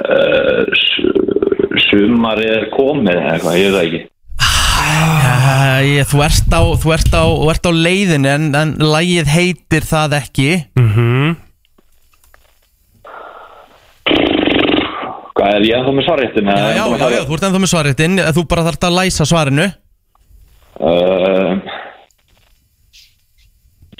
uh, 0.07 0.63
Sumar 1.89 2.39
er 2.41 2.69
komið 2.71 3.17
eða 3.19 3.33
eitthvað, 3.35 3.57
ég 3.59 3.65
veit 3.67 3.75
það 3.75 3.85
ekki 3.87 4.01
Æ, 4.81 6.05
þú, 6.09 6.21
ert 6.25 6.53
á, 6.55 6.61
þú, 6.81 6.93
ert 6.95 7.11
á, 7.11 7.23
þú 7.27 7.49
ert 7.51 7.67
á 7.67 7.71
leiðin 7.75 8.25
en, 8.31 8.47
en 8.55 8.71
lagið 8.79 9.27
heitir 9.35 9.83
það 9.87 10.15
ekki 10.21 10.49
Mhm. 10.79 11.35
Hvað 15.41 15.55
er 15.57 15.63
ég 15.65 15.73
ennþá 15.77 15.91
með 15.97 16.05
svarréttin? 16.05 16.49
Já, 16.51 16.55
já, 16.75 16.83
já, 16.85 17.07
já, 17.17 17.21
þú 17.27 17.33
ert 17.35 17.45
ennþá 17.47 17.61
með 17.63 17.71
svarréttin 17.71 18.17
Þú 18.35 18.41
bara 18.51 18.65
þarft 18.67 18.83
að 18.87 18.97
læsa 18.99 19.25
svarinu 19.27 19.67
uh, 20.79 21.51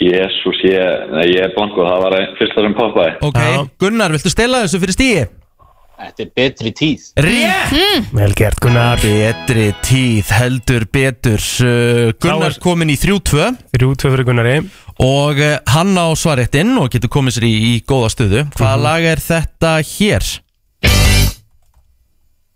Jésús, 0.02 0.58
ég, 0.66 1.04
nei, 1.14 1.28
ég 1.36 1.44
er 1.46 1.52
blanko, 1.54 1.84
það 1.86 2.02
var 2.08 2.16
fyrsta 2.40 2.64
sem 2.66 2.74
poppaði 2.74 3.12
Ok, 3.28 3.40
Gunnar, 3.84 4.12
viltu 4.16 4.32
stela 4.34 4.64
þessu 4.66 4.80
fyrir 4.82 4.96
stíi? 4.98 5.22
Þetta 6.02 6.24
er 6.24 6.30
betri 6.34 6.72
tíð. 6.74 7.02
Rétt! 7.22 8.08
Vel 8.18 8.32
gert 8.34 8.58
Gunnar. 8.64 8.98
Betri 9.04 9.68
tíð, 9.86 10.32
heldur 10.34 10.88
betur. 10.90 11.38
Uh, 11.62 12.10
Gunnar 12.18 12.56
komin 12.64 12.90
í 12.90 12.96
3-2 12.98 13.52
3-2 13.78 14.10
fyrir 14.16 14.26
Gunnari. 14.26 14.56
Og 15.06 15.38
uh, 15.38 15.60
hann 15.76 15.94
á 15.94 16.10
svarréttin 16.18 16.74
og 16.82 16.90
getur 16.96 17.14
komið 17.14 17.38
sér 17.38 17.46
í, 17.46 17.54
í 17.76 17.76
góða 17.86 18.10
stöðu. 18.16 18.48
Hvaða 18.58 18.74
Mhm. 18.80 18.86
lag 18.88 19.06
er 19.14 19.22
þetta 19.30 19.76
hér? 19.94 20.32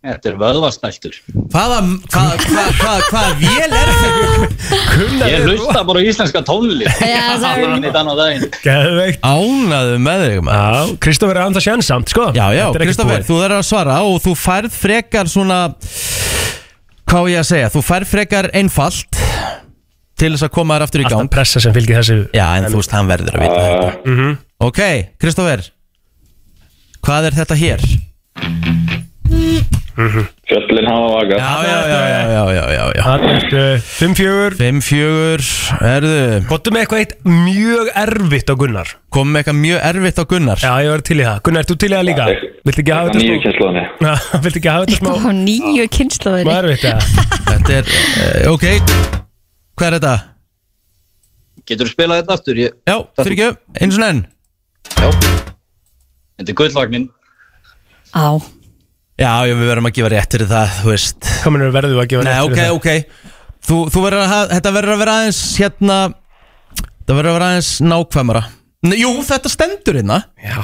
Þetta 0.05 0.29
er 0.29 0.35
vöðvastæltur. 0.37 1.15
Hvaða, 1.49 1.77
hvaða, 2.13 2.35
hvaða, 2.45 2.65
hvaða, 2.77 3.05
hvaða 3.09 3.31
vél 3.39 3.71
er 3.73 3.89
þetta? 4.01 5.29
Ég 5.31 5.45
hlusta 5.47 5.81
bara 5.87 6.03
íslenska 6.05 6.41
tónlist. 6.45 7.01
Já, 7.01 7.23
það 7.41 7.63
er- 7.63 7.95
þann 7.95 8.11
á 8.11 8.15
daginn. 8.19 8.45
Geðveikt. 8.61 9.19
Ánaðu 9.25 9.97
með 10.05 10.23
þig 10.27 10.43
maður. 10.45 10.77
Já, 10.77 10.95
Kristoffer 11.07 11.39
er 11.39 11.47
andað 11.47 11.65
sjansamt, 11.65 12.13
sko. 12.13 12.27
Já, 12.37 12.45
já, 12.53 12.65
búið. 12.69 13.25
þú 13.25 13.39
þarf 13.41 13.57
að 13.57 13.65
svara 13.71 13.97
og 14.05 14.21
þú 14.21 14.35
færð 14.45 14.77
frekar 14.77 15.31
svona 15.31 15.59
Hvað 17.05 17.27
ég 17.31 17.41
að 17.41 17.49
segja? 17.49 17.67
Þú 17.73 17.81
færð 17.85 18.09
frekar 18.09 18.47
einfalt 18.57 19.19
Til 20.15 20.31
þess 20.31 20.45
að 20.47 20.53
koma 20.55 20.77
þér 20.77 20.85
aftur 20.85 21.01
í 21.01 21.05
gang. 21.09 21.25
Alltaf 21.25 21.33
pressa 21.35 21.59
sem 21.59 21.73
fylgir 21.75 21.97
þessu. 21.99 22.15
Já, 22.33 22.45
en 22.55 22.69
þú 22.71 22.79
veist, 22.79 22.93
hann 22.95 23.09
verður 23.09 23.35
að 23.35 23.41
vita 23.43 23.63
þetta. 23.65 23.89
Mhm. 24.13 24.37
Ok, 24.69 24.81
Kristoffer 25.19 25.65
Hvað 27.05 27.27
er 27.29 27.35
þetta 27.41 27.57
hér? 27.59 27.83
Fjöllin 29.95 30.87
hafa 30.89 31.07
vakað. 31.13 31.39
Já, 31.39 31.51
já, 31.63 31.79
já, 31.87 31.99
já, 32.11 32.21
já, 32.29 32.43
já, 32.51 32.65
já, 32.75 32.85
já. 32.95 33.03
Það 33.05 33.23
er 33.29 33.45
uh, 33.55 33.85
5-4 33.95 34.57
5-4, 34.59 35.45
erðu 35.87 36.17
Kottu 36.49 36.73
með 36.75 36.83
eitthvað 36.83 37.03
eitt 37.03 37.13
mjög 37.29 37.91
erfitt 38.03 38.51
á 38.51 38.55
Gunnar. 38.59 38.91
Kom 39.15 39.31
með 39.31 39.41
eitthvað 39.41 39.57
mjög 39.61 39.79
erfitt 39.89 40.19
á 40.19 40.25
Gunnar. 40.33 40.59
Já, 40.61 40.73
ég 40.83 40.91
var 40.91 41.03
til 41.07 41.17
í 41.17 41.23
það. 41.23 41.39
Gunnar, 41.47 41.63
ert 41.63 41.71
þú 41.71 41.77
til 41.79 41.89
í 41.89 41.95
það 41.95 42.05
líka? 42.09 42.27
Viltu 42.65 42.83
ekki 42.83 42.95
hafa 42.95 43.13
þetta 43.13 43.23
Nýju 43.23 43.37
smá 43.39 43.45
kynnslóðinni 43.45 43.83
Já, 44.03 44.13
Viltu 44.45 44.59
ekki 44.61 44.71
hafa 44.73 44.85
þetta 44.85 44.99
smá 44.99 45.11
Á 45.15 45.31
nýju 45.39 45.87
kynnslóðinni 45.95 46.49
Smá 46.49 46.57
erfitt, 46.59 46.85
eða? 46.91 47.01
Þetta 47.55 47.75
er, 47.79 47.91
uh, 47.95 48.51
ok. 48.51 48.65
Hvað 49.79 49.87
er 49.87 49.97
þetta? 49.99 50.15
Getur 51.65 51.87
þú 51.87 51.95
spilað 51.95 52.21
þetta 52.21 52.35
aftur? 52.35 52.61
Ég... 52.61 52.75
Já, 52.89 52.97
fyrir 53.21 53.35
ekki, 53.37 53.49
eins 53.79 53.99
og 53.99 54.05
enn. 54.09 54.21
Þetta 56.35 56.51
er 56.51 56.57
gullvagnin 56.59 57.07
Á 58.11 58.27
Já, 59.15 59.31
já, 59.47 59.53
við 59.55 59.69
verðum 59.71 59.87
að 59.87 59.95
gefa 59.95 60.09
rétt 60.11 60.33
fyrir 60.35 60.49
það, 60.49 60.71
þú 60.81 60.89
veist. 60.91 61.27
Kominur 61.45 61.71
verðu 61.71 61.99
að 62.01 62.07
gefa 62.11 62.23
Nei, 62.25 62.33
rétt 62.33 62.43
ok, 62.43 62.51
fyrir 62.51 62.65
það. 62.65 62.75
ok. 62.75 63.31
Þú, 63.65 63.77
þú 63.93 64.01
verður 64.03 64.21
að 64.25 64.31
hafa, 64.33 64.47
þetta 64.57 64.71
verður 64.75 64.93
að 64.95 65.01
vera 65.01 65.13
aðeins 65.21 65.39
hérna 65.61 65.95
Það 67.05 67.15
verður 67.19 67.29
að 67.29 67.35
vera 67.37 67.47
aðeins 67.53 67.69
nákvæmara. 67.85 68.41
Nei, 68.85 68.95
Jú, 69.01 69.09
þetta 69.25 69.49
stendur 69.49 69.97
hérna. 69.97 70.17
Já, 70.41 70.55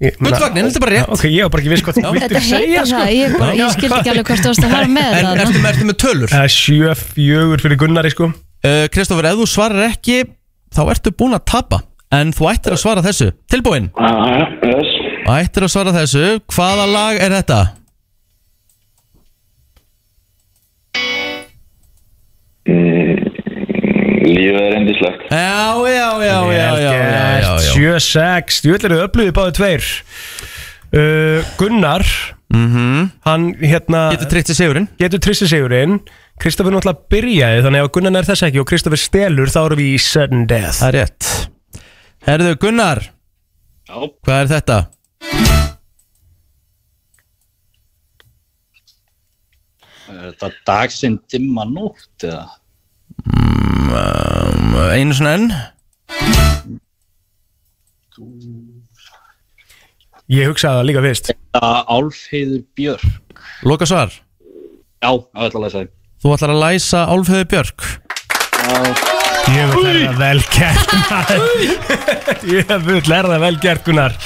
ég- 0.00 0.16
Gullvagnin, 0.18 0.66
þetta 0.70 0.78
er 0.80 0.84
bara 0.84 0.94
rétt. 0.94 1.06
Já, 1.06 1.14
Ok, 1.14 1.24
ég 1.30 1.42
var 1.44 1.50
bara 1.54 1.62
ekki 1.62 1.72
viss 1.74 1.84
hvað 1.86 1.98
þú 2.00 2.12
Þetta 2.24 2.40
segja 2.40 2.58
heitir 2.58 2.86
sko. 2.90 3.00
það, 3.00 3.12
ég, 3.20 3.34
bara, 3.38 3.52
ég 3.60 3.74
skildi 3.76 3.98
ekki 4.00 4.10
alveg 4.14 4.26
hvort 4.30 4.40
þú 4.44 4.50
varst 4.50 4.64
að 4.66 4.74
fara 4.74 4.90
með 4.90 5.10
En 5.20 5.26
það 5.28 5.42
ertu, 5.44 5.60
með- 5.60 5.70
ertu 5.74 5.88
með 5.90 5.98
tölur? 6.02 6.32
Það 6.32 6.46
er 6.46 6.54
7-4 6.56 7.60
fyrir 7.62 7.76
Gunnari 7.84 8.10
sko. 8.14 8.30
Uh, 8.64 8.86
Kristoffer, 8.90 9.28
ef 9.30 9.38
þú 9.38 9.46
svarar 9.50 9.84
ekki 9.90 10.16
Þá 10.74 10.80
ertu 10.94 11.10
búinn 11.14 11.34
að 11.38 11.44
tapa. 11.50 11.80
En 12.10 12.32
þú 12.34 12.48
ættir 12.50 12.74
að 12.74 12.80
svara 12.82 13.02
þessu. 13.02 13.30
Tilbúinn? 13.50 13.90
Ah, 13.98 14.46
yes. 14.66 14.90
Ættir 15.30 15.66
að 15.66 15.70
svara 15.74 15.92
þessu. 15.94 16.40
Hvaða 16.50 16.86
lag 16.90 17.18
er 17.22 17.30
þetta? 17.38 17.60
Lífið 24.30 24.58
er 24.62 24.76
endislegt 24.78 25.22
Já, 25.32 25.74
já, 25.90 26.08
já, 26.22 26.26
já, 26.26 26.36
já, 26.54 26.68
já, 26.78 26.92
já, 27.40 27.54
já. 27.64 27.72
7-6 27.74 28.60
Þú 28.64 28.74
ætlir 28.76 28.94
að 28.96 29.04
upplöðu 29.06 29.34
báðu 29.36 29.54
tveir 29.58 29.88
uh, 30.94 31.50
Gunnar 31.60 32.06
Hann 32.50 33.44
hérna. 33.62 34.00
Getur 34.16 34.42
sér 34.42 34.58
sigurinn 34.58 34.88
Getur 35.00 35.22
trissi 35.22 35.46
sigurinn 35.50 36.00
Kristoffer 36.40 36.74
náttúrulega 36.74 37.10
byrjaði 37.12 37.64
Þannig 37.66 37.84
að 37.86 37.90
Gunnar 37.96 38.20
er 38.22 38.30
þess 38.30 38.46
ekki 38.48 38.62
Og 38.62 38.68
Kristoffer 38.70 39.02
stelur 39.02 39.52
Þá 39.52 39.60
erum 39.64 39.82
við 39.82 39.92
í 39.94 40.00
sudden 40.02 40.46
death 40.50 40.80
Það 40.80 40.88
er 40.90 40.98
rétt 40.98 41.30
Herðu, 42.26 42.54
Gunnar 42.62 43.04
Já 43.90 43.98
Hvað 44.26 44.40
er 44.40 44.50
þetta? 44.54 44.80
Er 50.10 50.24
þetta 50.32 50.48
dagsinn 50.66 51.20
dimma 51.30 51.64
nótt 51.70 52.26
eða? 52.26 52.48
Um, 53.26 54.74
einu 54.94 55.16
svona 55.16 55.36
enn. 55.36 55.46
Ég 60.30 60.46
hugsaði 60.46 60.78
það 60.78 60.86
líka 60.88 61.04
fyrst. 61.04 61.32
Álfheiður 61.60 62.60
Björk. 62.78 63.40
Loka 63.66 63.88
svar? 63.88 64.12
Já, 65.00 65.10
það 65.10 65.46
ætla 65.48 65.58
að 65.58 65.64
lesa 65.64 65.80
þig. 65.80 65.90
Þú 66.20 66.32
ætlar 66.36 66.52
að 66.54 66.62
læsa 66.62 67.02
Álfhöðu 67.08 67.50
Björk? 67.50 67.84
Ég 69.50 69.72
vil 69.72 69.86
er 69.88 70.00
það 70.04 70.18
vel 70.20 70.40
gert. 70.54 70.90
Ég 72.46 72.74
vil 72.86 73.00
er 73.00 73.28
það 73.32 73.40
vel 73.42 73.56
gert 73.64 73.86
Gunnar 73.88 74.16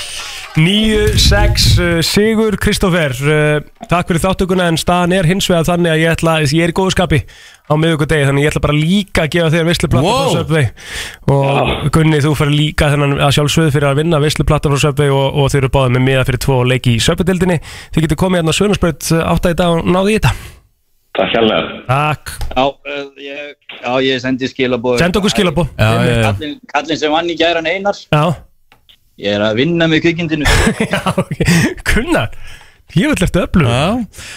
9-6 0.55 1.65
uh, 1.83 2.01
Sigur 2.07 2.55
Kristoffer 2.63 3.15
uh, 3.27 3.87
Takk 3.91 4.11
fyrir 4.11 4.23
þáttökuna 4.23 4.69
en 4.71 4.79
staðan 4.79 5.15
er 5.17 5.27
hins 5.27 5.49
vegar 5.51 5.67
þannig 5.67 5.95
að 5.95 6.03
ég 6.03 6.13
ætla, 6.15 6.35
ég 6.47 6.67
er 6.67 6.71
í 6.71 6.77
góðu 6.77 6.95
skapi 6.95 7.21
á 7.65 7.73
miðvikudegi 7.81 8.27
þannig 8.29 8.43
að 8.43 8.45
ég 8.45 8.51
ætla 8.53 8.63
bara 8.67 8.77
líka 8.77 9.23
að 9.25 9.31
gefa 9.35 9.53
þér 9.55 9.69
veisluplatta 9.71 10.09
Wow. 10.09 10.25
frá 10.25 10.39
Subway. 10.39 10.67
Og 11.33 11.87
Gunni 11.95 12.19
þú 12.25 12.33
fyrir 12.37 12.57
líka 12.59 12.91
þennan 12.93 13.15
að 13.25 13.33
sjálfsögðu 13.39 13.73
fyrir 13.77 13.89
að 13.89 14.01
vinna 14.03 14.21
veisluplatta 14.21 14.73
frá 14.73 14.83
Subway 14.85 15.09
og, 15.15 15.39
og 15.41 15.49
þeir 15.55 15.63
eru 15.63 15.71
báðið 15.79 15.95
með 15.97 16.05
miða 16.09 16.25
fyrir 16.29 16.43
tvo 16.45 16.59
leiki 16.69 16.97
í 16.99 17.01
Subway-dildinni 17.07 17.57
þið 17.95 18.05
getur 18.07 18.21
komið 18.21 18.43
hérna 18.43 18.57
Svönarsbröð 18.59 19.09
átta 19.25 19.55
í 19.55 19.59
dag 19.63 19.79
og 19.79 19.89
náðu 19.97 20.13
í 20.13 20.19
þetta. 20.19 20.35
Takk 21.15 21.31
hérlega. 21.39 21.75
Takk. 21.89 22.31
Já, 22.51 22.65
uh, 22.67 23.05
ég, 23.23 23.55
já, 23.81 23.91
ég 24.03 24.21
sendi 24.25 24.49
skilabóð 24.51 24.99
Send 24.99 25.17
okkur 25.21 25.31
skilaboð. 25.31 25.69
Já, 25.79 25.89
já, 25.95 26.11
já. 26.11 26.25
Kallinn, 26.27 26.57
kallinn 26.75 26.99
sem 27.01 27.13
vann 27.15 27.31
í 27.31 27.37
gæran 27.39 27.71
Einar. 27.71 28.01
Já, 28.11 28.25
Ég 29.23 29.31
er 29.37 29.45
að 29.47 29.61
vinna 29.61 29.87
með 29.87 30.01
kvikindinu 30.09 30.43
Gunnar 31.87 32.33
Ég 32.95 33.09
vil 33.11 33.25
eftir 33.27 33.43
öflug 33.49 33.67
Já, 33.67 33.87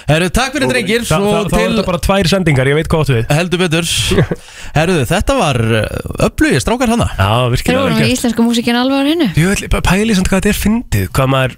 herru, 0.07 0.27
takk 0.33 0.53
fyrir 0.55 0.69
drengir. 0.71 1.03
það, 1.05 1.25
það 1.27 1.49
til 1.51 1.59
er 1.61 1.73
þetta 1.75 1.83
bara 1.85 1.99
tvær 2.07 2.29
sendingar, 2.31 2.69
ég 2.71 2.77
veit 2.79 2.87
hvað 2.89 3.03
áttu 3.03 3.13
við. 3.17 3.25
Heldur 3.37 3.59
betur. 3.61 3.89
Herru, 4.77 4.95
þetta 5.11 5.35
var 5.37 5.59
öflugir 6.29 6.63
strákar 6.63 6.93
hana. 6.95 7.07
Já, 7.19 7.27
virkilega 7.53 7.91
með 7.91 7.99
gert. 8.01 8.13
íslensku 8.15 8.45
músikinn 8.47 8.79
alveg 8.79 8.97
á 8.97 9.03
hennu 9.11 9.27
Ég 9.37 9.51
vil 9.61 9.69
bara 9.75 9.85
pæli 9.85 10.15
samt 10.17 10.31
hvað 10.31 10.41
þetta 10.41 10.53
er 10.55 10.59
fyndið 10.63 11.05
Hvað 11.19 11.31
maður 11.35 11.55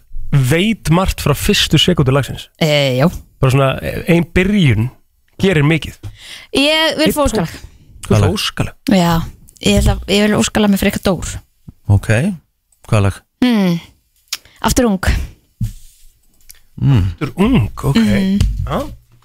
veit 0.50 0.92
margt 1.00 1.24
frá 1.24 1.34
fyrstu 1.38 1.80
sekundu 1.82 2.14
lagsins. 2.18 2.50
E, 2.60 2.72
Já. 3.00 3.08
Bara 3.40 3.54
svona 3.56 3.70
ein 4.12 4.28
byrjun 4.36 4.90
gerir 5.40 5.64
mikið. 5.64 5.96
Ég 6.60 7.00
vil 7.00 7.14
fá 7.16 7.24
óskala 7.30 7.48
Þú 8.10 8.18
er 8.18 8.28
óskalag 8.34 8.92
Já, 8.92 9.14
ég, 9.64 9.80
ætla, 9.80 9.96
ég 10.12 10.26
vil 10.28 10.36
óskala 10.42 10.68
með 10.74 10.84
freka 10.84 11.00
dór. 11.06 11.32
Ok, 11.88 12.12
hvað 12.92 13.08
lag? 13.08 13.24
hmm. 13.46 13.80
Aftur 14.68 14.90
ung 14.92 15.00
Þú 16.80 17.28
er 17.28 17.36
ung, 17.46 17.60
ok. 17.76 18.00
Já, 18.00 18.80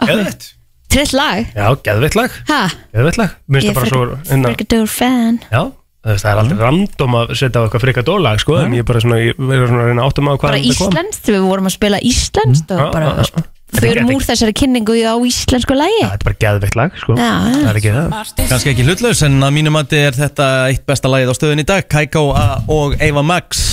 geðvett 0.09 0.51
Trill 0.95 1.11
lag? 1.19 1.49
Já, 1.57 1.65
geðvett 1.83 2.15
lag. 2.19 2.35
Ha, 2.51 2.59
Geðvett 2.95 3.17
lag. 3.19 3.33
Mér 3.51 3.65
finnst 3.65 3.73
það 3.73 3.81
bara 3.81 3.91
svo 3.91 4.35
innan, 4.37 4.53
freka 4.53 4.67
dór 4.71 4.91
fan. 4.93 5.39
Já, 5.51 5.63
þú 6.05 6.13
veist, 6.13 6.23
það 6.27 6.31
er 6.35 6.41
aldrei 6.45 6.61
random 6.61 7.17
að 7.19 7.33
setja 7.41 7.59
á 7.59 7.63
eitthvað 7.67 7.83
frika 7.89 8.05
dólag 8.07 8.43
sko, 8.45 8.59
en 8.63 8.77
ég 8.77 8.85
er 8.85 8.87
bara 8.93 9.03
svona, 9.03 9.19
ég 9.25 9.41
verður 9.41 9.73
svona 9.73 9.83
að 9.83 9.91
reyna 9.91 10.05
að 10.05 10.13
áttum 10.13 10.31
á 10.31 10.35
hvað 10.35 10.47
Bara 10.53 10.63
íslenskt, 10.71 11.33
við 11.35 11.43
vorum 11.49 11.67
að 11.71 11.75
spila 11.75 12.01
íslenskt 12.13 12.75
og 12.77 12.79
Já, 12.85 12.87
bara 12.95 13.09
já, 13.11 13.27
já. 13.27 13.45
förum 13.75 14.13
úr 14.15 14.27
þessari 14.29 14.55
kynningu 14.55 14.95
á 15.03 15.15
íslensku 15.27 15.75
lagi. 15.75 15.99
Þetta 16.05 16.15
er 16.21 16.27
bara 16.29 16.41
geðveikt 16.47 16.79
lag, 16.79 16.99
sko. 17.03 17.17
Já. 17.19 17.33
Það 17.43 17.71
er 17.73 17.81
ekki 17.83 17.95
það. 17.97 18.15
Kannski 18.53 18.71
ekki 18.77 18.87
hlutlaus 18.87 19.25
en 19.27 19.41
að 19.49 19.55
mínum 19.59 19.75
mati 19.75 19.99
er 19.99 20.15
þetta 20.15 20.51
eitt 20.71 20.87
besta 20.87 21.11
lagið 21.11 21.35
á 21.35 21.39
stöðun 21.41 21.65
í 21.65 21.67
dag 21.75 21.89
Kaiko 21.91 22.29
A 22.39 22.47
og 22.71 22.95
Eva 23.03 23.27
Max 23.27 23.65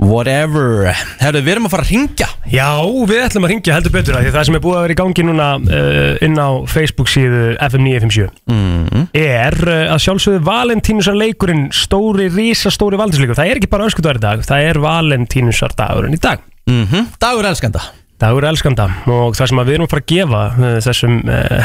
Whatever. 0.00 0.92
Herru, 1.20 1.40
við 1.44 1.52
erum 1.54 1.66
að 1.68 1.74
fara 1.74 1.84
að 1.86 1.92
ringja 1.92 2.28
Já, 2.52 2.68
við 3.08 3.20
ætlum 3.26 3.46
að 3.46 3.52
ringja 3.54 3.76
heldur 3.76 3.94
betur 3.94 4.16
að 4.18 4.26
því 4.26 4.32
það 4.34 4.46
sem 4.48 4.56
er 4.58 4.62
búið 4.64 4.76
að 4.78 4.84
vera 4.86 4.94
í 4.94 4.98
gangi 5.00 5.24
núna 5.28 5.46
uh, 5.62 6.24
inn 6.26 6.36
á 6.40 6.48
Facebook 6.72 7.10
síðu 7.12 7.42
FM 7.68 7.86
957 7.86 8.28
mm. 8.50 9.06
er 9.22 9.56
uh, 9.62 9.94
að 9.94 10.02
sjálfsögðu 10.06 10.42
Valentínusar 10.48 11.16
leikurinn 11.18 11.64
stóri, 11.76 12.28
rísa 12.34 12.72
stóri 12.74 13.00
valdinsleikur 13.00 13.38
það 13.38 13.52
er 13.54 13.60
ekki 13.62 13.70
bara 13.72 13.88
öskudagur 13.88 14.20
í 14.20 14.24
dag, 14.26 14.44
það 14.48 14.68
er 14.72 14.82
Valentínusar 14.82 15.74
dagurinn 15.78 16.16
í 16.18 16.22
dag. 16.22 16.44
Mm 16.70 17.10
Dagur 17.22 17.48
elskanda. 17.48 17.80
Dagur 18.22 18.44
elskanda. 18.46 18.84
Og 19.10 19.34
það 19.34 19.48
sem 19.50 19.60
við 19.66 19.74
erum 19.74 19.86
að 19.88 19.94
fara 19.96 20.02
að 20.04 20.10
gefa 20.12 20.42
uh, 20.52 20.76
þessum 20.84 21.16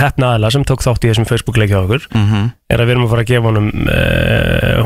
hefna 0.01 0.31
aðla 0.37 0.49
sem 0.55 0.63
tók 0.65 0.81
þátt 0.85 1.05
í 1.05 1.11
þessum 1.11 1.27
Facebook 1.29 1.59
leikja 1.61 1.83
okkur 1.83 2.07
Mhm. 2.17 2.47
er 2.73 2.81
að 2.81 2.87
við 2.89 2.95
erum 2.95 3.05
að 3.05 3.13
fara 3.13 3.25
að 3.25 3.31
gefa 3.33 3.51
honum 3.51 3.69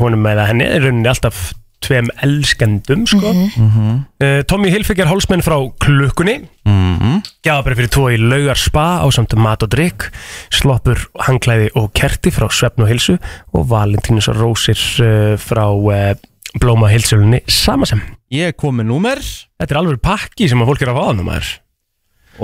honum 0.02 0.22
með 0.26 0.42
að 0.44 0.50
henni 0.52 0.68
er 0.68 0.84
rauninni 0.86 1.10
alltaf 1.12 1.40
tveim 1.82 2.10
elskendum 2.24 3.06
sko. 3.10 3.32
uh, 3.34 4.42
Tommy 4.50 4.72
Hilfiger 4.74 5.10
hálsmenn 5.10 5.44
frá 5.46 5.58
klukkunni. 5.82 6.40
Mm. 6.68 7.22
Gjafabri 7.46 7.78
fyrir 7.80 7.92
tvo 7.94 8.08
í 8.14 8.20
laugar 8.22 8.60
spa 8.60 9.02
á 9.02 9.08
samt 9.14 9.34
mat 9.40 9.64
og 9.66 9.72
drikk 9.74 10.12
Sloppur, 10.54 11.00
hangklæði 11.26 11.72
og 11.80 11.90
kerti 11.98 12.34
frá 12.34 12.48
Svefn 12.54 12.86
og 12.86 12.92
Hilsu 12.92 13.18
og 13.58 13.66
Valentínus 13.72 14.30
og 14.32 14.38
Rósir 14.42 14.78
uh, 15.02 15.34
frá 15.42 15.66
uh, 15.74 16.14
Blóma 16.62 16.92
Hilsulunni 16.92 17.42
Samasem 17.50 18.04
Ég 18.32 18.56
kom 18.56 18.78
með 18.80 18.88
númer. 18.94 19.20
Þetta 19.60 19.76
er 19.76 19.82
alveg 19.82 20.00
pakki 20.04 20.48
sem 20.48 20.62
að 20.64 20.72
fólk 20.72 20.86
er 20.86 20.94
að 20.94 21.00
fá 21.02 21.04
hann 21.10 21.26
maður. 21.28 21.50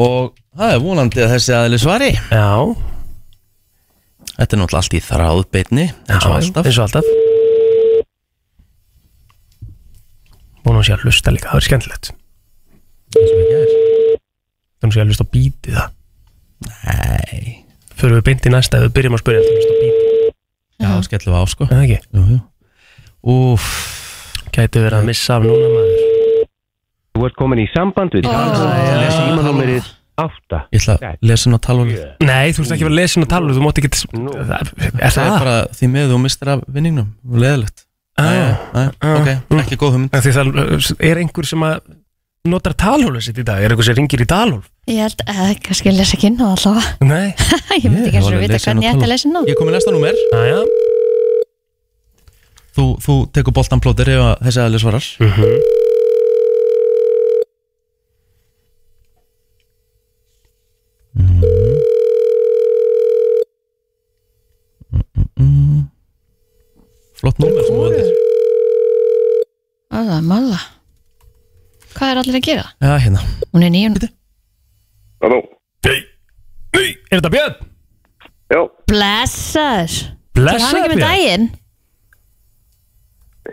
Og 0.03 0.33
það 0.57 0.73
er 0.73 0.83
vonandi 0.83 1.23
að 1.23 1.31
þessi 1.37 1.55
aðli 1.55 1.79
svari. 1.79 2.09
Já. 2.17 2.49
Þetta 4.33 4.51
er 4.51 4.61
náttúrulega 4.61 4.83
allt 4.83 4.99
í 4.99 5.05
þráðbeitni 5.07 5.87
eins 5.87 6.27
og 6.27 6.37
alltaf. 6.41 6.67
eins 6.67 6.81
og 6.81 6.89
alltaf 6.89 7.26
Búin 10.67 10.79
að 10.81 10.87
sé 10.89 10.95
að 10.97 11.03
hlusta 11.07 11.31
líka, 11.33 11.51
það 11.53 11.61
er 11.61 11.65
skemmtilegt. 11.67 12.09
Eins 13.17 13.31
og 13.31 13.39
ekki 13.41 13.55
er 13.57 13.69
Það 14.77 14.93
sé 14.93 15.01
að 15.01 15.07
hlusta 15.11 15.25
á 15.25 15.33
bítið 15.33 15.77
það. 15.77 15.93
Nei. 16.67 17.53
Förum 17.97 18.17
við 18.19 18.25
beint 18.27 18.45
í 18.45 18.51
næsta 18.53 18.81
við 18.83 18.91
byrjum 18.97 19.15
að 19.17 19.21
spyrja 19.23 19.41
að 19.41 19.47
hlusta 19.47 19.71
á 19.71 19.77
bítið 19.81 20.05
Já, 20.77 20.89
skellum 21.07 21.33
við 21.33 21.39
á 21.41 21.45
sko. 21.49 21.65
Er 21.67 21.71
það 21.73 21.85
ekki? 21.87 21.99
jú, 22.13 22.25
jú. 22.35 22.39
Úf 23.33 23.69
Gæti 24.57 24.81
verið 24.83 24.97
að 24.99 25.07
missa 25.09 25.37
af 25.39 25.45
núna 25.47 25.69
maður. 25.73 26.03
Þú 27.17 27.25
ert 27.27 27.37
komin 27.39 27.61
í 27.63 27.65
samband 27.73 28.13
við 28.17 28.27
símanúmerið 28.27 29.87
8 30.17 30.59
Ég 30.73 30.81
ætla 30.83 30.95
að 31.13 31.25
lesa 31.29 31.49
inn 31.49 31.57
á 31.57 31.61
talvölu 31.61 31.97
Nei, 32.25 32.53
þú 32.53 32.63
ert 32.63 32.71
ekki 32.75 32.85
að 32.85 32.89
vera 32.89 32.97
lesin 32.99 33.25
að 33.25 33.31
tala 33.33 33.53
Þú 33.57 33.65
mátt 33.65 33.81
ekki 33.81 33.91
Er 33.93 33.97
Það 34.47 35.01
er 35.01 35.13
það? 35.17 35.33
bara 35.37 35.55
því 35.77 35.89
með 35.93 36.13
þú 36.13 36.19
mistir 36.23 36.51
af 36.53 36.63
vinningnum 36.77 37.11
Leðilegt 37.37 37.83
Ah, 38.17 38.89
Ok, 38.97 39.29
ekki 39.61 39.77
góð 39.77 39.93
hugmynd. 39.95 40.13
En 40.15 40.23
Því 40.25 40.31
það 40.33 40.97
er 41.05 41.19
einhver 41.21 41.45
sem 41.45 41.65
að 41.67 41.75
notar 42.47 42.73
talhólu 42.79 43.21
sitt 43.21 43.37
í 43.37 43.45
dag? 43.45 43.61
Er 43.61 43.73
einhver 43.75 43.85
sem 43.85 43.97
ringir 43.97 44.23
í 44.23 44.27
talhól? 44.29 44.63
Ég 44.89 45.03
held 45.03 45.21
að 45.27 45.51
kannski 45.67 45.91
lesa 45.93 46.15
ekki 46.17 46.29
inn 46.31 46.39
á 46.41 46.47
allavega. 46.47 46.83
Nei. 47.03 47.33
Ég 47.83 47.89
myndi 47.91 48.07
ekki 48.09 48.21
eins 48.21 48.29
og 48.31 48.39
vita 48.41 48.59
hvernig 48.63 48.87
ég 48.87 48.95
ætti 48.95 49.05
að 49.05 49.11
lesa 49.13 49.27
inn 49.29 49.37
á 49.37 49.41
Ég 49.51 49.59
kom 49.59 49.69
með 49.69 49.77
næsta 49.77 49.93
númer. 49.95 50.21
Aja 50.39 50.61
Þú, 52.77 52.83
þú 53.01 53.13
tekur 53.33 53.55
boltan 53.57 53.81
plótir 53.81 54.11
ef 54.13 54.21
að 54.21 54.33
þessi 54.47 54.61
aðli 54.63 54.81
svarar. 54.83 55.05
Mm. 61.17 61.56
Flott 67.21 67.39
númer 67.41 67.63
sem 67.65 67.75
þú 67.75 67.83
veldir 67.87 68.13
Það 69.87 70.11
er 70.17 70.25
malla. 70.27 70.59
Hvað 71.97 72.11
er 72.11 72.19
allir 72.21 72.37
að 72.37 72.45
gera? 72.45 72.65
Já, 72.83 72.91
hérna. 73.01 73.21
Hún 73.53 73.63
er 73.65 73.71
nýjum 73.73 73.95
Halló, 75.23 75.39
Er 75.87 77.21
þetta 77.21 77.31
Björn? 77.33 77.55
já, 78.53 78.59
Blessaður. 78.91 79.95
Til 79.97 80.43
Blessaður 80.43 80.67
hann 80.67 80.77
ekki 80.77 80.89
með 80.91 80.99
Björn. 80.99 81.07
daginn. 81.07 81.47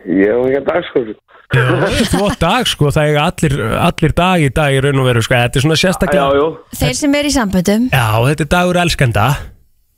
Ég 0.05 0.29
hef 0.29 0.43
ekki 0.45 0.59
að 0.61 0.67
dagskóðu. 0.69 1.15
Já, 1.55 1.65
Þú 2.11 2.21
átt 2.27 2.41
dag 2.43 2.67
sko, 2.67 2.91
það 2.91 3.09
er 3.13 3.19
allir, 3.23 3.55
allir 3.79 4.13
dag 4.19 4.43
í 4.43 4.51
dag 4.53 4.75
í 4.75 4.81
raun 4.85 5.01
og 5.01 5.07
veru 5.09 5.23
sko. 5.23 5.35
Þetta 5.39 5.61
er 5.61 5.65
svona 5.65 5.79
sérstaklega 5.79 6.27
já, 6.35 6.47
Þeir 6.81 6.95
sem 6.99 7.15
er 7.15 7.25
í 7.29 7.33
samböndum. 7.33 7.89
Já, 7.95 8.07
þetta 8.29 8.45
er 8.47 8.51
dagur 8.57 8.81
elskenda. 8.83 9.27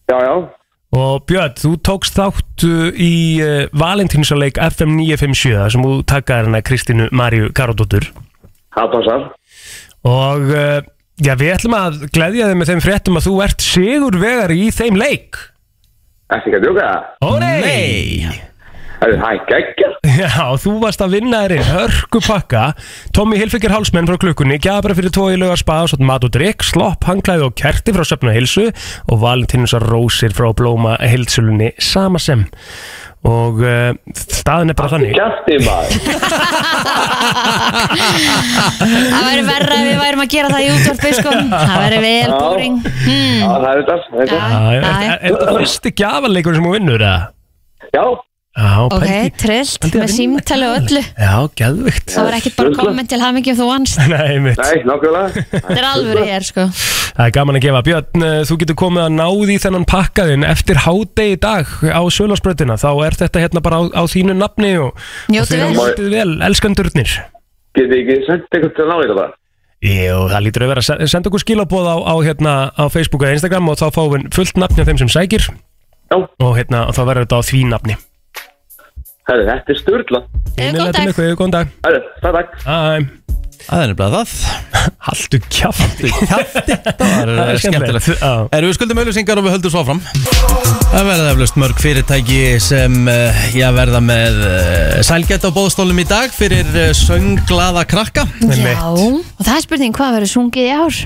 Já, 0.07 0.19
já, 0.23 0.35
Og 0.95 1.25
Björn, 1.27 1.57
þú 1.59 1.73
tókst 1.85 2.15
þátt 2.17 2.67
uh, 2.69 2.91
í 2.95 3.15
uh, 3.43 3.65
Valentínusarleik 3.77 4.61
FM 4.63 4.95
957 5.01 5.57
þar 5.57 5.75
sem 5.75 5.87
þú 5.89 5.97
takkaði 6.07 6.47
hérna 6.47 6.63
Kristínu 6.67 7.09
Maríu 7.17 7.51
Karodóttur 7.57 8.07
það 8.77 8.93
passar. 8.93 9.27
Og 10.07 10.47
uh, 10.53 10.79
já, 11.19 11.35
við 11.35 11.53
ætlum 11.57 11.77
að 11.79 12.01
gleðja 12.15 12.53
þig 12.53 12.61
með 12.61 12.73
þeim 12.73 12.85
fréttum 12.85 13.19
að 13.19 13.29
þú 13.29 13.37
ert 13.49 13.67
sigurvegari 13.67 14.63
í 14.67 14.73
þeim 14.75 14.99
leik 15.01 15.43
Ekki 16.27 16.51
ekki 16.51 16.59
að 16.59 16.65
djóka 16.65 16.87
það. 16.87 17.03
Ó 17.23 17.31
nei! 17.39 18.39
Það 18.97 19.25
er 19.29 19.41
geggja. 19.51 19.89
Já, 20.17 20.57
þú 20.63 20.77
varst 20.81 21.03
að 21.05 21.17
vinna 21.19 21.43
þér 21.45 21.65
hörku 21.69 22.21
pakka 22.25 22.63
Tommy 23.17 23.37
Hilfiger 23.41 23.73
hálsmenn 23.75 24.09
frá 24.09 24.17
klukkunni 24.23 24.57
Gjabra 24.63 24.97
fyrir 24.97 25.13
tvo 25.13 25.27
í 25.35 25.39
laugar 25.41 25.61
spa 25.61 25.83
og 25.85 26.05
mat 26.07 26.25
og 26.25 26.33
drikk 26.33 26.65
Slopp, 26.65 27.05
hangklæði 27.05 27.45
og 27.45 27.57
kerti 27.59 27.93
frá 27.97 28.05
söfna 28.09 28.33
hilsu 28.37 28.71
Og 29.11 29.21
Valentínusar 29.21 29.85
rósir 29.91 30.33
frá 30.37 30.49
blóma 30.57 30.97
hilsulunni 31.03 31.73
sama 31.83 32.23
sem 32.23 32.47
Og 33.27 33.59
uh, 33.59 33.91
staðin 34.15 34.71
er 34.71 34.77
bara 34.79 34.93
þannig 34.93 35.17
Kjæfti 35.17 35.57
maður. 35.65 35.91
Það 38.77 39.25
væri 39.27 39.43
verra 39.49 39.75
ef 39.81 39.87
við 39.89 39.99
værum 39.99 40.23
að 40.23 40.31
gera 40.31 40.53
það 40.53 40.63
í 40.63 40.69
útvarpi 40.77 41.11
sko. 41.17 41.33
Það 41.51 41.81
væri 41.81 41.99
vel 42.05 42.31
Já. 42.31 42.37
boring 42.39 42.77
hmm. 42.85 43.41
Já, 43.41 43.49
það 43.51 43.67
er 43.73 43.81
þetta. 43.81 43.97
það 44.13 44.21
er 44.21 44.31
þetta. 44.31 45.01
Er, 45.01 45.17
er, 45.17 45.35
er 45.35 45.59
fyrsti 45.59 45.93
gjafaleikur 45.99 46.57
sem 46.57 46.69
þú 46.69 46.73
vinnur 46.77 47.03
eða? 47.09 47.21
Já, 47.97 48.05
Já, 48.57 48.87
Ok, 48.89 49.03
pældi- 49.03 49.33
trillt 49.37 49.81
pældi 49.83 49.99
með 50.01 50.13
símtali 50.17 50.65
og 50.65 50.77
öllu. 50.81 51.01
Já, 51.21 51.33
geðvikt 51.61 52.09
Það 52.15 52.25
var 52.25 52.37
ekkert 52.39 52.55
bara 52.57 52.71
komment 52.79 53.11
til 53.13 53.19
hamingi 53.21 53.53
um 53.53 53.59
þú 53.59 53.67
vannst. 53.69 53.99
Nei, 54.15 54.39
mitt 54.41 54.57
nei, 54.63 54.79
nokkulega. 54.89 55.45
Þetta 55.53 55.77
er 55.77 55.89
alvöru 55.91 56.23
hér 56.25 56.47
sko. 56.47 56.65
Það 57.17 57.27
er 57.27 57.35
gaman 57.37 57.59
að 57.61 57.65
gefa. 57.67 57.83
Björn, 57.91 58.25
eh, 58.25 58.39
þú 58.49 58.57
getur 58.63 58.79
komið 58.81 59.03
að 59.05 59.13
náði 59.19 59.59
þennan 59.67 59.85
pakkaðinn 59.93 60.47
eftir 60.49 60.81
hádegi 60.87 61.37
í 61.37 61.41
dag 61.45 61.69
á 61.85 62.01
Sölasbröðina 62.17 62.79
þá 62.81 62.89
er 63.07 63.19
þetta 63.21 63.45
hérna 63.45 63.63
bara 63.69 63.77
á, 63.77 63.83
á 63.93 64.03
þínu 64.09 64.37
nafni 64.41 64.73
og, 64.81 64.97
og 64.97 65.33
Njótið 65.37 65.53
þeir 65.53 65.63
vel. 65.67 65.77
njótið 65.77 66.11
vel, 66.17 66.33
elskandurnir. 66.49 67.15
Getið 67.77 67.93
þið 67.93 68.03
ekki 68.03 68.19
sendt 68.31 68.49
eitthvað 68.57 68.75
til 68.77 68.85
að 68.87 68.89
ná 68.89 68.97
þetta 69.05 69.19
bara? 69.21 69.31
Jú, 69.85 70.19
það 70.33 70.45
lítur 70.49 70.65
að 70.65 70.73
vera. 70.73 70.87
Senda 71.13 71.29
okkur 71.29 71.45
skilabóð 71.45 71.89
á, 71.93 71.97
á, 72.09 72.15
hérna, 72.25 72.53
á 72.73 72.85
Facebook 72.89 73.25
eða 73.29 73.37
Instagram 73.37 73.69
og 73.69 73.77
þá 73.81 73.87
fáum 73.93 74.13
við 74.17 74.29
fullt 74.33 74.57
nafni 74.65 74.81
af 74.81 74.89
þeim 74.89 75.01
sem 75.05 75.13
sækir. 75.13 75.45
Já. 76.09 76.17
og 76.41 76.53
hérna, 76.57 76.87
og 76.89 76.95
þá 76.97 77.03
verður 77.05 77.25
þetta 77.27 77.41
á 77.41 77.49
því 77.53 77.61
nafni 77.69 77.97
Herru, 79.27 79.47
þetta 79.49 79.73
er 79.75 79.79
störla. 79.81 80.25
Innilega 80.57 80.93
til 80.97 81.13
ykkur, 81.13 81.33
góðan 81.39 81.55
dag 81.57 81.71
Herru, 81.87 82.03
það 82.23 82.37
takk. 82.41 82.59
Æ, 82.63 83.27
Það 83.67 83.83
er 83.83 83.91
nefnilega 83.91 84.21
það 84.23 84.91
Haldu 85.07 85.39
kjafti 85.51 86.11
Kjafti 86.31 86.77
Það 87.01 87.17
er 87.23 87.33
eh, 87.33 87.51
skemmtilegt. 87.63 88.09
Já. 88.21 88.31
Erum 88.55 88.71
við 88.71 88.77
skuldum 88.79 89.01
auðlýsingar 89.03 89.41
og 89.41 89.47
við 89.47 89.55
höldum 89.57 89.73
svo 89.75 89.83
áfram 89.83 90.03
Það 90.93 91.09
verða 91.11 91.33
eflust 91.33 91.59
mörg 91.59 91.83
fyrirtæki 91.83 92.41
sem 92.63 93.11
eh, 93.11 93.43
já, 93.57 93.67
verða 93.75 94.01
með 94.05 94.39
uh, 94.47 94.97
sælgætt 95.09 95.49
á 95.49 95.51
bóðstólum 95.57 95.99
í 95.99 96.07
dag 96.09 96.31
fyrir 96.37 96.69
uh, 96.77 96.91
sönglada 96.97 97.83
krakka 97.89 98.27
Já, 98.47 98.77
og 98.87 99.43
það 99.43 99.55
er 99.57 99.65
spurning 99.67 99.97
hvað 99.97 100.19
verður 100.21 100.35
sungið 100.37 100.69
í 100.69 100.75
ár 100.77 101.01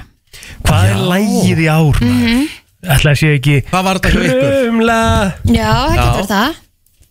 Hvað 0.69 0.91
er 0.91 1.05
lægið 1.15 1.63
í 1.65 1.71
ár? 1.71 2.03
Mhm. 2.05 2.49
Ætla 2.81 3.13
að 3.15 3.23
sé 3.23 3.33
ekki 3.37 3.61
Hvað 3.71 3.87
var 3.89 3.99
þetta 4.01 4.13
hjá 4.13 4.27
ykkur? 4.27 4.51
Krumla 4.51 5.01
Já, 5.49 5.71
það 5.71 5.97
Já. 5.97 6.05
getur 6.05 6.29
það 6.35 6.59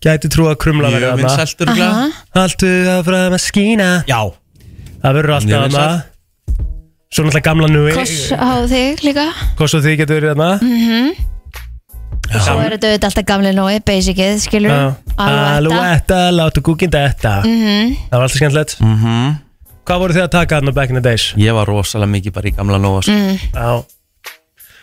Gæti 0.00 0.28
trú 0.32 0.46
að 0.48 0.56
krumla 0.62 0.88
Mjög 0.88 0.94
verður 0.96 1.10
þarna. 1.10 1.28
vinsælt 1.28 1.60
örugglega. 1.60 1.90
Aha. 1.90 2.06
Haltu 2.38 2.70
það 2.86 3.00
frá 3.08 3.18
að 3.26 3.38
skína 3.44 3.88
Já 4.08 4.20
Það 5.02 5.12
verður 5.18 5.34
alltaf 5.36 5.48
Mjög 5.50 5.60
þarna 5.60 5.82
vinsælt. 5.90 6.06
Svo 7.10 7.24
náttúrulega 7.26 7.44
gamla 7.50 7.66
nú 7.68 7.82
Koss 7.94 8.32
á 8.32 8.50
þig 8.70 9.02
líka 9.04 9.26
Koss 9.58 9.74
og 9.74 9.82
þið 9.84 9.96
getur 10.00 10.20
verið 10.20 10.32
þarna 10.32 10.50
mm 10.62 11.10
Svo 12.30 12.54
er 12.62 12.76
þetta 12.76 12.86
auðvitað 12.92 13.06
alltaf 13.08 13.24
gamli 13.26 13.50
nói, 13.56 13.80
basicið, 13.82 14.36
skilur 14.38 14.70
Já. 14.70 14.94
Aluetta, 15.18 16.30
láttu 16.30 16.62
kúkin 16.62 16.90
detta 16.92 17.40
Mhm. 17.42 17.96
Það 18.10 18.16
var 18.16 18.22
alltaf 18.22 18.36
skemmtilegt 18.38 18.76
mm 18.80 18.96
-hmm. 19.04 19.38
Hvað 19.86 19.98
voru 19.98 20.14
þið 20.14 20.22
að 20.22 20.30
taka 20.30 20.56
þarna 20.60 20.72
back 20.74 20.90
in 20.90 20.94
the 20.96 21.02
days? 21.02 21.32
Ég 21.36 21.52
var 21.54 21.66
rosalega 21.66 22.10
mikið 22.10 22.32
bara 22.32 22.48
í 22.48 22.54
gamla 22.56 22.78
nóa 22.78 23.02
sko. 23.02 23.10
Mm. 23.12 23.38
Já 23.54 23.84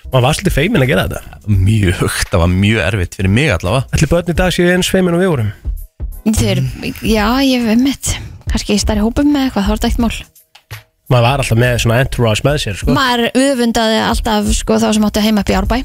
Maður 0.08 0.24
var 0.24 0.38
svolítið 0.38 0.56
feimin 0.56 0.84
að 0.86 0.92
gera 0.94 1.04
þetta. 1.08 1.40
Mjög, 1.52 2.04
það 2.32 2.42
var 2.44 2.52
mjög 2.54 2.82
erfitt 2.86 3.18
fyrir 3.20 3.34
mig 3.36 3.52
allavega. 3.52 3.90
Ætli 3.92 4.08
börn 4.14 4.32
í 4.32 4.36
dag 4.40 4.54
séu 4.56 4.70
eins 4.72 4.92
feimin 4.94 5.18
og 5.18 5.24
við 5.24 5.32
vorum? 5.34 5.52
Þau 6.28 6.48
eru, 6.54 6.64
já, 7.08 7.26
ég 7.44 7.68
hef 7.68 7.80
mitt 7.82 8.16
Kannski 8.48 8.78
í 8.78 8.80
stærri 8.80 9.04
hópum 9.04 9.30
með 9.34 9.50
eitthvað, 9.50 9.66
þá 9.68 9.72
er 9.74 9.80
þetta 9.82 9.90
eitt 9.92 10.02
mál. 10.04 10.16
Maður 11.08 11.26
var 11.26 11.42
alltaf 11.44 11.60
með 11.60 11.76
svona 11.84 12.00
entourage 12.04 12.48
með 12.48 12.58
sér 12.64 12.80
sko. 12.80 12.96
Maður 12.96 13.28
öfundaði 13.44 14.00
alltaf 14.04 14.50
sko, 14.56 14.80
þá 14.80 14.88
sem 14.96 15.08
áttu 15.08 15.24
heima 15.24 15.44
upp 15.44 15.52
í 15.52 15.58
Árbæ 15.60 15.78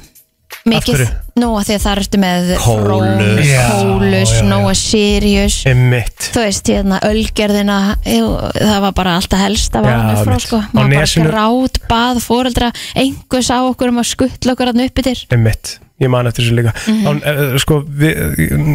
Mikið, 0.62 1.00
nú 1.42 1.48
að 1.58 1.64
því 1.66 1.74
að 1.74 1.82
það 1.82 2.00
ertu 2.00 2.18
með 2.22 2.50
Kólus. 2.62 3.40
Já, 3.48 3.62
Kólus, 3.72 4.34
já. 4.36 4.42
Nóa 4.46 4.74
Sirius. 4.78 5.56
Einmitt. 5.66 6.26
Þú 6.28 6.44
veist, 6.44 6.70
hérna, 6.70 6.98
Ölgerðina 7.08 7.78
Það 8.04 8.76
var 8.84 8.94
bara 8.94 9.16
alltaf 9.18 9.42
helst 9.42 9.78
að 9.78 9.88
Já, 9.90 9.96
var 10.06 10.20
frá, 10.28 10.36
sko. 10.44 10.60
Maður 10.70 10.94
bara 10.94 11.26
grát, 11.32 11.80
bað, 11.90 12.20
fóreldra 12.22 12.68
Einhver 13.02 13.46
sá 13.46 13.56
okkur 13.58 13.90
um 13.90 13.98
að 14.02 14.10
skuttla 14.12 14.54
okkur 14.54 14.70
að 14.70 14.84
uppi 14.86 15.06
til 15.08 15.16
Einmitt. 15.34 15.78
Ég 16.02 16.10
man 16.10 16.30
eftir 16.30 16.46
þessu 16.46 16.58
líka. 16.58 16.74
Mhm. 16.90 17.06
á, 17.06 17.10
uh, 17.32 17.56
sko, 17.62 17.80
við, 17.86 18.22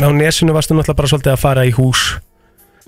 á 0.04 0.10
nesinu 0.16 0.56
varstu 0.56 0.76
náttúrulega 0.76 1.00
bara 1.00 1.12
svolítið 1.12 1.36
að 1.36 1.44
fara 1.44 1.68
í 1.68 1.72
hús. 1.76 2.04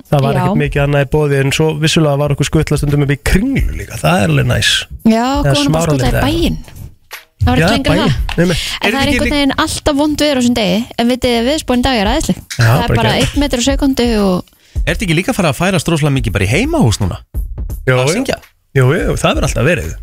Það 0.10 0.26
var 0.26 0.40
ekkert 0.40 0.60
mikið 0.60 0.84
annað 0.86 1.06
í 1.06 1.08
bóði 1.12 1.40
En 1.44 1.52
svo 1.56 1.66
vissulega 1.80 2.20
var 2.20 2.34
okkur 2.34 2.48
skuttla 2.48 2.80
stundum 2.80 3.04
upp 3.04 3.16
í 3.16 3.20
kringlu 3.20 3.80
líka. 3.80 4.00
Það 4.00 4.24
er 4.24 4.34
alveg 4.34 4.52
næs. 4.52 4.74
Já, 5.04 5.26
konum 5.44 5.76
bara 5.76 5.88
skuttla 5.88 6.12
í 6.12 6.28
bæinn 6.28 6.60
Það 7.40 7.50
var 7.50 7.62
ekki 7.64 7.76
en 7.76 7.84
bæinn, 7.88 8.14
það 8.36 8.42
einmitt. 8.44 8.64
En 8.84 8.92
það 8.92 9.02
er 9.02 9.08
einhvern 9.10 9.34
veginn 9.34 9.54
alltaf 9.64 9.96
vond 9.96 10.20
viður 10.22 10.36
á 10.36 10.40
þessum 10.42 10.56
degi 10.60 10.80
En 11.00 11.08
vitið 11.08 11.32
þið, 11.36 11.46
viðspóin 11.50 11.84
dag 11.86 11.96
er 12.02 12.10
aðeinsleg 12.12 12.38
Já, 12.40 12.66
Það 12.66 12.82
er 12.84 12.88
bara 12.88 12.98
bara 13.00 13.14
ekki. 13.16 13.30
1 13.38 13.40
metr 13.44 13.60
á 13.60 13.64
sekundi 13.70 14.08
og 14.20 14.44
Er 14.86 14.94
þetta 14.96 15.06
ekki 15.08 15.16
líka 15.18 15.32
að 15.32 15.38
fara 15.40 15.50
að 15.54 15.60
færa 15.60 15.80
stróslega 15.80 16.14
mikið 16.20 16.36
bara 16.36 16.46
í 16.46 16.52
heimahús 16.52 17.00
núna? 17.00 17.18
Jó, 17.88 17.96
Að 17.96 18.04
jú. 18.06 18.14
syngja? 18.18 18.38
Jú, 18.76 18.86
jú, 18.94 19.16
það 19.18 19.32
verður 19.40 19.48
alltaf 19.50 19.66
verið 19.70 19.94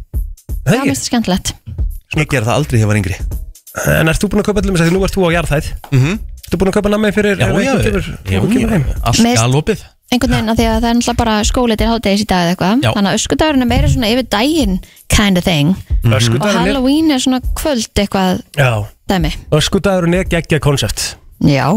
það 0.66 0.78
er 0.80 0.86
mest 0.90 1.04
skemmtilegt 1.10 1.52
Ég 2.16 2.26
gerði 2.32 2.46
það 2.48 2.56
aldrei 2.56 2.74
þegar 2.76 2.84
ég 2.84 2.90
var 2.90 3.00
yngri 3.02 3.16
En 4.00 4.08
ert 4.08 4.22
þú 4.22 4.28
búin 4.32 4.40
að 4.42 4.48
kaupa 4.48 4.60
allir 4.62 4.72
með 4.72 4.80
þess 4.80 4.90
að 4.90 4.96
nú 4.96 5.04
ert 5.06 5.14
þú 5.16 5.26
á 5.26 5.30
jarðhæð 5.36 5.66
mm 5.92 6.00
-hmm. 6.02 6.16
Ertu 6.46 6.56
búin 6.62 6.70
að 6.70 6.76
kaupa 6.78 6.88
nammi 6.88 7.12
fyrir 7.12 7.36
Já, 7.36 7.46
ef 7.46 7.52
já, 7.52 7.56
einhver 7.58 7.76
já, 7.76 7.90
kemur- 7.90 8.06
já, 8.06 8.32
einhver 8.32 8.52
kemur 8.52 8.70
já, 8.70 8.72
heim? 8.72 8.84
allt 9.02 9.20
Mest- 9.22 9.42
galopið 9.42 9.80
einhvern 10.12 10.32
veginn 10.36 10.52
að 10.52 10.60
því 10.60 10.66
að 10.70 10.76
það 10.76 10.88
er 10.90 10.96
náttúrulega 10.98 11.20
bara 11.22 11.36
skóli 11.48 11.76
til 11.76 11.88
háttegis 11.90 12.22
í 12.22 12.28
dag 12.30 12.44
eða 12.44 12.54
eitthvað. 12.54 12.84
Já. 12.86 12.90
Þannig 12.96 13.10
að 13.10 13.18
öskudagurinn 13.20 13.66
er 13.66 13.70
meira 13.72 13.90
svona 13.92 14.10
yfir 14.14 14.28
daginn 14.36 14.76
kind 15.16 15.38
of 15.40 15.44
thing 15.46 15.74
Og 16.06 16.16
Öskudagurinn 16.20 16.56
er 16.56 16.60
Halloween 16.62 17.10
er 17.10 17.22
svona 17.22 17.40
kvöld 17.58 18.02
eitthvað 18.02 18.42
Já, 18.58 18.70
dæmi. 19.10 19.32
Öskudagurinn 19.56 20.18
er 20.20 20.28
geggja 20.30 20.60
koncept 20.62 21.16
Já, 21.44 21.68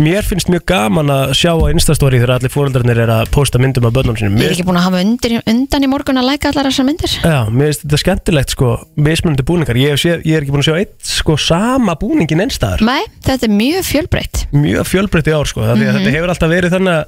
Mér 0.00 0.24
finnst 0.26 0.48
mjög 0.50 0.64
gaman 0.66 1.06
að 1.14 1.32
sjá 1.38 1.52
á 1.54 1.70
Instastory 1.70 2.18
þegar 2.18 2.32
allir 2.34 2.50
fóreldarnir 2.50 2.98
er 3.04 3.12
að 3.14 3.28
posta 3.30 3.60
myndum 3.62 3.86
af 3.86 3.92
börnum 3.94 4.16
sinum 4.18 4.34
Ég 4.40 4.48
er 4.48 4.54
ekki 4.56 4.64
búin 4.66 4.78
að 4.80 4.86
hafa 4.88 5.02
undir, 5.04 5.34
undan 5.46 5.86
í 5.86 5.90
morgun 5.90 6.18
að 6.18 6.26
læka 6.32 6.50
allar 6.50 6.66
þessar 6.66 6.88
myndir. 6.88 7.14
Já, 7.22 7.36
mér 7.46 7.70
finnst 7.70 7.84
þetta 7.84 8.00
skemmtilegt 8.02 8.54
sko 8.56 8.70
Mismunandi 8.98 9.44
búningar. 9.46 9.78
Ég, 9.78 9.94
sé, 10.02 10.16
ég 10.26 10.34
er 10.34 10.42
ekki 10.42 10.54
búin 10.56 10.64
að 10.64 10.70
sjá 10.70 10.78
eitt 10.82 10.96
sko 11.12 11.36
sama 11.38 11.94
búningin 12.00 12.42
einstæðar 12.42 12.82
Nei, 12.82 13.04
þetta 13.22 13.46
er 13.46 13.54
mjög 13.54 13.86
fjölbreytt. 13.86 14.42
Mjög 14.50 14.88
fjölbreytt 14.90 15.30
í 15.30 15.36
ár 15.38 15.46
sko 15.46 15.62
að 15.62 15.76
Mhm. 15.78 16.00
þetta 16.00 16.14
hefur 16.16 16.32
alltaf 16.34 16.50
verið 16.50 16.74
þannig 16.74 16.96
að 16.98 17.04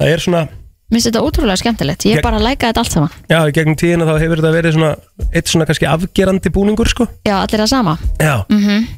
Það 0.00 0.08
er 0.16 0.18
svona 0.24 0.42
Mér 0.90 0.96
finnst 0.98 1.06
þetta 1.06 1.22
ótrúlega 1.22 1.58
skemmtilegt. 1.60 2.02
Ég 2.08 2.16
er 2.18 2.22
bara 2.26 2.38
að 2.40 2.46
læka 2.48 2.66
þetta 2.72 2.82
allt 2.82 2.90
saman. 2.90 3.10
Já, 3.30 3.38
í 3.46 3.52
gegnum 3.54 3.76
tíðina 3.78 4.06
þá 4.10 4.16
hefur 4.18 4.40
þetta 4.40 4.54
verið 4.58 4.72
svona 4.74 4.96
Eitt 5.30 5.46
svona 5.46 5.66
kannski 5.68 5.86
afgerandi 5.86 6.50
búningur 6.50 6.88
sko. 6.90 7.06
Já, 7.22 7.36
allir 7.44 7.60
það 7.62 7.68
sama. 7.70 7.98
Já, 8.18 8.42
mm 8.50 8.88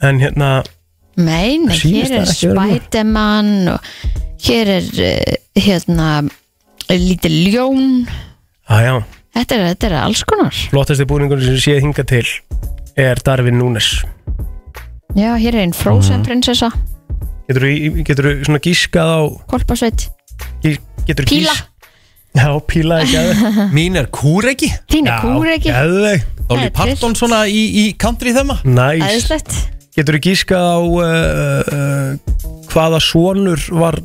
en 0.00 0.20
hérna 0.22 0.62
Nei, 1.18 1.58
nei, 1.58 1.74
hér 1.82 2.12
er? 2.20 2.28
Spiderman 2.30 3.72
og 3.72 3.86
hér 4.46 4.70
er 4.76 4.90
uh, 5.02 5.38
hérna 5.58 6.10
lítið 6.88 7.38
ljón. 7.52 7.88
Já. 8.68 9.00
Þetta 9.34 9.56
er, 9.56 9.64
þetta 9.72 9.88
er 9.88 9.96
alls 10.02 10.22
konar. 10.28 10.60
Flottasti 10.70 11.06
búningur 11.08 11.42
sem 11.42 11.58
sé 11.62 11.78
hinga 11.82 12.04
til 12.08 12.26
Er 12.98 13.18
Darvin 13.26 13.58
Núnes. 13.58 14.00
Já, 15.18 15.32
hér 15.38 15.56
er 15.56 15.64
einn. 15.66 15.74
Frozen 15.74 16.22
prinsessa. 16.26 16.70
Getur 17.48 17.66
þú 17.66 18.04
getur 18.06 18.30
svona 18.44 18.62
gískað 18.62 19.12
á 19.14 19.20
Getur 21.08 21.24
Píla. 21.24 21.54
Já, 22.36 22.50
píla 22.68 23.00
ekki 23.02 23.16
að 23.18 23.30
Mín 23.76 23.96
er 23.98 24.10
kúreki. 24.12 24.68
Þín 24.92 25.08
er 25.10 25.24
Geðveik 25.64 26.26
Dolly 26.48 26.68
er 26.68 26.72
Parton 26.76 27.16
svona 27.18 27.42
í, 27.50 27.64
í 27.82 27.84
country 28.00 28.32
þema. 28.36 28.60
Næs 28.64 29.02
Æðislegt 29.04 29.77
Getur 29.98 30.14
þú 30.14 30.20
gískað 30.28 30.62
á 30.62 30.78
uh, 30.78 31.02
uh, 31.74 32.42
Hvaða 32.70 33.00
sonur 33.02 33.62
var 33.74 33.98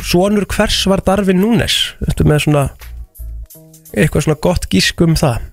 Sonur 0.00 0.46
hvers 0.48 0.78
var 0.88 1.02
Darvin 1.04 1.42
Núnes? 1.42 1.76
Þetta 2.00 2.26
með 2.30 2.44
svona 2.46 2.62
Eitthvað 3.92 4.24
svona 4.24 4.40
gott 4.46 4.64
gísk 4.72 5.04
um 5.04 5.12
það? 5.18 5.44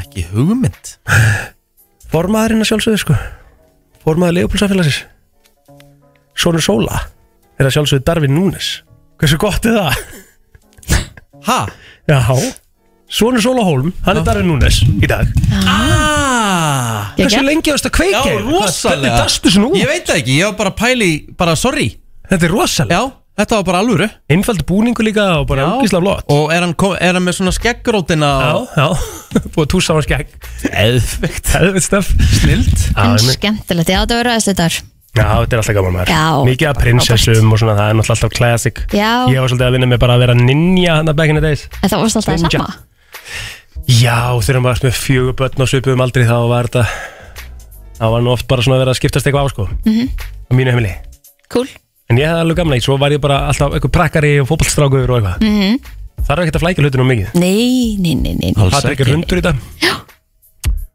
Ekki 0.00 0.24
hugmynd. 0.32 0.94
Formaðurinn 2.12 2.64
að 2.64 2.70
sjálfsögðu 2.70 3.02
sko. 3.02 3.18
Formaður 4.02 4.38
Leopoldsamfélagsins 4.40 5.02
Sonur 6.32 6.64
Sóla 6.64 7.04
Er 7.60 7.68
að 7.68 7.76
sjálfsögðu 7.76 8.08
Darvin 8.08 8.34
Núnes. 8.38 8.72
Hversu 9.20 9.38
gott 9.38 9.68
er 9.68 9.76
það? 9.76 10.02
Ha? 11.46 11.60
Já 12.08 12.18
Sonur 13.12 13.42
Sóla 13.44 13.60
Hólm, 13.60 13.90
hann 14.06 14.16
er 14.16 14.24
Darvin 14.24 14.46
Núnes 14.48 14.78
í 14.88 15.08
dag. 15.10 15.28
Ah. 15.68 17.10
Hversu 17.18 17.42
lengi 17.44 17.72
ást 17.74 17.84
að 17.84 17.92
kveika? 17.98 18.22
Já, 18.24 18.38
rosalega 18.40 18.94
Hvernig 18.94 19.16
dastu 19.20 19.50
svona 19.52 19.66
út? 19.68 19.76
Ég 19.76 19.90
veit 19.90 20.06
það 20.08 20.20
ekki, 20.22 20.36
ég 20.38 20.46
var 20.48 20.54
bara 20.56 20.70
að 20.72 20.78
pæli 20.78 21.08
Bara 21.36 21.56
sorry. 21.60 21.90
Þetta 22.30 22.46
er 22.48 22.54
rosalega. 22.54 23.00
Já, 23.02 23.34
þetta 23.42 23.58
var 23.58 23.66
bara 23.66 23.80
alvöru. 23.84 24.06
Einfald 24.32 24.62
búningu 24.68 25.04
líka 25.04 25.26
og 25.42 25.44
bara 25.50 25.66
ógíslega 25.74 26.00
flott. 26.06 26.32
Og 26.32 26.54
er 26.56 26.64
hann, 26.64 26.72
kom, 26.80 26.94
er 26.96 27.18
hann 27.18 27.26
með 27.26 27.36
svona 27.42 27.52
skeggrótina 27.52 28.30
Já, 28.32 28.54
já. 28.80 28.86
Búið 29.58 29.76
að 29.76 29.90
hann 29.92 30.06
skegg. 30.06 30.32
Eðvikt 30.72 31.50
Eðvikt 31.58 31.88
stöf 31.88 32.08
Snild 32.38 32.86
En 32.96 33.20
skemmtilegt, 33.26 33.92
já, 33.92 33.98
þetta 34.06 34.22
verður 34.22 34.32
aðeins 34.32 34.48
þetta 34.48 34.70
Já, 35.12 35.26
þetta 35.26 35.58
er 35.58 35.60
alltaf 35.60 35.76
gaman 35.76 35.98
maður. 35.98 36.14
Já, 36.14 36.24
Mikið 36.48 36.70
af 36.70 36.80
prinsessum 36.80 37.52
og 37.52 37.60
svona, 37.60 37.76
það 37.76 37.90
er 37.90 37.98
náttúrulega 37.98 38.16
alltaf 38.16 38.32
classic. 38.38 38.80
Já. 38.96 39.10
Ég 39.28 39.44
var 39.44 39.52
svolítið 39.52 39.66
að 39.68 39.76
vinna 39.76 39.90
með 39.92 40.00
bara 40.06 40.16
að 40.16 40.24
vera 40.24 40.38
ninja 40.38 40.96
hann 40.96 41.12
að 41.12 41.18
back 41.20 41.34
in 41.34 41.36
the 41.36 41.44
days. 41.44 41.66
En 41.82 41.92
það 41.92 42.06
varst 42.06 42.20
alltaf 42.22 42.32
það 42.32 42.56
sama 42.56 42.70
Já, 43.88 44.38
þegar 44.40 44.60
maður 44.60 44.70
varst 44.70 44.86
með 44.86 44.98
fjögur 45.00 45.36
börn 45.38 45.64
og 45.64 45.70
svipuðum 45.70 46.04
aldrei 46.04 46.24
þá 46.28 46.36
var 46.50 46.68
þetta 46.68 46.84
þá 47.98 48.04
var 48.14 48.22
nú 48.24 48.32
oft 48.34 48.46
bara 48.50 48.62
svona 48.62 48.78
að 48.78 48.84
vera 48.84 48.94
að 48.94 49.00
skiptast 49.00 49.26
eitthvað 49.26 49.46
á 49.46 49.52
sko. 49.52 49.68
Mhm. 49.86 50.08
á 50.48 50.52
mínu 50.54 50.74
heimili. 50.74 50.92
Cool. 51.52 51.68
En 52.10 52.18
ég 52.18 52.28
hefði 52.28 52.44
alveg 52.44 52.56
gamla 52.56 52.76
í, 52.76 52.84
svo 52.84 52.98
var 53.00 53.10
ég 53.14 53.20
bara 53.22 53.46
alltaf 53.48 53.72
eitthvað 53.74 53.94
prakkari 53.96 54.32
og 54.42 54.48
fótballstrákur 54.50 55.10
og 55.10 55.18
eitthvað. 55.20 55.40
Mhm. 55.40 55.78
Það 56.22 56.32
er 56.36 56.42
ekkert 56.44 56.56
að 56.58 56.64
flækja 56.64 56.82
hlutunum 56.84 57.08
mikið. 57.10 57.34
Nei, 57.34 57.96
nei, 57.98 58.14
nei, 58.14 58.34
nei 58.38 58.52
Patrik 58.54 59.00
er 59.00 59.10
hundur 59.10 59.38
í 59.38 59.42
dag 59.42 59.56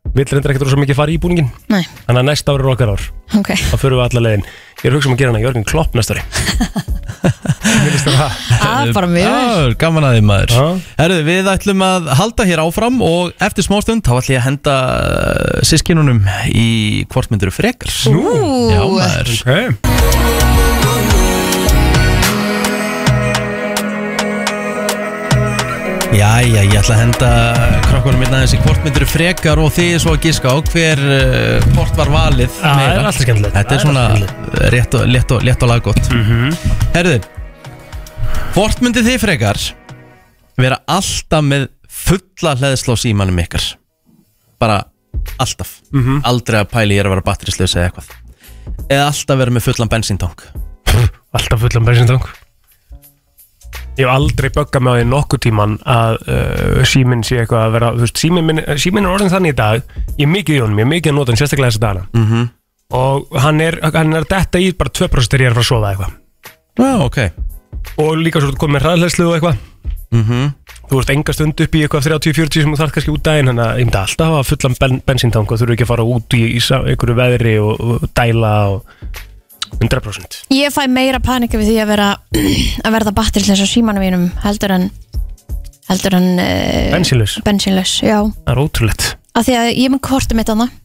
Já 0.08 0.18
Vill 0.18 0.26
reyndar 0.32 0.54
ekkert 0.54 0.68
rosa 0.68 0.80
mikið 0.80 0.98
fara 0.98 1.14
í 1.14 1.18
búningin 1.22 1.50
Nei. 1.72 1.84
Þannig 2.08 2.22
að 2.22 2.28
næsta 2.30 2.54
ár 2.54 2.64
er 2.64 2.70
okkar 2.72 2.94
ár. 2.96 3.04
Ok. 3.38 3.50
Þá 3.60 3.76
fyrir 3.78 3.98
við 3.98 4.04
alla 4.06 4.24
leiðin. 4.24 4.46
Ég 4.78 4.86
er 4.86 4.94
að 4.94 4.98
hugsa 4.98 5.10
um 5.10 5.16
að 5.16 5.22
gera 5.22 5.34
hana 5.34 5.42
Jörgen 5.44 5.68
Klopp 5.68 5.98
næsta 5.98 6.16
ári. 6.16 6.24
Mér 7.68 7.92
finnst 7.92 8.08
það 8.08 8.18
það 8.18 8.32
Það 8.62 8.82
er 8.82 8.94
bara 8.96 9.10
mjög 9.12 9.32
vel. 9.34 9.68
Já, 9.68 9.78
gaman 9.84 10.08
að 10.08 10.16
því 10.16 10.24
maður. 10.30 10.56
Herðu, 11.02 11.20
við 11.28 11.50
ætlum 11.52 11.84
að 11.88 12.10
halda 12.22 12.48
hér 12.48 12.62
áfram 12.64 13.02
Og 13.06 13.46
eftir 13.50 13.68
smástund 13.68 14.06
þá 14.08 14.14
ætlum 14.22 14.36
ég 14.38 14.42
að 14.42 14.48
henda 14.48 14.76
uh, 14.96 15.62
Sískinunum 15.68 16.24
í 16.54 16.68
hvort 17.12 17.34
myndur 17.34 17.54
frekar? 17.54 17.92
Ú. 18.14 18.38
Já, 18.72 18.84
maður. 18.86 19.34
Okay. 19.42 20.86
Jæja, 26.18 26.61
ég 26.65 26.73
ætla 26.80 26.95
að 26.95 27.02
henda 27.03 27.27
krokkunum 27.85 28.22
minna 28.23 28.39
aðeins 28.39 28.53
í 28.56 28.60
hvort 28.64 28.81
myndir 28.85 29.03
frekar 29.10 29.60
og 29.61 29.69
þið 29.76 29.91
svo 30.02 30.14
að 30.15 30.23
giska 30.26 30.49
á 30.49 30.57
hver 30.72 31.02
uh, 31.03 31.68
hvort 31.76 31.98
var 31.99 32.10
valið 32.14 32.56
Já, 32.57 32.72
það 32.72 32.85
er 32.88 33.02
alltaf 33.02 33.19
skemmtilegt. 33.22 33.57
Þetta 33.57 33.76
er 33.76 33.84
svona 33.84 34.06
rétt 34.73 34.98
og, 34.98 35.03
létt 35.14 35.34
og, 35.35 35.44
létt 35.45 35.65
og 35.68 35.72
laggott 35.73 36.10
mm 36.10 36.22
Mhm. 36.23 36.39
-hmm. 36.39 36.77
Herðu, 36.95 37.18
hvort 38.56 38.81
myndir 38.81 39.06
þið 39.06 39.19
frekar 39.22 39.60
vera 40.57 40.80
alltaf 40.88 41.44
með 41.45 41.68
fulla 41.89 42.56
hleðsla 42.56 42.94
á 42.94 42.98
símanum 42.98 43.39
ykkar 43.45 43.68
bara 44.60 44.80
alltaf 45.39 45.69
Mhm. 45.94 46.22
aldrei 46.23 46.60
að 46.64 46.72
pæli 46.73 46.95
ég 46.98 46.99
er 46.99 47.06
að 47.06 47.10
vera 47.14 47.22
batterislaus 47.30 47.76
eða 47.76 47.91
eitthvað 47.91 48.10
eða 48.89 49.06
alltaf 49.11 49.38
vera 49.38 49.52
með 49.52 49.64
fullan 49.69 49.89
bensíntank 49.89 50.41
Alltaf 51.34 51.60
fullan 51.61 51.85
bensintang 51.85 52.22
Ég 53.98 54.06
hef 54.06 54.14
aldrei 54.14 54.49
böggað 54.53 54.84
mig 54.86 54.94
á 54.94 54.98
því 54.98 55.06
nokkuð 55.10 55.40
tíman 55.48 55.78
að 55.90 56.18
uh, 56.30 56.84
síminn 56.86 57.24
sé 57.26 57.40
eitthvað 57.41 57.64
að 57.65 57.74
vera 57.78 57.91
þú 57.95 58.03
veist, 58.06 58.22
síminn, 58.22 58.45
minn, 58.45 58.61
síminn 58.78 59.07
er 59.07 59.15
orðin 59.15 59.34
þannig 59.34 59.56
í 59.56 59.57
dag 59.57 59.82
ég 60.18 60.28
er 60.28 60.32
mikið 60.36 60.57
í 60.57 60.61
honum, 60.61 60.78
ég 60.78 60.86
er 60.86 60.91
mikið 60.91 61.14
að 61.14 61.18
nota 61.18 61.34
hann 61.34 61.41
sérstaklega 61.41 61.72
þessa 61.72 61.84
dagana 61.86 62.06
mm 62.14 62.28
-hmm. 62.28 62.49
og 62.99 63.40
hann 63.41 63.61
er, 63.61 63.80
hann 63.82 64.14
er 64.14 64.22
að 64.22 64.30
detta 64.36 64.61
í 64.61 64.69
bara 64.78 64.94
2% 65.02 65.34
þegar 65.34 65.41
ég 65.41 65.49
er 65.49 65.56
að 65.56 65.57
fara 65.57 65.65
að 65.65 65.72
sofa 65.74 65.91
eitthvað 65.91 66.14
Já, 66.78 66.94
ok 67.06 67.18
og 67.98 68.18
líka 68.22 68.41
svo 68.41 68.53
komið 68.53 68.76
með 68.76 68.86
hraðlæslu 68.86 69.28
og 69.28 69.34
eitthvað 69.34 69.57
-hmm. 70.11 70.52
þú 70.90 70.99
ert 71.02 71.14
enga 71.14 71.34
stund 71.36 71.61
upp 71.64 71.76
í 71.76 71.82
eitthvað 71.84 72.07
30-40 72.07 72.64
sem 72.64 72.74
þú 72.74 72.80
þarf 72.80 72.94
kannski 72.95 73.14
út 73.14 73.24
daginn 73.26 73.52
þannig 73.52 73.65
að 73.65 73.80
ég 73.80 73.88
myndi 73.88 73.99
alltaf 74.02 74.34
hafa 74.34 74.48
fullan 74.48 74.78
ben, 74.80 75.02
bensíntank 75.07 75.52
og 75.52 75.60
þurfu 75.61 75.76
ekki 75.76 75.88
að 75.88 75.91
fara 75.91 76.07
út 76.07 76.38
í, 76.38 76.44
í 76.57 76.61
sa- 76.64 76.84
einhverju 76.84 77.18
veðri 77.18 77.56
og, 77.64 77.74
og 77.82 78.07
dæla 78.18 78.53
og 78.76 78.86
100% 79.80 80.39
Ég 80.56 80.73
fæ 80.73 80.84
meira 80.91 81.19
panika 81.23 81.60
við 81.60 81.72
því 81.73 81.77
að 81.84 81.91
vera 81.94 82.10
að 82.85 82.95
verða 82.98 83.14
batterisleis 83.19 83.61
á 83.64 83.68
símanum 83.68 84.03
mínum 84.06 84.26
heldur 84.45 84.73
en 84.77 84.89
heldur 85.88 86.18
en 86.19 86.27
uh, 86.41 86.89
Bensínlaus? 86.95 87.38
bensínlaus, 87.45 87.94
já 88.03 88.18
Það 88.26 88.52
er 88.56 88.61
ótrúlegt 88.65 89.07
af 89.38 89.45
því 89.48 89.56
að 89.60 89.68
ég 89.76 89.85
er 89.88 89.94
með 89.94 90.03
kortið 90.10 90.39
mitt 90.41 90.49
annað 90.52 90.76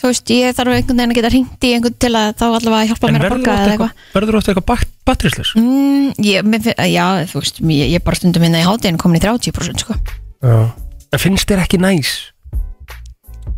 þú 0.00 0.08
veist, 0.08 0.30
ég 0.32 0.54
þarf 0.56 0.72
einhvern 0.74 0.96
veginn 0.96 1.12
að 1.12 1.18
geta 1.20 1.30
hringt 1.34 1.64
í 1.68 1.70
einhvern 1.76 1.96
til 2.00 2.10
að 2.16 2.30
þá 2.40 2.44
allavega 2.48 2.88
hjálpa 2.90 3.08
En 3.10 3.14
mér 3.16 3.20
að 3.20 3.26
verður 3.26 3.36
borga 3.36 3.52
þú 3.52 3.60
eða 3.60 3.60
oft 3.60 3.70
eitthvað 3.70 3.90
eitthvað, 3.90 4.14
verður 4.16 4.38
oft 4.40 4.48
eitthvað 4.50 4.66
bat 4.70 4.94
batterisleis? 5.10 5.50
mm, 5.60 6.06
ég, 6.24 6.46
mér 6.48 6.62
finn- 6.64 6.80
Já, 6.88 7.04
þú 7.30 7.42
veist, 7.42 7.60
ég, 7.60 7.90
ég 7.92 8.00
er 8.00 8.04
bara 8.06 8.16
stundum 8.20 8.44
minna 8.46 8.62
í 8.62 8.66
hátinn 8.66 8.96
komin 9.00 9.20
í 9.20 9.24
30% 9.26 9.84
sko 9.84 9.96
Já. 10.40 10.56
En 11.12 11.20
finnst 11.20 11.48
þér 11.52 11.64
ekki 11.66 11.80
næs? 11.84 12.14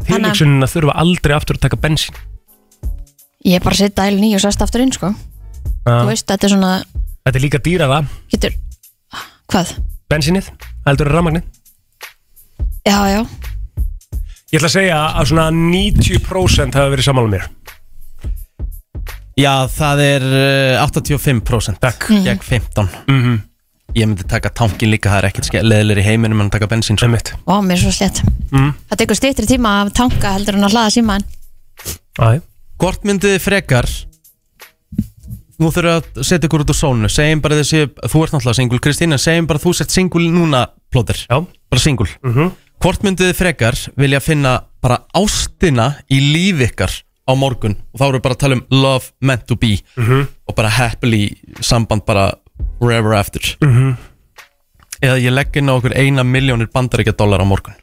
Tilvíksunin 0.09 0.65
að 0.67 0.73
þurfa 0.75 0.95
aldrei 1.03 1.35
aftur 1.37 1.59
að 1.59 1.65
taka 1.69 1.79
bensín 1.83 2.17
Ég 3.43 3.59
er 3.59 3.65
bara 3.65 3.75
að 3.75 3.81
setja 3.83 4.05
dælin 4.05 4.27
í 4.29 4.35
og 4.37 4.43
sest 4.45 4.63
aftur 4.63 4.85
inn 4.85 4.93
sko 4.95 5.13
Þú 5.83 6.05
veist, 6.11 6.27
þetta 6.31 6.47
er 6.47 6.53
svona 6.55 6.73
Þetta 7.27 7.39
er 7.39 7.43
líka 7.45 7.61
dýrara 7.63 8.01
getur, 8.31 8.55
hvað? 9.51 9.73
Bensínið, 10.13 10.51
heldur 10.87 11.11
rafmagnið 11.11 11.49
Já, 12.87 12.99
já, 13.11 13.21
Ég 14.53 14.59
ætla 14.61 14.69
að 14.69 14.75
segja 14.77 14.99
að 15.17 15.29
svona 15.33 15.47
90% 15.55 16.77
hafa 16.79 16.93
verið 16.93 17.07
sammála 17.09 17.33
mér 17.35 17.49
Já, 19.41 19.55
það 19.73 20.03
er 20.05 20.27
uh, 20.29 20.85
85% 20.85 21.81
Takk 21.83 22.11
gegn 22.27 22.45
15 22.45 22.93
Mhm. 23.09 23.41
Ég 23.93 24.07
myndi 24.09 24.25
taka 24.25 24.49
tankin 24.57 24.89
líka, 24.89 25.11
það 25.13 25.19
er 25.19 25.27
ekkert 25.29 25.57
leðilegri 25.69 26.01
í 26.01 26.07
heiminum 26.07 26.39
en 26.41 26.47
að 26.49 26.55
taka 26.55 26.65
bensín 26.71 26.97
sko. 26.97 27.05
Einmitt. 27.11 27.29
Ó, 27.45 27.61
mér 27.61 27.77
er 27.77 27.83
svo 27.83 27.91
slett 27.93 28.23
mm. 28.49 28.71
Það 28.89 29.01
tekur 29.03 29.19
stýttri 29.19 29.49
tíma 29.51 29.73
að 29.83 29.91
tanka 29.99 30.31
heldur 30.33 30.57
en 30.57 30.65
að 30.65 30.73
hlaða 30.79 30.93
síman 30.95 31.27
Æ. 32.17 32.41
Hvort 32.83 33.05
myndið 33.07 33.37
þið 33.37 33.45
frekar 33.45 33.87
Nú 35.63 35.69
þurfum 35.71 35.93
að 35.93 36.25
setja 36.27 36.49
ykkur 36.49 36.65
út 36.65 36.73
úr 36.73 36.79
sónu 36.79 37.11
Segjum 37.13 37.43
bara 37.45 37.59
þessi, 37.61 37.85
þú 38.11 38.23
ert 38.25 38.33
náttúrulega 38.35 38.59
singul 38.59 38.81
Kristína, 38.83 39.19
segjum 39.23 39.47
bara 39.51 39.63
þú 39.63 39.75
sett 39.79 39.95
singul 39.95 40.25
núna 40.35 40.65
plóðir 40.91 41.21
Já. 41.29 41.39
Bara 41.71 41.83
singul 41.85 42.09
Mhm. 42.27 42.51
Hvort 42.83 43.05
myndið 43.07 43.29
þið 43.31 43.39
frekar 43.39 43.77
vilja 43.95 44.19
finna 44.19 44.57
bara 44.83 44.97
ástina 45.15 45.85
í 46.11 46.19
líf 46.19 46.59
ykkar 46.67 46.91
á 46.91 47.33
morgun? 47.39 47.77
Og 47.95 48.01
þá 48.01 48.03
erum 48.09 48.17
við 48.19 48.23
bara 48.25 48.35
að 48.35 48.41
tala 48.43 48.57
um 48.59 48.65
love 48.75 49.13
meant 49.23 49.47
to 49.47 49.55
be. 49.55 49.77
Mhm. 49.97 50.27
og 50.49 50.57
bara 50.57 50.69
happily 50.69 51.37
samband 51.63 52.03
bara 52.05 52.33
forever 52.81 53.15
after. 53.15 53.39
Mhm. 53.63 53.97
eða 55.01 55.21
ég 55.23 55.31
legg 55.33 55.57
inn 55.57 55.71
á 55.71 55.79
okkur 55.79 55.95
eina 55.95 56.25
miljónir 56.27 56.67
bandaríkja 56.75 57.15
dólar 57.15 57.39
á 57.39 57.47
morgun 57.47 57.75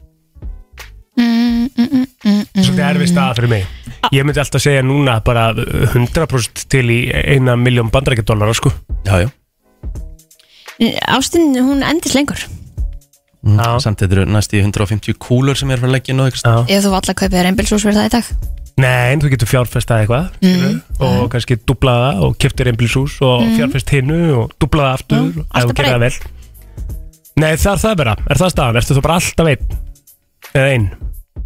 mm, 1.80 1.88
mm, 1.90 2.06
mm, 2.24 2.38
mm, 2.54 2.62
Svolítið 2.64 2.86
erfið 2.90 3.10
stað 3.12 3.34
fyrir 3.40 3.52
mig. 3.54 3.66
Ég 4.16 4.24
myndi 4.26 4.40
alltaf 4.42 4.62
segja 4.64 4.82
núna 4.86 5.18
bara 5.24 5.48
uh, 5.52 5.96
100% 5.96 6.64
til 6.72 6.86
í 6.92 7.00
eina 7.12 7.56
miljón 7.60 7.90
bandarækjadólara 7.92 8.54
sko. 8.56 8.72
Já, 9.08 9.20
já. 9.24 9.28
Ástin, 11.06 11.52
hún 11.60 11.82
endist 11.84 12.14
lengur. 12.16 12.40
Mm, 13.40 13.60
Samt 13.80 14.00
þetta 14.02 14.16
eru 14.18 14.24
næst 14.28 14.52
í 14.56 14.60
150 14.60 15.16
kúlur 15.20 15.56
sem 15.56 15.70
er 15.72 15.80
fyrir 15.80 15.88
að 15.90 15.94
leggja 15.96 16.12
inn 16.12 16.20
á 16.20 16.28
ykkur 16.28 16.66
Ef 16.68 16.82
þú 16.84 16.90
allar 16.98 17.16
kaupið 17.16 17.36
þér 17.38 17.48
einbilsús 17.50 17.84
fyrir 17.86 17.96
það 17.96 18.08
í 18.08 18.12
dag? 18.16 18.26
Nei, 18.80 19.12
en 19.14 19.20
þú 19.22 19.30
getur 19.32 19.48
fjárfestað 19.50 20.02
eitthvað 20.04 20.26
Mm. 20.44 20.76
og 21.00 21.30
kannski 21.32 21.56
dublaða 21.68 22.10
og 22.24 22.36
keftir 22.40 22.68
einbilshús 22.68 23.16
og 23.24 23.42
Mm. 23.42 23.56
fjárfest 23.56 23.88
hinnu 23.92 24.18
og 24.42 24.52
dublaða 24.60 24.92
aftur 24.98 25.24
ef 25.28 25.34
þú 25.36 25.44
alltaf 25.50 25.74
gerir 25.76 25.92
það 25.96 26.04
vel. 26.04 26.12
Nei, 27.40 27.52
það 27.56 27.72
er 27.72 27.80
það 27.84 27.96
bara, 27.96 28.16
er 28.30 28.36
það 28.36 28.50
staðan? 28.52 28.76
Ertu 28.80 28.94
þú 28.96 29.02
bara 29.02 29.14
alltaf 29.20 29.46
einn? 29.48 29.66
Eða 30.54 30.68
einn? 30.74 30.86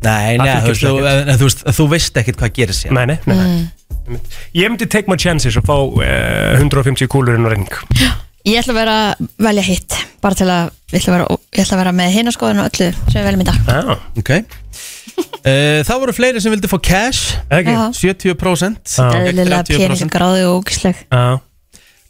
Nei, 0.05 0.37
nei, 0.41 0.51
þú 0.65 0.73
veist, 0.73 0.85
þú, 0.85 0.95
en, 1.09 1.31
þú, 1.39 1.49
veist, 1.49 1.65
þú 1.79 1.87
veist 1.93 2.19
ekkert 2.21 2.41
hvað 2.43 2.55
gerir 2.59 2.77
sér 2.77 2.95
Nei, 2.97 3.05
nei, 3.09 3.17
nei, 3.29 3.37
nei. 3.39 3.47
Mm. 4.05 4.19
Ég 4.59 4.69
myndi 4.73 4.89
take 4.91 5.09
my 5.09 5.17
chances 5.21 5.57
og 5.61 5.65
fá 5.65 5.77
uh, 5.77 6.59
150 6.59 7.09
kúlur 7.13 7.39
inn 7.39 7.49
á 7.49 7.51
ring 7.53 7.71
Ég 8.45 8.61
ætla 8.61 8.75
að 8.75 8.81
vera 8.83 8.97
velja 9.47 9.65
hitt 9.65 9.97
bara 10.25 10.37
til 10.37 10.49
að, 10.53 10.69
ég 10.93 11.01
ætla 11.01 11.15
að 11.15 11.17
vera, 11.17 11.39
ég 11.57 11.65
ætla 11.65 11.77
að 11.77 11.83
vera 11.83 11.95
með 11.97 12.13
hinnaskoðun 12.19 12.61
og 12.61 12.69
öllu 12.69 12.91
sem 12.93 13.17
við 13.17 13.27
veljum 13.31 13.45
í 13.45 13.49
dag 13.49 13.73
ah. 13.73 14.05
Ok 14.21 14.33
uh, 14.37 15.81
Það 15.89 16.03
voru 16.03 16.17
fleiri 16.17 16.45
sem 16.45 16.53
vildi 16.53 16.71
fá 16.71 16.77
cash 16.85 17.39
Ekki? 17.49 17.73
Já. 17.73 17.83
70% 18.13 18.95
Eðlilega 19.09 19.65
gegn 19.65 19.81
30%. 19.81 19.95
peningagráði 19.95 20.47
og 20.51 20.61
ógisleg 20.61 21.05
Já. 21.09 21.41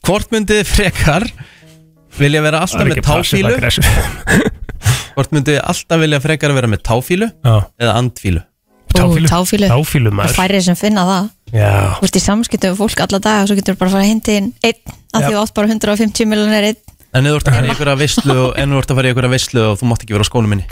Hvort 0.05 0.35
myndið 0.35 0.67
frekar 0.69 1.25
vilja 2.19 2.43
vera 2.45 2.63
alltaf 2.65 2.81
Það 2.81 2.91
með 2.91 3.05
táfílu. 3.09 3.55
Hvort 5.15 5.31
þið 5.47 5.61
alltaf 5.63 6.03
vilja 6.03 6.21
frekar 6.23 6.55
vera 6.57 6.71
með 6.71 6.83
táfílu 6.87 7.29
Já. 7.31 7.55
eða 7.79 7.95
andfílu 8.01 8.43
Táfílu. 8.95 9.27
táfílu. 9.31 9.69
Táfílu 9.71 10.11
Það 10.11 10.17
maður 10.21 10.37
færið 10.39 10.65
sem 10.69 10.79
finna 10.79 11.05
það 11.09 11.31
Já. 11.55 11.71
Þú 11.99 12.09
ert 12.09 12.19
í 12.19 12.23
samskiptum 12.23 12.75
við 12.75 12.81
fólk 12.83 13.03
alla 13.05 13.21
dag 13.23 13.43
og 13.43 13.51
svo 13.51 13.57
getur 13.59 13.75
þú 13.77 13.81
bara 13.81 13.91
að 13.91 13.95
fara 13.97 14.05
að 14.05 14.11
hindi 14.13 14.37
inn 14.41 14.51
einn 14.63 14.95
af 15.15 15.25
því 15.25 15.31
þú 15.31 15.41
átt 15.43 15.55
bara 15.59 15.71
150 15.71 16.31
miljonir 16.31 16.69
einn 16.71 16.81
En 17.15 17.29
þú 17.29 17.35
ert 17.39 17.49
að 17.51 17.57
fara 17.59 17.67
í 17.67 17.73
einhverja 17.75 18.01
veislu 18.01 18.35
og, 18.35 18.51
en 18.59 18.75
þú 18.75 18.81
ert 18.83 18.93
að 18.93 18.99
fara 18.99 19.07
í 19.07 19.13
einhverja 19.13 19.33
veislu 19.35 19.65
og 19.71 19.79
þú 19.81 19.91
mátt 19.91 20.05
ekki 20.05 20.17
vera 20.17 20.27
á 20.27 20.31
skónum 20.31 20.55
minni 20.55 20.67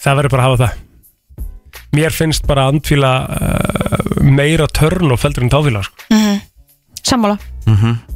Það 0.00 0.20
verður 0.20 0.34
bara 0.36 0.44
að 0.44 0.50
hafa 0.50 0.60
það 0.64 0.84
Mér 1.96 2.12
finnst 2.16 2.44
bara 2.48 2.66
andfíla 2.72 3.12
uh, 3.36 4.20
meira 4.24 4.66
törn 4.68 5.12
og 5.12 5.20
feldur 5.20 5.44
en 5.46 5.52
táfíla 5.52 5.84
sko. 5.86 6.08
mm 6.12 6.36
Sammála 7.06 7.36
mm 7.68 8.15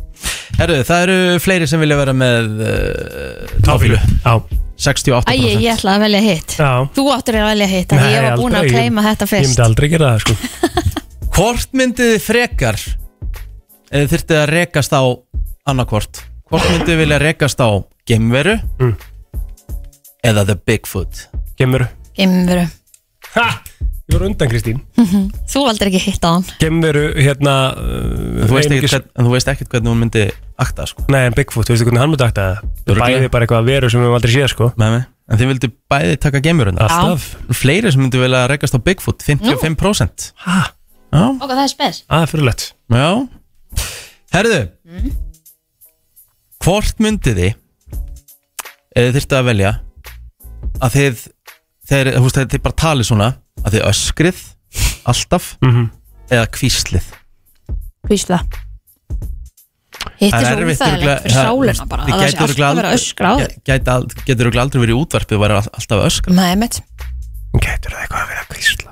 Herru, 0.58 0.80
það 0.84 1.02
eru 1.06 1.18
fleiri 1.40 1.66
sem 1.70 1.80
vilja 1.80 1.96
vera 2.00 2.12
með 2.16 2.48
uh, 2.64 3.54
táfílu 3.64 3.98
Já 4.24 4.34
68% 4.80 5.28
Æ, 5.28 5.34
ég, 5.36 5.64
ætla 5.74 5.94
að 5.98 6.02
velja 6.06 6.20
hitt 6.24 6.54
Já. 6.56 6.70
Þú 6.96 7.02
áttur 7.12 7.36
að 7.36 7.48
velja 7.50 7.66
hitt 7.68 7.90
af 7.92 8.00
því 8.00 8.12
ég 8.14 8.22
var 8.24 8.38
búin 8.40 8.54
að 8.56 8.62
aldrei. 8.62 8.72
kleima 8.78 9.02
þetta 9.04 9.26
Ég 9.26 9.32
myndi 9.34 9.48
fyrst 9.50 9.62
aldrei 9.66 9.88
gera 9.92 10.08
það 10.14 10.22
sko. 10.24 10.36
Hvort 11.36 11.76
myndið 11.76 12.12
þið 12.14 12.22
frekar 12.24 12.78
eða 13.90 14.08
þurftið 14.14 14.38
að 14.40 14.48
rekast 14.54 14.96
á 14.96 15.02
annarkvort 15.70 16.22
Hvort 16.50 16.66
myndið 16.72 16.92
þið 16.94 17.00
vilja 17.04 17.18
rekast 17.26 17.60
á 17.60 17.68
Gemveru 18.08 18.56
Mm. 18.80 18.94
eða 20.30 20.46
The 20.48 20.56
Bigfoot 20.66 21.26
Gemveru 21.60 21.86
Gemveru 22.16 22.64
Ha! 23.36 23.46
Ég 24.10 24.16
var 24.18 24.24
undan 24.26 24.48
Kristín. 24.50 24.80
Þú 24.98 25.60
valdur 25.68 25.86
ekki 25.86 26.00
hitt 26.02 26.24
á 26.26 26.30
hann. 26.34 26.46
Gemveru 26.58 27.02
hérna 27.14 27.52
uh, 27.78 28.40
en 28.42 28.48
þú, 28.50 28.56
veist 28.56 28.72
ekkert, 28.74 28.90
hvern, 28.90 29.04
en 29.14 29.28
þú 29.28 29.34
veist 29.36 29.50
ekkert 29.52 29.68
hvernig 29.70 29.92
hún 29.92 30.00
myndi 30.02 30.24
akta 30.58 30.86
sko. 30.90 31.04
Nei 31.14 31.20
en 31.28 31.36
Bigfoot, 31.36 31.68
þú 31.68 31.76
veistu 31.76 31.86
hvernig 31.86 32.02
hann 32.02 32.10
myndi 32.10 32.26
akta 32.26 32.46
það? 32.48 32.72
Örugglega. 32.90 33.20
Bæði 33.20 33.30
bara 33.36 33.46
eitthvað 33.46 33.68
veru 33.70 33.90
sem 33.92 34.02
við 34.02 34.08
höfum 34.08 34.16
aldrei 34.18 34.32
séð 34.34 34.48
sko. 34.50 34.68
Nei, 34.82 34.88
nei. 34.96 35.04
En 35.30 35.38
þið 35.38 35.50
vildu 35.52 35.70
bæði 35.94 36.16
taka 36.26 36.40
Gemveruna 36.42 36.88
Alltaf. 36.88 37.28
Fleiri 37.54 37.92
sem 37.94 38.02
myndu 38.02 38.18
vilja 38.24 38.42
rekast 38.50 38.74
á 38.74 38.80
Bigfoot? 38.82 39.22
55% 39.22 40.26
Ha? 40.42 40.58
Já, 41.14 41.22
Og 41.30 41.46
það 41.46 41.62
er 41.62 41.70
spes. 41.70 42.00
Það 42.10 42.24
er 42.26 42.32
fyrirlegt 42.34 42.64
já. 42.90 43.06
Herðu. 44.34 44.60
Hvort 46.66 46.98
myndið 47.06 47.38
þið 47.44 48.00
eða 48.98 49.14
þurftu 49.14 49.38
að 49.38 49.46
velja 49.52 49.72
að 50.82 50.96
þið 50.98 51.22
þeir, 51.90 52.10
þú 52.16 52.24
veist, 52.26 52.40
þið 52.54 52.62
bara 52.66 52.78
talið 52.82 53.08
svona 53.10 53.30
að 53.64 53.76
þið 53.76 53.86
öskrið 53.90 54.42
alltaf 55.10 55.56
Mhm. 55.62 55.90
eða 56.30 56.46
kvíslið 56.56 57.06
Hvísla. 58.08 58.38
Hitt 60.20 60.32
er 60.32 60.40
Það 60.40 60.46
svo 60.46 60.64
úþægilegt 60.64 60.80
fyrir 60.80 61.34
það- 61.34 61.34
sálina 61.34 61.86
bara 61.88 62.02
að 62.02 62.08
það 62.08 62.20
sé 62.20 62.26
alltaf 62.30 62.50
að 62.50 62.56
vera 62.56 62.70
aldrei- 62.70 62.94
öskra 62.96 63.28
á 63.30 63.36
þig. 63.40 63.52
Getur 64.26 64.44
örugglega 64.46 64.64
aldrei 64.64 64.80
verið 64.80 64.94
í 64.94 65.00
útvarpið 65.00 65.36
og 65.36 65.42
all- 65.60 65.74
alltaf 65.80 66.04
öskra? 66.06 66.32
Nei, 66.34 66.54
mitt 66.56 66.80
Gætur 67.60 67.90
það 67.90 68.02
eitthvað 68.04 68.22
að 68.22 68.28
vera 68.30 68.44
kvísla 68.48 68.90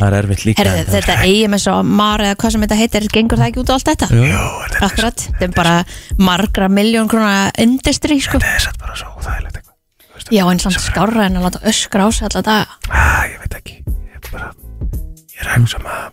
Það 0.00 0.06
er 0.06 0.16
erfitt 0.22 0.44
líka 0.46 0.62
Herði, 0.62 0.84
þetta 0.86 1.16
með 1.50 1.60
svo 1.64 1.82
mar 1.84 2.20
eða 2.20 2.36
hvað 2.36 2.52
sem 2.52 2.60
þetta 2.62 2.76
heitir 2.78 3.08
gengur 3.12 3.38
það 3.40 3.48
ekki 3.50 3.60
út 3.60 3.70
á 3.70 3.74
allt 3.74 3.88
þetta? 3.90 4.06
Jú, 4.10 4.84
Akkurat, 4.86 5.16
þetta 5.16 5.42
er 5.42 5.54
bara 5.56 5.84
margra 6.18 6.68
miljón 6.68 7.08
krona 7.08 7.50
industry 7.58 8.20
sko. 8.20 8.38
Það 8.38 8.54
er 8.54 8.60
satt 8.60 8.78
bara 8.78 8.94
svo 8.94 9.08
óþægilegt 9.18 9.56
eitthvað 10.20 10.38
Já, 10.38 10.44
en 10.52 10.62
samt 10.62 10.80
skárra 10.84 11.26
en 11.26 11.40
að 11.40 11.46
láta 11.48 11.62
öskra 11.70 12.06
á 12.06 12.08
sig 12.12 12.28
alla 12.28 12.44
daga 12.46 12.78
ah, 12.90 13.26
Ég 13.26 13.42
veit 13.42 13.58
ekki 13.60 13.76
Ég 13.80 14.16
er 14.16 14.30
bara 14.30 14.52
Ég 15.34 15.44
er 15.44 15.66
sem 15.72 15.90
að 15.90 16.08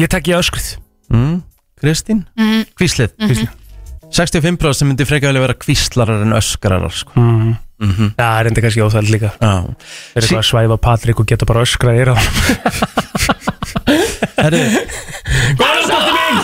Ég 0.00 0.10
tek 0.10 0.28
ég 0.30 0.40
öskrið 0.40 0.68
mm. 1.10 1.40
Kristín? 1.80 2.26
Mhm. 2.36 2.68
Kvíslið 2.76 3.16
Mhm. 3.20 3.48
65% 4.10 4.74
sem 4.74 4.88
myndi 4.90 5.06
frekar 5.06 5.30
vilja 5.30 5.44
vera 5.44 5.54
kvíslarar 5.54 6.22
en 6.24 6.34
öskrarar 6.34 6.90
sko. 6.90 7.12
mm. 7.14 7.40
-hmm. 7.40 7.56
Já, 7.80 7.86
það 8.20 8.38
er 8.40 8.48
enda 8.50 8.60
kannski 8.64 8.82
óþæld 8.84 9.10
líka. 9.14 9.30
Já. 9.40 9.52
Það 9.64 10.20
er 10.20 10.24
eitthvað 10.26 10.42
að 10.42 10.48
svæfa 10.50 10.76
Patrik 10.84 11.20
og 11.22 11.28
geta 11.30 11.48
bara 11.48 11.64
öskrað 11.64 11.96
í 11.96 12.02
ráð 12.10 12.20
Herðu. 14.40 14.66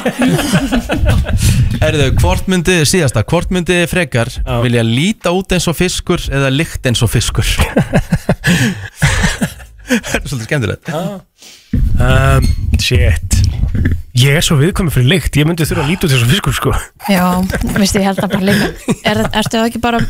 Herðu, 1.83 2.07
hvort 2.21 2.49
myndi 2.51 2.77
síðasta 2.89 3.23
Hvort 3.29 3.53
myndi 3.55 3.77
frekar 3.91 4.31
vilja 4.65 4.85
líta 4.87 5.33
út 5.37 5.53
eins 5.57 5.67
og 5.71 5.77
fiskur 5.79 6.21
eða 6.33 6.51
lykt 6.53 6.89
eins 6.89 7.03
og 7.05 7.11
fiskur? 7.13 7.47
Það 9.87 10.15
er 10.17 10.25
svolítið 10.27 10.47
skemmtilegt. 10.49 10.89
Um, 12.03 12.47
Shit. 12.83 13.37
Ég 14.19 14.35
er 14.41 14.43
svo 14.43 14.57
viðkomið 14.59 14.97
fyrir 14.97 15.11
lykt. 15.13 15.37
Ég 15.39 15.47
myndi 15.47 15.63
þurfa 15.69 15.85
að 15.85 15.91
líta 15.93 16.09
út 16.09 16.15
þessu 16.17 16.31
fiskur 16.33 16.57
sko. 16.57 16.73
Já, 17.13 17.23
veistu, 17.77 18.01
ég 18.01 18.09
held 18.09 18.19
það 18.19 18.33
bara 18.35 18.49
líka 18.49 18.67
er, 19.07 19.21
Ertu 19.31 19.55
það 19.61 19.69
ekki 19.69 19.83
bara 19.85 20.01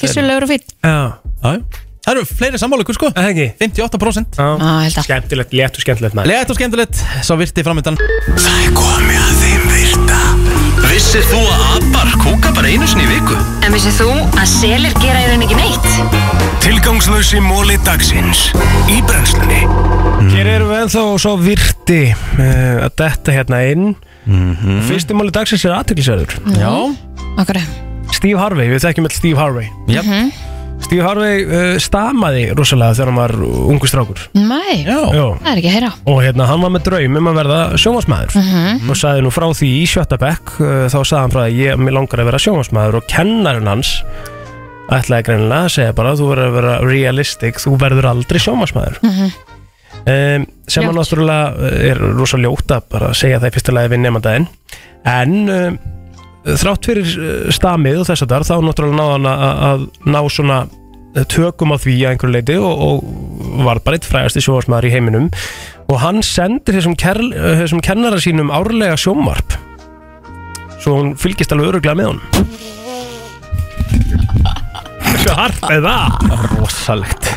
Kissulegur 0.00 0.46
og 0.46 0.54
Já, 0.54 1.56
Það 2.04 2.18
eru 2.18 2.24
fleiri 2.28 2.58
sammála 2.60 2.84
ykkur 2.84 2.96
sko. 2.98 3.08
Það 3.16 3.26
ekki? 3.30 3.44
58% 3.62 4.36
Já, 4.36 4.48
held 4.60 4.98
að 5.00 5.06
Skemmtilegt, 5.06 5.54
létt 5.56 5.78
og 5.78 5.84
skemmtilegt 5.84 6.16
maður. 6.18 6.30
Legt 6.34 6.50
og 6.52 6.58
skemmtilegt, 6.58 6.98
svo 7.24 7.36
virti 7.40 7.64
framöndan 7.64 7.96
Það 7.96 8.58
er 8.60 8.74
komið 8.76 9.22
að 9.22 9.38
þeim 9.40 9.62
virta. 9.72 10.18
Vissir 10.84 11.24
þú 11.30 11.38
að 11.48 11.62
abar 11.78 12.10
kúka 12.20 12.52
bara 12.58 12.72
einu 12.74 12.88
sinni 12.90 13.06
í 13.06 13.08
viku? 13.08 13.38
En 13.64 13.72
vissið 13.72 13.96
þú 14.02 14.10
að 14.36 14.50
selir 14.52 14.98
gera 15.00 15.22
í 15.22 15.30
rauninni 15.30 15.48
ekki 15.48 15.56
neitt? 15.62 16.60
Tilgangslösi 16.66 17.40
móli 17.44 17.78
dagsins. 17.88 18.44
Í 18.92 19.00
brennslunni. 19.08 19.62
Hér 20.34 20.52
erum 20.58 20.74
við 20.74 20.82
ennþá 20.82 21.06
svo 21.24 21.34
virti 21.40 22.02
uh, 22.12 22.84
að 22.84 23.00
detta 23.00 23.38
hérna 23.38 23.64
inn. 23.72 23.88
Fyrsti 24.90 25.16
máli 25.16 25.32
dagsins 25.32 25.64
er 25.64 25.76
aðtöklisverður 25.80 26.38
Já. 26.60 26.70
Okkur 27.40 27.64
Steve 28.12 28.38
Harvey, 28.40 28.68
við 28.72 28.82
þekkjum 28.84 29.06
alltaf 29.08 29.18
Steve 29.20 29.38
Harvey. 29.40 29.68
Yep. 29.88 30.10
Steve 30.84 31.04
Harvey 31.06 31.44
uh, 31.46 31.76
stamaði 31.80 32.42
rosalega 32.56 32.96
þegar 32.98 33.10
hann 33.10 33.18
var 33.20 33.32
ungu 33.40 33.88
strákur. 33.88 34.20
Nei, 34.36 34.82
Já. 34.84 34.98
það 35.08 35.50
er 35.52 35.60
ekki 35.60 35.70
að 35.70 35.76
heyra. 35.78 35.90
Og 36.10 36.18
hérna 36.24 36.48
hann 36.50 36.60
var 36.64 36.72
með 36.74 36.84
draum 36.88 37.16
um 37.20 37.30
að 37.30 37.38
verða 37.40 37.60
sjónvarsmaður 37.80 38.36
Mhm. 38.40 38.90
og 38.90 38.98
sagði 39.00 39.22
nú 39.24 39.32
frá 39.32 39.46
því 39.54 39.70
í 39.80 39.86
sjötta 39.88 40.18
bekk 40.20 40.54
uh, 40.60 40.84
þá 40.92 40.98
sagði 41.00 41.20
hann 41.22 41.34
frá 41.34 41.40
því 41.44 41.48
að 41.48 41.58
ég 41.62 41.80
mér 41.86 41.96
langar 41.98 42.20
að 42.24 42.28
vera 42.30 42.42
sjónvarsmaður 42.44 42.98
og 43.00 43.08
kennarinn 43.08 43.70
hans 43.72 43.94
ætlaði 44.92 45.24
greinilega 45.30 45.64
að 45.64 45.72
segja 45.78 45.94
bara 45.96 46.12
þú 46.18 46.28
verður 46.34 46.48
að 46.50 46.56
vera 46.58 46.74
realistic, 46.84 47.60
þú 47.62 47.76
verður 47.80 48.10
aldrei 48.10 48.40
sjónvarsmaður 48.44 48.98
Mhm. 49.00 49.32
um, 50.04 50.46
sem 50.68 50.84
hann 50.84 50.94
náttúrulega 50.98 51.54
uh, 51.56 51.90
er 51.90 52.02
rosa 52.18 52.36
ljótt 52.36 52.68
að 52.76 52.82
bara 52.92 53.14
segja 53.16 53.40
það 53.40 53.48
í 53.48 53.54
fyrsta 53.56 53.72
lagi 53.78 53.94
við 53.94 54.04
nefndaðinn 54.04 54.48
en 55.04 55.34
um, 55.48 55.78
þrátt 56.44 56.88
fyrir 56.88 57.12
uh, 57.16 57.50
stamið 57.54 58.00
og 58.02 58.08
þess 58.10 58.24
að 58.24 58.32
þar 58.34 58.48
þá 58.48 58.54
náttúrulega 58.66 58.98
náða 58.98 59.14
hann 59.14 59.28
að, 59.30 59.62
að 59.68 59.84
ná 60.12 60.20
svona 60.32 60.58
uh, 60.68 61.24
tökum 61.32 61.72
á 61.72 61.76
því 61.80 61.96
að 62.02 62.14
einhverju 62.14 62.34
leiti 62.34 62.58
og, 62.60 62.84
og 62.86 63.62
var 63.64 63.80
bara 63.84 63.98
eitt 63.98 64.08
frægasti 64.08 64.44
sjónvarsmaður 64.44 64.90
í 64.90 64.94
heiminum. 64.94 65.30
Og 65.88 66.00
hann 66.00 66.22
sendir 66.24 66.78
þessum, 66.78 66.96
kerl, 67.00 67.30
uh, 67.32 67.54
þessum 67.62 67.82
kennara 67.84 68.20
sínum 68.22 68.52
árlega 68.54 68.98
sjónvarp. 69.00 69.56
Svo 70.84 70.98
hún 70.98 71.14
fylgist 71.16 71.52
alveg 71.54 71.70
öruglega 71.72 71.96
með 71.96 72.10
hún 72.10 72.20
Svo 75.24 75.36
hart 75.38 75.62
með 75.70 75.86
það. 75.86 76.32
Rosalegt. 76.58 77.30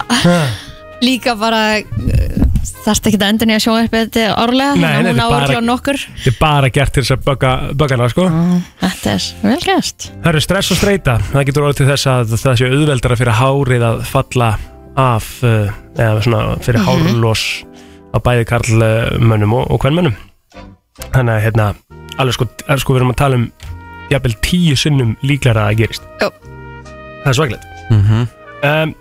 Líka 1.06 1.38
bara 1.40 1.78
þarfst 2.86 3.08
ekki 3.10 3.18
að 3.20 3.26
endur 3.30 3.48
nýja 3.50 3.62
sjónvarpið 3.66 4.04
þetta 4.08 4.26
árlega? 4.44 4.74
Þannig 4.78 5.10
að 5.12 5.22
hún 5.22 5.32
bara- 5.32 5.48
hjá 5.54 5.62
nokkur. 5.68 5.98
Þetta 6.24 6.32
er 6.32 6.38
bara 6.40 6.70
gert 6.70 6.94
til 6.94 7.04
þess 7.04 7.16
að 7.18 7.24
bögga, 7.28 7.52
bögga 7.78 7.98
hana 7.98 8.10
sko 8.10 8.26
Þetta 8.82 9.14
er 9.14 9.24
vel 9.44 9.60
gæst 9.68 10.12
Það 10.24 10.30
eru 10.32 10.42
stress 10.42 10.72
og 10.72 10.78
streyta 10.78 11.18
Það 11.32 11.46
getur 11.50 11.64
orðið 11.68 11.78
til 11.82 11.88
þess 11.92 12.08
að 12.08 12.36
það 12.38 12.58
sé 12.62 12.70
auðveldara 12.72 13.18
fyrir 13.20 13.38
hárið 13.42 13.88
að 13.92 14.02
falla 14.06 14.50
af 14.98 15.28
uh, 15.44 15.70
eða 15.98 16.22
svona 16.26 16.58
fyrir 16.66 16.82
Mhm. 16.82 16.88
hárlós 16.88 17.44
á 18.14 18.18
bæði 18.24 18.46
karlmönnum 18.50 19.54
og, 19.54 19.72
og 19.72 19.80
hvernmönnum 19.84 20.16
Þannig 21.14 21.34
að 21.36 21.44
hérna 21.46 21.66
alveg 22.18 22.34
sko, 22.34 22.48
er, 22.68 22.78
sko 22.82 22.94
við 22.94 22.98
erum 23.04 23.12
að 23.14 23.20
tala 23.22 23.36
um 23.36 23.52
jafnvel 24.10 24.36
tíu 24.42 24.76
sinnum 24.80 25.16
líklara 25.22 25.68
að 25.68 25.74
það 25.74 25.78
gerist. 25.82 26.04
Jó. 26.22 26.30
Það 27.24 27.28
er 27.28 27.38
svaglegt 27.38 27.66
mm 27.92 28.02
-hmm. 28.08 28.28
um, 28.64 28.96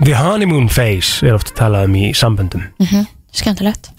The 0.00 0.14
honeymoon 0.16 0.68
phase 0.72 1.20
er 1.26 1.34
oft 1.36 1.52
talað 1.58 1.90
um 1.90 1.96
í 2.00 2.10
samböndum 2.16 2.62
Mhm, 2.80 3.06
Skemmtilegt 3.36 3.90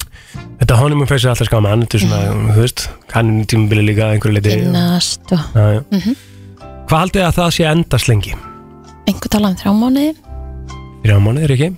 Þetta 0.62 0.78
honeymoon 0.80 1.10
phase 1.10 1.28
er 1.28 1.34
alltaf 1.36 1.50
skaman 1.52 1.84
Þetta 1.86 2.00
er 2.00 2.04
svona, 2.06 2.22
þú 2.56 2.64
veist, 2.64 2.86
kanninu 3.12 3.46
tímabili 3.52 3.84
líka 3.92 4.10
einhverju 4.16 4.36
leiti 4.38 4.56
Kynnast 4.64 5.34
og 5.36 5.46
Já, 5.56 5.66
já. 5.78 5.82
Mhm. 5.92 6.16
Hvað 6.90 7.00
haldið 7.06 7.26
að 7.28 7.38
það 7.38 7.54
sé 7.58 7.68
endast 7.70 8.10
lengi? 8.10 8.34
Einhver 9.08 9.30
tala 9.32 9.52
um 9.52 9.56
þrjá 9.62 9.72
mánuði 9.78 10.12
Þrjá 11.06 11.18
mánuðir 11.28 11.56
ekki? 11.56 11.70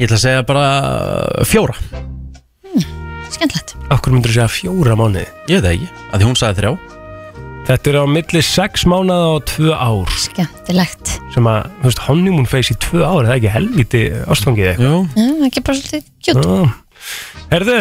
Ég 0.00 0.06
ætla 0.08 0.16
að 0.16 0.24
segja 0.24 0.44
bara 0.48 0.66
uh, 0.80 1.44
fjóra 1.44 1.74
Skemmtilegt 3.30 3.76
Akkur 3.90 4.12
myndur 4.14 4.30
þú 4.32 4.38
segja 4.40 4.50
fjóra 4.54 4.96
mánuði? 4.98 5.26
Ég 5.50 5.60
veit 5.60 5.64
það 5.66 5.74
ekki, 5.76 5.88
að 6.10 6.18
því 6.24 6.28
hún 6.30 6.40
sagði 6.42 6.60
þrjá 6.62 6.72
Þetta 7.70 7.90
er 7.92 7.96
á 8.02 8.06
milli 8.10 8.40
sex 8.42 8.82
mánuða 8.90 9.26
og 9.36 9.44
tvö 9.46 9.70
ár. 9.78 10.08
Skemmtilegt. 10.18 11.12
Sem 11.30 11.46
að, 11.46 11.68
þú 11.78 11.86
veist, 11.86 12.00
honeymoon 12.08 12.48
phase 12.50 12.74
í 12.74 12.78
tvö 12.82 13.04
ár 13.06 13.28
það 13.28 13.30
er 13.30 13.36
ekki 13.36 13.52
helviti 13.54 14.00
ástfangið 14.34 14.70
eitthvað? 14.72 14.88
Jú 14.90 15.20
Já, 15.20 15.46
ekki 15.46 15.62
bara 15.68 15.78
svolítið 15.78 16.08
kjút 16.26 17.52
Herðu, 17.52 17.76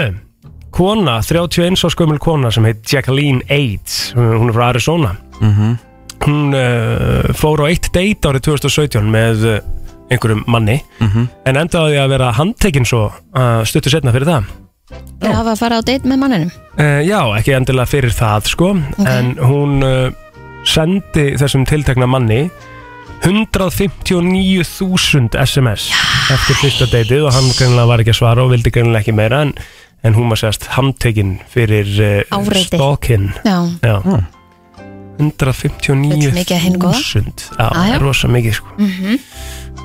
kona, 0.77 1.15
31 1.25 1.81
árs 1.89 1.97
gömul 1.97 2.19
kona 2.21 2.53
sem 2.53 2.69
heit 2.69 2.85
Jacqueline 2.85 3.41
Aids 3.49 3.97
hún 4.13 4.51
er 4.51 4.55
frá 4.59 4.67
Arizona. 4.67 5.15
Mhm. 5.41 5.75
hún 6.27 6.53
uh, 6.53 7.33
fór 7.33 7.65
á 7.65 7.73
eitt 7.73 7.89
date 7.89 8.29
árið 8.29 8.45
2017 8.51 9.09
með 9.09 9.45
uh, 9.55 9.59
einhverjum 10.13 10.45
manni. 10.45 10.83
Mhm. 11.01 11.29
en 11.49 11.63
endaði 11.65 11.97
að 11.97 12.13
vera 12.13 12.29
handtekinn 12.37 12.85
svo 12.85 13.07
uh, 13.09 13.65
stuttu 13.65 13.89
setna 13.89 14.13
fyrir 14.13 14.29
það 14.29 14.53
Þeir 14.89 15.35
hafa 15.35 15.51
að 15.53 15.59
fara 15.61 15.77
á 15.77 15.81
date 15.85 16.07
með 16.09 16.17
manninum? 16.23 16.51
Uh, 16.79 17.01
já, 17.05 17.19
ekki 17.37 17.53
endilega 17.57 17.89
fyrir 17.91 18.13
það 18.15 18.41
sko. 18.49 18.67
En 19.05 19.27
hún 19.43 19.83
uh, 19.85 20.09
sendi 20.67 21.25
þessum 21.39 21.63
tiltekna 21.69 22.07
manni 22.09 22.41
159.000 23.19 25.35
SMS 25.43 25.89
eftir 26.31 26.55
fyrsta 26.61 26.85
deytið 26.89 27.25
og 27.27 27.33
hann 27.35 27.49
greinilega 27.57 27.89
var 27.89 27.99
ekki 28.03 28.13
að 28.13 28.19
svara 28.21 28.43
og 28.45 28.51
vildi 28.53 28.71
greinilega 28.73 29.01
ekki 29.03 29.15
meira 29.17 29.37
en, 29.45 29.51
en 30.07 30.13
hún 30.15 30.29
var 30.31 30.39
sérst 30.39 30.63
handtekinn 30.77 31.33
fyrir 31.51 31.87
uh, 31.99 32.37
Áreiti. 32.39 32.77
stalkin. 32.79 33.25
Já, 33.43 33.57
Já. 33.83 33.97
Hmm. 34.05 34.23
Vill 35.19 35.35
mikið 36.31 36.55
af 36.55 36.63
hinu 36.63 36.79
góða. 36.79 36.95
159.000 36.95 37.51
Já, 37.51 37.59
Ah, 37.59 37.75
það 37.75 37.91
er 37.97 38.01
rosa 38.07 38.27
mikið 38.31 38.53
sko. 38.61 38.69
Mhm. 38.79 39.19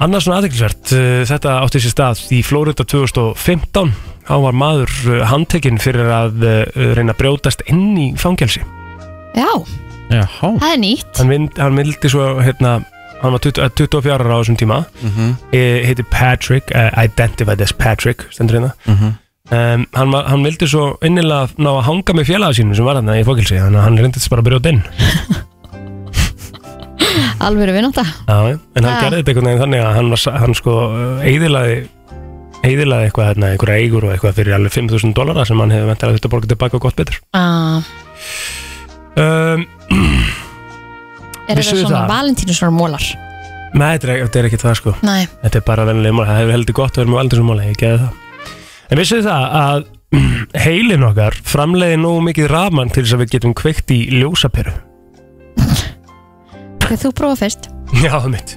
Annars 0.03 0.25
svona 0.27 0.39
aðeinsvært, 0.43 0.85
þetta 1.31 1.51
átti 1.63 1.79
sér 1.83 1.93
stað 1.95 2.19
í 2.35 2.39
Flórida 2.47 2.83
2015 2.87 3.91
þá 4.29 4.35
var 4.47 4.57
maður 4.57 4.93
uh, 5.13 5.23
handtekinn 5.31 5.81
fyrir 5.83 6.09
að 6.15 6.45
uh, 6.45 6.61
reyna 6.97 7.13
að 7.15 7.21
brjótast 7.23 7.65
inn 7.71 7.93
í 8.01 8.07
fangelsi. 8.21 8.63
Já, 9.35 9.51
Jáhá 10.13 10.51
það 10.61 10.71
er 10.73 10.81
nýtt. 10.85 11.19
Hann, 11.19 11.33
vind, 11.33 11.59
hann 11.59 11.79
vildi 11.81 12.11
svo 12.13 12.29
hérna, 12.45 12.77
hann 13.23 13.35
var 13.35 13.43
20, 13.43 13.63
eh, 13.65 13.73
24 13.81 14.15
ára 14.21 14.37
á 14.37 14.41
þessum 14.43 14.59
tíma. 14.61 14.79
Mhm. 15.03 15.31
e, 15.53 15.63
heiti 15.89 16.05
Patrick, 16.13 16.71
uh, 16.77 16.91
identified 17.03 17.61
as 17.65 17.73
Patrick 17.73 18.27
stendur 18.31 18.61
hérna. 18.61 18.73
Mhm. 18.87 19.15
um, 19.51 19.87
hann, 19.95 20.11
var- 20.13 20.29
hann 20.31 20.45
vildi 20.47 20.69
svo 20.71 20.85
innilega 21.05 21.49
ná 21.59 21.71
að 21.77 21.83
hanga 21.89 22.15
með 22.17 22.29
félaga 22.31 22.55
sínum 22.57 22.77
sem 22.77 22.85
var 22.87 22.97
hann 23.01 23.09
í 23.13 23.25
fangelsi 23.27 23.59
þannig 23.61 23.81
að 23.81 23.85
hann 23.89 23.99
reyndist 24.01 24.31
bara 24.33 24.41
að 24.45 24.49
brjóta 24.53 24.73
inn. 24.73 24.83
Alveg 27.45 27.69
er 27.69 27.75
vinnátta 27.77 28.03
Já, 28.05 28.37
já. 28.49 28.59
en 28.77 28.85
hann 28.87 29.01
gerði 29.03 29.19
þetta 29.21 29.31
einhvern 29.33 29.49
veginn 29.51 29.63
þannig 29.65 29.83
að 29.85 29.95
hann, 29.99 30.09
var, 30.15 30.39
hann 30.41 30.55
sko 30.59 30.75
eiðilaði 31.27 31.75
eiðilaði 32.65 33.09
eitthvað 33.09 33.29
hérna, 33.31 33.51
einhverja 33.55 33.83
eigur 33.85 34.07
og 34.09 34.15
eitthvað 34.15 34.37
fyrir 34.39 34.57
alveg 34.57 34.73
5.000 34.75 35.15
dólara 35.17 35.45
sem 35.49 35.61
hann 35.61 35.75
hefði 35.75 35.91
ventilega 35.91 36.17
þurft 36.17 36.29
að 36.29 36.35
borga 36.35 36.51
tilbaka 36.53 36.79
og 36.79 36.85
gott 36.87 36.99
betur. 37.01 37.19
Ah, 37.37 37.85
um, 39.21 39.67
Er 41.45 41.59
þetta 41.59 41.61
Vissuð 41.61 41.77
þið 41.77 41.83
svona 41.85 41.99
það? 41.99 42.13
valentínusvar 42.15 42.71
mólar? 42.73 43.09
Nei, 43.75 43.89
þetta 43.99 44.09
er, 44.15 44.21
þetta 44.25 44.39
er 44.41 44.47
ekki 44.49 44.61
það 44.63 44.77
sko. 44.79 44.95
Nei. 45.05 45.27
Þetta 45.43 45.59
er 45.61 45.65
bara 45.67 45.85
vennilega 45.91 46.17
mál, 46.17 46.25
það 46.31 46.39
hefur 46.41 46.55
heldur 46.57 46.77
gott 46.79 46.95
að 46.95 47.03
vera 47.03 47.11
með 47.13 47.19
valdinsummáli, 47.21 47.67
ég 47.69 47.81
geði 47.83 47.99
það. 48.05 48.55
En 48.95 49.01
vissu 49.03 49.19
það 49.27 49.47
að 49.61 49.85
heilin 50.65 51.07
okkar 51.11 51.37
framleiði 51.53 52.01
nógu 52.01 52.25
mikið 52.31 52.51
rafmann 52.55 52.93
til 52.95 53.03
þess 53.05 53.17
að 53.19 53.25
við 53.25 53.33
getum 53.37 53.57
kveikt 53.61 53.93
í 53.93 54.01
ljósaperu? 54.23 54.73
Ok, 56.85 56.93
þú 57.01 57.13
prófa 57.17 57.41
fyrst. 57.45 57.69
Já, 58.01 58.13
það 58.15 58.31
mitt 58.39 58.57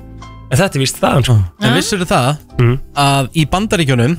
En 0.49 0.57
þetta 0.57 0.75
er 0.77 0.81
víst 0.83 0.99
það 1.01 1.23
sko. 1.27 1.35
En 1.61 1.73
vissur 1.75 2.05
það 2.07 2.37
Mm. 2.57 2.79
að 2.95 3.29
í 3.35 3.45
bandaríkjunum 3.51 4.17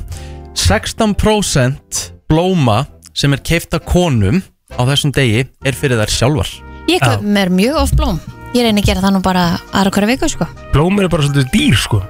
16% 0.55 2.13
blóma 2.31 2.87
sem 3.15 3.33
er 3.33 3.39
keift 3.43 3.75
af 3.75 3.85
konum 3.89 4.43
á 4.77 4.83
þessum 4.85 5.13
degi 5.15 5.47
er 5.65 5.73
fyrir 5.73 5.99
þær 5.99 6.13
sjálfar? 6.13 6.51
Ég 6.89 7.01
kaup 7.01 7.23
mér 7.23 7.49
mjög 7.51 7.77
oft 7.83 7.97
blóm. 7.97 8.21
Ég 8.55 8.63
reyni 8.65 8.81
að 8.83 8.87
gera 8.87 9.01
það 9.05 9.13
nú 9.17 9.23
bara 9.23 9.59
aðra 9.73 9.91
hverja 9.93 10.09
viku 10.13 10.29
sko. 10.29 10.47
Blóm 10.73 10.99
eru 11.01 11.09
bara 11.09 11.23
svolítið 11.23 11.51
dýr 11.53 11.77
sko. 11.77 12.03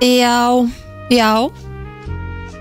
Já, 0.00 0.70
já. 1.10 1.50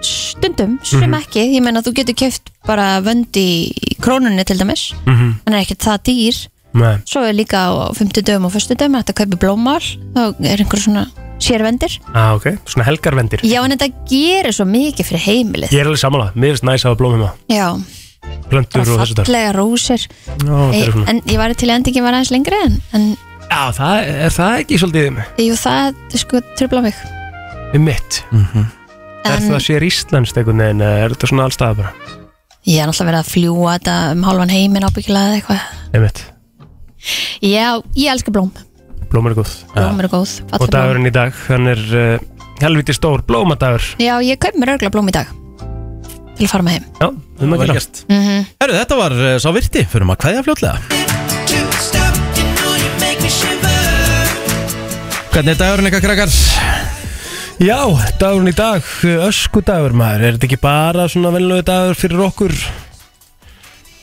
Stundum, 0.02 0.80
sem 0.84 1.02
Mhm. 1.10 1.14
ekki. 1.22 1.42
Ég 1.56 1.62
meina 1.64 1.82
þú 1.82 1.94
getur 1.94 2.16
keft 2.16 2.52
bara 2.66 3.02
vönd 3.02 3.32
í 3.34 3.72
krónunni 4.00 4.44
til 4.46 4.58
dæmis. 4.58 4.94
Mhm. 5.06 5.40
Hann 5.46 5.54
er 5.54 5.62
ekkert 5.66 5.80
það 5.80 6.04
dýr 6.04 6.48
Nei. 6.76 6.96
Svo 7.08 7.24
er 7.24 7.36
líka 7.38 7.62
á 7.72 7.88
50 7.96 8.26
dögum 8.28 8.50
og 8.50 8.56
1. 8.58 8.76
dögum 8.76 8.98
Þetta 9.00 9.16
kaupi 9.22 9.40
blómál. 9.40 9.84
Þá 10.16 10.24
er 10.44 10.64
einhver 10.64 10.82
svona 10.82 11.06
sérvendir. 11.40 11.98
Ah, 12.14 12.34
ok, 12.36 12.50
svona 12.68 12.88
helgarvendir. 12.88 13.44
Já, 13.48 13.62
en 13.64 13.76
þetta 13.76 13.92
gerir 14.10 14.56
svo 14.56 14.66
mikið 14.70 15.10
fyrir 15.10 15.24
heimilið. 15.26 15.74
Ég 15.76 15.84
er 15.84 15.90
alveg 15.90 16.02
samanlega, 16.02 16.36
mér 16.36 16.54
finnst 16.56 16.68
næs 16.68 16.84
að 16.86 16.92
hafa 16.92 17.00
blóm 17.02 17.16
heima. 17.18 17.32
Já, 17.52 17.68
Plöntur 18.50 18.82
og 18.82 18.86
bara 18.86 19.06
þessu 19.06 19.16
þar 19.18 19.28
fallega 19.28 19.54
rósir. 19.56 20.06
Já, 20.06 20.36
þetta 20.46 20.66
er 20.66 20.76
Ei, 20.76 20.92
svona 20.92 21.10
En 21.12 21.22
ég 21.32 21.40
var 21.42 21.54
til 21.58 21.72
endingin 21.74 22.06
var 22.06 22.18
aðeins 22.18 22.32
lengri 22.34 22.60
En, 22.66 22.78
en 22.94 23.08
Já, 23.46 23.62
það 23.78 24.10
er 24.26 24.34
það 24.34 24.60
ekki 24.64 24.80
svolítið 24.82 25.20
jú, 25.46 25.58
það 25.62 26.00
sko 26.22 26.42
tröfla 26.58 26.82
mig. 26.86 27.02
Um 27.76 27.86
mitt. 27.86 28.22
Er 29.26 29.36
En- 29.38 29.50
það 29.50 29.62
sér 29.66 29.86
íslenskt 29.86 30.38
einhvern 30.38 30.62
veginn 30.64 30.82
eða 30.86 31.04
er 31.06 31.16
þetta 31.16 31.30
svona 31.32 31.48
allstað 31.50 31.76
bara? 31.82 31.94
Ég 32.66 32.82
er 32.82 32.90
náttúrulega 32.90 33.10
verið 33.12 33.22
að 33.22 33.34
fljúa 33.34 33.76
þetta 33.78 33.98
um 34.14 34.24
hálfan 34.26 34.54
heiminn 34.56 34.88
ábyggilega 34.90 35.30
eða 35.30 35.38
eitthvað. 35.42 35.68
Um 35.94 36.02
mitt 36.06 36.35
Já, 37.46 37.82
ég 37.96 38.10
elska 38.12 38.32
blóm. 38.34 38.52
Blóm 39.12 39.28
eru 39.30 39.38
góð. 39.42 39.52
Blóm 39.76 40.00
eru 40.02 40.10
góð, 40.12 40.32
Og 40.60 40.70
dagurinn 40.74 41.08
í 41.08 41.14
dag, 41.14 41.34
hann 41.48 41.70
er 41.72 41.82
uh, 41.96 42.20
helviti 42.64 42.96
stór 42.96 43.24
blómadagur. 43.28 43.84
Já, 44.02 44.18
ég 44.26 44.40
kaup 44.42 44.58
mér 44.60 44.76
örgla 44.76 44.92
blóm 44.94 45.12
í 45.12 45.16
dag. 45.16 45.30
Til 46.36 46.48
að 46.48 46.52
fara 46.52 46.66
með 46.68 46.78
heim. 46.80 46.88
Já, 47.00 47.08
um 47.12 47.54
að 47.56 47.62
Vel 47.62 47.68
gera 47.70 47.78
gert. 47.80 48.02
mm 48.10 48.46
Herru, 48.64 48.78
þetta 48.82 49.00
var 49.00 49.18
uh, 49.22 49.36
sá 49.40 49.50
virti, 49.56 49.86
fyrir 49.92 50.10
maður 50.10 50.24
kveðja 50.26 50.46
fljótlega. 50.50 51.04
Hvernig 55.36 55.52
er 55.52 55.60
dagurinn 55.60 55.90
eitthvað 55.90 56.06
krakkar? 56.08 56.36
Já, 57.60 57.80
dagurinn 58.20 58.52
í 58.52 58.56
dag, 58.56 58.84
öskudagur 59.30 59.96
maður. 59.96 60.26
Er 60.28 60.36
þetta 60.38 60.48
ekki 60.50 60.60
bara 60.64 61.08
svona 61.12 61.32
velnöðu 61.36 61.66
dagur 61.68 62.00
fyrir 62.00 62.24
okkur 62.28 62.56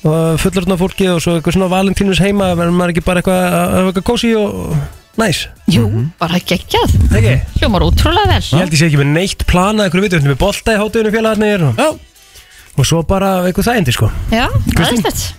og 0.03 0.41
fullorðna 0.43 0.79
fólki 0.81 1.07
og 1.13 1.21
svo 1.23 1.37
eitthvað 1.37 1.57
svona 1.57 1.71
valentínus 1.71 2.23
heima 2.23 2.53
verður 2.59 2.75
maður 2.79 2.95
ekki 2.95 3.05
bara 3.07 3.23
eitthvað 3.23 3.43
að 3.43 3.55
hafa 3.61 3.91
eitthvað 3.91 4.07
kósi 4.09 4.33
og 4.39 4.73
næs? 5.21 5.43
Jú, 5.71 5.85
bara 6.21 6.41
geggjað. 6.41 6.97
Ekki? 7.19 7.35
Hljómar 7.61 7.87
útrúlega 7.87 8.33
vel. 8.33 8.41
Ég 8.49 8.65
held 8.65 8.75
ég 8.75 8.81
sé 8.81 8.89
ekki 8.89 9.03
með 9.03 9.13
neitt 9.13 9.47
planað 9.51 9.89
eitthvað 9.91 10.09
við 10.09 10.27
með 10.31 10.41
bolta 10.41 10.75
í 10.75 10.81
hátuðinu 10.81 11.15
félagarnir 11.15 11.69
og, 11.69 12.03
og 12.75 12.89
svo 12.89 13.05
bara 13.07 13.37
eitthvað 13.47 13.71
þægindi 13.71 13.97
sko. 13.99 14.11
Já, 14.33 14.49
aðeinslegt 14.51 15.31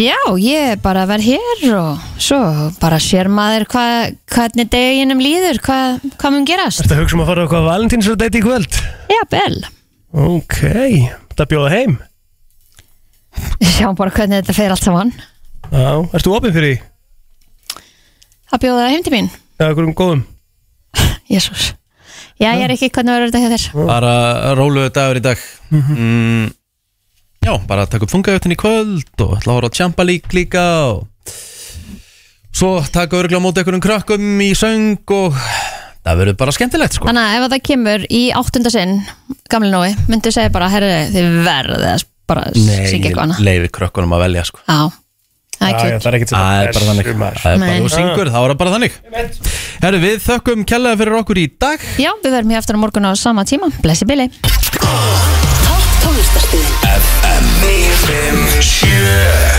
Já, 0.00 0.16
ég 0.40 0.78
bara 0.80 1.02
verð 1.04 1.26
hér 1.34 1.64
og 1.76 2.04
svo 2.22 2.38
bara 2.80 2.96
sér 3.02 3.28
maður 3.28 3.66
hva, 3.74 3.82
hvernig 4.32 4.70
deginum 4.72 5.20
líður, 5.20 5.58
hvað 5.66 6.06
hva 6.14 6.30
mun 6.32 6.46
gerast. 6.48 6.80
Ertu 6.86 6.96
að 6.96 7.02
hugsa 7.02 7.18
um 7.18 7.24
að 7.26 7.32
fara 7.32 7.42
á 7.42 7.44
eitthvað 7.44 7.66
valentínus 7.68 8.08
í 8.08 8.44
kvöld? 8.46 8.78
Já, 9.12 9.20
bel 9.28 9.58
Ok, 10.10 10.56
þetta 10.62 11.46
bjóða 11.50 11.74
heim 11.74 11.98
Sjáum 13.76 13.98
bara 13.98 14.14
hvernig 14.14 14.42
þetta 14.42 14.56
fer 14.56 14.74
allt 14.74 14.86
saman. 14.86 15.12
Já, 15.70 15.90
ertu 16.16 16.34
opinn 16.36 16.54
fyrir 16.54 16.74
því? 16.76 16.86
að 18.50 18.62
bjóða 18.64 18.86
heim 18.90 19.04
til 19.06 19.12
mín. 19.14 19.28
Já, 19.60 19.68
einhverjum 19.68 19.94
góðum? 19.94 20.22
Jésús 21.30 21.74
Já, 22.40 22.54
ég 22.56 22.64
er 22.64 22.72
ekki 22.72 22.88
hvernig 22.88 23.12
verður 23.14 23.30
þetta 23.34 23.42
hjá 23.42 23.52
þér? 23.52 23.86
Bara 23.90 24.12
róluðu 24.56 24.90
dagur 24.96 25.18
í 25.20 25.22
dag. 25.22 25.42
Mm, 25.68 26.46
Já, 27.44 27.52
bara 27.68 27.84
taka 27.88 28.04
upp 28.06 28.12
fungajöftin 28.12 28.52
í 28.52 28.56
kvöld 28.60 29.22
og 29.24 29.36
ætla 29.36 29.52
að 29.52 29.58
horfa 29.58 29.68
á 29.72 29.76
Champa 29.76 30.04
League 30.04 30.32
líka 30.36 30.64
og 30.90 31.34
svo 32.52 32.72
taka 32.92 33.16
örgla 33.20 33.40
á 33.40 33.44
móti 33.44 33.60
einhverjum 33.62 33.84
krökkum 33.84 34.40
í 34.44 34.50
söng 34.56 34.98
og 35.16 35.36
það 36.04 36.20
verður 36.20 36.38
bara 36.40 36.56
skemmtilegt 36.56 36.96
sko. 36.96 37.08
Þannig 37.08 37.28
að 37.28 37.36
ef 37.38 37.46
það 37.54 37.64
kemur 37.70 38.04
í 38.08 38.22
áttunda 38.40 38.72
sinn 38.72 38.96
gamli 39.52 39.72
nói, 39.72 39.94
myndu 40.08 40.32
segja 40.32 40.52
bara 40.52 40.68
herri, 40.72 40.90
þið 41.12 41.38
verðið 41.48 41.86
að 41.94 42.04
bara 42.30 42.46
syngja 42.54 43.10
eitthvað 43.10 43.24
annað. 43.26 43.38
Nei, 43.40 43.46
leiði 43.50 43.70
krökkunum 43.76 44.16
að 44.16 44.24
velja 44.26 44.46
sko. 44.48 44.62
Já, 44.64 44.80
það 45.60 45.68
er 45.68 45.74
Já, 45.74 45.76
já, 45.76 45.84
kjöld 45.84 46.00
það 46.00 46.10
er 46.10 46.16
ekkert 46.18 46.30
sem 46.32 46.40
Það 46.40 46.60
er 46.60 46.72
bara 46.72 46.88
þannig. 46.90 47.04
Það 47.10 47.50
er 47.50 47.58
bara 47.60 47.60
Nei. 47.60 47.80
þú 47.80 47.92
syngur, 47.96 48.30
þá 48.30 48.38
er 48.40 48.48
það 48.50 48.58
bara 48.62 48.74
þannig. 48.76 48.98
Herru, 49.80 49.98
við 50.06 50.16
þökkum 50.24 50.64
kjallaði 50.70 51.00
fyrir 51.02 51.18
okkur 51.20 51.40
í 51.40 51.46
dag. 51.66 51.86
Já, 52.00 52.10
við 52.24 52.36
verðum 52.38 52.54
hér 52.54 52.62
aftur 52.64 52.80
á 52.80 52.82
morgun 52.84 53.08
á 53.08 53.12
sama 53.20 53.44
tíma. 53.48 53.70
Blessi 53.84 54.08
Billy. 54.08 54.28
Topp 54.40 55.88
tónlistarstöðin. 56.04 56.74
FM 56.96 57.44
957 57.64 59.50